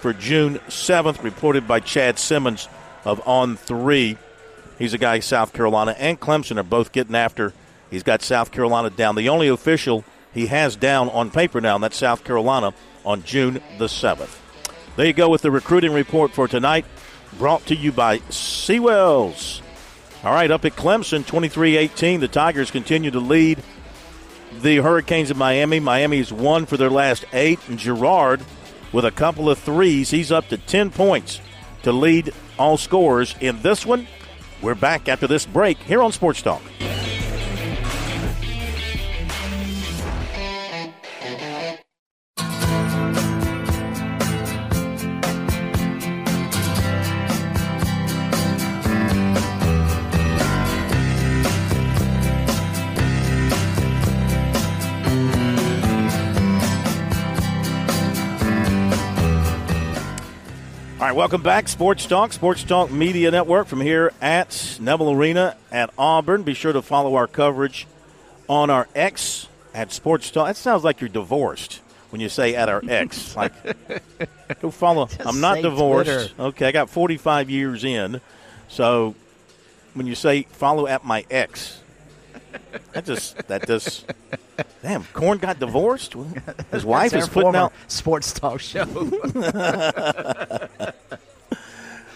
for 0.00 0.12
June 0.12 0.58
7th, 0.68 1.22
reported 1.22 1.66
by 1.66 1.80
Chad 1.80 2.18
Simmons 2.18 2.68
of 3.06 3.26
On 3.26 3.56
3. 3.56 4.18
He's 4.78 4.94
a 4.94 4.98
guy 4.98 5.20
South 5.20 5.52
Carolina 5.52 5.94
and 5.98 6.20
Clemson 6.20 6.58
are 6.58 6.62
both 6.62 6.92
getting 6.92 7.14
after. 7.14 7.52
He's 7.90 8.02
got 8.02 8.22
South 8.22 8.50
Carolina 8.50 8.90
down. 8.90 9.14
The 9.14 9.28
only 9.28 9.48
official 9.48 10.04
he 10.34 10.46
has 10.46 10.76
down 10.76 11.08
on 11.10 11.30
paper 11.30 11.60
now, 11.60 11.76
and 11.76 11.84
that's 11.84 11.96
South 11.96 12.24
Carolina 12.24 12.74
on 13.04 13.22
June 13.22 13.54
the 13.78 13.86
7th. 13.86 14.38
There 14.96 15.06
you 15.06 15.12
go 15.12 15.28
with 15.28 15.42
the 15.42 15.50
recruiting 15.50 15.92
report 15.92 16.32
for 16.32 16.48
tonight, 16.48 16.84
brought 17.38 17.64
to 17.66 17.74
you 17.74 17.92
by 17.92 18.18
Seawells. 18.30 19.62
All 20.24 20.32
right, 20.32 20.50
up 20.50 20.64
at 20.64 20.76
Clemson, 20.76 21.24
23 21.24 21.76
18. 21.76 22.20
The 22.20 22.28
Tigers 22.28 22.70
continue 22.70 23.10
to 23.10 23.20
lead 23.20 23.62
the 24.60 24.76
Hurricanes 24.78 25.30
of 25.30 25.36
Miami. 25.36 25.80
Miami's 25.80 26.32
won 26.32 26.66
for 26.66 26.76
their 26.76 26.90
last 26.90 27.24
eight, 27.32 27.60
and 27.68 27.78
Girard, 27.78 28.42
with 28.92 29.04
a 29.04 29.10
couple 29.10 29.48
of 29.48 29.58
threes, 29.58 30.10
he's 30.10 30.32
up 30.32 30.48
to 30.48 30.58
10 30.58 30.90
points 30.90 31.40
to 31.82 31.92
lead 31.92 32.32
all 32.58 32.76
scorers 32.76 33.34
in 33.40 33.62
this 33.62 33.86
one. 33.86 34.06
We're 34.66 34.74
back 34.74 35.08
after 35.08 35.28
this 35.28 35.46
break 35.46 35.78
here 35.78 36.02
on 36.02 36.10
Sports 36.10 36.42
Talk. 36.42 36.60
Welcome 61.16 61.42
back. 61.42 61.66
Sports 61.66 62.04
Talk, 62.04 62.34
Sports 62.34 62.62
Talk 62.62 62.90
Media 62.90 63.30
Network 63.30 63.68
from 63.68 63.80
here 63.80 64.12
at 64.20 64.76
Neville 64.78 65.12
Arena 65.12 65.56
at 65.72 65.88
Auburn. 65.96 66.42
Be 66.42 66.52
sure 66.52 66.74
to 66.74 66.82
follow 66.82 67.14
our 67.14 67.26
coverage 67.26 67.86
on 68.50 68.68
our 68.68 68.86
X 68.94 69.48
at 69.72 69.92
Sports 69.92 70.30
Talk. 70.30 70.48
That 70.48 70.58
sounds 70.58 70.84
like 70.84 71.00
you're 71.00 71.08
divorced 71.08 71.80
when 72.10 72.20
you 72.20 72.28
say 72.28 72.54
at 72.54 72.68
our 72.68 72.82
X. 72.86 73.34
like, 73.36 73.54
go 74.60 74.70
follow. 74.70 75.08
I'm 75.20 75.40
not 75.40 75.62
divorced. 75.62 76.10
Twitter. 76.10 76.42
Okay, 76.48 76.66
I 76.66 76.72
got 76.72 76.90
45 76.90 77.48
years 77.48 77.82
in. 77.82 78.20
So 78.68 79.14
when 79.94 80.06
you 80.06 80.14
say 80.14 80.42
follow 80.42 80.86
at 80.86 81.06
my 81.06 81.24
ex, 81.30 81.80
that 82.92 83.04
just, 83.04 83.36
that 83.48 83.66
just, 83.66 84.06
damn, 84.82 85.02
Corn 85.12 85.38
got 85.38 85.58
divorced? 85.58 86.14
His 86.70 86.84
wife 86.84 87.12
is 87.14 87.28
putting 87.28 87.56
out. 87.56 87.72
sports 87.88 88.32
talk 88.32 88.60
show. 88.60 88.84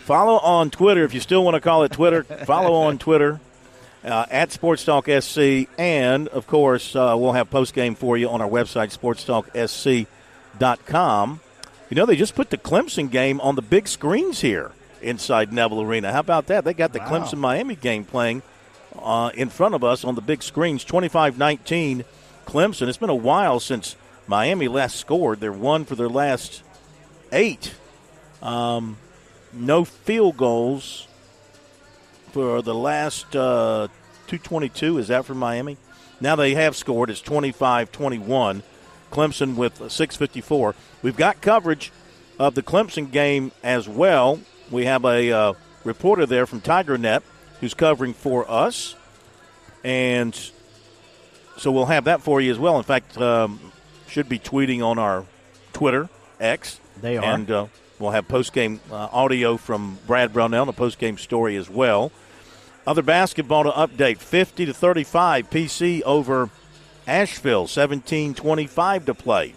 Follow 0.04 0.38
on 0.38 0.70
Twitter 0.70 1.04
if 1.04 1.12
you 1.14 1.20
still 1.20 1.44
want 1.44 1.54
to 1.54 1.60
call 1.60 1.84
it 1.84 1.92
Twitter. 1.92 2.24
follow 2.24 2.72
on 2.74 2.98
Twitter 2.98 3.38
uh, 4.04 4.26
at 4.30 4.50
Sports 4.50 4.84
Talk 4.84 5.06
SC, 5.08 5.68
and 5.78 6.26
of 6.28 6.46
course 6.48 6.96
uh, 6.96 7.14
we'll 7.16 7.32
have 7.32 7.48
post 7.50 7.74
game 7.74 7.94
for 7.94 8.16
you 8.16 8.28
on 8.28 8.40
our 8.40 8.48
website 8.48 8.96
sportstalksc.com. 8.96 11.40
You 11.90 11.94
know 11.94 12.06
they 12.06 12.16
just 12.16 12.34
put 12.34 12.50
the 12.50 12.58
Clemson 12.58 13.08
game 13.10 13.40
on 13.40 13.54
the 13.54 13.62
big 13.62 13.86
screens 13.86 14.40
here 14.40 14.72
inside 15.00 15.52
Neville 15.52 15.82
Arena. 15.82 16.12
How 16.12 16.20
about 16.20 16.46
that? 16.46 16.64
They 16.64 16.74
got 16.74 16.92
the 16.92 16.98
Wow. 17.00 17.10
Clemson 17.10 17.38
Miami 17.38 17.76
game 17.76 18.04
playing 18.04 18.42
uh, 18.98 19.30
in 19.34 19.48
front 19.48 19.74
of 19.74 19.84
us 19.84 20.04
on 20.04 20.14
the 20.14 20.20
big 20.20 20.42
screens. 20.42 20.84
25-19 20.84 22.04
Clemson. 22.46 22.88
It's 22.88 22.98
been 22.98 23.10
a 23.10 23.14
while 23.14 23.60
since 23.60 23.96
Miami 24.26 24.68
last 24.68 24.96
scored. 24.96 25.40
They're 25.40 25.52
one 25.52 25.84
for 25.84 25.94
their 25.94 26.08
last 26.08 26.62
eight. 27.32 27.74
Um, 28.42 28.96
no 29.52 29.84
field 29.84 30.36
goals 30.36 31.06
for 32.32 32.62
the 32.62 32.74
last 32.74 33.34
uh, 33.36 33.88
222. 34.28 34.98
Is 34.98 35.08
that 35.08 35.24
for 35.24 35.34
Miami? 35.34 35.76
Now 36.20 36.36
they 36.36 36.54
have 36.54 36.76
scored. 36.76 37.10
It's 37.10 37.20
25 37.20 37.92
21. 37.92 38.62
Clemson 39.10 39.56
with 39.56 39.74
654. 39.90 40.74
We've 41.02 41.16
got 41.16 41.40
coverage 41.40 41.90
of 42.38 42.54
the 42.54 42.62
Clemson 42.62 43.10
game 43.10 43.52
as 43.62 43.88
well. 43.88 44.40
We 44.70 44.84
have 44.84 45.04
a 45.04 45.32
uh, 45.32 45.52
reporter 45.84 46.26
there 46.26 46.46
from 46.46 46.60
TigerNet 46.60 47.22
who's 47.60 47.74
covering 47.74 48.14
for 48.14 48.50
us. 48.50 48.94
And 49.84 50.34
so 51.56 51.70
we'll 51.70 51.86
have 51.86 52.04
that 52.04 52.22
for 52.22 52.40
you 52.40 52.50
as 52.50 52.58
well. 52.58 52.78
In 52.78 52.84
fact, 52.84 53.16
um, 53.18 53.72
should 54.08 54.28
be 54.28 54.38
tweeting 54.38 54.82
on 54.82 54.98
our 54.98 55.24
Twitter, 55.72 56.08
X. 56.38 56.80
They 57.00 57.16
are. 57.16 57.24
And 57.24 57.50
uh, 57.50 57.66
we'll 57.98 58.10
have 58.10 58.28
post-game 58.28 58.80
uh, 58.90 59.08
audio 59.12 59.56
from 59.56 59.98
Brad 60.06 60.32
Brownell 60.32 60.62
and 60.62 60.70
a 60.70 60.74
post-game 60.74 61.18
story 61.18 61.56
as 61.56 61.70
well. 61.70 62.12
Other 62.86 63.02
basketball 63.02 63.64
to 63.64 63.70
update: 63.70 64.18
50 64.18 64.66
to 64.66 64.74
35, 64.74 65.50
PC 65.50 66.02
over 66.02 66.50
Asheville, 67.06 67.66
17-25 67.66 69.06
to 69.06 69.14
play. 69.14 69.54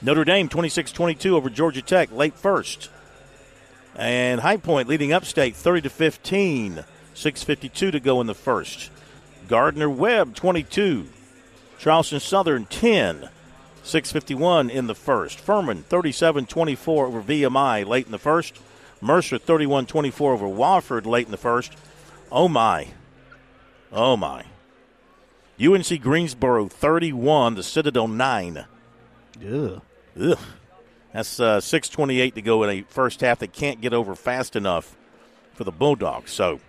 Notre 0.00 0.24
Dame 0.24 0.48
26-22 0.48 1.30
over 1.30 1.48
Georgia 1.48 1.82
Tech, 1.82 2.10
late 2.10 2.34
first. 2.34 2.90
And 3.94 4.40
High 4.40 4.56
Point 4.56 4.88
leading 4.88 5.12
Upstate 5.12 5.54
30 5.54 5.82
to 5.82 5.90
15, 5.90 6.84
6:52 7.14 7.90
to 7.92 8.00
go 8.00 8.20
in 8.20 8.26
the 8.26 8.34
first. 8.34 8.90
Gardner 9.48 9.90
Webb 9.90 10.34
22, 10.34 11.08
Charleston 11.78 12.20
Southern 12.20 12.64
10, 12.66 13.28
6:51 13.84 14.70
in 14.70 14.86
the 14.86 14.94
first. 14.94 15.38
Furman 15.38 15.84
37-24 15.88 17.06
over 17.06 17.20
VMI 17.20 17.86
late 17.86 18.06
in 18.06 18.12
the 18.12 18.18
first. 18.18 18.58
Mercer 19.00 19.38
31-24 19.38 20.32
over 20.32 20.46
Wofford 20.46 21.06
late 21.06 21.26
in 21.26 21.32
the 21.32 21.36
first. 21.36 21.74
Oh 22.30 22.48
my, 22.48 22.88
oh 23.92 24.16
my. 24.16 24.44
UNC 25.60 26.00
Greensboro 26.00 26.68
31, 26.68 27.56
the 27.56 27.62
Citadel 27.62 28.08
9. 28.08 28.64
Ugh. 29.44 29.82
Ugh. 30.18 30.38
That's 31.12 31.38
uh, 31.38 31.58
6.28 31.58 32.34
to 32.34 32.42
go 32.42 32.62
in 32.62 32.70
a 32.70 32.82
first 32.82 33.20
half 33.20 33.40
that 33.40 33.52
can't 33.52 33.80
get 33.80 33.92
over 33.92 34.14
fast 34.14 34.56
enough 34.56 34.96
for 35.54 35.64
the 35.64 35.70
Bulldogs. 35.70 36.30
So, 36.30 36.60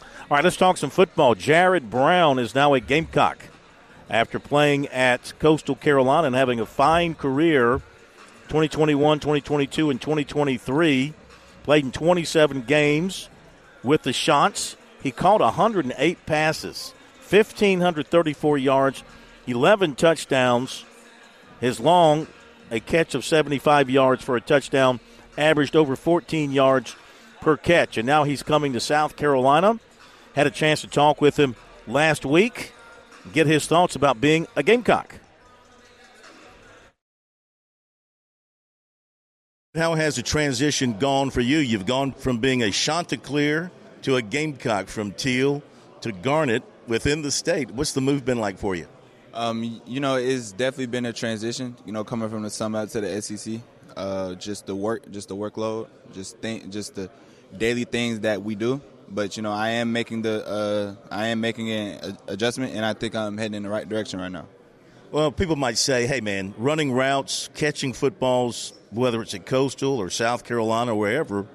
all 0.00 0.36
right, 0.36 0.44
let's 0.44 0.56
talk 0.56 0.76
some 0.76 0.90
football. 0.90 1.34
Jared 1.34 1.90
Brown 1.90 2.38
is 2.38 2.54
now 2.54 2.74
a 2.74 2.80
Gamecock 2.80 3.38
after 4.08 4.38
playing 4.38 4.86
at 4.88 5.32
Coastal 5.40 5.74
Carolina 5.74 6.28
and 6.28 6.36
having 6.36 6.60
a 6.60 6.66
fine 6.66 7.14
career 7.14 7.80
2021, 8.48 9.20
2022, 9.20 9.90
and 9.90 10.00
2023. 10.00 11.14
Played 11.62 11.84
in 11.84 11.92
27 11.92 12.62
games 12.62 13.28
with 13.82 14.02
the 14.02 14.12
Shots. 14.12 14.76
He 15.02 15.10
caught 15.10 15.40
108 15.40 16.26
passes, 16.26 16.94
1,534 17.28 18.58
yards, 18.58 19.02
11 19.46 19.94
touchdowns. 19.94 20.84
His 21.60 21.78
long, 21.78 22.26
a 22.70 22.80
catch 22.80 23.14
of 23.14 23.24
75 23.24 23.90
yards 23.90 24.22
for 24.22 24.36
a 24.36 24.40
touchdown, 24.40 25.00
averaged 25.36 25.76
over 25.76 25.96
14 25.96 26.52
yards 26.52 26.94
per 27.40 27.56
catch. 27.56 27.96
And 27.96 28.06
now 28.06 28.24
he's 28.24 28.42
coming 28.42 28.72
to 28.74 28.80
South 28.80 29.16
Carolina. 29.16 29.78
Had 30.34 30.46
a 30.46 30.50
chance 30.50 30.82
to 30.82 30.86
talk 30.86 31.20
with 31.20 31.38
him 31.38 31.56
last 31.86 32.24
week, 32.24 32.72
get 33.32 33.46
his 33.46 33.66
thoughts 33.66 33.96
about 33.96 34.20
being 34.20 34.46
a 34.54 34.62
Gamecock. 34.62 35.16
How 39.74 39.94
has 39.94 40.16
the 40.16 40.22
transition 40.22 40.98
gone 40.98 41.30
for 41.30 41.40
you? 41.40 41.58
You've 41.58 41.86
gone 41.86 42.12
from 42.12 42.38
being 42.38 42.62
a 42.62 42.70
Chanticleer 42.70 43.70
to 44.02 44.16
a 44.16 44.22
Gamecock, 44.22 44.88
from 44.88 45.12
Teal 45.12 45.62
to 46.00 46.10
Garnet 46.10 46.64
within 46.88 47.22
the 47.22 47.30
state. 47.30 47.70
What's 47.70 47.92
the 47.92 48.00
move 48.00 48.24
been 48.24 48.38
like 48.38 48.58
for 48.58 48.74
you? 48.74 48.88
Um, 49.32 49.80
you 49.86 50.00
know, 50.00 50.16
it's 50.16 50.52
definitely 50.52 50.86
been 50.86 51.06
a 51.06 51.12
transition. 51.12 51.76
You 51.86 51.92
know, 51.92 52.04
coming 52.04 52.28
from 52.28 52.42
the 52.42 52.48
Sunbelt 52.48 52.90
to 52.92 53.00
the 53.00 53.22
SEC, 53.22 53.60
uh, 53.96 54.34
just 54.34 54.66
the 54.66 54.74
work, 54.74 55.10
just 55.10 55.28
the 55.28 55.36
workload, 55.36 55.88
just 56.12 56.38
think, 56.38 56.70
just 56.70 56.94
the 56.94 57.10
daily 57.56 57.84
things 57.84 58.20
that 58.20 58.42
we 58.42 58.54
do. 58.54 58.80
But 59.08 59.36
you 59.36 59.42
know, 59.42 59.52
I 59.52 59.70
am 59.70 59.92
making 59.92 60.22
the, 60.22 60.46
uh, 60.46 60.94
I 61.14 61.28
am 61.28 61.40
making 61.40 61.70
an 61.70 62.16
adjustment, 62.28 62.74
and 62.74 62.84
I 62.84 62.92
think 62.92 63.14
I'm 63.14 63.36
heading 63.38 63.54
in 63.54 63.62
the 63.64 63.68
right 63.68 63.88
direction 63.88 64.20
right 64.20 64.30
now. 64.32 64.46
Well, 65.10 65.32
people 65.32 65.56
might 65.56 65.76
say, 65.78 66.06
hey, 66.06 66.20
man, 66.20 66.54
running 66.56 66.92
routes, 66.92 67.50
catching 67.54 67.92
footballs, 67.92 68.72
whether 68.90 69.20
it's 69.22 69.34
at 69.34 69.44
Coastal 69.46 69.98
or 69.98 70.08
South 70.10 70.44
Carolina 70.44 70.92
or 70.94 70.98
wherever, 71.00 71.46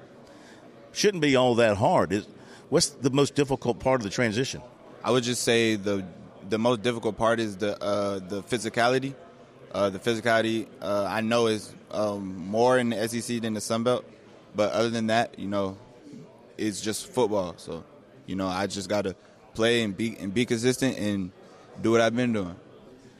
shouldn't 0.92 1.22
be 1.22 1.36
all 1.36 1.54
that 1.56 1.76
hard. 1.76 2.12
Is- 2.12 2.28
What's 2.68 2.88
the 2.88 3.10
most 3.10 3.34
difficult 3.36 3.78
part 3.78 4.00
of 4.00 4.04
the 4.04 4.10
transition? 4.10 4.60
I 5.04 5.12
would 5.12 5.22
just 5.22 5.42
say 5.44 5.76
the 5.76 6.04
the 6.48 6.58
most 6.58 6.82
difficult 6.82 7.16
part 7.16 7.40
is 7.40 7.56
the 7.56 7.82
uh, 7.82 8.18
the 8.18 8.42
physicality. 8.42 9.14
Uh, 9.72 9.90
the 9.90 9.98
physicality 9.98 10.66
uh, 10.80 11.06
I 11.08 11.20
know 11.20 11.48
is 11.48 11.74
um, 11.90 12.36
more 12.48 12.78
in 12.78 12.90
the 12.90 13.08
SEC 13.08 13.42
than 13.42 13.54
the 13.54 13.60
Sun 13.60 13.82
Belt, 13.82 14.04
but 14.54 14.72
other 14.72 14.90
than 14.90 15.08
that, 15.08 15.38
you 15.38 15.48
know, 15.48 15.76
it's 16.56 16.80
just 16.80 17.08
football. 17.08 17.54
So, 17.58 17.84
you 18.26 18.36
know, 18.36 18.46
I 18.46 18.66
just 18.66 18.88
got 18.88 19.02
to 19.02 19.16
play 19.54 19.82
and 19.82 19.96
be 19.96 20.16
and 20.18 20.32
be 20.32 20.46
consistent 20.46 20.98
and 20.98 21.30
do 21.82 21.90
what 21.90 22.00
I've 22.00 22.16
been 22.16 22.32
doing. 22.32 22.56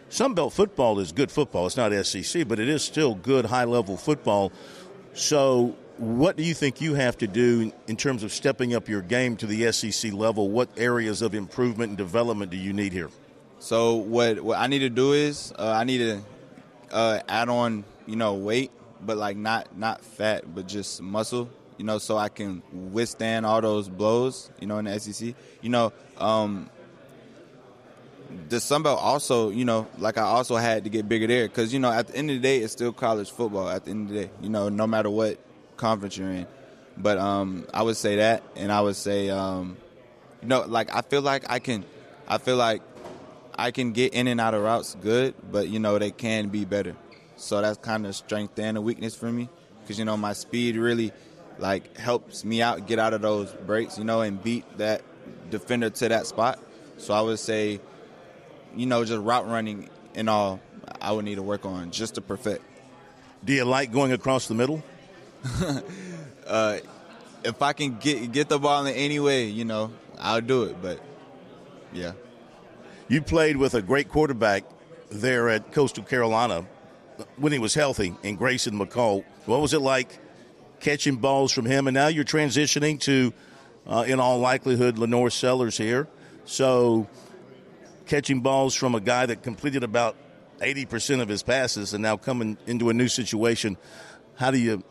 Sun 0.08 0.34
Belt 0.34 0.52
football 0.52 1.00
is 1.00 1.12
good 1.12 1.32
football. 1.32 1.66
It's 1.66 1.76
not 1.76 1.92
SEC, 2.06 2.46
but 2.46 2.60
it 2.60 2.68
is 2.68 2.82
still 2.84 3.14
good 3.14 3.46
high 3.46 3.64
level 3.64 3.96
football. 3.96 4.52
So, 5.14 5.74
what 5.98 6.36
do 6.36 6.42
you 6.42 6.54
think 6.54 6.80
you 6.80 6.94
have 6.94 7.16
to 7.18 7.26
do 7.26 7.72
in 7.86 7.96
terms 7.96 8.22
of 8.22 8.32
stepping 8.32 8.74
up 8.74 8.88
your 8.88 9.02
game 9.02 9.36
to 9.36 9.46
the 9.46 9.72
SEC 9.72 10.12
level? 10.12 10.50
What 10.50 10.68
areas 10.76 11.22
of 11.22 11.34
improvement 11.34 11.90
and 11.90 11.98
development 11.98 12.50
do 12.50 12.56
you 12.56 12.72
need 12.72 12.92
here? 12.92 13.10
So 13.58 13.94
what 13.94 14.40
what 14.40 14.58
I 14.58 14.66
need 14.66 14.80
to 14.80 14.90
do 14.90 15.12
is 15.12 15.52
uh, 15.58 15.70
I 15.70 15.84
need 15.84 15.98
to 15.98 16.22
uh, 16.92 17.20
add 17.28 17.48
on 17.48 17.84
you 18.06 18.16
know 18.16 18.34
weight, 18.34 18.70
but 19.00 19.16
like 19.16 19.36
not 19.36 19.76
not 19.76 20.04
fat, 20.04 20.54
but 20.54 20.68
just 20.68 21.00
muscle. 21.00 21.48
You 21.78 21.84
know, 21.84 21.98
so 21.98 22.16
I 22.16 22.28
can 22.28 22.62
withstand 22.72 23.44
all 23.44 23.60
those 23.60 23.88
blows. 23.88 24.50
You 24.60 24.66
know, 24.66 24.78
in 24.78 24.84
the 24.86 25.00
SEC. 25.00 25.34
You 25.62 25.70
know, 25.70 25.92
um, 26.18 26.70
the 28.48 28.56
Sunbelt 28.56 28.98
also, 28.98 29.50
you 29.50 29.64
know, 29.64 29.86
like 29.98 30.18
I 30.18 30.22
also 30.22 30.56
had 30.56 30.84
to 30.84 30.90
get 30.90 31.08
bigger 31.08 31.26
there 31.26 31.48
because 31.48 31.72
you 31.72 31.80
know 31.80 31.90
at 31.90 32.08
the 32.08 32.16
end 32.16 32.30
of 32.30 32.36
the 32.36 32.42
day, 32.42 32.58
it's 32.58 32.72
still 32.72 32.92
college 32.92 33.30
football. 33.30 33.68
At 33.68 33.84
the 33.84 33.90
end 33.92 34.10
of 34.10 34.14
the 34.14 34.24
day, 34.24 34.30
you 34.42 34.50
know, 34.50 34.68
no 34.68 34.86
matter 34.86 35.08
what 35.08 35.38
conference 35.76 36.16
you're 36.16 36.30
in. 36.30 36.46
But 36.96 37.18
um, 37.18 37.66
I 37.74 37.82
would 37.82 37.96
say 37.96 38.16
that, 38.16 38.42
and 38.56 38.72
I 38.72 38.80
would 38.80 38.96
say, 38.96 39.28
um, 39.28 39.76
you 40.40 40.48
know, 40.48 40.62
like 40.62 40.94
I 40.94 41.02
feel 41.02 41.22
like 41.22 41.50
I 41.50 41.58
can, 41.58 41.84
I 42.26 42.38
feel 42.38 42.56
like 42.56 42.82
I 43.54 43.70
can 43.70 43.92
get 43.92 44.14
in 44.14 44.26
and 44.26 44.40
out 44.40 44.54
of 44.54 44.62
routes 44.62 44.96
good, 45.02 45.34
but 45.50 45.68
you 45.68 45.78
know 45.78 45.98
they 45.98 46.10
can 46.10 46.48
be 46.48 46.64
better. 46.64 46.96
So 47.36 47.60
that's 47.60 47.78
kind 47.78 48.06
of 48.06 48.16
strength 48.16 48.58
and 48.58 48.78
a 48.78 48.80
weakness 48.80 49.14
for 49.14 49.30
me, 49.30 49.50
because 49.82 49.98
you 49.98 50.04
know 50.06 50.16
my 50.16 50.32
speed 50.32 50.76
really 50.76 51.12
like 51.58 51.96
helps 51.96 52.44
me 52.44 52.62
out 52.62 52.86
get 52.86 52.98
out 52.98 53.12
of 53.12 53.20
those 53.20 53.52
breaks, 53.66 53.98
you 53.98 54.04
know, 54.04 54.22
and 54.22 54.42
beat 54.42 54.64
that 54.78 55.02
defender 55.50 55.90
to 55.90 56.08
that 56.08 56.26
spot. 56.26 56.58
So 56.96 57.12
I 57.12 57.20
would 57.20 57.38
say, 57.38 57.80
you 58.74 58.86
know, 58.86 59.04
just 59.04 59.22
route 59.22 59.46
running 59.46 59.90
and 60.14 60.30
all, 60.30 60.60
I 61.00 61.12
would 61.12 61.26
need 61.26 61.34
to 61.34 61.42
work 61.42 61.66
on 61.66 61.90
just 61.90 62.14
to 62.14 62.22
perfect. 62.22 62.64
Do 63.44 63.52
you 63.52 63.64
like 63.64 63.92
going 63.92 64.12
across 64.12 64.48
the 64.48 64.54
middle? 64.54 64.82
uh, 66.46 66.78
if 67.44 67.62
I 67.62 67.72
can 67.72 67.98
get 67.98 68.32
get 68.32 68.48
the 68.48 68.58
ball 68.58 68.86
in 68.86 68.94
any 68.94 69.20
way, 69.20 69.46
you 69.46 69.64
know, 69.64 69.92
I'll 70.18 70.40
do 70.40 70.64
it. 70.64 70.80
But 70.80 71.00
yeah, 71.92 72.12
You 73.08 73.22
played 73.22 73.56
with 73.56 73.74
a 73.74 73.82
great 73.82 74.08
quarterback 74.08 74.64
there 75.10 75.48
at 75.48 75.72
Coastal 75.72 76.04
Carolina 76.04 76.66
when 77.36 77.52
he 77.52 77.58
was 77.58 77.74
healthy, 77.74 78.14
in 78.22 78.36
Grayson 78.36 78.78
McCall. 78.78 79.24
What 79.46 79.60
was 79.60 79.72
it 79.72 79.80
like 79.80 80.18
catching 80.80 81.16
balls 81.16 81.52
from 81.52 81.64
him? 81.64 81.86
And 81.86 81.94
now 81.94 82.08
you're 82.08 82.24
transitioning 82.24 83.00
to, 83.02 83.32
uh, 83.86 84.04
in 84.06 84.20
all 84.20 84.38
likelihood, 84.38 84.96
LaNorris 84.96 85.32
Sellers 85.32 85.78
here. 85.78 86.08
So 86.44 87.08
catching 88.06 88.40
balls 88.40 88.74
from 88.74 88.94
a 88.94 89.00
guy 89.00 89.26
that 89.26 89.42
completed 89.42 89.82
about 89.82 90.16
80% 90.60 91.20
of 91.20 91.28
his 91.28 91.42
passes 91.42 91.94
and 91.94 92.02
now 92.02 92.16
coming 92.16 92.58
into 92.66 92.90
a 92.90 92.94
new 92.94 93.08
situation. 93.08 93.76
How 94.34 94.50
do 94.50 94.58
you 94.58 94.82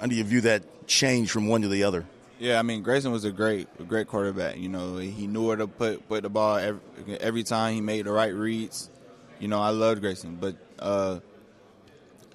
how 0.00 0.06
do 0.06 0.14
you 0.14 0.24
view 0.24 0.40
that 0.42 0.86
change 0.86 1.30
from 1.30 1.48
one 1.48 1.62
to 1.62 1.68
the 1.68 1.84
other? 1.84 2.04
yeah. 2.38 2.58
I 2.58 2.62
mean, 2.62 2.82
Grayson 2.82 3.12
was 3.12 3.24
a 3.24 3.32
great 3.32 3.68
a 3.78 3.84
great 3.84 4.06
quarterback. 4.06 4.58
You 4.58 4.68
know, 4.68 4.96
he 4.98 5.26
knew 5.26 5.46
where 5.46 5.56
to 5.56 5.66
put 5.66 6.08
put 6.08 6.22
the 6.22 6.28
ball 6.28 6.56
every, 6.56 6.80
every 7.20 7.42
time. 7.42 7.74
He 7.74 7.80
made 7.80 8.06
the 8.06 8.12
right 8.12 8.34
reads. 8.34 8.90
You 9.38 9.48
know, 9.48 9.60
I 9.60 9.70
loved 9.70 10.00
Grayson, 10.00 10.36
but 10.36 10.56
uh, 10.78 11.20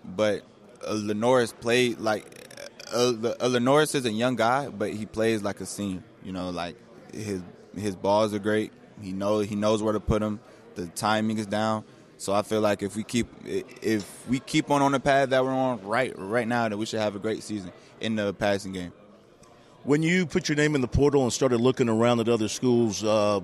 but 0.03 0.43
uh, 0.85 0.93
LaNorris 0.93 1.53
played 1.59 1.99
like 1.99 2.25
uh, 2.91 3.09
uh, 3.09 3.47
LaNorris 3.47 3.95
is 3.95 4.05
a 4.05 4.11
young 4.11 4.35
guy, 4.35 4.69
but 4.69 4.91
he 4.91 5.05
plays 5.05 5.43
like 5.43 5.61
a 5.61 5.65
senior. 5.65 6.03
You 6.23 6.31
know, 6.31 6.49
like 6.49 6.75
his 7.13 7.41
his 7.75 7.95
balls 7.95 8.33
are 8.33 8.39
great. 8.39 8.71
He 9.01 9.11
knows 9.11 9.47
he 9.47 9.55
knows 9.55 9.81
where 9.81 9.93
to 9.93 9.99
put 9.99 10.21
them. 10.21 10.39
The 10.75 10.87
timing 10.87 11.37
is 11.37 11.45
down. 11.45 11.83
So 12.19 12.33
I 12.33 12.41
feel 12.41 12.59
like 12.59 12.83
if 12.83 12.97
we 12.97 13.03
keep 13.03 13.27
if 13.45 14.27
we 14.27 14.41
keep 14.41 14.69
on 14.71 14.81
on 14.81 14.91
the 14.91 14.99
path 14.99 15.29
that 15.29 15.41
we're 15.41 15.51
on 15.51 15.81
right 15.83 16.13
right 16.17 16.45
now, 16.45 16.67
then 16.67 16.77
we 16.77 16.85
should 16.85 16.99
have 16.99 17.15
a 17.15 17.19
great 17.19 17.43
season 17.43 17.71
in 18.01 18.17
the 18.17 18.33
passing 18.33 18.73
game. 18.73 18.91
When 19.83 20.03
you 20.03 20.25
put 20.25 20.49
your 20.49 20.57
name 20.57 20.75
in 20.75 20.81
the 20.81 20.87
portal 20.89 21.23
and 21.23 21.31
started 21.31 21.61
looking 21.61 21.87
around 21.87 22.19
at 22.19 22.27
other 22.27 22.49
schools, 22.49 23.05
uh, 23.05 23.39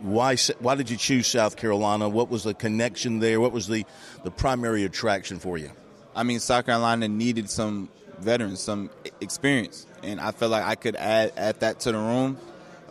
why 0.00 0.36
why 0.60 0.76
did 0.76 0.88
you 0.88 0.96
choose 0.96 1.26
South 1.26 1.58
Carolina? 1.58 2.08
What 2.08 2.30
was 2.30 2.42
the 2.42 2.54
connection 2.54 3.18
there? 3.18 3.38
What 3.38 3.52
was 3.52 3.68
the, 3.68 3.84
the 4.24 4.30
primary 4.30 4.84
attraction 4.84 5.38
for 5.38 5.58
you? 5.58 5.70
I 6.16 6.22
mean, 6.22 6.40
South 6.40 6.64
Carolina 6.64 7.06
needed 7.06 7.50
some 7.50 7.90
veterans, 8.18 8.60
some 8.60 8.88
experience, 9.20 9.86
and 10.02 10.18
I 10.18 10.30
felt 10.30 10.52
like 10.52 10.64
I 10.64 10.74
could 10.74 10.96
add 10.96 11.34
add 11.36 11.60
that 11.60 11.80
to 11.80 11.92
the 11.92 11.98
room. 11.98 12.38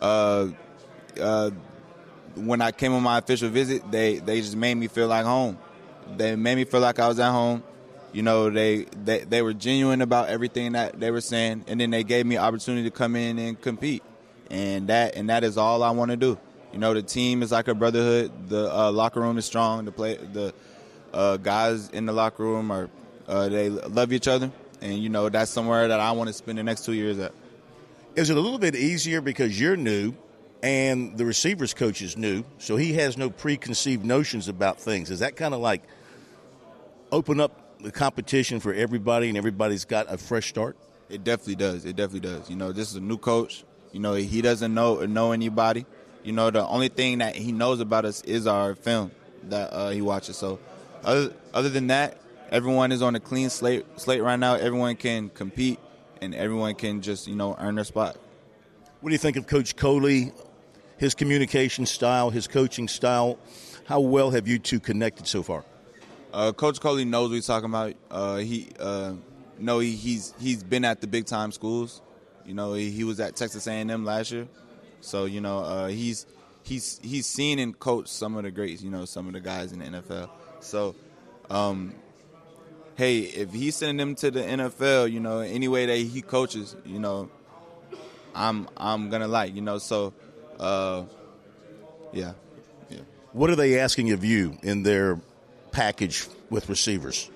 Uh, 0.00 0.50
uh, 1.20 1.50
when 2.36 2.60
I 2.60 2.72
came 2.72 2.92
on 2.92 3.02
my 3.02 3.18
official 3.18 3.48
visit, 3.48 3.90
they 3.90 4.18
they 4.18 4.40
just 4.40 4.56
made 4.56 4.74
me 4.74 4.88
feel 4.88 5.08
like 5.08 5.24
home. 5.24 5.58
They 6.16 6.36
made 6.36 6.56
me 6.56 6.64
feel 6.64 6.80
like 6.80 6.98
I 6.98 7.08
was 7.08 7.18
at 7.18 7.30
home. 7.30 7.62
You 8.12 8.22
know, 8.22 8.50
they 8.50 8.86
they, 9.04 9.20
they 9.20 9.42
were 9.42 9.52
genuine 9.52 10.02
about 10.02 10.28
everything 10.28 10.72
that 10.72 10.98
they 10.98 11.10
were 11.10 11.20
saying, 11.20 11.64
and 11.68 11.80
then 11.80 11.90
they 11.90 12.02
gave 12.02 12.26
me 12.26 12.36
opportunity 12.36 12.84
to 12.84 12.90
come 12.90 13.14
in 13.16 13.38
and 13.38 13.60
compete, 13.60 14.02
and 14.50 14.88
that 14.88 15.16
and 15.16 15.30
that 15.30 15.44
is 15.44 15.56
all 15.56 15.82
I 15.82 15.90
want 15.90 16.10
to 16.10 16.16
do. 16.16 16.38
You 16.72 16.78
know, 16.78 16.94
the 16.94 17.02
team 17.02 17.42
is 17.42 17.52
like 17.52 17.68
a 17.68 17.74
brotherhood. 17.74 18.48
The 18.48 18.72
uh, 18.72 18.92
locker 18.92 19.20
room 19.20 19.38
is 19.38 19.44
strong. 19.44 19.84
The 19.84 19.92
play 19.92 20.16
the 20.16 20.54
uh, 21.12 21.36
guys 21.36 21.88
in 21.90 22.06
the 22.06 22.12
locker 22.12 22.42
room 22.42 22.70
are 22.70 22.88
uh, 23.28 23.48
they 23.48 23.68
love 23.68 24.12
each 24.12 24.28
other, 24.28 24.50
and 24.80 24.98
you 24.98 25.08
know 25.08 25.28
that's 25.28 25.50
somewhere 25.50 25.88
that 25.88 26.00
I 26.00 26.12
want 26.12 26.28
to 26.28 26.32
spend 26.34 26.58
the 26.58 26.64
next 26.64 26.84
two 26.84 26.92
years 26.92 27.18
at. 27.18 27.32
Is 28.16 28.28
it 28.28 28.36
a 28.36 28.40
little 28.40 28.58
bit 28.58 28.74
easier 28.74 29.20
because 29.20 29.60
you're 29.60 29.76
new 29.76 30.14
and 30.62 31.16
the 31.16 31.24
receivers 31.24 31.74
coach 31.74 32.02
is 32.02 32.16
new, 32.16 32.44
so 32.58 32.76
he 32.76 32.94
has 32.94 33.16
no 33.16 33.30
preconceived 33.30 34.04
notions 34.04 34.48
about 34.48 34.80
things? 34.80 35.08
Does 35.08 35.20
that 35.20 35.36
kind 35.36 35.54
of 35.54 35.60
like 35.60 35.82
open 37.12 37.40
up 37.40 37.80
the 37.80 37.90
competition 37.90 38.60
for 38.60 38.72
everybody 38.74 39.28
and 39.28 39.38
everybody's 39.38 39.84
got 39.84 40.12
a 40.12 40.18
fresh 40.18 40.48
start? 40.48 40.76
It 41.08 41.24
definitely 41.24 41.56
does. 41.56 41.84
It 41.84 41.96
definitely 41.96 42.28
does. 42.28 42.48
You 42.50 42.56
know, 42.56 42.72
this 42.72 42.90
is 42.90 42.96
a 42.96 43.00
new 43.00 43.18
coach. 43.18 43.64
You 43.92 44.00
know, 44.00 44.14
he 44.14 44.42
doesn't 44.42 44.72
know 44.72 45.04
know 45.06 45.32
anybody. 45.32 45.86
You 46.22 46.32
know, 46.32 46.50
the 46.50 46.66
only 46.66 46.88
thing 46.88 47.18
that 47.18 47.34
he 47.34 47.50
knows 47.50 47.80
about 47.80 48.04
us 48.04 48.22
is 48.22 48.46
our 48.46 48.74
film 48.74 49.10
that 49.44 49.72
uh, 49.72 49.90
he 49.90 50.02
watches. 50.02 50.36
So, 50.36 50.60
other 51.02 51.32
other 51.52 51.70
than 51.70 51.88
that, 51.88 52.20
everyone 52.50 52.92
is 52.92 53.02
on 53.02 53.16
a 53.16 53.20
clean 53.20 53.50
slate 53.50 53.86
slate 53.98 54.22
right 54.22 54.38
now. 54.38 54.54
Everyone 54.54 54.94
can 54.96 55.30
compete, 55.30 55.80
and 56.20 56.34
everyone 56.34 56.74
can 56.74 57.00
just 57.00 57.26
you 57.26 57.34
know 57.34 57.56
earn 57.58 57.74
their 57.74 57.84
spot. 57.84 58.16
What 59.00 59.08
do 59.08 59.14
you 59.14 59.18
think 59.18 59.36
of 59.36 59.46
Coach 59.46 59.76
Coley, 59.76 60.30
his 61.00 61.14
communication 61.14 61.86
style, 61.86 62.28
his 62.28 62.46
coaching 62.46 62.86
style? 62.86 63.38
How 63.86 64.00
well 64.00 64.30
have 64.30 64.46
you 64.46 64.58
two 64.58 64.78
connected 64.78 65.26
so 65.26 65.42
far? 65.42 65.64
Uh, 66.32 66.52
Coach 66.52 66.78
Coley 66.78 67.06
knows 67.06 67.30
what 67.30 67.36
he's 67.36 67.46
talking 67.46 67.70
about. 67.70 67.94
Uh, 68.10 68.36
he 68.36 68.68
uh, 68.78 69.14
know 69.58 69.78
he, 69.78 69.92
he's 69.92 70.34
he's 70.38 70.62
been 70.62 70.84
at 70.84 71.00
the 71.00 71.06
big 71.06 71.24
time 71.24 71.52
schools. 71.52 72.02
You 72.44 72.54
know, 72.54 72.74
he, 72.74 72.90
he 72.90 73.04
was 73.04 73.18
at 73.18 73.34
Texas 73.34 73.66
A&M 73.66 74.04
last 74.04 74.30
year, 74.30 74.46
so 75.00 75.24
you 75.24 75.40
know 75.40 75.60
uh, 75.60 75.88
he's 75.88 76.26
he's 76.64 77.00
he's 77.02 77.26
seen 77.26 77.58
and 77.58 77.76
coached 77.76 78.10
some 78.10 78.36
of 78.36 78.44
the 78.44 78.50
greats. 78.50 78.82
You 78.82 78.90
know, 78.90 79.06
some 79.06 79.26
of 79.26 79.32
the 79.32 79.40
guys 79.40 79.72
in 79.72 79.78
the 79.78 79.86
NFL. 79.86 80.28
So, 80.60 80.94
um, 81.48 81.94
hey, 82.96 83.20
if 83.20 83.52
he's 83.52 83.76
sending 83.76 83.96
them 83.96 84.14
to 84.16 84.30
the 84.30 84.40
NFL, 84.42 85.10
you 85.10 85.20
know, 85.20 85.38
any 85.38 85.66
way 85.66 85.86
that 85.86 85.96
he 85.96 86.20
coaches, 86.20 86.76
you 86.84 86.98
know, 86.98 87.30
I'm 88.34 88.68
I'm 88.76 89.08
gonna 89.08 89.28
like. 89.28 89.54
You 89.54 89.62
know, 89.62 89.78
so 89.78 90.12
uh, 90.60 91.04
yeah, 92.12 92.32
yeah. 92.88 93.00
What 93.32 93.50
are 93.50 93.56
they 93.56 93.80
asking 93.80 94.12
of 94.12 94.24
you 94.24 94.56
in 94.62 94.84
their 94.84 95.20
package 95.72 96.26
with 96.50 96.68
receivers? 96.68 97.30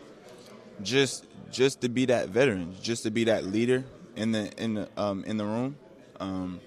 just 0.83 1.27
just 1.51 1.81
to 1.83 1.89
be 1.89 2.07
that 2.07 2.29
veteran, 2.29 2.75
just 2.83 3.05
to 3.05 3.11
be 3.11 3.25
that 3.25 3.45
leader 3.45 3.85
in 4.17 4.33
the 4.33 4.51
in 4.63 4.75
the 4.75 4.89
um, 4.97 5.25
in 5.25 5.37
the 5.37 5.45
room. 5.45 5.77
Um, 6.21 6.61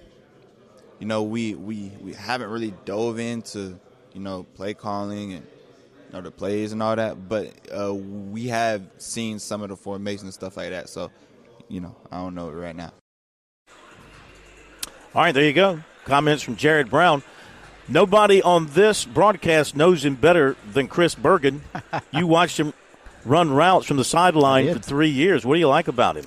you 0.98 1.06
know, 1.06 1.22
we, 1.22 1.54
we 1.54 1.92
we 2.00 2.12
haven't 2.12 2.50
really 2.50 2.74
dove 2.84 3.18
into 3.18 3.78
you 4.12 4.20
know 4.20 4.44
play 4.54 4.74
calling 4.74 5.34
and 5.34 5.46
you 6.06 6.12
know 6.12 6.20
the 6.20 6.30
plays 6.30 6.72
and 6.72 6.82
all 6.82 6.96
that, 6.96 7.28
but 7.28 7.52
uh, 7.72 7.94
we 7.94 8.48
have 8.48 8.82
seen 8.98 9.38
some 9.38 9.62
of 9.62 9.68
the 9.68 9.76
formations 9.76 10.24
and 10.24 10.34
stuff 10.34 10.56
like 10.56 10.70
that. 10.70 10.88
So, 10.88 11.10
you 11.68 11.80
know, 11.80 11.94
I 12.10 12.18
don't 12.18 12.34
know 12.34 12.48
it 12.48 12.54
right 12.54 12.76
now. 12.76 12.92
All 15.14 15.22
right, 15.22 15.32
there 15.32 15.44
you 15.44 15.52
go. 15.52 15.80
Comments 16.08 16.42
from 16.42 16.56
Jared 16.56 16.88
Brown. 16.88 17.22
Nobody 17.86 18.40
on 18.40 18.68
this 18.68 19.04
broadcast 19.04 19.76
knows 19.76 20.06
him 20.06 20.14
better 20.14 20.56
than 20.72 20.88
Chris 20.88 21.14
Bergen. 21.14 21.60
you 22.10 22.26
watched 22.26 22.58
him 22.58 22.72
run 23.26 23.50
routes 23.50 23.84
from 23.86 23.98
the 23.98 24.04
sideline 24.04 24.72
for 24.72 24.78
three 24.78 25.10
years. 25.10 25.44
What 25.44 25.54
do 25.54 25.60
you 25.60 25.68
like 25.68 25.86
about 25.86 26.16
him? 26.16 26.24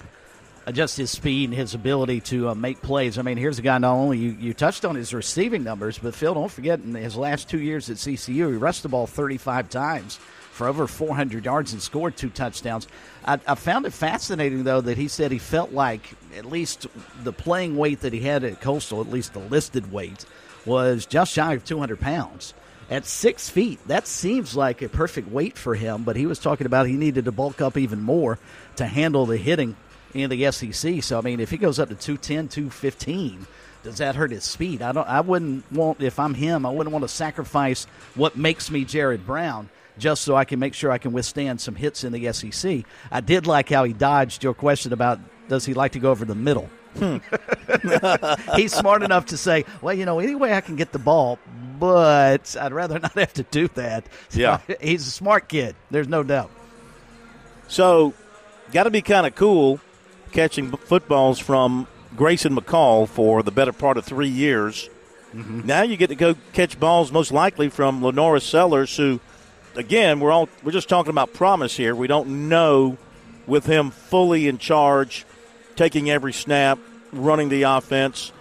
Uh, 0.68 0.72
Just 0.72 0.98
his 0.98 1.10
speed 1.10 1.50
and 1.50 1.58
his 1.58 1.74
ability 1.74 2.22
to 2.22 2.50
uh, 2.50 2.56
make 2.56 2.84
plays. 2.84 3.18
I 3.18 3.24
mean, 3.24 3.38
here's 3.38 3.58
a 3.58 3.64
guy 3.64 3.80
not 3.80 3.96
only 3.96 4.20
you, 4.20 4.30
you 4.40 4.54
touched 4.54 4.86
on 4.86 4.94
his 4.94 5.16
receiving 5.16 5.64
numbers, 5.64 5.98
but 5.98 6.14
Phil, 6.14 6.36
don't 6.36 6.52
forget 6.52 6.80
in 6.80 6.94
his 6.94 7.16
last 7.16 7.50
two 7.50 7.60
years 7.60 7.90
at 7.90 7.98
CCU, 7.98 8.52
he 8.52 8.58
rushed 8.58 8.84
the 8.84 8.90
ball 8.90 9.08
35 9.08 9.68
times 9.70 10.20
for 10.62 10.68
over 10.68 10.86
400 10.86 11.44
yards 11.44 11.74
and 11.74 11.82
scored 11.82 12.16
two 12.16 12.30
touchdowns. 12.30 12.88
I, 13.26 13.40
I 13.48 13.56
found 13.56 13.88
it 13.88 13.94
fascinating, 13.94 14.64
though, 14.64 14.82
that 14.82 14.96
he 14.96 15.08
said 15.08 15.32
he 15.32 15.40
felt 15.40 15.72
like 15.72 16.14
at 16.38 16.46
least 16.46 16.86
the 17.24 17.34
playing 17.34 17.78
weight 17.78 18.02
that 18.02 18.14
he 18.14 18.20
had 18.20 18.44
at 18.44 18.62
Coastal, 18.62 19.02
at 19.02 19.10
least 19.10 19.34
the 19.34 19.40
listed 19.40 19.92
weight, 19.92 20.24
was 20.64 21.08
just 21.08 21.34
shy 21.34 21.54
of 21.54 21.66
200 21.66 22.00
pounds. 22.00 22.54
At 22.92 23.08
six 23.08 23.50
feet, 23.50 23.80
that 23.88 24.06
seems 24.06 24.56
like 24.56 24.84
a 24.84 24.90
perfect 24.90 25.32
weight 25.32 25.58
for 25.58 25.74
him, 25.74 26.04
but 26.04 26.16
he 26.16 26.28
was 26.28 26.38
talking 26.38 26.68
about 26.68 26.86
he 26.86 26.94
needed 26.94 27.26
to 27.26 27.32
bulk 27.32 27.60
up 27.60 27.76
even 27.76 28.00
more 28.00 28.38
to 28.76 28.86
handle 28.86 29.26
the 29.26 29.38
hitting 29.38 29.76
in 30.14 30.30
the 30.30 30.52
SEC. 30.52 31.02
So, 31.02 31.18
I 31.18 31.22
mean, 31.22 31.40
if 31.40 31.50
he 31.50 31.58
goes 31.58 31.80
up 31.80 31.90
to 31.90 31.96
210, 31.96 32.50
215, 32.50 33.48
does 33.82 33.98
that 33.98 34.16
hurt 34.16 34.30
his 34.30 34.44
speed? 34.44 34.84
I 34.84 34.92
don't. 34.92 35.08
I 35.08 35.22
wouldn't 35.22 35.72
want 35.72 36.04
if 36.04 36.20
I'm 36.20 36.36
him. 36.36 36.68
I 36.68 36.70
wouldn't 36.70 36.94
want 36.94 37.02
to 37.02 37.10
sacrifice 37.10 37.86
what 38.14 38.38
makes 38.38 38.70
me 38.70 38.86
Jared 38.86 39.26
Brown 39.26 39.72
just 40.02 40.24
so 40.24 40.36
I 40.36 40.46
can 40.46 40.60
make 40.60 40.74
sure 40.74 40.92
I 40.92 40.98
can 40.98 41.14
withstand 41.14 41.62
some 41.62 41.76
hits 41.76 42.04
in 42.04 42.12
the 42.12 42.34
SEC. 42.34 42.84
I 43.12 43.22
did 43.22 43.48
like 43.48 43.70
how 43.70 43.84
he 43.84 43.94
dodged 43.94 44.44
your 44.44 44.54
question 44.54 44.92
about 44.92 45.20
does 45.48 45.66
he 45.66 45.74
like 45.74 45.94
to 45.94 46.00
go 46.00 46.12
over 46.12 46.26
the 46.26 46.36
middle. 46.36 46.70
Hmm. 46.98 47.18
He's 48.56 48.74
smart 48.74 49.04
enough 49.04 49.28
to 49.28 49.38
say, 49.38 49.64
well, 49.82 49.94
you 49.94 50.06
know, 50.06 50.20
any 50.20 50.36
way 50.36 50.54
I 50.54 50.62
can 50.62 50.76
get 50.76 50.92
the 50.92 51.00
ball, 51.00 51.40
but 51.80 52.56
I'd 52.60 52.74
rather 52.74 53.00
not 53.00 53.14
have 53.14 53.34
to 53.34 53.44
do 53.44 53.68
that. 53.70 54.06
Yeah. 54.32 54.60
he's 54.82 55.08
a 55.08 55.12
smart 55.12 55.48
kid. 55.48 55.76
There's 55.90 56.10
no 56.10 56.24
doubt. 56.24 56.52
So, 57.68 58.14
got 58.74 58.84
to 58.84 58.92
be 58.92 59.02
kind 59.02 59.26
of 59.26 59.36
cool 59.36 59.80
catching 60.34 60.72
footballs 60.72 61.40
from 61.40 61.88
Grayson 62.16 62.56
McCall 62.56 63.08
for 63.08 63.44
the 63.44 63.52
better 63.52 63.72
part 63.72 63.98
of 63.98 64.04
three 64.04 64.30
years. 64.30 64.90
Mm-hmm. 65.34 65.62
Now 65.66 65.84
you 65.84 65.96
get 65.96 66.08
to 66.08 66.16
go 66.16 66.36
catch 66.54 66.80
balls 66.80 67.12
most 67.12 67.32
likely 67.32 67.70
from 67.70 68.02
LaNorris 68.02 68.42
Sellers, 68.42 68.96
who, 68.98 69.22
again, 69.76 70.20
we're 70.20 70.32
all 70.32 70.50
we're 70.64 70.72
just 70.72 70.90
talking 70.90 71.10
about 71.10 71.34
promise 71.34 71.76
here. 71.76 71.96
We 71.96 72.08
don't 72.08 72.50
know 72.50 72.98
with 73.48 73.66
him 73.66 73.92
fully 73.92 74.48
in 74.48 74.58
charge, 74.58 75.26
taking 75.76 76.10
every 76.10 76.34
snap, 76.34 76.80
running 77.12 77.50
the 77.50 77.64
offense, 77.64 78.32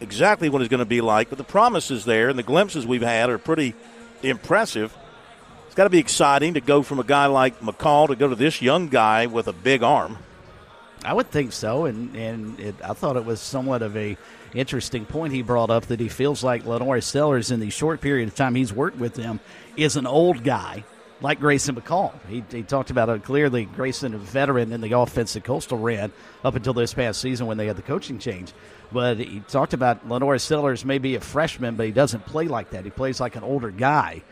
exactly 0.00 0.48
what 0.48 0.62
it's 0.62 0.68
going 0.68 0.78
to 0.78 0.84
be 0.84 1.00
like. 1.00 1.28
But 1.28 1.38
the 1.38 1.44
promise 1.44 1.90
is 1.90 2.04
there, 2.04 2.28
and 2.28 2.38
the 2.38 2.42
glimpses 2.42 2.86
we've 2.86 3.02
had 3.02 3.30
are 3.30 3.38
pretty 3.38 3.74
impressive. 4.22 4.96
It's 5.66 5.74
got 5.74 5.84
to 5.84 5.90
be 5.90 5.98
exciting 5.98 6.54
to 6.54 6.60
go 6.60 6.82
from 6.82 7.00
a 7.00 7.04
guy 7.04 7.26
like 7.26 7.60
McCall 7.60 8.08
to 8.08 8.16
go 8.16 8.28
to 8.28 8.34
this 8.34 8.62
young 8.62 8.88
guy 8.88 9.26
with 9.26 9.48
a 9.48 9.52
big 9.52 9.82
arm. 9.82 10.18
I 11.04 11.12
would 11.12 11.30
think 11.30 11.52
so, 11.52 11.84
and 11.84 12.14
and 12.16 12.58
it, 12.58 12.74
I 12.82 12.92
thought 12.92 13.16
it 13.16 13.24
was 13.24 13.40
somewhat 13.40 13.82
of 13.82 13.96
a 13.96 14.16
interesting 14.56 15.06
point 15.06 15.32
he 15.32 15.42
brought 15.42 15.70
up 15.70 15.86
that 15.86 16.00
he 16.00 16.08
feels 16.08 16.42
like 16.42 16.64
LaNorris 16.64 17.04
Sellers 17.04 17.50
in 17.50 17.60
the 17.60 17.70
short 17.70 18.00
period 18.00 18.28
of 18.28 18.34
time 18.34 18.54
he's 18.54 18.72
worked 18.72 18.98
with 18.98 19.14
them 19.14 19.40
is 19.76 19.96
an 19.96 20.06
old 20.06 20.42
guy 20.44 20.84
like 21.20 21.40
Grayson 21.40 21.74
McCall. 21.74 22.12
He, 22.28 22.44
he 22.50 22.62
talked 22.62 22.90
about 22.90 23.08
it 23.08 23.24
clearly. 23.24 23.64
Grayson, 23.64 24.14
a 24.14 24.18
veteran 24.18 24.72
in 24.72 24.80
the 24.80 24.92
offense 24.92 25.32
that 25.32 25.44
Coastal 25.44 25.78
ran 25.78 26.12
up 26.44 26.54
until 26.54 26.74
this 26.74 26.92
past 26.92 27.20
season 27.20 27.46
when 27.46 27.56
they 27.56 27.66
had 27.66 27.76
the 27.76 27.82
coaching 27.82 28.18
change. 28.18 28.52
But 28.92 29.18
he 29.18 29.40
talked 29.40 29.72
about 29.72 30.08
LaNorris 30.08 30.42
Sellers 30.42 30.84
may 30.84 30.98
be 30.98 31.14
a 31.16 31.20
freshman, 31.20 31.76
but 31.76 31.86
he 31.86 31.92
doesn't 31.92 32.24
play 32.26 32.48
like 32.48 32.70
that. 32.70 32.84
He 32.84 32.90
plays 32.90 33.20
like 33.20 33.36
an 33.36 33.42
older 33.42 33.70
guy. 33.70 34.22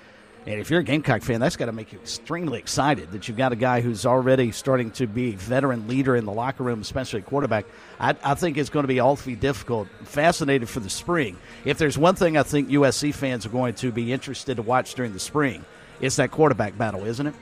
And 0.47 0.61
if 0.61 0.69
you're 0.69 0.81
a 0.81 0.85
Gamecock 0.85 1.23
fan, 1.23 1.41
that's 1.41 1.57
got 1.57 1.67
to 1.67 1.73
make 1.73 1.93
you 1.93 1.99
extremely 1.99 2.59
excited 2.59 3.13
that 3.13 3.27
you've 3.27 3.37
got 3.37 3.53
a 3.53 3.57
guy 3.57 3.81
who's 3.81 4.05
already 4.05 4.53
starting 4.53 4.91
to 4.93 5.07
be 5.07 5.33
a 5.33 5.37
veteran 5.37 5.89
leader 5.89 6.17
in 6.17 6.27
the 6.27 6.33
locker 6.33 6.63
room, 6.63 6.83
especially 6.83 7.23
quarterback. 7.23 7.65
I, 7.99 8.15
I 8.23 8.35
think 8.35 8.59
it's 8.59 8.69
going 8.69 8.85
to 8.85 8.89
be 8.89 9.01
awfully 9.01 9.37
difficult. 9.37 9.89
Fascinated 10.03 10.69
for 10.69 10.81
the 10.81 10.91
spring. 10.91 11.39
If 11.65 11.79
there's 11.79 11.97
one 11.97 12.15
thing 12.15 12.37
I 12.37 12.43
think 12.43 12.69
USC 12.69 13.15
fans 13.15 13.47
are 13.47 13.51
going 13.51 13.75
to 13.77 13.91
be 13.91 14.13
interested 14.13 14.57
to 14.57 14.63
watch 14.63 14.95
during 14.95 15.15
the 15.15 15.21
spring, 15.21 15.65
it's 16.01 16.17
that 16.17 16.31
quarterback 16.31 16.77
battle, 16.77 17.05
isn't 17.05 17.27
it? 17.27 17.35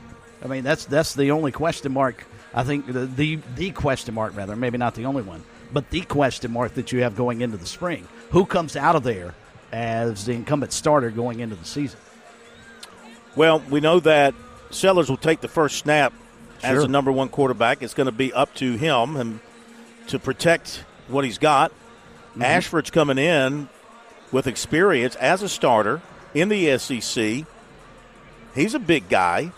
I 0.44 0.46
mean, 0.46 0.62
that's 0.62 0.84
that's 0.84 1.14
the 1.14 1.32
only 1.32 1.50
question 1.50 1.92
mark. 1.92 2.24
I 2.54 2.62
think 2.62 2.86
the 2.86 3.06
the, 3.06 3.38
the 3.56 3.70
question 3.72 4.14
mark, 4.14 4.36
rather, 4.36 4.54
maybe 4.54 4.78
not 4.78 4.94
the 4.94 5.06
only 5.06 5.22
one, 5.22 5.42
but 5.72 5.90
the 5.90 6.02
question 6.02 6.52
mark 6.52 6.74
that 6.74 6.92
you 6.92 7.02
have 7.02 7.16
going 7.16 7.40
into 7.40 7.56
the 7.56 7.66
spring. 7.66 8.06
Who 8.30 8.46
comes 8.46 8.76
out 8.76 8.94
of 8.94 9.02
there 9.02 9.34
as 9.72 10.26
the 10.26 10.32
incumbent 10.32 10.72
starter 10.72 11.10
going 11.10 11.40
into 11.40 11.56
the 11.56 11.64
season? 11.64 11.98
Well, 13.34 13.60
we 13.70 13.80
know 13.80 14.00
that 14.00 14.34
Sellers 14.70 15.08
will 15.08 15.16
take 15.16 15.40
the 15.40 15.48
first 15.48 15.78
snap 15.78 16.12
as 16.62 16.82
the 16.82 16.88
number 16.88 17.10
one 17.10 17.28
quarterback. 17.28 17.82
It's 17.82 17.94
going 17.94 18.06
to 18.06 18.12
be 18.12 18.32
up 18.32 18.54
to 18.56 18.76
him 18.76 19.16
and 19.16 19.40
to 20.08 20.18
protect 20.18 20.84
what 21.08 21.24
he's 21.24 21.38
got. 21.38 21.70
Mm-hmm. 21.70 22.42
Ashford's 22.42 22.90
coming 22.90 23.18
in 23.18 23.68
with 24.30 24.46
experience 24.46 25.14
as 25.16 25.42
a 25.42 25.48
starter 25.48 26.02
in 26.34 26.48
the 26.48 26.78
SEC. 26.78 27.44
He's 28.54 28.74
a 28.74 28.78
big 28.78 29.08
guy. 29.08 29.52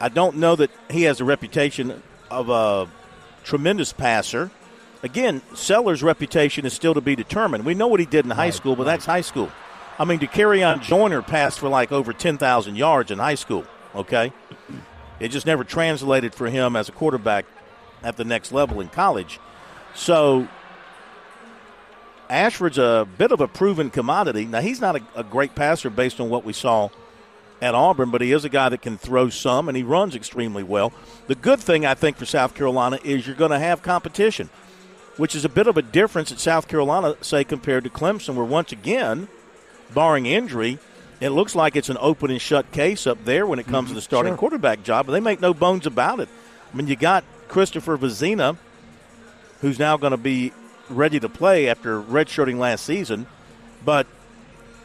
I 0.00 0.08
don't 0.08 0.36
know 0.36 0.56
that 0.56 0.70
he 0.90 1.02
has 1.04 1.20
a 1.20 1.24
reputation 1.24 2.02
of 2.30 2.50
a 2.50 2.88
tremendous 3.44 3.92
passer. 3.92 4.50
Again, 5.02 5.42
Sellers' 5.54 6.02
reputation 6.02 6.66
is 6.66 6.72
still 6.72 6.94
to 6.94 7.00
be 7.00 7.16
determined. 7.16 7.64
We 7.64 7.74
know 7.74 7.88
what 7.88 8.00
he 8.00 8.06
did 8.06 8.24
in 8.24 8.30
high 8.30 8.50
school, 8.50 8.76
but 8.76 8.84
that's 8.84 9.06
high 9.06 9.20
school. 9.22 9.50
I 9.98 10.04
mean, 10.04 10.20
Dakereon 10.20 10.82
Joyner 10.82 11.22
passed 11.22 11.58
for 11.58 11.68
like 11.68 11.90
over 11.90 12.12
10,000 12.12 12.76
yards 12.76 13.10
in 13.10 13.18
high 13.18 13.34
school, 13.34 13.64
okay? 13.94 14.32
It 15.18 15.28
just 15.28 15.46
never 15.46 15.64
translated 15.64 16.34
for 16.34 16.48
him 16.48 16.76
as 16.76 16.88
a 16.88 16.92
quarterback 16.92 17.46
at 18.02 18.16
the 18.16 18.24
next 18.24 18.52
level 18.52 18.80
in 18.80 18.88
college. 18.88 19.40
So 19.94 20.46
Ashford's 22.30 22.78
a 22.78 23.08
bit 23.18 23.32
of 23.32 23.40
a 23.40 23.48
proven 23.48 23.90
commodity. 23.90 24.44
Now, 24.44 24.60
he's 24.60 24.80
not 24.80 24.96
a, 24.96 25.02
a 25.16 25.24
great 25.24 25.54
passer 25.54 25.90
based 25.90 26.20
on 26.20 26.28
what 26.28 26.44
we 26.44 26.52
saw 26.52 26.90
at 27.60 27.74
Auburn, 27.74 28.10
but 28.10 28.20
he 28.20 28.30
is 28.30 28.44
a 28.44 28.48
guy 28.48 28.68
that 28.68 28.82
can 28.82 28.98
throw 28.98 29.30
some 29.30 29.68
and 29.68 29.76
he 29.76 29.82
runs 29.82 30.14
extremely 30.14 30.62
well. 30.62 30.92
The 31.26 31.34
good 31.34 31.58
thing, 31.58 31.84
I 31.84 31.94
think, 31.94 32.16
for 32.16 32.26
South 32.26 32.54
Carolina 32.54 33.00
is 33.02 33.26
you're 33.26 33.34
going 33.34 33.50
to 33.50 33.58
have 33.58 33.82
competition, 33.82 34.48
which 35.16 35.34
is 35.34 35.44
a 35.44 35.48
bit 35.48 35.66
of 35.66 35.76
a 35.76 35.82
difference 35.82 36.30
at 36.30 36.38
South 36.38 36.68
Carolina, 36.68 37.16
say, 37.20 37.42
compared 37.42 37.82
to 37.82 37.90
Clemson, 37.90 38.36
where 38.36 38.44
once 38.44 38.70
again, 38.70 39.26
barring 39.94 40.26
injury, 40.26 40.78
it 41.20 41.30
looks 41.30 41.54
like 41.54 41.76
it's 41.76 41.88
an 41.88 41.96
open 42.00 42.30
and 42.30 42.40
shut 42.40 42.70
case 42.70 43.06
up 43.06 43.24
there 43.24 43.46
when 43.46 43.58
it 43.58 43.66
comes 43.66 43.88
to 43.88 43.94
the 43.94 44.00
starting 44.00 44.32
sure. 44.32 44.38
quarterback 44.38 44.82
job, 44.82 45.06
but 45.06 45.12
they 45.12 45.20
make 45.20 45.40
no 45.40 45.52
bones 45.52 45.86
about 45.86 46.20
it. 46.20 46.28
I 46.72 46.76
mean, 46.76 46.86
you 46.86 46.96
got 46.96 47.24
Christopher 47.48 47.98
Vizzina, 47.98 48.56
who's 49.60 49.78
now 49.78 49.96
going 49.96 50.12
to 50.12 50.16
be 50.16 50.52
ready 50.88 51.18
to 51.18 51.28
play 51.28 51.68
after 51.68 52.00
redshirting 52.00 52.58
last 52.58 52.84
season, 52.84 53.26
but 53.84 54.06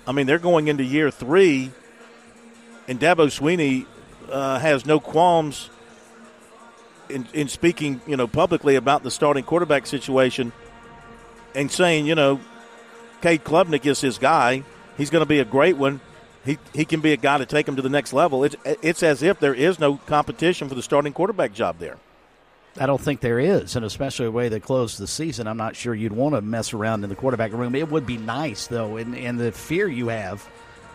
I 0.08 0.12
mean, 0.12 0.26
they're 0.26 0.40
going 0.40 0.68
into 0.68 0.84
year 0.84 1.12
three, 1.12 1.72
and 2.88 3.00
Dabo 3.00 3.28
Swinney 3.28 3.86
uh, 4.30 4.60
has 4.60 4.86
no 4.86 5.00
qualms 5.00 5.70
in, 7.10 7.28
in 7.34 7.48
speaking, 7.48 8.02
you 8.08 8.18
know, 8.18 8.28
publicly 8.28 8.76
about 8.76 9.04
the 9.04 9.12
starting 9.12 9.44
quarterback 9.44 9.86
situation 9.86 10.52
and 11.56 11.72
saying, 11.72 12.06
you 12.06 12.16
know, 12.16 12.40
Cade 13.22 13.44
Klubnik 13.44 13.86
is 13.86 14.02
his 14.02 14.18
guy. 14.18 14.64
He's 14.98 15.10
going 15.10 15.22
to 15.22 15.28
be 15.28 15.40
a 15.40 15.46
great 15.46 15.78
one. 15.78 16.02
He, 16.46 16.58
he 16.74 16.86
can 16.86 17.00
be 17.00 17.14
a 17.14 17.18
guy 17.18 17.38
to 17.38 17.46
take 17.46 17.68
him 17.68 17.78
to 17.78 17.82
the 17.82 17.90
next 17.90 18.14
level. 18.14 18.44
It's, 18.44 18.56
it's 18.66 19.02
as 19.02 19.24
if 19.24 19.40
there 19.40 19.54
is 19.54 19.80
no 19.80 19.98
competition 19.98 20.68
for 20.68 20.76
the 20.76 20.84
starting 20.84 21.14
quarterback 21.14 21.54
job 21.54 21.80
there. 21.80 21.98
I 22.78 22.86
don't 22.86 23.00
think 23.00 23.22
there 23.22 23.40
is, 23.40 23.76
and 23.76 23.86
especially 23.86 24.26
the 24.26 24.32
way 24.32 24.50
they 24.50 24.60
closed 24.60 24.98
the 24.98 25.08
season, 25.08 25.48
I'm 25.48 25.58
not 25.58 25.76
sure 25.76 25.94
you'd 25.94 26.12
want 26.12 26.34
to 26.34 26.42
mess 26.42 26.74
around 26.74 27.04
in 27.04 27.10
the 27.10 27.16
quarterback 27.16 27.54
room. 27.54 27.76
It 27.76 27.90
would 27.90 28.08
be 28.08 28.18
nice, 28.18 28.66
though, 28.66 28.98
and, 28.98 29.16
and 29.16 29.40
the 29.40 29.52
fear 29.52 29.88
you 29.88 30.08
have 30.08 30.42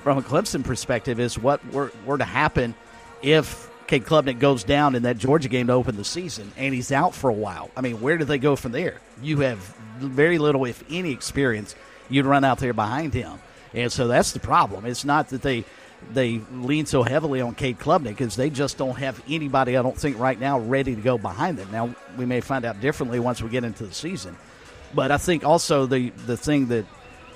from 0.02 0.18
a 0.18 0.22
Clemson 0.22 0.64
perspective 0.64 1.20
is 1.20 1.38
what 1.38 1.64
were, 1.72 1.92
were 2.04 2.18
to 2.18 2.24
happen 2.24 2.74
if 3.22 3.70
Cade 3.86 4.04
Klubnik 4.04 4.38
goes 4.38 4.64
down 4.64 4.94
in 4.96 5.04
that 5.04 5.18
Georgia 5.18 5.48
game 5.48 5.68
to 5.68 5.72
open 5.72 5.96
the 5.96 6.04
season 6.04 6.52
and 6.56 6.74
he's 6.74 6.92
out 6.92 7.14
for 7.14 7.30
a 7.30 7.34
while. 7.34 7.70
I 7.76 7.80
mean, 7.80 8.00
where 8.00 8.18
do 8.18 8.24
they 8.24 8.38
go 8.38 8.54
from 8.54 8.72
there? 8.72 9.00
You 9.22 9.40
have 9.40 9.58
very 9.98 10.38
little, 10.38 10.64
if 10.64 10.84
any, 10.90 11.12
experience. 11.12 11.74
You'd 12.10 12.26
run 12.26 12.44
out 12.44 12.58
there 12.58 12.74
behind 12.74 13.14
him, 13.14 13.38
and 13.74 13.92
so 13.92 14.08
that's 14.08 14.32
the 14.32 14.40
problem. 14.40 14.86
It's 14.86 15.04
not 15.04 15.28
that 15.28 15.42
they 15.42 15.64
they 16.12 16.40
lean 16.52 16.86
so 16.86 17.02
heavily 17.02 17.40
on 17.40 17.54
Cade 17.54 17.78
Klubnik 17.78 18.10
because 18.10 18.36
they 18.36 18.50
just 18.50 18.78
don't 18.78 18.96
have 18.96 19.20
anybody, 19.28 19.76
I 19.76 19.82
don't 19.82 19.98
think, 19.98 20.18
right 20.18 20.38
now 20.38 20.60
ready 20.60 20.94
to 20.94 21.00
go 21.00 21.18
behind 21.18 21.58
them. 21.58 21.70
Now, 21.72 21.94
we 22.16 22.24
may 22.24 22.40
find 22.40 22.64
out 22.64 22.80
differently 22.80 23.18
once 23.18 23.42
we 23.42 23.50
get 23.50 23.64
into 23.64 23.84
the 23.84 23.92
season. 23.94 24.36
But 24.94 25.10
I 25.10 25.18
think 25.18 25.44
also 25.44 25.86
the, 25.86 26.10
the 26.10 26.36
thing 26.36 26.66
that 26.68 26.86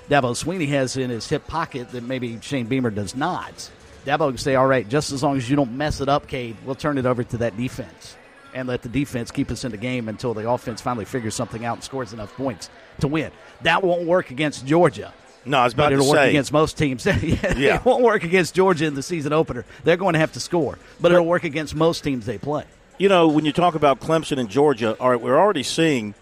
Dabo 0.09 0.31
Swinney 0.31 0.69
has 0.69 0.97
in 0.97 1.09
his 1.09 1.27
hip 1.27 1.45
pocket 1.45 1.91
that 1.91 2.03
maybe 2.03 2.39
Shane 2.41 2.65
Beamer 2.65 2.89
does 2.89 3.15
not, 3.15 3.69
Dabo 4.05 4.29
can 4.29 4.37
say, 4.37 4.55
all 4.55 4.67
right, 4.67 4.87
just 4.87 5.11
as 5.11 5.23
long 5.23 5.37
as 5.37 5.49
you 5.49 5.55
don't 5.55 5.73
mess 5.73 6.01
it 6.01 6.09
up, 6.09 6.27
Cade, 6.27 6.57
we'll 6.65 6.75
turn 6.75 6.97
it 6.97 7.05
over 7.05 7.23
to 7.23 7.37
that 7.37 7.55
defense 7.57 8.17
and 8.53 8.67
let 8.67 8.81
the 8.81 8.89
defense 8.89 9.31
keep 9.31 9.49
us 9.49 9.63
in 9.63 9.71
the 9.71 9.77
game 9.77 10.09
until 10.09 10.33
the 10.33 10.47
offense 10.49 10.81
finally 10.81 11.05
figures 11.05 11.35
something 11.35 11.65
out 11.65 11.77
and 11.77 11.83
scores 11.83 12.13
enough 12.13 12.33
points 12.35 12.69
to 12.99 13.07
win. 13.07 13.31
That 13.61 13.83
won't 13.83 14.05
work 14.05 14.31
against 14.31 14.65
Georgia. 14.65 15.13
No, 15.45 15.59
I 15.59 15.63
was 15.65 15.73
about 15.73 15.85
but 15.85 15.93
it'll 15.93 16.07
work 16.09 16.17
say. 16.17 16.29
against 16.29 16.53
most 16.53 16.77
teams. 16.77 17.05
yeah, 17.05 17.17
Yeah. 17.57 17.75
It 17.75 17.85
won't 17.85 18.03
work 18.03 18.23
against 18.23 18.55
Georgia 18.55 18.85
in 18.85 18.95
the 18.95 19.03
season 19.03 19.33
opener. 19.33 19.65
They're 19.83 19.97
going 19.97 20.13
to 20.13 20.19
have 20.19 20.31
to 20.33 20.39
score, 20.39 20.77
but 21.01 21.11
it'll 21.11 21.25
work 21.25 21.43
against 21.43 21.75
most 21.75 22.03
teams 22.03 22.25
they 22.25 22.37
play. 22.37 22.65
You 22.97 23.09
know, 23.09 23.27
when 23.27 23.43
you 23.43 23.51
talk 23.51 23.75
about 23.75 23.99
Clemson 23.99 24.37
and 24.37 24.49
Georgia, 24.49 24.95
all 24.99 25.09
right, 25.09 25.19
we're 25.19 25.37
already 25.37 25.63
seeing 25.63 26.13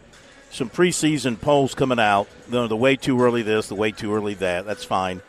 some 0.49 0.69
preseason 0.69 1.39
polls 1.39 1.75
coming 1.75 1.99
out. 1.99 2.27
The, 2.49 2.67
the 2.67 2.77
way 2.77 2.95
too 2.95 3.21
early 3.21 3.41
this, 3.41 3.67
the 3.67 3.75
way 3.75 3.91
too 3.91 4.13
early 4.13 4.33
that. 4.35 4.65
That's 4.65 4.83
fine. 4.83 5.21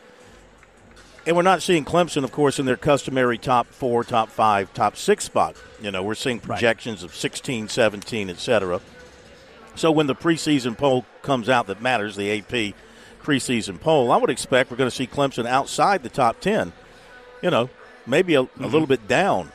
And 1.25 1.35
we're 1.37 1.43
not 1.43 1.61
seeing 1.61 1.85
Clemson, 1.85 2.23
of 2.23 2.31
course, 2.33 2.59
in 2.59 2.65
their 2.65 2.75
customary 2.75 3.37
top 3.37 3.67
four, 3.67 4.03
top 4.03 4.29
five, 4.29 4.73
top 4.73 4.97
six 4.97 5.23
spot. 5.23 5.55
You 5.81 5.91
know, 5.91 6.03
we're 6.03 6.15
seeing 6.15 6.39
projections 6.39 7.03
of 7.03 7.15
16, 7.15 7.69
17, 7.69 8.29
et 8.29 8.39
cetera. 8.39 8.81
So 9.75 9.91
when 9.91 10.07
the 10.07 10.15
preseason 10.15 10.77
poll 10.77 11.05
comes 11.21 11.47
out 11.47 11.67
that 11.67 11.81
matters, 11.81 12.15
the 12.15 12.39
AP 12.39 12.75
preseason 13.23 13.79
poll, 13.79 14.11
I 14.11 14.17
would 14.17 14.29
expect 14.29 14.69
we're 14.71 14.77
going 14.77 14.89
to 14.89 14.95
see 14.95 15.07
Clemson 15.07 15.45
outside 15.45 16.03
the 16.03 16.09
top 16.09 16.39
10. 16.39 16.73
You 17.41 17.49
know, 17.49 17.69
maybe 18.05 18.35
a, 18.35 18.41
a 18.41 18.47
little 18.59 18.87
bit 18.87 19.07
down, 19.07 19.51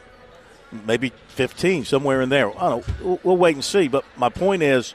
maybe 0.72 1.12
15, 1.28 1.84
somewhere 1.84 2.20
in 2.20 2.28
there. 2.28 2.50
I 2.50 2.68
don't 2.68 2.88
know. 2.88 2.94
We'll, 3.02 3.20
we'll 3.22 3.36
wait 3.36 3.54
and 3.54 3.64
see. 3.64 3.88
But 3.88 4.04
my 4.16 4.28
point 4.28 4.62
is 4.62 4.94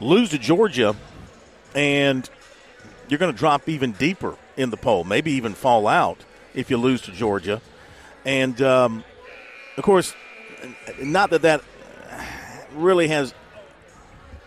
lose 0.00 0.30
to 0.30 0.38
Georgia, 0.38 0.96
and 1.74 2.28
you're 3.08 3.18
going 3.18 3.32
to 3.32 3.38
drop 3.38 3.68
even 3.68 3.92
deeper 3.92 4.36
in 4.56 4.70
the 4.70 4.76
poll, 4.76 5.04
maybe 5.04 5.32
even 5.32 5.54
fall 5.54 5.86
out 5.86 6.18
if 6.54 6.70
you 6.70 6.76
lose 6.76 7.02
to 7.02 7.12
Georgia. 7.12 7.60
And, 8.24 8.60
um, 8.62 9.04
of 9.76 9.84
course, 9.84 10.14
not 11.02 11.30
that 11.30 11.42
that 11.42 11.62
really 12.74 13.08
has 13.08 13.34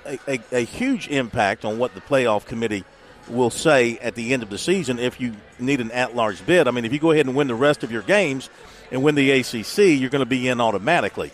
a, 0.09 0.19
a, 0.27 0.39
a 0.51 0.65
huge 0.65 1.07
impact 1.07 1.65
on 1.65 1.77
what 1.77 1.93
the 1.93 2.01
playoff 2.01 2.45
committee 2.45 2.83
will 3.27 3.49
say 3.49 3.97
at 3.99 4.15
the 4.15 4.33
end 4.33 4.41
of 4.43 4.49
the 4.49 4.57
season 4.57 4.97
if 4.97 5.21
you 5.21 5.35
need 5.59 5.81
an 5.81 5.91
at-large 5.91 6.45
bid. 6.45 6.67
I 6.67 6.71
mean, 6.71 6.85
if 6.85 6.91
you 6.91 6.99
go 6.99 7.11
ahead 7.11 7.27
and 7.27 7.35
win 7.35 7.47
the 7.47 7.55
rest 7.55 7.83
of 7.83 7.91
your 7.91 8.01
games 8.01 8.49
and 8.91 9.03
win 9.03 9.15
the 9.15 9.31
ACC, 9.31 9.99
you're 9.99 10.09
going 10.09 10.21
to 10.21 10.25
be 10.25 10.47
in 10.47 10.59
automatically. 10.59 11.31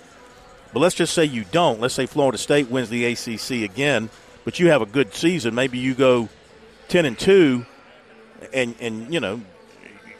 But 0.74 0.82
let's 0.82 0.96
just 0.96 1.14
say 1.14 1.24
you 1.24 1.46
don't. 1.52 1.80
Let's 1.80 1.94
say 1.94 2.06
Florida 2.06 2.38
State 2.38 2.70
wins 2.70 2.90
the 2.90 3.06
ACC 3.06 3.64
again, 3.70 4.10
but 4.44 4.60
you 4.60 4.70
have 4.70 4.82
a 4.82 4.86
good 4.86 5.14
season. 5.14 5.56
Maybe 5.56 5.78
you 5.78 5.94
go 5.94 6.28
ten 6.90 7.06
and 7.06 7.18
two, 7.18 7.66
and 8.54 8.76
and 8.82 9.14
you 9.14 9.22
know 9.22 9.42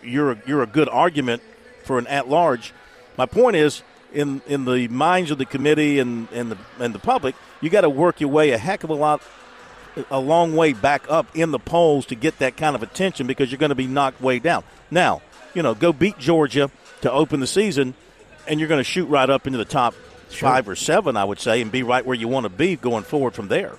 you're 0.02 0.32
a, 0.32 0.42
you're 0.48 0.64
a 0.64 0.68
good 0.68 0.88
argument 0.88 1.42
for 1.84 2.00
an 2.00 2.08
at 2.08 2.30
large. 2.30 2.74
My 3.18 3.26
point 3.26 3.58
is, 3.58 3.84
in 4.16 4.42
in 4.48 4.66
the 4.66 4.88
minds 4.88 5.30
of 5.30 5.38
the 5.38 5.46
committee 5.46 6.00
and 6.00 6.28
and 6.32 6.52
the 6.52 6.58
and 6.80 6.96
the 6.96 7.00
public, 7.00 7.36
you 7.62 7.70
got 7.70 7.82
to 7.82 7.90
work 7.90 8.20
your 8.20 8.30
way 8.30 8.52
a 8.52 8.58
heck 8.58 8.84
of 8.84 8.90
a 8.90 8.96
lot, 8.96 9.22
a 10.10 10.20
long 10.20 10.56
way 10.56 10.74
back 10.74 11.06
up 11.10 11.28
in 11.36 11.52
the 11.52 11.60
polls 11.60 12.08
to 12.08 12.16
get 12.16 12.40
that 12.40 12.58
kind 12.58 12.76
of 12.76 12.82
attention 12.82 13.28
because 13.28 13.52
you're 13.52 13.60
going 13.60 13.70
to 13.70 13.76
be 13.76 13.88
knocked 13.88 14.22
way 14.22 14.40
down. 14.40 14.64
Now, 14.90 15.22
you 15.54 15.62
know, 15.62 15.76
go 15.76 15.94
beat 15.94 16.18
Georgia 16.18 16.72
to 17.02 17.12
open 17.12 17.40
the 17.42 17.48
season, 17.48 17.94
and 18.48 18.60
you're 18.60 18.70
going 18.70 18.80
to 18.80 18.84
shoot 18.84 19.06
right 19.06 19.30
up 19.30 19.46
into 19.46 19.58
the 19.58 19.66
top 19.66 19.94
five 20.30 20.68
or 20.68 20.76
seven, 20.76 21.18
I 21.18 21.24
would 21.24 21.40
say, 21.40 21.62
and 21.62 21.72
be 21.72 21.84
right 21.84 22.06
where 22.06 22.16
you 22.16 22.28
want 22.28 22.46
to 22.46 22.50
be 22.50 22.76
going 22.76 23.04
forward 23.04 23.34
from 23.34 23.48
there. 23.48 23.76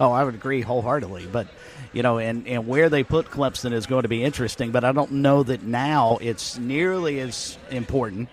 Oh, 0.00 0.12
I 0.12 0.24
would 0.24 0.34
agree 0.34 0.62
wholeheartedly. 0.62 1.26
But, 1.26 1.48
you 1.92 2.02
know, 2.02 2.18
and, 2.18 2.46
and 2.48 2.66
where 2.66 2.88
they 2.88 3.04
put 3.04 3.26
Clemson 3.26 3.72
is 3.72 3.86
going 3.86 4.02
to 4.02 4.08
be 4.08 4.24
interesting. 4.24 4.70
But 4.70 4.84
I 4.84 4.92
don't 4.92 5.12
know 5.12 5.42
that 5.42 5.62
now 5.62 6.18
it's 6.20 6.58
nearly 6.58 7.20
as 7.20 7.58
important 7.70 8.28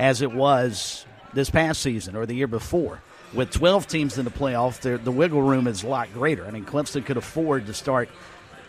as 0.00 0.22
it 0.22 0.32
was 0.32 1.04
this 1.34 1.50
past 1.50 1.82
season 1.82 2.16
or 2.16 2.26
the 2.26 2.34
year 2.34 2.46
before. 2.48 3.00
With 3.34 3.52
12 3.52 3.86
teams 3.86 4.18
in 4.18 4.24
the 4.24 4.30
playoff, 4.30 4.80
the, 4.80 4.96
the 4.98 5.12
wiggle 5.12 5.42
room 5.42 5.68
is 5.68 5.84
a 5.84 5.86
lot 5.86 6.12
greater. 6.12 6.44
I 6.46 6.50
mean, 6.50 6.64
Clemson 6.64 7.04
could 7.04 7.18
afford 7.18 7.66
to 7.66 7.74
start 7.74 8.08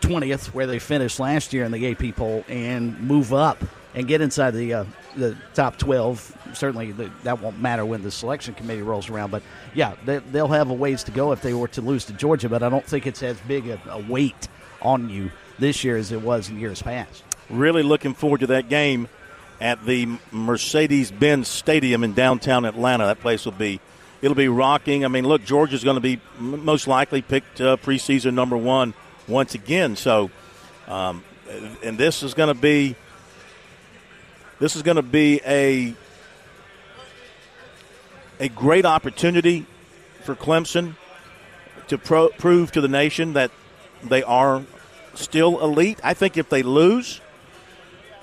20th, 0.02 0.48
where 0.48 0.66
they 0.66 0.78
finished 0.78 1.18
last 1.18 1.52
year 1.52 1.64
in 1.64 1.72
the 1.72 1.90
AP 1.90 2.14
poll, 2.14 2.44
and 2.48 3.00
move 3.00 3.32
up 3.32 3.64
and 3.94 4.06
get 4.06 4.20
inside 4.20 4.52
the 4.52 4.74
uh, 4.74 4.84
the 5.16 5.36
top 5.54 5.78
12. 5.78 6.36
Certainly, 6.54 6.92
the, 6.92 7.10
that 7.24 7.40
won't 7.40 7.60
matter 7.60 7.84
when 7.84 8.02
the 8.02 8.10
selection 8.10 8.54
committee 8.54 8.82
rolls 8.82 9.08
around. 9.08 9.30
But 9.30 9.42
yeah, 9.74 9.94
they, 10.04 10.18
they'll 10.18 10.48
have 10.48 10.70
a 10.70 10.74
ways 10.74 11.02
to 11.04 11.12
go 11.12 11.32
if 11.32 11.40
they 11.40 11.54
were 11.54 11.68
to 11.68 11.80
lose 11.80 12.04
to 12.06 12.12
Georgia. 12.12 12.48
But 12.48 12.62
I 12.62 12.68
don't 12.68 12.84
think 12.84 13.06
it's 13.06 13.22
as 13.22 13.40
big 13.40 13.68
a, 13.68 13.80
a 13.88 13.98
weight 14.00 14.48
on 14.82 15.08
you 15.08 15.30
this 15.58 15.82
year 15.82 15.96
as 15.96 16.12
it 16.12 16.20
was 16.20 16.50
in 16.50 16.60
years 16.60 16.82
past. 16.82 17.24
Really 17.48 17.82
looking 17.82 18.14
forward 18.14 18.40
to 18.40 18.48
that 18.48 18.68
game 18.68 19.08
at 19.62 19.86
the 19.86 20.18
Mercedes-Benz 20.32 21.46
Stadium 21.46 22.02
in 22.02 22.14
downtown 22.14 22.64
Atlanta. 22.64 23.06
That 23.06 23.20
place 23.20 23.44
will 23.44 23.52
be 23.52 23.80
it'll 24.20 24.34
be 24.34 24.48
rocking. 24.48 25.04
I 25.04 25.08
mean, 25.08 25.24
look, 25.24 25.44
Georgia's 25.44 25.84
going 25.84 25.94
to 25.94 26.00
be 26.00 26.20
most 26.38 26.88
likely 26.88 27.22
picked 27.22 27.60
uh, 27.60 27.76
preseason 27.76 28.34
number 28.34 28.56
one 28.56 28.92
once 29.28 29.54
again. 29.54 29.94
So, 29.94 30.32
um, 30.88 31.22
and 31.82 31.96
this 31.96 32.24
is 32.24 32.34
going 32.34 32.52
to 32.52 32.60
be 32.60 32.96
this 34.58 34.74
is 34.74 34.82
going 34.82 34.96
to 34.96 35.02
be 35.02 35.40
a 35.46 35.94
a 38.40 38.48
great 38.48 38.84
opportunity 38.84 39.64
for 40.24 40.34
Clemson 40.34 40.96
to 41.86 41.98
pro- 41.98 42.30
prove 42.30 42.72
to 42.72 42.80
the 42.80 42.88
nation 42.88 43.34
that 43.34 43.52
they 44.02 44.24
are 44.24 44.64
still 45.14 45.60
elite. 45.60 46.00
I 46.02 46.14
think 46.14 46.36
if 46.36 46.48
they 46.48 46.64
lose, 46.64 47.20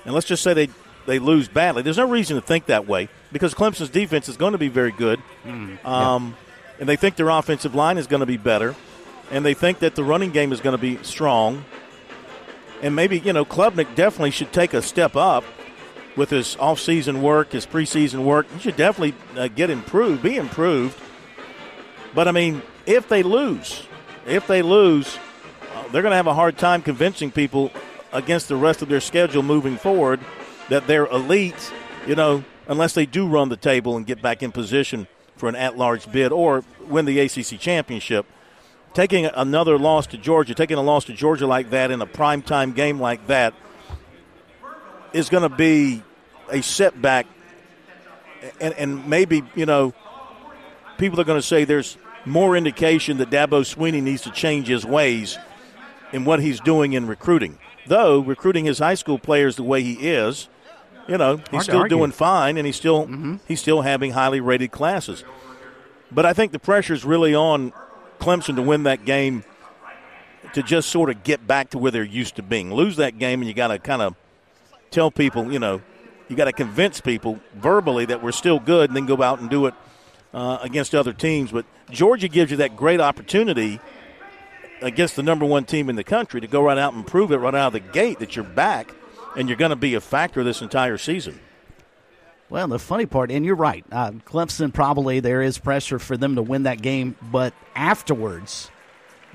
and 0.04 0.12
let's 0.12 0.26
just 0.26 0.42
say 0.42 0.52
they 0.52 0.68
they 1.10 1.18
lose 1.18 1.48
badly, 1.48 1.82
there's 1.82 1.96
no 1.96 2.08
reason 2.08 2.36
to 2.36 2.42
think 2.42 2.66
that 2.66 2.86
way 2.86 3.08
because 3.32 3.52
Clemson's 3.52 3.90
defense 3.90 4.28
is 4.28 4.36
going 4.36 4.52
to 4.52 4.58
be 4.58 4.68
very 4.68 4.92
good, 4.92 5.20
um, 5.84 6.36
and 6.78 6.88
they 6.88 6.96
think 6.96 7.16
their 7.16 7.28
offensive 7.28 7.74
line 7.74 7.98
is 7.98 8.06
going 8.06 8.20
to 8.20 8.26
be 8.26 8.36
better, 8.36 8.74
and 9.30 9.44
they 9.44 9.54
think 9.54 9.80
that 9.80 9.94
the 9.94 10.04
running 10.04 10.30
game 10.30 10.52
is 10.52 10.60
going 10.60 10.76
to 10.76 10.80
be 10.80 11.02
strong, 11.02 11.64
and 12.82 12.94
maybe 12.94 13.18
you 13.18 13.32
know 13.32 13.44
Klubnik 13.44 13.94
definitely 13.94 14.30
should 14.30 14.52
take 14.52 14.72
a 14.72 14.80
step 14.80 15.16
up 15.16 15.44
with 16.16 16.30
his 16.30 16.56
off-season 16.56 17.22
work, 17.22 17.52
his 17.52 17.66
preseason 17.66 18.24
work. 18.24 18.46
He 18.52 18.60
should 18.60 18.76
definitely 18.76 19.14
uh, 19.36 19.48
get 19.48 19.70
improved, 19.70 20.22
be 20.22 20.36
improved. 20.36 20.98
But 22.14 22.28
I 22.28 22.32
mean, 22.32 22.62
if 22.86 23.08
they 23.08 23.22
lose, 23.22 23.86
if 24.26 24.46
they 24.46 24.62
lose, 24.62 25.18
uh, 25.74 25.88
they're 25.88 26.02
going 26.02 26.12
to 26.12 26.16
have 26.16 26.26
a 26.26 26.34
hard 26.34 26.58
time 26.58 26.82
convincing 26.82 27.30
people 27.30 27.70
against 28.12 28.48
the 28.48 28.56
rest 28.56 28.82
of 28.82 28.88
their 28.88 29.00
schedule 29.00 29.42
moving 29.42 29.76
forward 29.76 30.20
that 30.70 30.86
they're 30.86 31.06
elite. 31.06 31.72
You 32.06 32.14
know, 32.14 32.44
unless 32.66 32.94
they 32.94 33.04
do 33.04 33.28
run 33.28 33.50
the 33.50 33.56
table 33.56 33.96
and 33.96 34.06
get 34.06 34.22
back 34.22 34.42
in 34.42 34.50
position 34.50 35.06
for 35.36 35.48
an 35.48 35.56
at-large 35.56 36.10
bid 36.10 36.32
or 36.32 36.64
win 36.86 37.04
the 37.04 37.18
ACC 37.18 37.58
championship. 37.58 38.26
Taking 38.92 39.26
another 39.26 39.78
loss 39.78 40.06
to 40.08 40.18
Georgia, 40.18 40.54
taking 40.54 40.76
a 40.76 40.82
loss 40.82 41.04
to 41.04 41.12
Georgia 41.12 41.46
like 41.46 41.70
that 41.70 41.90
in 41.90 42.00
a 42.00 42.06
primetime 42.06 42.74
game 42.74 43.00
like 43.00 43.26
that 43.28 43.54
is 45.12 45.28
going 45.28 45.42
to 45.42 45.54
be 45.54 46.02
a 46.50 46.62
setback, 46.62 47.26
and, 48.60 48.74
and 48.74 49.08
maybe 49.08 49.42
you 49.54 49.66
know 49.66 49.94
people 50.98 51.20
are 51.20 51.24
going 51.24 51.38
to 51.38 51.46
say 51.46 51.64
there's 51.64 51.96
more 52.24 52.56
indication 52.56 53.18
that 53.18 53.30
Dabo 53.30 53.62
Swinney 53.62 54.02
needs 54.02 54.22
to 54.22 54.30
change 54.30 54.66
his 54.66 54.84
ways 54.84 55.38
in 56.12 56.24
what 56.24 56.40
he's 56.40 56.60
doing 56.60 56.92
in 56.92 57.06
recruiting. 57.06 57.58
Though 57.86 58.20
recruiting 58.20 58.64
his 58.64 58.78
high 58.78 58.94
school 58.94 59.18
players 59.18 59.56
the 59.56 59.62
way 59.62 59.82
he 59.82 59.94
is, 60.10 60.48
you 61.10 61.18
know 61.18 61.36
he's 61.36 61.50
Hard 61.50 61.64
still 61.64 61.84
doing 61.88 62.12
fine, 62.12 62.56
and 62.56 62.64
he's 62.64 62.76
still 62.76 63.38
he's 63.48 63.60
still 63.60 63.82
having 63.82 64.12
highly 64.12 64.40
rated 64.40 64.70
classes. 64.70 65.24
But 66.12 66.24
I 66.24 66.32
think 66.32 66.52
the 66.52 66.58
pressure 66.58 66.94
is 66.94 67.04
really 67.04 67.34
on 67.34 67.72
Clemson 68.20 68.54
to 68.56 68.62
win 68.62 68.84
that 68.84 69.04
game 69.04 69.44
to 70.54 70.62
just 70.62 70.88
sort 70.88 71.10
of 71.10 71.22
get 71.24 71.46
back 71.46 71.70
to 71.70 71.78
where 71.78 71.90
they're 71.90 72.04
used 72.04 72.36
to 72.36 72.42
being. 72.42 72.72
Lose 72.72 72.96
that 72.96 73.18
game, 73.18 73.40
and 73.40 73.48
you 73.48 73.54
got 73.54 73.68
to 73.68 73.78
kind 73.78 74.02
of 74.02 74.14
tell 74.90 75.10
people, 75.10 75.52
you 75.52 75.58
know, 75.58 75.80
you 76.28 76.36
got 76.36 76.46
to 76.46 76.52
convince 76.52 77.00
people 77.00 77.40
verbally 77.54 78.04
that 78.06 78.22
we're 78.22 78.32
still 78.32 78.60
good, 78.60 78.90
and 78.90 78.96
then 78.96 79.06
go 79.06 79.20
out 79.22 79.40
and 79.40 79.50
do 79.50 79.66
it 79.66 79.74
uh, 80.32 80.58
against 80.62 80.94
other 80.94 81.12
teams. 81.12 81.50
But 81.50 81.66
Georgia 81.90 82.28
gives 82.28 82.52
you 82.52 82.56
that 82.58 82.76
great 82.76 83.00
opportunity 83.00 83.80
against 84.80 85.16
the 85.16 85.22
number 85.22 85.44
one 85.44 85.64
team 85.64 85.90
in 85.90 85.96
the 85.96 86.04
country 86.04 86.40
to 86.40 86.46
go 86.46 86.62
right 86.62 86.78
out 86.78 86.94
and 86.94 87.04
prove 87.04 87.32
it 87.32 87.36
right 87.36 87.54
out 87.54 87.68
of 87.68 87.72
the 87.72 87.80
gate 87.80 88.20
that 88.20 88.36
you're 88.36 88.44
back 88.44 88.94
and 89.36 89.48
you're 89.48 89.58
going 89.58 89.70
to 89.70 89.76
be 89.76 89.94
a 89.94 90.00
factor 90.00 90.42
this 90.44 90.62
entire 90.62 90.98
season. 90.98 91.40
Well, 92.48 92.66
the 92.66 92.80
funny 92.80 93.06
part, 93.06 93.30
and 93.30 93.46
you're 93.46 93.54
right, 93.54 93.84
uh, 93.92 94.10
Clemson 94.26 94.74
probably 94.74 95.20
there 95.20 95.40
is 95.40 95.58
pressure 95.58 96.00
for 96.00 96.16
them 96.16 96.34
to 96.34 96.42
win 96.42 96.64
that 96.64 96.82
game, 96.82 97.14
but 97.30 97.54
afterwards, 97.76 98.70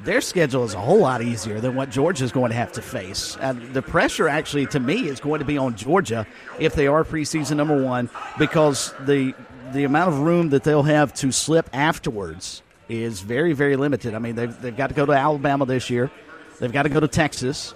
their 0.03 0.19
schedule 0.19 0.65
is 0.65 0.73
a 0.73 0.81
whole 0.81 0.99
lot 0.99 1.21
easier 1.21 1.61
than 1.61 1.75
what 1.75 1.89
Georgia 1.89 2.25
is 2.25 2.33
going 2.33 2.51
to 2.51 2.57
have 2.57 2.73
to 2.73 2.81
face. 2.81 3.37
Uh, 3.39 3.53
the 3.71 3.81
pressure, 3.81 4.27
actually, 4.27 4.65
to 4.65 4.81
me, 4.81 5.07
is 5.07 5.21
going 5.21 5.39
to 5.39 5.45
be 5.45 5.57
on 5.57 5.75
Georgia 5.75 6.27
if 6.59 6.75
they 6.75 6.87
are 6.87 7.05
preseason 7.05 7.55
number 7.55 7.81
one, 7.81 8.09
because 8.37 8.93
the 9.01 9.33
the 9.71 9.83
amount 9.83 10.09
of 10.09 10.19
room 10.19 10.49
that 10.49 10.63
they'll 10.63 10.83
have 10.83 11.13
to 11.13 11.31
slip 11.31 11.69
afterwards 11.73 12.61
is 12.87 13.21
very, 13.21 13.53
very 13.53 13.75
limited. 13.75 14.13
I 14.13 14.19
mean, 14.19 14.35
they've, 14.35 14.61
they've 14.61 14.75
got 14.75 14.87
to 14.87 14.93
go 14.93 15.05
to 15.05 15.11
Alabama 15.11 15.65
this 15.65 15.89
year, 15.89 16.11
they've 16.59 16.71
got 16.71 16.83
to 16.83 16.89
go 16.89 16.99
to 16.99 17.07
Texas, 17.07 17.73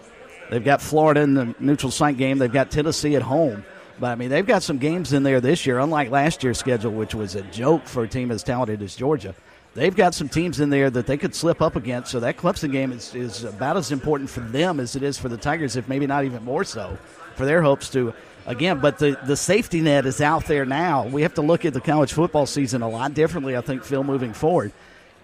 they've 0.50 0.64
got 0.64 0.82
Florida 0.82 1.22
in 1.22 1.34
the 1.34 1.56
neutral 1.60 1.92
site 1.92 2.18
game, 2.18 2.38
they've 2.38 2.52
got 2.52 2.72
Tennessee 2.72 3.16
at 3.16 3.22
home. 3.22 3.64
But 4.00 4.12
I 4.12 4.16
mean, 4.16 4.30
they've 4.30 4.46
got 4.46 4.64
some 4.64 4.78
games 4.78 5.12
in 5.12 5.24
there 5.24 5.42
this 5.42 5.66
year, 5.66 5.80
unlike 5.80 6.10
last 6.10 6.44
year's 6.44 6.58
schedule, 6.58 6.92
which 6.92 7.14
was 7.14 7.36
a 7.36 7.42
joke 7.44 7.86
for 7.86 8.04
a 8.04 8.08
team 8.08 8.32
as 8.32 8.44
talented 8.44 8.82
as 8.82 8.96
Georgia. 8.96 9.36
They've 9.76 9.96
got 9.96 10.16
some 10.16 10.30
teams 10.30 10.60
in 10.60 10.70
there 10.70 10.90
that 10.90 11.06
they 11.06 11.18
could 11.18 11.36
slip 11.36 11.62
up 11.62 11.76
against. 11.76 12.12
So 12.12 12.22
that 12.22 12.38
Clemson 12.38 12.72
game 12.72 12.92
is, 12.92 13.14
is 13.14 13.44
about 13.44 13.78
as 13.78 13.92
important 13.92 14.30
for 14.30 14.40
them 14.40 14.80
as 14.80 14.96
it 14.96 15.04
is 15.04 15.18
for 15.18 15.30
the 15.30 15.38
Tigers, 15.38 15.76
if 15.76 15.88
maybe 15.88 16.08
not 16.08 16.26
even 16.26 16.44
more 16.44 16.64
so, 16.64 16.98
for 17.36 17.46
their 17.46 17.62
hopes 17.62 17.90
to 17.92 18.14
again. 18.46 18.80
But 18.80 18.98
the 18.98 19.20
the 19.26 19.38
safety 19.38 19.82
net 19.82 20.06
is 20.06 20.22
out 20.22 20.46
there 20.46 20.66
now. 20.66 21.06
We 21.06 21.22
have 21.22 21.36
to 21.36 21.42
look 21.42 21.66
at 21.66 21.74
the 21.74 21.82
college 21.82 22.14
football 22.14 22.46
season 22.46 22.82
a 22.82 22.90
lot 22.90 23.14
differently. 23.14 23.56
I 23.56 23.62
think 23.62 23.84
Phil 23.84 24.04
moving 24.04 24.34
forward. 24.34 24.72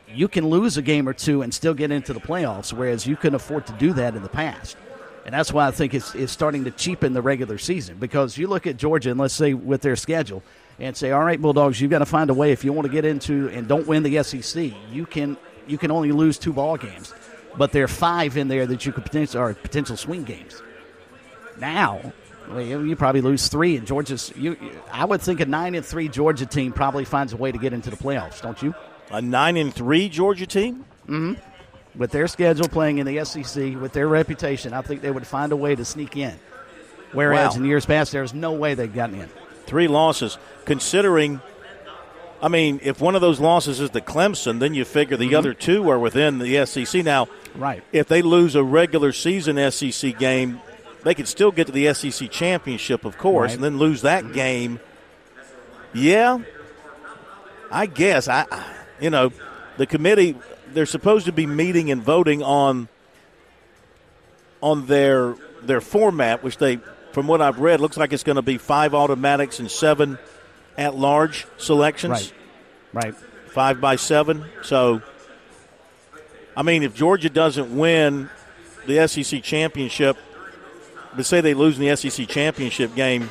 You 0.07 0.27
can 0.27 0.47
lose 0.47 0.77
a 0.77 0.83
game 0.83 1.09
or 1.09 1.13
two 1.13 1.41
and 1.41 1.51
still 1.53 1.73
get 1.73 1.91
into 1.91 2.13
the 2.13 2.19
playoffs, 2.19 2.71
whereas 2.71 3.07
you 3.07 3.15
couldn't 3.15 3.35
afford 3.35 3.65
to 3.67 3.73
do 3.73 3.93
that 3.93 4.15
in 4.15 4.21
the 4.21 4.29
past. 4.29 4.77
And 5.25 5.33
that's 5.33 5.51
why 5.51 5.67
I 5.67 5.71
think 5.71 5.95
it's, 5.95 6.13
it's 6.13 6.31
starting 6.31 6.65
to 6.65 6.71
cheapen 6.71 7.13
the 7.13 7.21
regular 7.21 7.57
season 7.57 7.97
because 7.97 8.37
you 8.37 8.47
look 8.47 8.67
at 8.67 8.77
Georgia 8.77 9.09
and 9.09 9.19
let's 9.19 9.33
say 9.33 9.55
with 9.55 9.81
their 9.81 9.95
schedule 9.95 10.43
and 10.79 10.95
say, 10.95 11.11
all 11.11 11.23
right, 11.23 11.41
Bulldogs, 11.41 11.81
you've 11.81 11.89
got 11.89 11.99
to 11.99 12.05
find 12.05 12.29
a 12.29 12.33
way 12.33 12.51
if 12.51 12.63
you 12.63 12.71
want 12.71 12.85
to 12.85 12.91
get 12.91 13.05
into 13.05 13.49
and 13.49 13.67
don't 13.67 13.87
win 13.87 14.03
the 14.03 14.21
SEC, 14.23 14.71
you 14.91 15.05
can 15.05 15.35
you 15.67 15.79
can 15.79 15.89
only 15.89 16.11
lose 16.11 16.37
two 16.37 16.53
ball 16.53 16.77
games, 16.77 17.11
but 17.57 17.71
there 17.71 17.83
are 17.83 17.87
five 17.87 18.37
in 18.37 18.49
there 18.49 18.67
that 18.67 18.85
you 18.85 18.91
could 18.91 19.03
potentially 19.03 19.41
are 19.41 19.53
potential 19.55 19.97
swing 19.97 20.23
games. 20.23 20.61
Now, 21.57 22.13
well, 22.49 22.61
you 22.61 22.83
you 22.83 22.95
probably 22.95 23.21
lose 23.21 23.47
three, 23.47 23.77
and 23.77 23.87
Georgia's. 23.87 24.31
You, 24.35 24.57
I 24.91 25.05
would 25.05 25.21
think 25.21 25.39
a 25.39 25.45
nine 25.45 25.73
and 25.73 25.83
three 25.83 26.07
Georgia 26.07 26.45
team 26.45 26.71
probably 26.71 27.05
finds 27.05 27.33
a 27.33 27.37
way 27.37 27.51
to 27.51 27.57
get 27.57 27.73
into 27.73 27.89
the 27.89 27.95
playoffs, 27.95 28.41
don't 28.41 28.61
you? 28.61 28.75
A 29.09 29.21
nine 29.21 29.57
and 29.57 29.73
three 29.73 30.09
Georgia 30.09 30.45
team. 30.45 30.85
Mm-hmm. 31.07 31.33
With 31.97 32.11
their 32.11 32.27
schedule 32.27 32.67
playing 32.67 32.97
in 32.97 33.05
the 33.05 33.23
SEC, 33.23 33.75
with 33.79 33.93
their 33.93 34.07
reputation, 34.07 34.73
I 34.73 34.81
think 34.81 35.01
they 35.01 35.11
would 35.11 35.25
find 35.25 35.51
a 35.51 35.55
way 35.55 35.75
to 35.75 35.85
sneak 35.85 36.17
in. 36.17 36.33
Whereas 37.13 37.51
Wow. 37.51 37.57
in 37.57 37.65
years 37.65 37.85
past, 37.85 38.11
there's 38.11 38.33
no 38.33 38.51
way 38.51 38.73
they'd 38.73 38.93
gotten 38.93 39.21
in. 39.21 39.29
Three 39.65 39.87
losses. 39.87 40.37
Considering, 40.65 41.39
I 42.41 42.49
mean, 42.49 42.81
if 42.83 42.99
one 42.99 43.15
of 43.15 43.21
those 43.21 43.39
losses 43.39 43.79
is 43.79 43.91
to 43.91 44.01
Clemson, 44.01 44.59
then 44.59 44.73
you 44.73 44.83
figure 44.83 45.15
the 45.15 45.27
mm-hmm. 45.27 45.35
other 45.37 45.53
two 45.53 45.89
are 45.89 45.97
within 45.97 46.39
the 46.39 46.65
SEC. 46.65 47.05
Now, 47.05 47.27
right? 47.55 47.81
If 47.93 48.07
they 48.07 48.21
lose 48.21 48.55
a 48.55 48.63
regular 48.63 49.13
season 49.13 49.71
SEC 49.71 50.17
game, 50.19 50.59
they 51.03 51.13
could 51.15 51.27
still 51.27 51.51
get 51.51 51.67
to 51.67 51.73
the 51.73 51.93
SEC 51.93 52.29
championship, 52.29 53.05
of 53.05 53.17
course, 53.17 53.51
Right. 53.51 53.55
and 53.55 53.63
then 53.63 53.77
lose 53.77 54.01
that 54.01 54.23
mm-hmm. 54.23 54.33
game. 54.33 54.79
Yeah, 55.93 56.39
I 57.71 57.85
guess 57.85 58.27
I, 58.27 58.45
you 58.99 59.09
know, 59.09 59.31
the 59.77 59.85
committee 59.85 60.35
they're 60.75 60.85
supposed 60.85 61.25
to 61.25 61.31
be 61.31 61.45
meeting 61.45 61.89
and 61.89 62.03
voting 62.03 62.43
on 62.43 62.87
on 64.61 64.85
their 64.85 65.35
their 65.63 65.81
format, 65.81 66.43
which 66.43 66.57
they, 66.57 66.77
from 67.11 67.27
what 67.27 67.41
I've 67.41 67.59
read, 67.59 67.79
looks 67.79 67.97
like 67.97 68.13
it's 68.13 68.23
going 68.23 68.35
to 68.35 68.41
be 68.41 68.57
five 68.57 68.93
automatics 68.93 69.59
and 69.59 69.71
seven 69.71 70.19
at 70.77 70.95
large 70.95 71.47
selections. 71.57 72.33
Right. 72.93 73.05
Right. 73.05 73.15
Five 73.47 73.79
by 73.79 73.95
seven. 73.95 74.45
So, 74.63 75.01
I 76.55 76.61
mean, 76.61 76.83
if 76.83 76.93
Georgia 76.93 77.29
doesn't 77.29 77.75
win 77.75 78.29
the 78.85 79.07
SEC 79.07 79.41
championship, 79.43 80.17
but 81.15 81.25
say 81.25 81.41
they 81.41 81.53
lose 81.53 81.79
in 81.79 81.85
the 81.87 81.95
SEC 81.95 82.27
championship 82.27 82.93
game, 82.95 83.29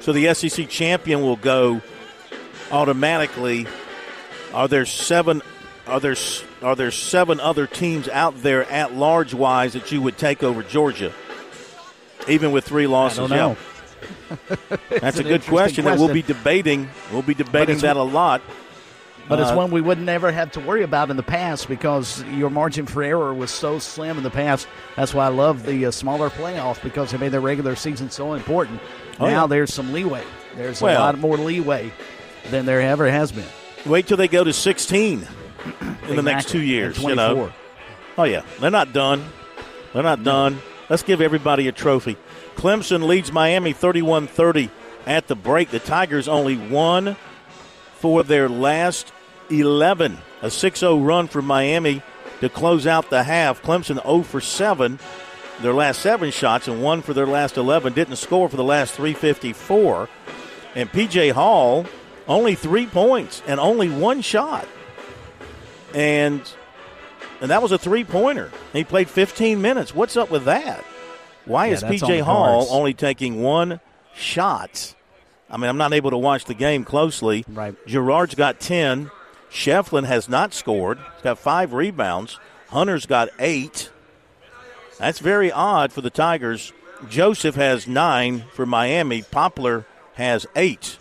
so 0.00 0.12
the 0.12 0.32
SEC 0.34 0.68
champion 0.68 1.22
will 1.22 1.36
go 1.36 1.80
automatically. 2.70 3.66
Are 4.54 4.68
there 4.68 4.86
seven? 4.86 5.42
Are 5.86 5.98
there 6.00 6.14
are 6.62 6.76
there 6.76 6.92
seven 6.92 7.40
other 7.40 7.66
teams 7.66 8.08
out 8.08 8.40
there 8.42 8.64
at 8.70 8.94
large 8.94 9.34
wise 9.34 9.72
that 9.72 9.90
you 9.90 10.00
would 10.00 10.16
take 10.16 10.42
over 10.44 10.62
Georgia, 10.62 11.12
even 12.28 12.52
with 12.52 12.64
three 12.64 12.86
losses? 12.86 13.30
Yeah. 13.30 13.56
That's 14.88 15.18
a 15.18 15.24
good 15.24 15.42
question, 15.42 15.86
that 15.86 15.98
we'll 15.98 16.12
be 16.12 16.22
debating. 16.22 16.88
We'll 17.12 17.22
be 17.22 17.34
debating 17.34 17.78
that 17.78 17.96
a 17.96 18.02
lot. 18.02 18.42
But 19.28 19.40
it's 19.40 19.50
Uh, 19.50 19.56
one 19.56 19.70
we 19.70 19.80
would 19.80 19.98
never 19.98 20.30
have 20.30 20.52
to 20.52 20.60
worry 20.60 20.82
about 20.82 21.10
in 21.10 21.16
the 21.16 21.22
past 21.22 21.66
because 21.66 22.22
your 22.24 22.50
margin 22.50 22.86
for 22.86 23.02
error 23.02 23.32
was 23.32 23.50
so 23.50 23.78
slim 23.78 24.18
in 24.18 24.22
the 24.22 24.30
past. 24.30 24.68
That's 24.96 25.14
why 25.14 25.24
I 25.26 25.30
love 25.30 25.64
the 25.64 25.86
uh, 25.86 25.90
smaller 25.90 26.30
playoff 26.30 26.82
because 26.82 27.10
they 27.10 27.18
made 27.18 27.32
the 27.32 27.40
regular 27.40 27.74
season 27.74 28.10
so 28.10 28.34
important. 28.34 28.80
Oh, 29.18 29.26
now 29.26 29.42
yeah. 29.42 29.46
there's 29.46 29.72
some 29.72 29.92
leeway. 29.92 30.22
There's 30.56 30.80
a 30.80 30.84
lot 30.84 31.18
more 31.18 31.38
leeway 31.38 31.90
than 32.50 32.66
there 32.66 32.82
ever 32.82 33.10
has 33.10 33.32
been. 33.32 33.46
Wait 33.86 34.06
till 34.06 34.16
they 34.16 34.28
go 34.28 34.44
to 34.44 34.52
16 34.52 35.26
in 36.08 36.16
the 36.16 36.22
next 36.22 36.48
two 36.48 36.62
years. 36.62 37.02
You 37.02 37.14
know. 37.14 37.52
Oh 38.16 38.24
yeah, 38.24 38.42
they're 38.60 38.70
not 38.70 38.92
done. 38.92 39.24
They're 39.92 40.02
not 40.02 40.22
done. 40.22 40.60
Let's 40.88 41.02
give 41.02 41.20
everybody 41.20 41.68
a 41.68 41.72
trophy. 41.72 42.16
Clemson 42.56 43.06
leads 43.06 43.32
Miami 43.32 43.74
31-30 43.74 44.70
at 45.06 45.26
the 45.26 45.34
break. 45.34 45.70
The 45.70 45.78
Tigers 45.78 46.28
only 46.28 46.56
won 46.56 47.16
for 47.96 48.22
their 48.22 48.48
last 48.48 49.12
11. 49.50 50.18
A 50.42 50.46
6-0 50.46 51.04
run 51.04 51.26
for 51.26 51.42
Miami 51.42 52.02
to 52.40 52.48
close 52.48 52.86
out 52.86 53.10
the 53.10 53.24
half. 53.24 53.62
Clemson 53.62 54.02
0 54.02 54.22
for 54.22 54.40
7 54.40 54.98
their 55.60 55.72
last 55.72 56.00
7 56.00 56.30
shots 56.30 56.68
and 56.68 56.82
1 56.82 57.02
for 57.02 57.14
their 57.14 57.26
last 57.26 57.56
11. 57.56 57.92
Didn't 57.92 58.16
score 58.16 58.48
for 58.48 58.56
the 58.56 58.64
last 58.64 58.94
354. 58.94 60.08
And 60.74 60.90
PJ 60.90 61.32
Hall 61.32 61.86
only 62.28 62.54
3 62.54 62.86
points 62.86 63.42
and 63.46 63.58
only 63.60 63.88
one 63.90 64.20
shot. 64.20 64.66
And 65.94 66.42
and 67.40 67.50
that 67.50 67.62
was 67.62 67.72
a 67.72 67.78
three-pointer. 67.78 68.50
He 68.72 68.84
played 68.84 69.10
15 69.10 69.60
minutes. 69.60 69.94
What's 69.94 70.16
up 70.16 70.30
with 70.30 70.44
that? 70.44 70.82
Why 71.44 71.66
Yeah, 71.66 71.72
is 71.74 71.80
that's 71.82 72.02
on 72.02 72.08
PJ 72.08 72.20
Hall 72.22 72.66
only 72.70 72.94
taking 72.94 73.42
one 73.42 73.80
shot? 74.14 74.94
I 75.50 75.56
mean, 75.56 75.68
I'm 75.68 75.76
not 75.76 75.92
able 75.92 76.10
to 76.10 76.16
watch 76.16 76.46
the 76.46 76.54
game 76.54 76.84
closely. 76.84 77.44
Right. 77.48 77.74
Girard's 77.86 78.34
got 78.34 78.60
10. 78.60 79.10
Schieffelin 79.50 80.04
has 80.06 80.28
not 80.28 80.54
scored. 80.54 80.98
He's 80.98 81.22
got 81.22 81.38
five 81.38 81.72
rebounds. 81.74 82.40
Hunter's 82.70 83.06
got 83.06 83.28
eight. 83.38 83.90
That's 84.98 85.18
very 85.18 85.52
odd 85.52 85.92
for 85.92 86.00
the 86.00 86.10
Tigers. 86.10 86.72
Joseph 87.08 87.56
has 87.56 87.86
nine 87.86 88.44
for 88.52 88.64
Miami. 88.64 89.22
Poplar 89.22 89.84
has 90.14 90.46
eight. 90.56 90.98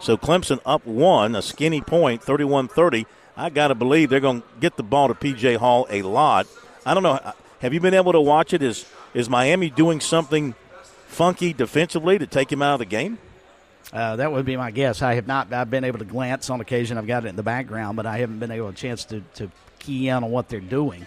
So 0.00 0.16
Clemson 0.16 0.60
up 0.66 0.86
one, 0.86 1.34
a 1.34 1.42
skinny 1.42 1.80
point, 1.80 2.22
31 2.22 2.68
30. 2.68 3.06
I 3.36 3.50
got 3.50 3.68
to 3.68 3.74
believe 3.74 4.08
they're 4.08 4.20
going 4.20 4.40
to 4.40 4.46
get 4.60 4.76
the 4.76 4.82
ball 4.82 5.08
to 5.08 5.14
PJ 5.14 5.56
Hall 5.56 5.86
a 5.90 6.02
lot. 6.02 6.46
I 6.84 6.94
don't 6.94 7.02
know. 7.02 7.20
Have 7.60 7.74
you 7.74 7.80
been 7.80 7.94
able 7.94 8.12
to 8.12 8.20
watch 8.20 8.52
it? 8.52 8.62
Is, 8.62 8.86
is 9.12 9.28
Miami 9.28 9.70
doing 9.70 10.00
something 10.00 10.54
funky 11.06 11.52
defensively 11.52 12.18
to 12.18 12.26
take 12.26 12.50
him 12.50 12.62
out 12.62 12.74
of 12.74 12.78
the 12.78 12.86
game? 12.86 13.18
Uh, 13.92 14.16
that 14.16 14.32
would 14.32 14.44
be 14.44 14.56
my 14.56 14.70
guess. 14.70 15.02
I 15.02 15.14
have 15.14 15.26
not. 15.26 15.52
I've 15.52 15.70
been 15.70 15.84
able 15.84 15.98
to 15.98 16.04
glance 16.04 16.50
on 16.50 16.60
occasion. 16.60 16.98
I've 16.98 17.06
got 17.06 17.24
it 17.24 17.28
in 17.28 17.36
the 17.36 17.42
background, 17.42 17.96
but 17.96 18.06
I 18.06 18.18
haven't 18.18 18.38
been 18.38 18.50
able 18.50 18.68
a 18.68 18.72
chance 18.72 19.04
to, 19.06 19.20
to 19.34 19.50
key 19.78 20.08
in 20.08 20.24
on 20.24 20.30
what 20.30 20.48
they're 20.48 20.60
doing. 20.60 21.06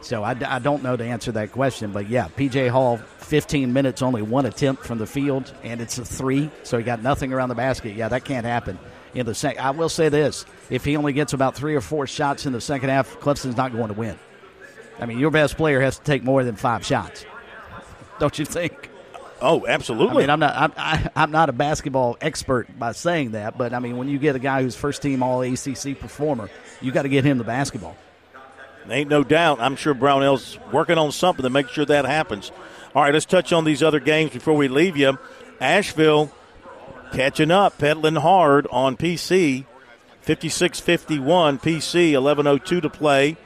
So 0.00 0.22
I, 0.22 0.36
I 0.46 0.58
don't 0.58 0.82
know 0.82 0.96
to 0.96 1.04
answer 1.04 1.32
that 1.32 1.52
question. 1.52 1.92
But 1.92 2.08
yeah, 2.08 2.28
PJ 2.36 2.68
Hall, 2.68 2.98
15 3.18 3.72
minutes, 3.72 4.00
only 4.02 4.22
one 4.22 4.46
attempt 4.46 4.84
from 4.84 4.98
the 4.98 5.06
field, 5.06 5.52
and 5.62 5.80
it's 5.80 5.98
a 5.98 6.04
three. 6.04 6.50
So 6.62 6.78
he 6.78 6.84
got 6.84 7.02
nothing 7.02 7.32
around 7.32 7.48
the 7.48 7.54
basket. 7.54 7.96
Yeah, 7.96 8.08
that 8.08 8.24
can't 8.24 8.46
happen 8.46 8.78
in 9.14 9.26
the 9.26 9.34
second. 9.34 9.60
I 9.60 9.70
will 9.70 9.88
say 9.88 10.08
this: 10.08 10.44
if 10.70 10.84
he 10.84 10.96
only 10.96 11.12
gets 11.12 11.32
about 11.32 11.56
three 11.56 11.74
or 11.74 11.80
four 11.80 12.06
shots 12.06 12.46
in 12.46 12.52
the 12.52 12.60
second 12.60 12.90
half, 12.90 13.18
Clemson's 13.20 13.56
not 13.56 13.72
going 13.72 13.88
to 13.88 13.94
win. 13.94 14.18
I 15.00 15.06
mean, 15.06 15.18
your 15.18 15.30
best 15.30 15.56
player 15.56 15.80
has 15.80 15.98
to 15.98 16.04
take 16.04 16.22
more 16.22 16.44
than 16.44 16.56
five 16.56 16.84
shots. 16.84 17.24
Don't 18.18 18.38
you 18.38 18.44
think? 18.44 18.90
Oh, 19.40 19.64
absolutely. 19.66 20.16
I 20.16 20.20
mean, 20.20 20.30
I'm 20.30 20.40
not. 20.40 20.56
I'm, 20.56 20.72
I, 20.76 21.10
I'm 21.14 21.30
not 21.30 21.48
a 21.48 21.52
basketball 21.52 22.16
expert 22.20 22.76
by 22.78 22.92
saying 22.92 23.32
that, 23.32 23.56
but 23.56 23.72
I 23.72 23.78
mean, 23.78 23.96
when 23.96 24.08
you 24.08 24.18
get 24.18 24.34
a 24.34 24.40
guy 24.40 24.62
who's 24.62 24.74
first 24.74 25.02
team 25.02 25.22
All 25.22 25.42
ACC 25.42 25.98
performer, 25.98 26.50
you 26.80 26.90
got 26.90 27.02
to 27.02 27.08
get 27.08 27.24
him 27.24 27.38
the 27.38 27.44
basketball. 27.44 27.96
Ain't 28.90 29.10
no 29.10 29.24
doubt. 29.24 29.60
I'm 29.60 29.76
sure 29.76 29.94
Brownell's 29.94 30.58
working 30.72 30.98
on 30.98 31.12
something 31.12 31.42
to 31.42 31.50
make 31.50 31.68
sure 31.68 31.84
that 31.84 32.04
happens. 32.04 32.50
All 32.94 33.02
right, 33.02 33.12
let's 33.12 33.26
touch 33.26 33.52
on 33.52 33.64
these 33.64 33.82
other 33.82 34.00
games 34.00 34.32
before 34.32 34.54
we 34.54 34.68
leave 34.68 34.96
you. 34.96 35.18
Asheville 35.60 36.30
catching 37.12 37.50
up, 37.50 37.78
pedaling 37.78 38.16
hard 38.16 38.66
on 38.70 38.96
PC. 38.96 39.64
56 40.22 40.80
51, 40.80 41.58
PC, 41.58 42.12
11.02 42.12 42.82
to 42.82 42.90
play. 42.90 43.36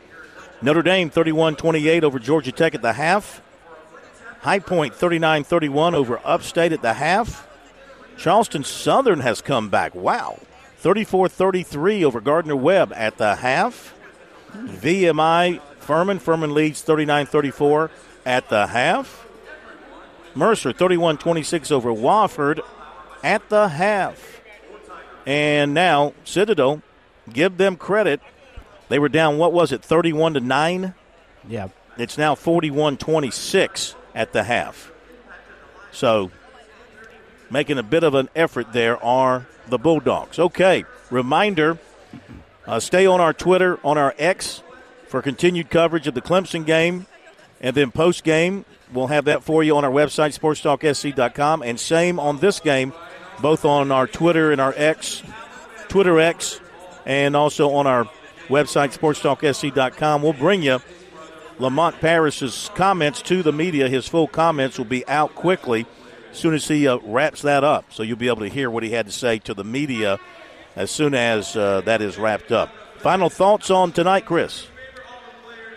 Notre 0.62 0.82
Dame 0.82 1.10
31 1.10 1.56
28 1.56 2.04
over 2.04 2.18
Georgia 2.18 2.52
Tech 2.52 2.74
at 2.74 2.82
the 2.82 2.92
half. 2.92 3.42
High 4.40 4.58
Point 4.58 4.94
39 4.94 5.44
31 5.44 5.94
over 5.94 6.20
Upstate 6.24 6.72
at 6.72 6.82
the 6.82 6.94
half. 6.94 7.48
Charleston 8.16 8.64
Southern 8.64 9.20
has 9.20 9.40
come 9.40 9.68
back. 9.68 9.94
Wow. 9.94 10.38
34 10.78 11.28
33 11.28 12.04
over 12.04 12.20
Gardner 12.20 12.56
Webb 12.56 12.92
at 12.94 13.16
the 13.18 13.36
half. 13.36 13.94
VMI 14.52 15.60
Furman. 15.80 16.18
Furman 16.18 16.54
leads 16.54 16.82
39 16.82 17.26
34 17.26 17.90
at 18.24 18.48
the 18.48 18.68
half. 18.68 19.26
Mercer 20.34 20.72
31 20.72 21.18
26 21.18 21.70
over 21.70 21.90
Wofford 21.90 22.60
at 23.22 23.48
the 23.48 23.68
half. 23.68 24.40
And 25.26 25.74
now 25.74 26.14
Citadel, 26.24 26.82
give 27.32 27.56
them 27.56 27.76
credit. 27.76 28.20
They 28.88 28.98
were 28.98 29.08
down, 29.08 29.38
what 29.38 29.52
was 29.52 29.72
it, 29.72 29.82
31 29.82 30.34
to 30.34 30.40
9? 30.40 30.94
Yeah. 31.48 31.68
It's 31.98 32.18
now 32.18 32.34
41 32.34 32.96
26 32.96 33.94
at 34.14 34.32
the 34.32 34.44
half. 34.44 34.90
So 35.90 36.30
making 37.50 37.78
a 37.78 37.82
bit 37.82 38.02
of 38.02 38.14
an 38.14 38.28
effort 38.34 38.72
there 38.72 39.02
are 39.02 39.46
the 39.68 39.78
Bulldogs. 39.78 40.38
Okay, 40.38 40.84
reminder 41.10 41.78
uh, 42.66 42.80
stay 42.80 43.06
on 43.06 43.20
our 43.20 43.32
Twitter, 43.32 43.78
on 43.84 43.98
our 43.98 44.14
X 44.18 44.62
for 45.08 45.22
continued 45.22 45.70
coverage 45.70 46.06
of 46.06 46.14
the 46.14 46.22
Clemson 46.22 46.64
game. 46.64 47.06
And 47.60 47.76
then 47.76 47.92
post 47.92 48.24
game, 48.24 48.64
we'll 48.92 49.08
have 49.08 49.26
that 49.26 49.42
for 49.44 49.62
you 49.62 49.76
on 49.76 49.84
our 49.84 49.90
website, 49.90 50.36
sportstalksc.com. 50.38 51.62
And 51.62 51.78
same 51.78 52.18
on 52.18 52.38
this 52.38 52.60
game, 52.60 52.92
both 53.40 53.64
on 53.64 53.92
our 53.92 54.06
Twitter 54.06 54.50
and 54.52 54.60
our 54.60 54.74
X, 54.76 55.22
Twitter 55.88 56.18
X, 56.18 56.60
and 57.06 57.36
also 57.36 57.70
on 57.72 57.86
our 57.86 58.04
website, 58.48 58.96
sportstalksc.com. 58.96 60.22
We'll 60.22 60.32
bring 60.32 60.62
you 60.62 60.80
Lamont 61.58 62.00
Paris's 62.00 62.70
comments 62.74 63.22
to 63.22 63.42
the 63.42 63.52
media. 63.52 63.88
His 63.88 64.08
full 64.08 64.26
comments 64.26 64.78
will 64.78 64.84
be 64.84 65.06
out 65.06 65.34
quickly 65.34 65.86
as 66.30 66.38
soon 66.38 66.54
as 66.54 66.66
he 66.66 66.88
uh, 66.88 66.98
wraps 67.04 67.42
that 67.42 67.62
up. 67.62 67.92
So 67.92 68.02
you'll 68.02 68.16
be 68.16 68.28
able 68.28 68.40
to 68.40 68.48
hear 68.48 68.70
what 68.70 68.82
he 68.82 68.90
had 68.90 69.06
to 69.06 69.12
say 69.12 69.38
to 69.40 69.54
the 69.54 69.64
media 69.64 70.18
as 70.76 70.90
soon 70.90 71.14
as 71.14 71.56
uh, 71.56 71.80
that 71.82 72.02
is 72.02 72.18
wrapped 72.18 72.52
up. 72.52 72.70
Final 72.98 73.28
thoughts 73.28 73.70
on 73.70 73.92
tonight, 73.92 74.26
Chris? 74.26 74.66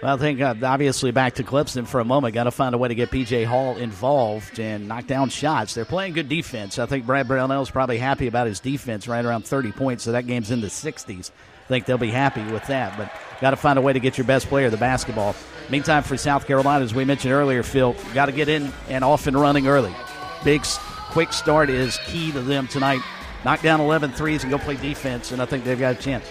Well, 0.02 0.14
I 0.14 0.20
think 0.20 0.42
uh, 0.42 0.54
obviously 0.64 1.12
back 1.12 1.36
to 1.36 1.44
Clemson 1.44 1.88
for 1.88 2.00
a 2.00 2.06
moment. 2.06 2.36
Got 2.36 2.44
to 2.44 2.52
find 2.52 2.76
a 2.76 2.78
way 2.78 2.90
to 2.90 2.96
get 2.96 3.10
PJ 3.10 3.46
Hall 3.46 3.78
involved 3.78 4.60
and 4.60 4.88
knock 4.88 5.08
down 5.08 5.30
shots. 5.30 5.74
They're 5.74 5.86
playing 5.86 6.14
good 6.14 6.30
defense. 6.30 6.78
I 6.78 6.86
think 6.86 7.08
Brad 7.08 7.28
Brownell's 7.28 7.72
probably 7.72 7.98
happy 7.98 8.28
about 8.28 8.46
his 8.46 8.60
defense, 8.60 9.08
right 9.08 9.26
around 9.26 9.46
30 9.46 9.72
points. 9.72 10.04
So 10.04 10.12
that 10.12 10.28
game's 10.28 10.52
in 10.52 10.62
the 10.62 10.68
60s. 10.68 11.32
I 11.32 11.68
think 11.68 11.86
they'll 11.86 11.98
be 11.98 12.12
happy 12.12 12.44
with 12.52 12.68
that. 12.68 12.96
But 12.98 13.12
got 13.42 13.50
to 13.52 13.56
find 13.56 13.80
a 13.80 13.82
way 13.82 13.94
to 13.94 14.00
get 14.00 14.18
your 14.18 14.28
best 14.28 14.48
player 14.48 14.70
the 14.70 14.78
basketball. 14.78 15.36
Meantime, 15.72 16.04
for 16.04 16.18
South 16.18 16.46
Carolina, 16.46 16.84
as 16.84 16.94
we 16.94 17.06
mentioned 17.06 17.34
earlier, 17.34 17.64
Phil, 17.64 17.96
got 18.14 18.28
to 18.28 18.32
get 18.32 18.50
in 18.50 18.72
and 18.90 19.04
off 19.04 19.26
and 19.26 19.36
running 19.36 19.66
early. 19.66 19.96
Big, 20.44 20.64
quick 21.10 21.34
start 21.34 21.72
is 21.72 21.98
key 22.06 22.32
to 22.32 22.42
them 22.42 22.68
tonight 22.68 23.02
knock 23.46 23.62
down 23.62 23.80
11 23.80 24.12
threes 24.12 24.44
and 24.44 24.52
go 24.52 24.58
play 24.58 24.76
defense, 24.76 25.32
and 25.32 25.42
I 25.42 25.46
think 25.46 25.64
they've 25.64 25.80
got 25.80 25.96
a 25.96 26.00
chance. 26.00 26.30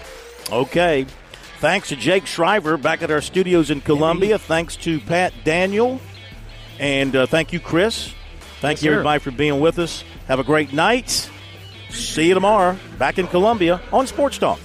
Okay. 0.53 1.07
Thanks 1.61 1.89
to 1.89 1.97
Jake 1.97 2.27
Shriver 2.27 2.77
back 2.77 3.01
at 3.01 3.11
our 3.11 3.23
studios 3.23 3.71
in 3.71 3.81
Columbia. 3.81 4.35
Indeed. 4.35 4.47
Thanks 4.47 4.77
to 4.77 5.01
Pat 5.01 5.33
Daniel. 5.45 6.01
And 6.79 7.15
uh, 7.17 7.27
thank 7.27 7.53
you, 7.53 7.61
Chris. 7.61 8.13
Thank 8.61 8.79
yes, 8.79 8.83
you, 8.83 8.93
everybody, 8.93 9.21
sir. 9.21 9.31
for 9.31 9.37
being 9.37 9.61
with 9.61 9.79
us. 9.79 10.05
Have 10.27 10.41
a 10.41 10.45
great 10.45 10.73
night. 10.73 11.31
See 11.91 12.29
you 12.29 12.35
tomorrow 12.35 12.77
back 12.99 13.19
in 13.19 13.29
Columbia 13.29 13.81
on 13.93 14.07
Sports 14.07 14.37
Talk. 14.37 14.59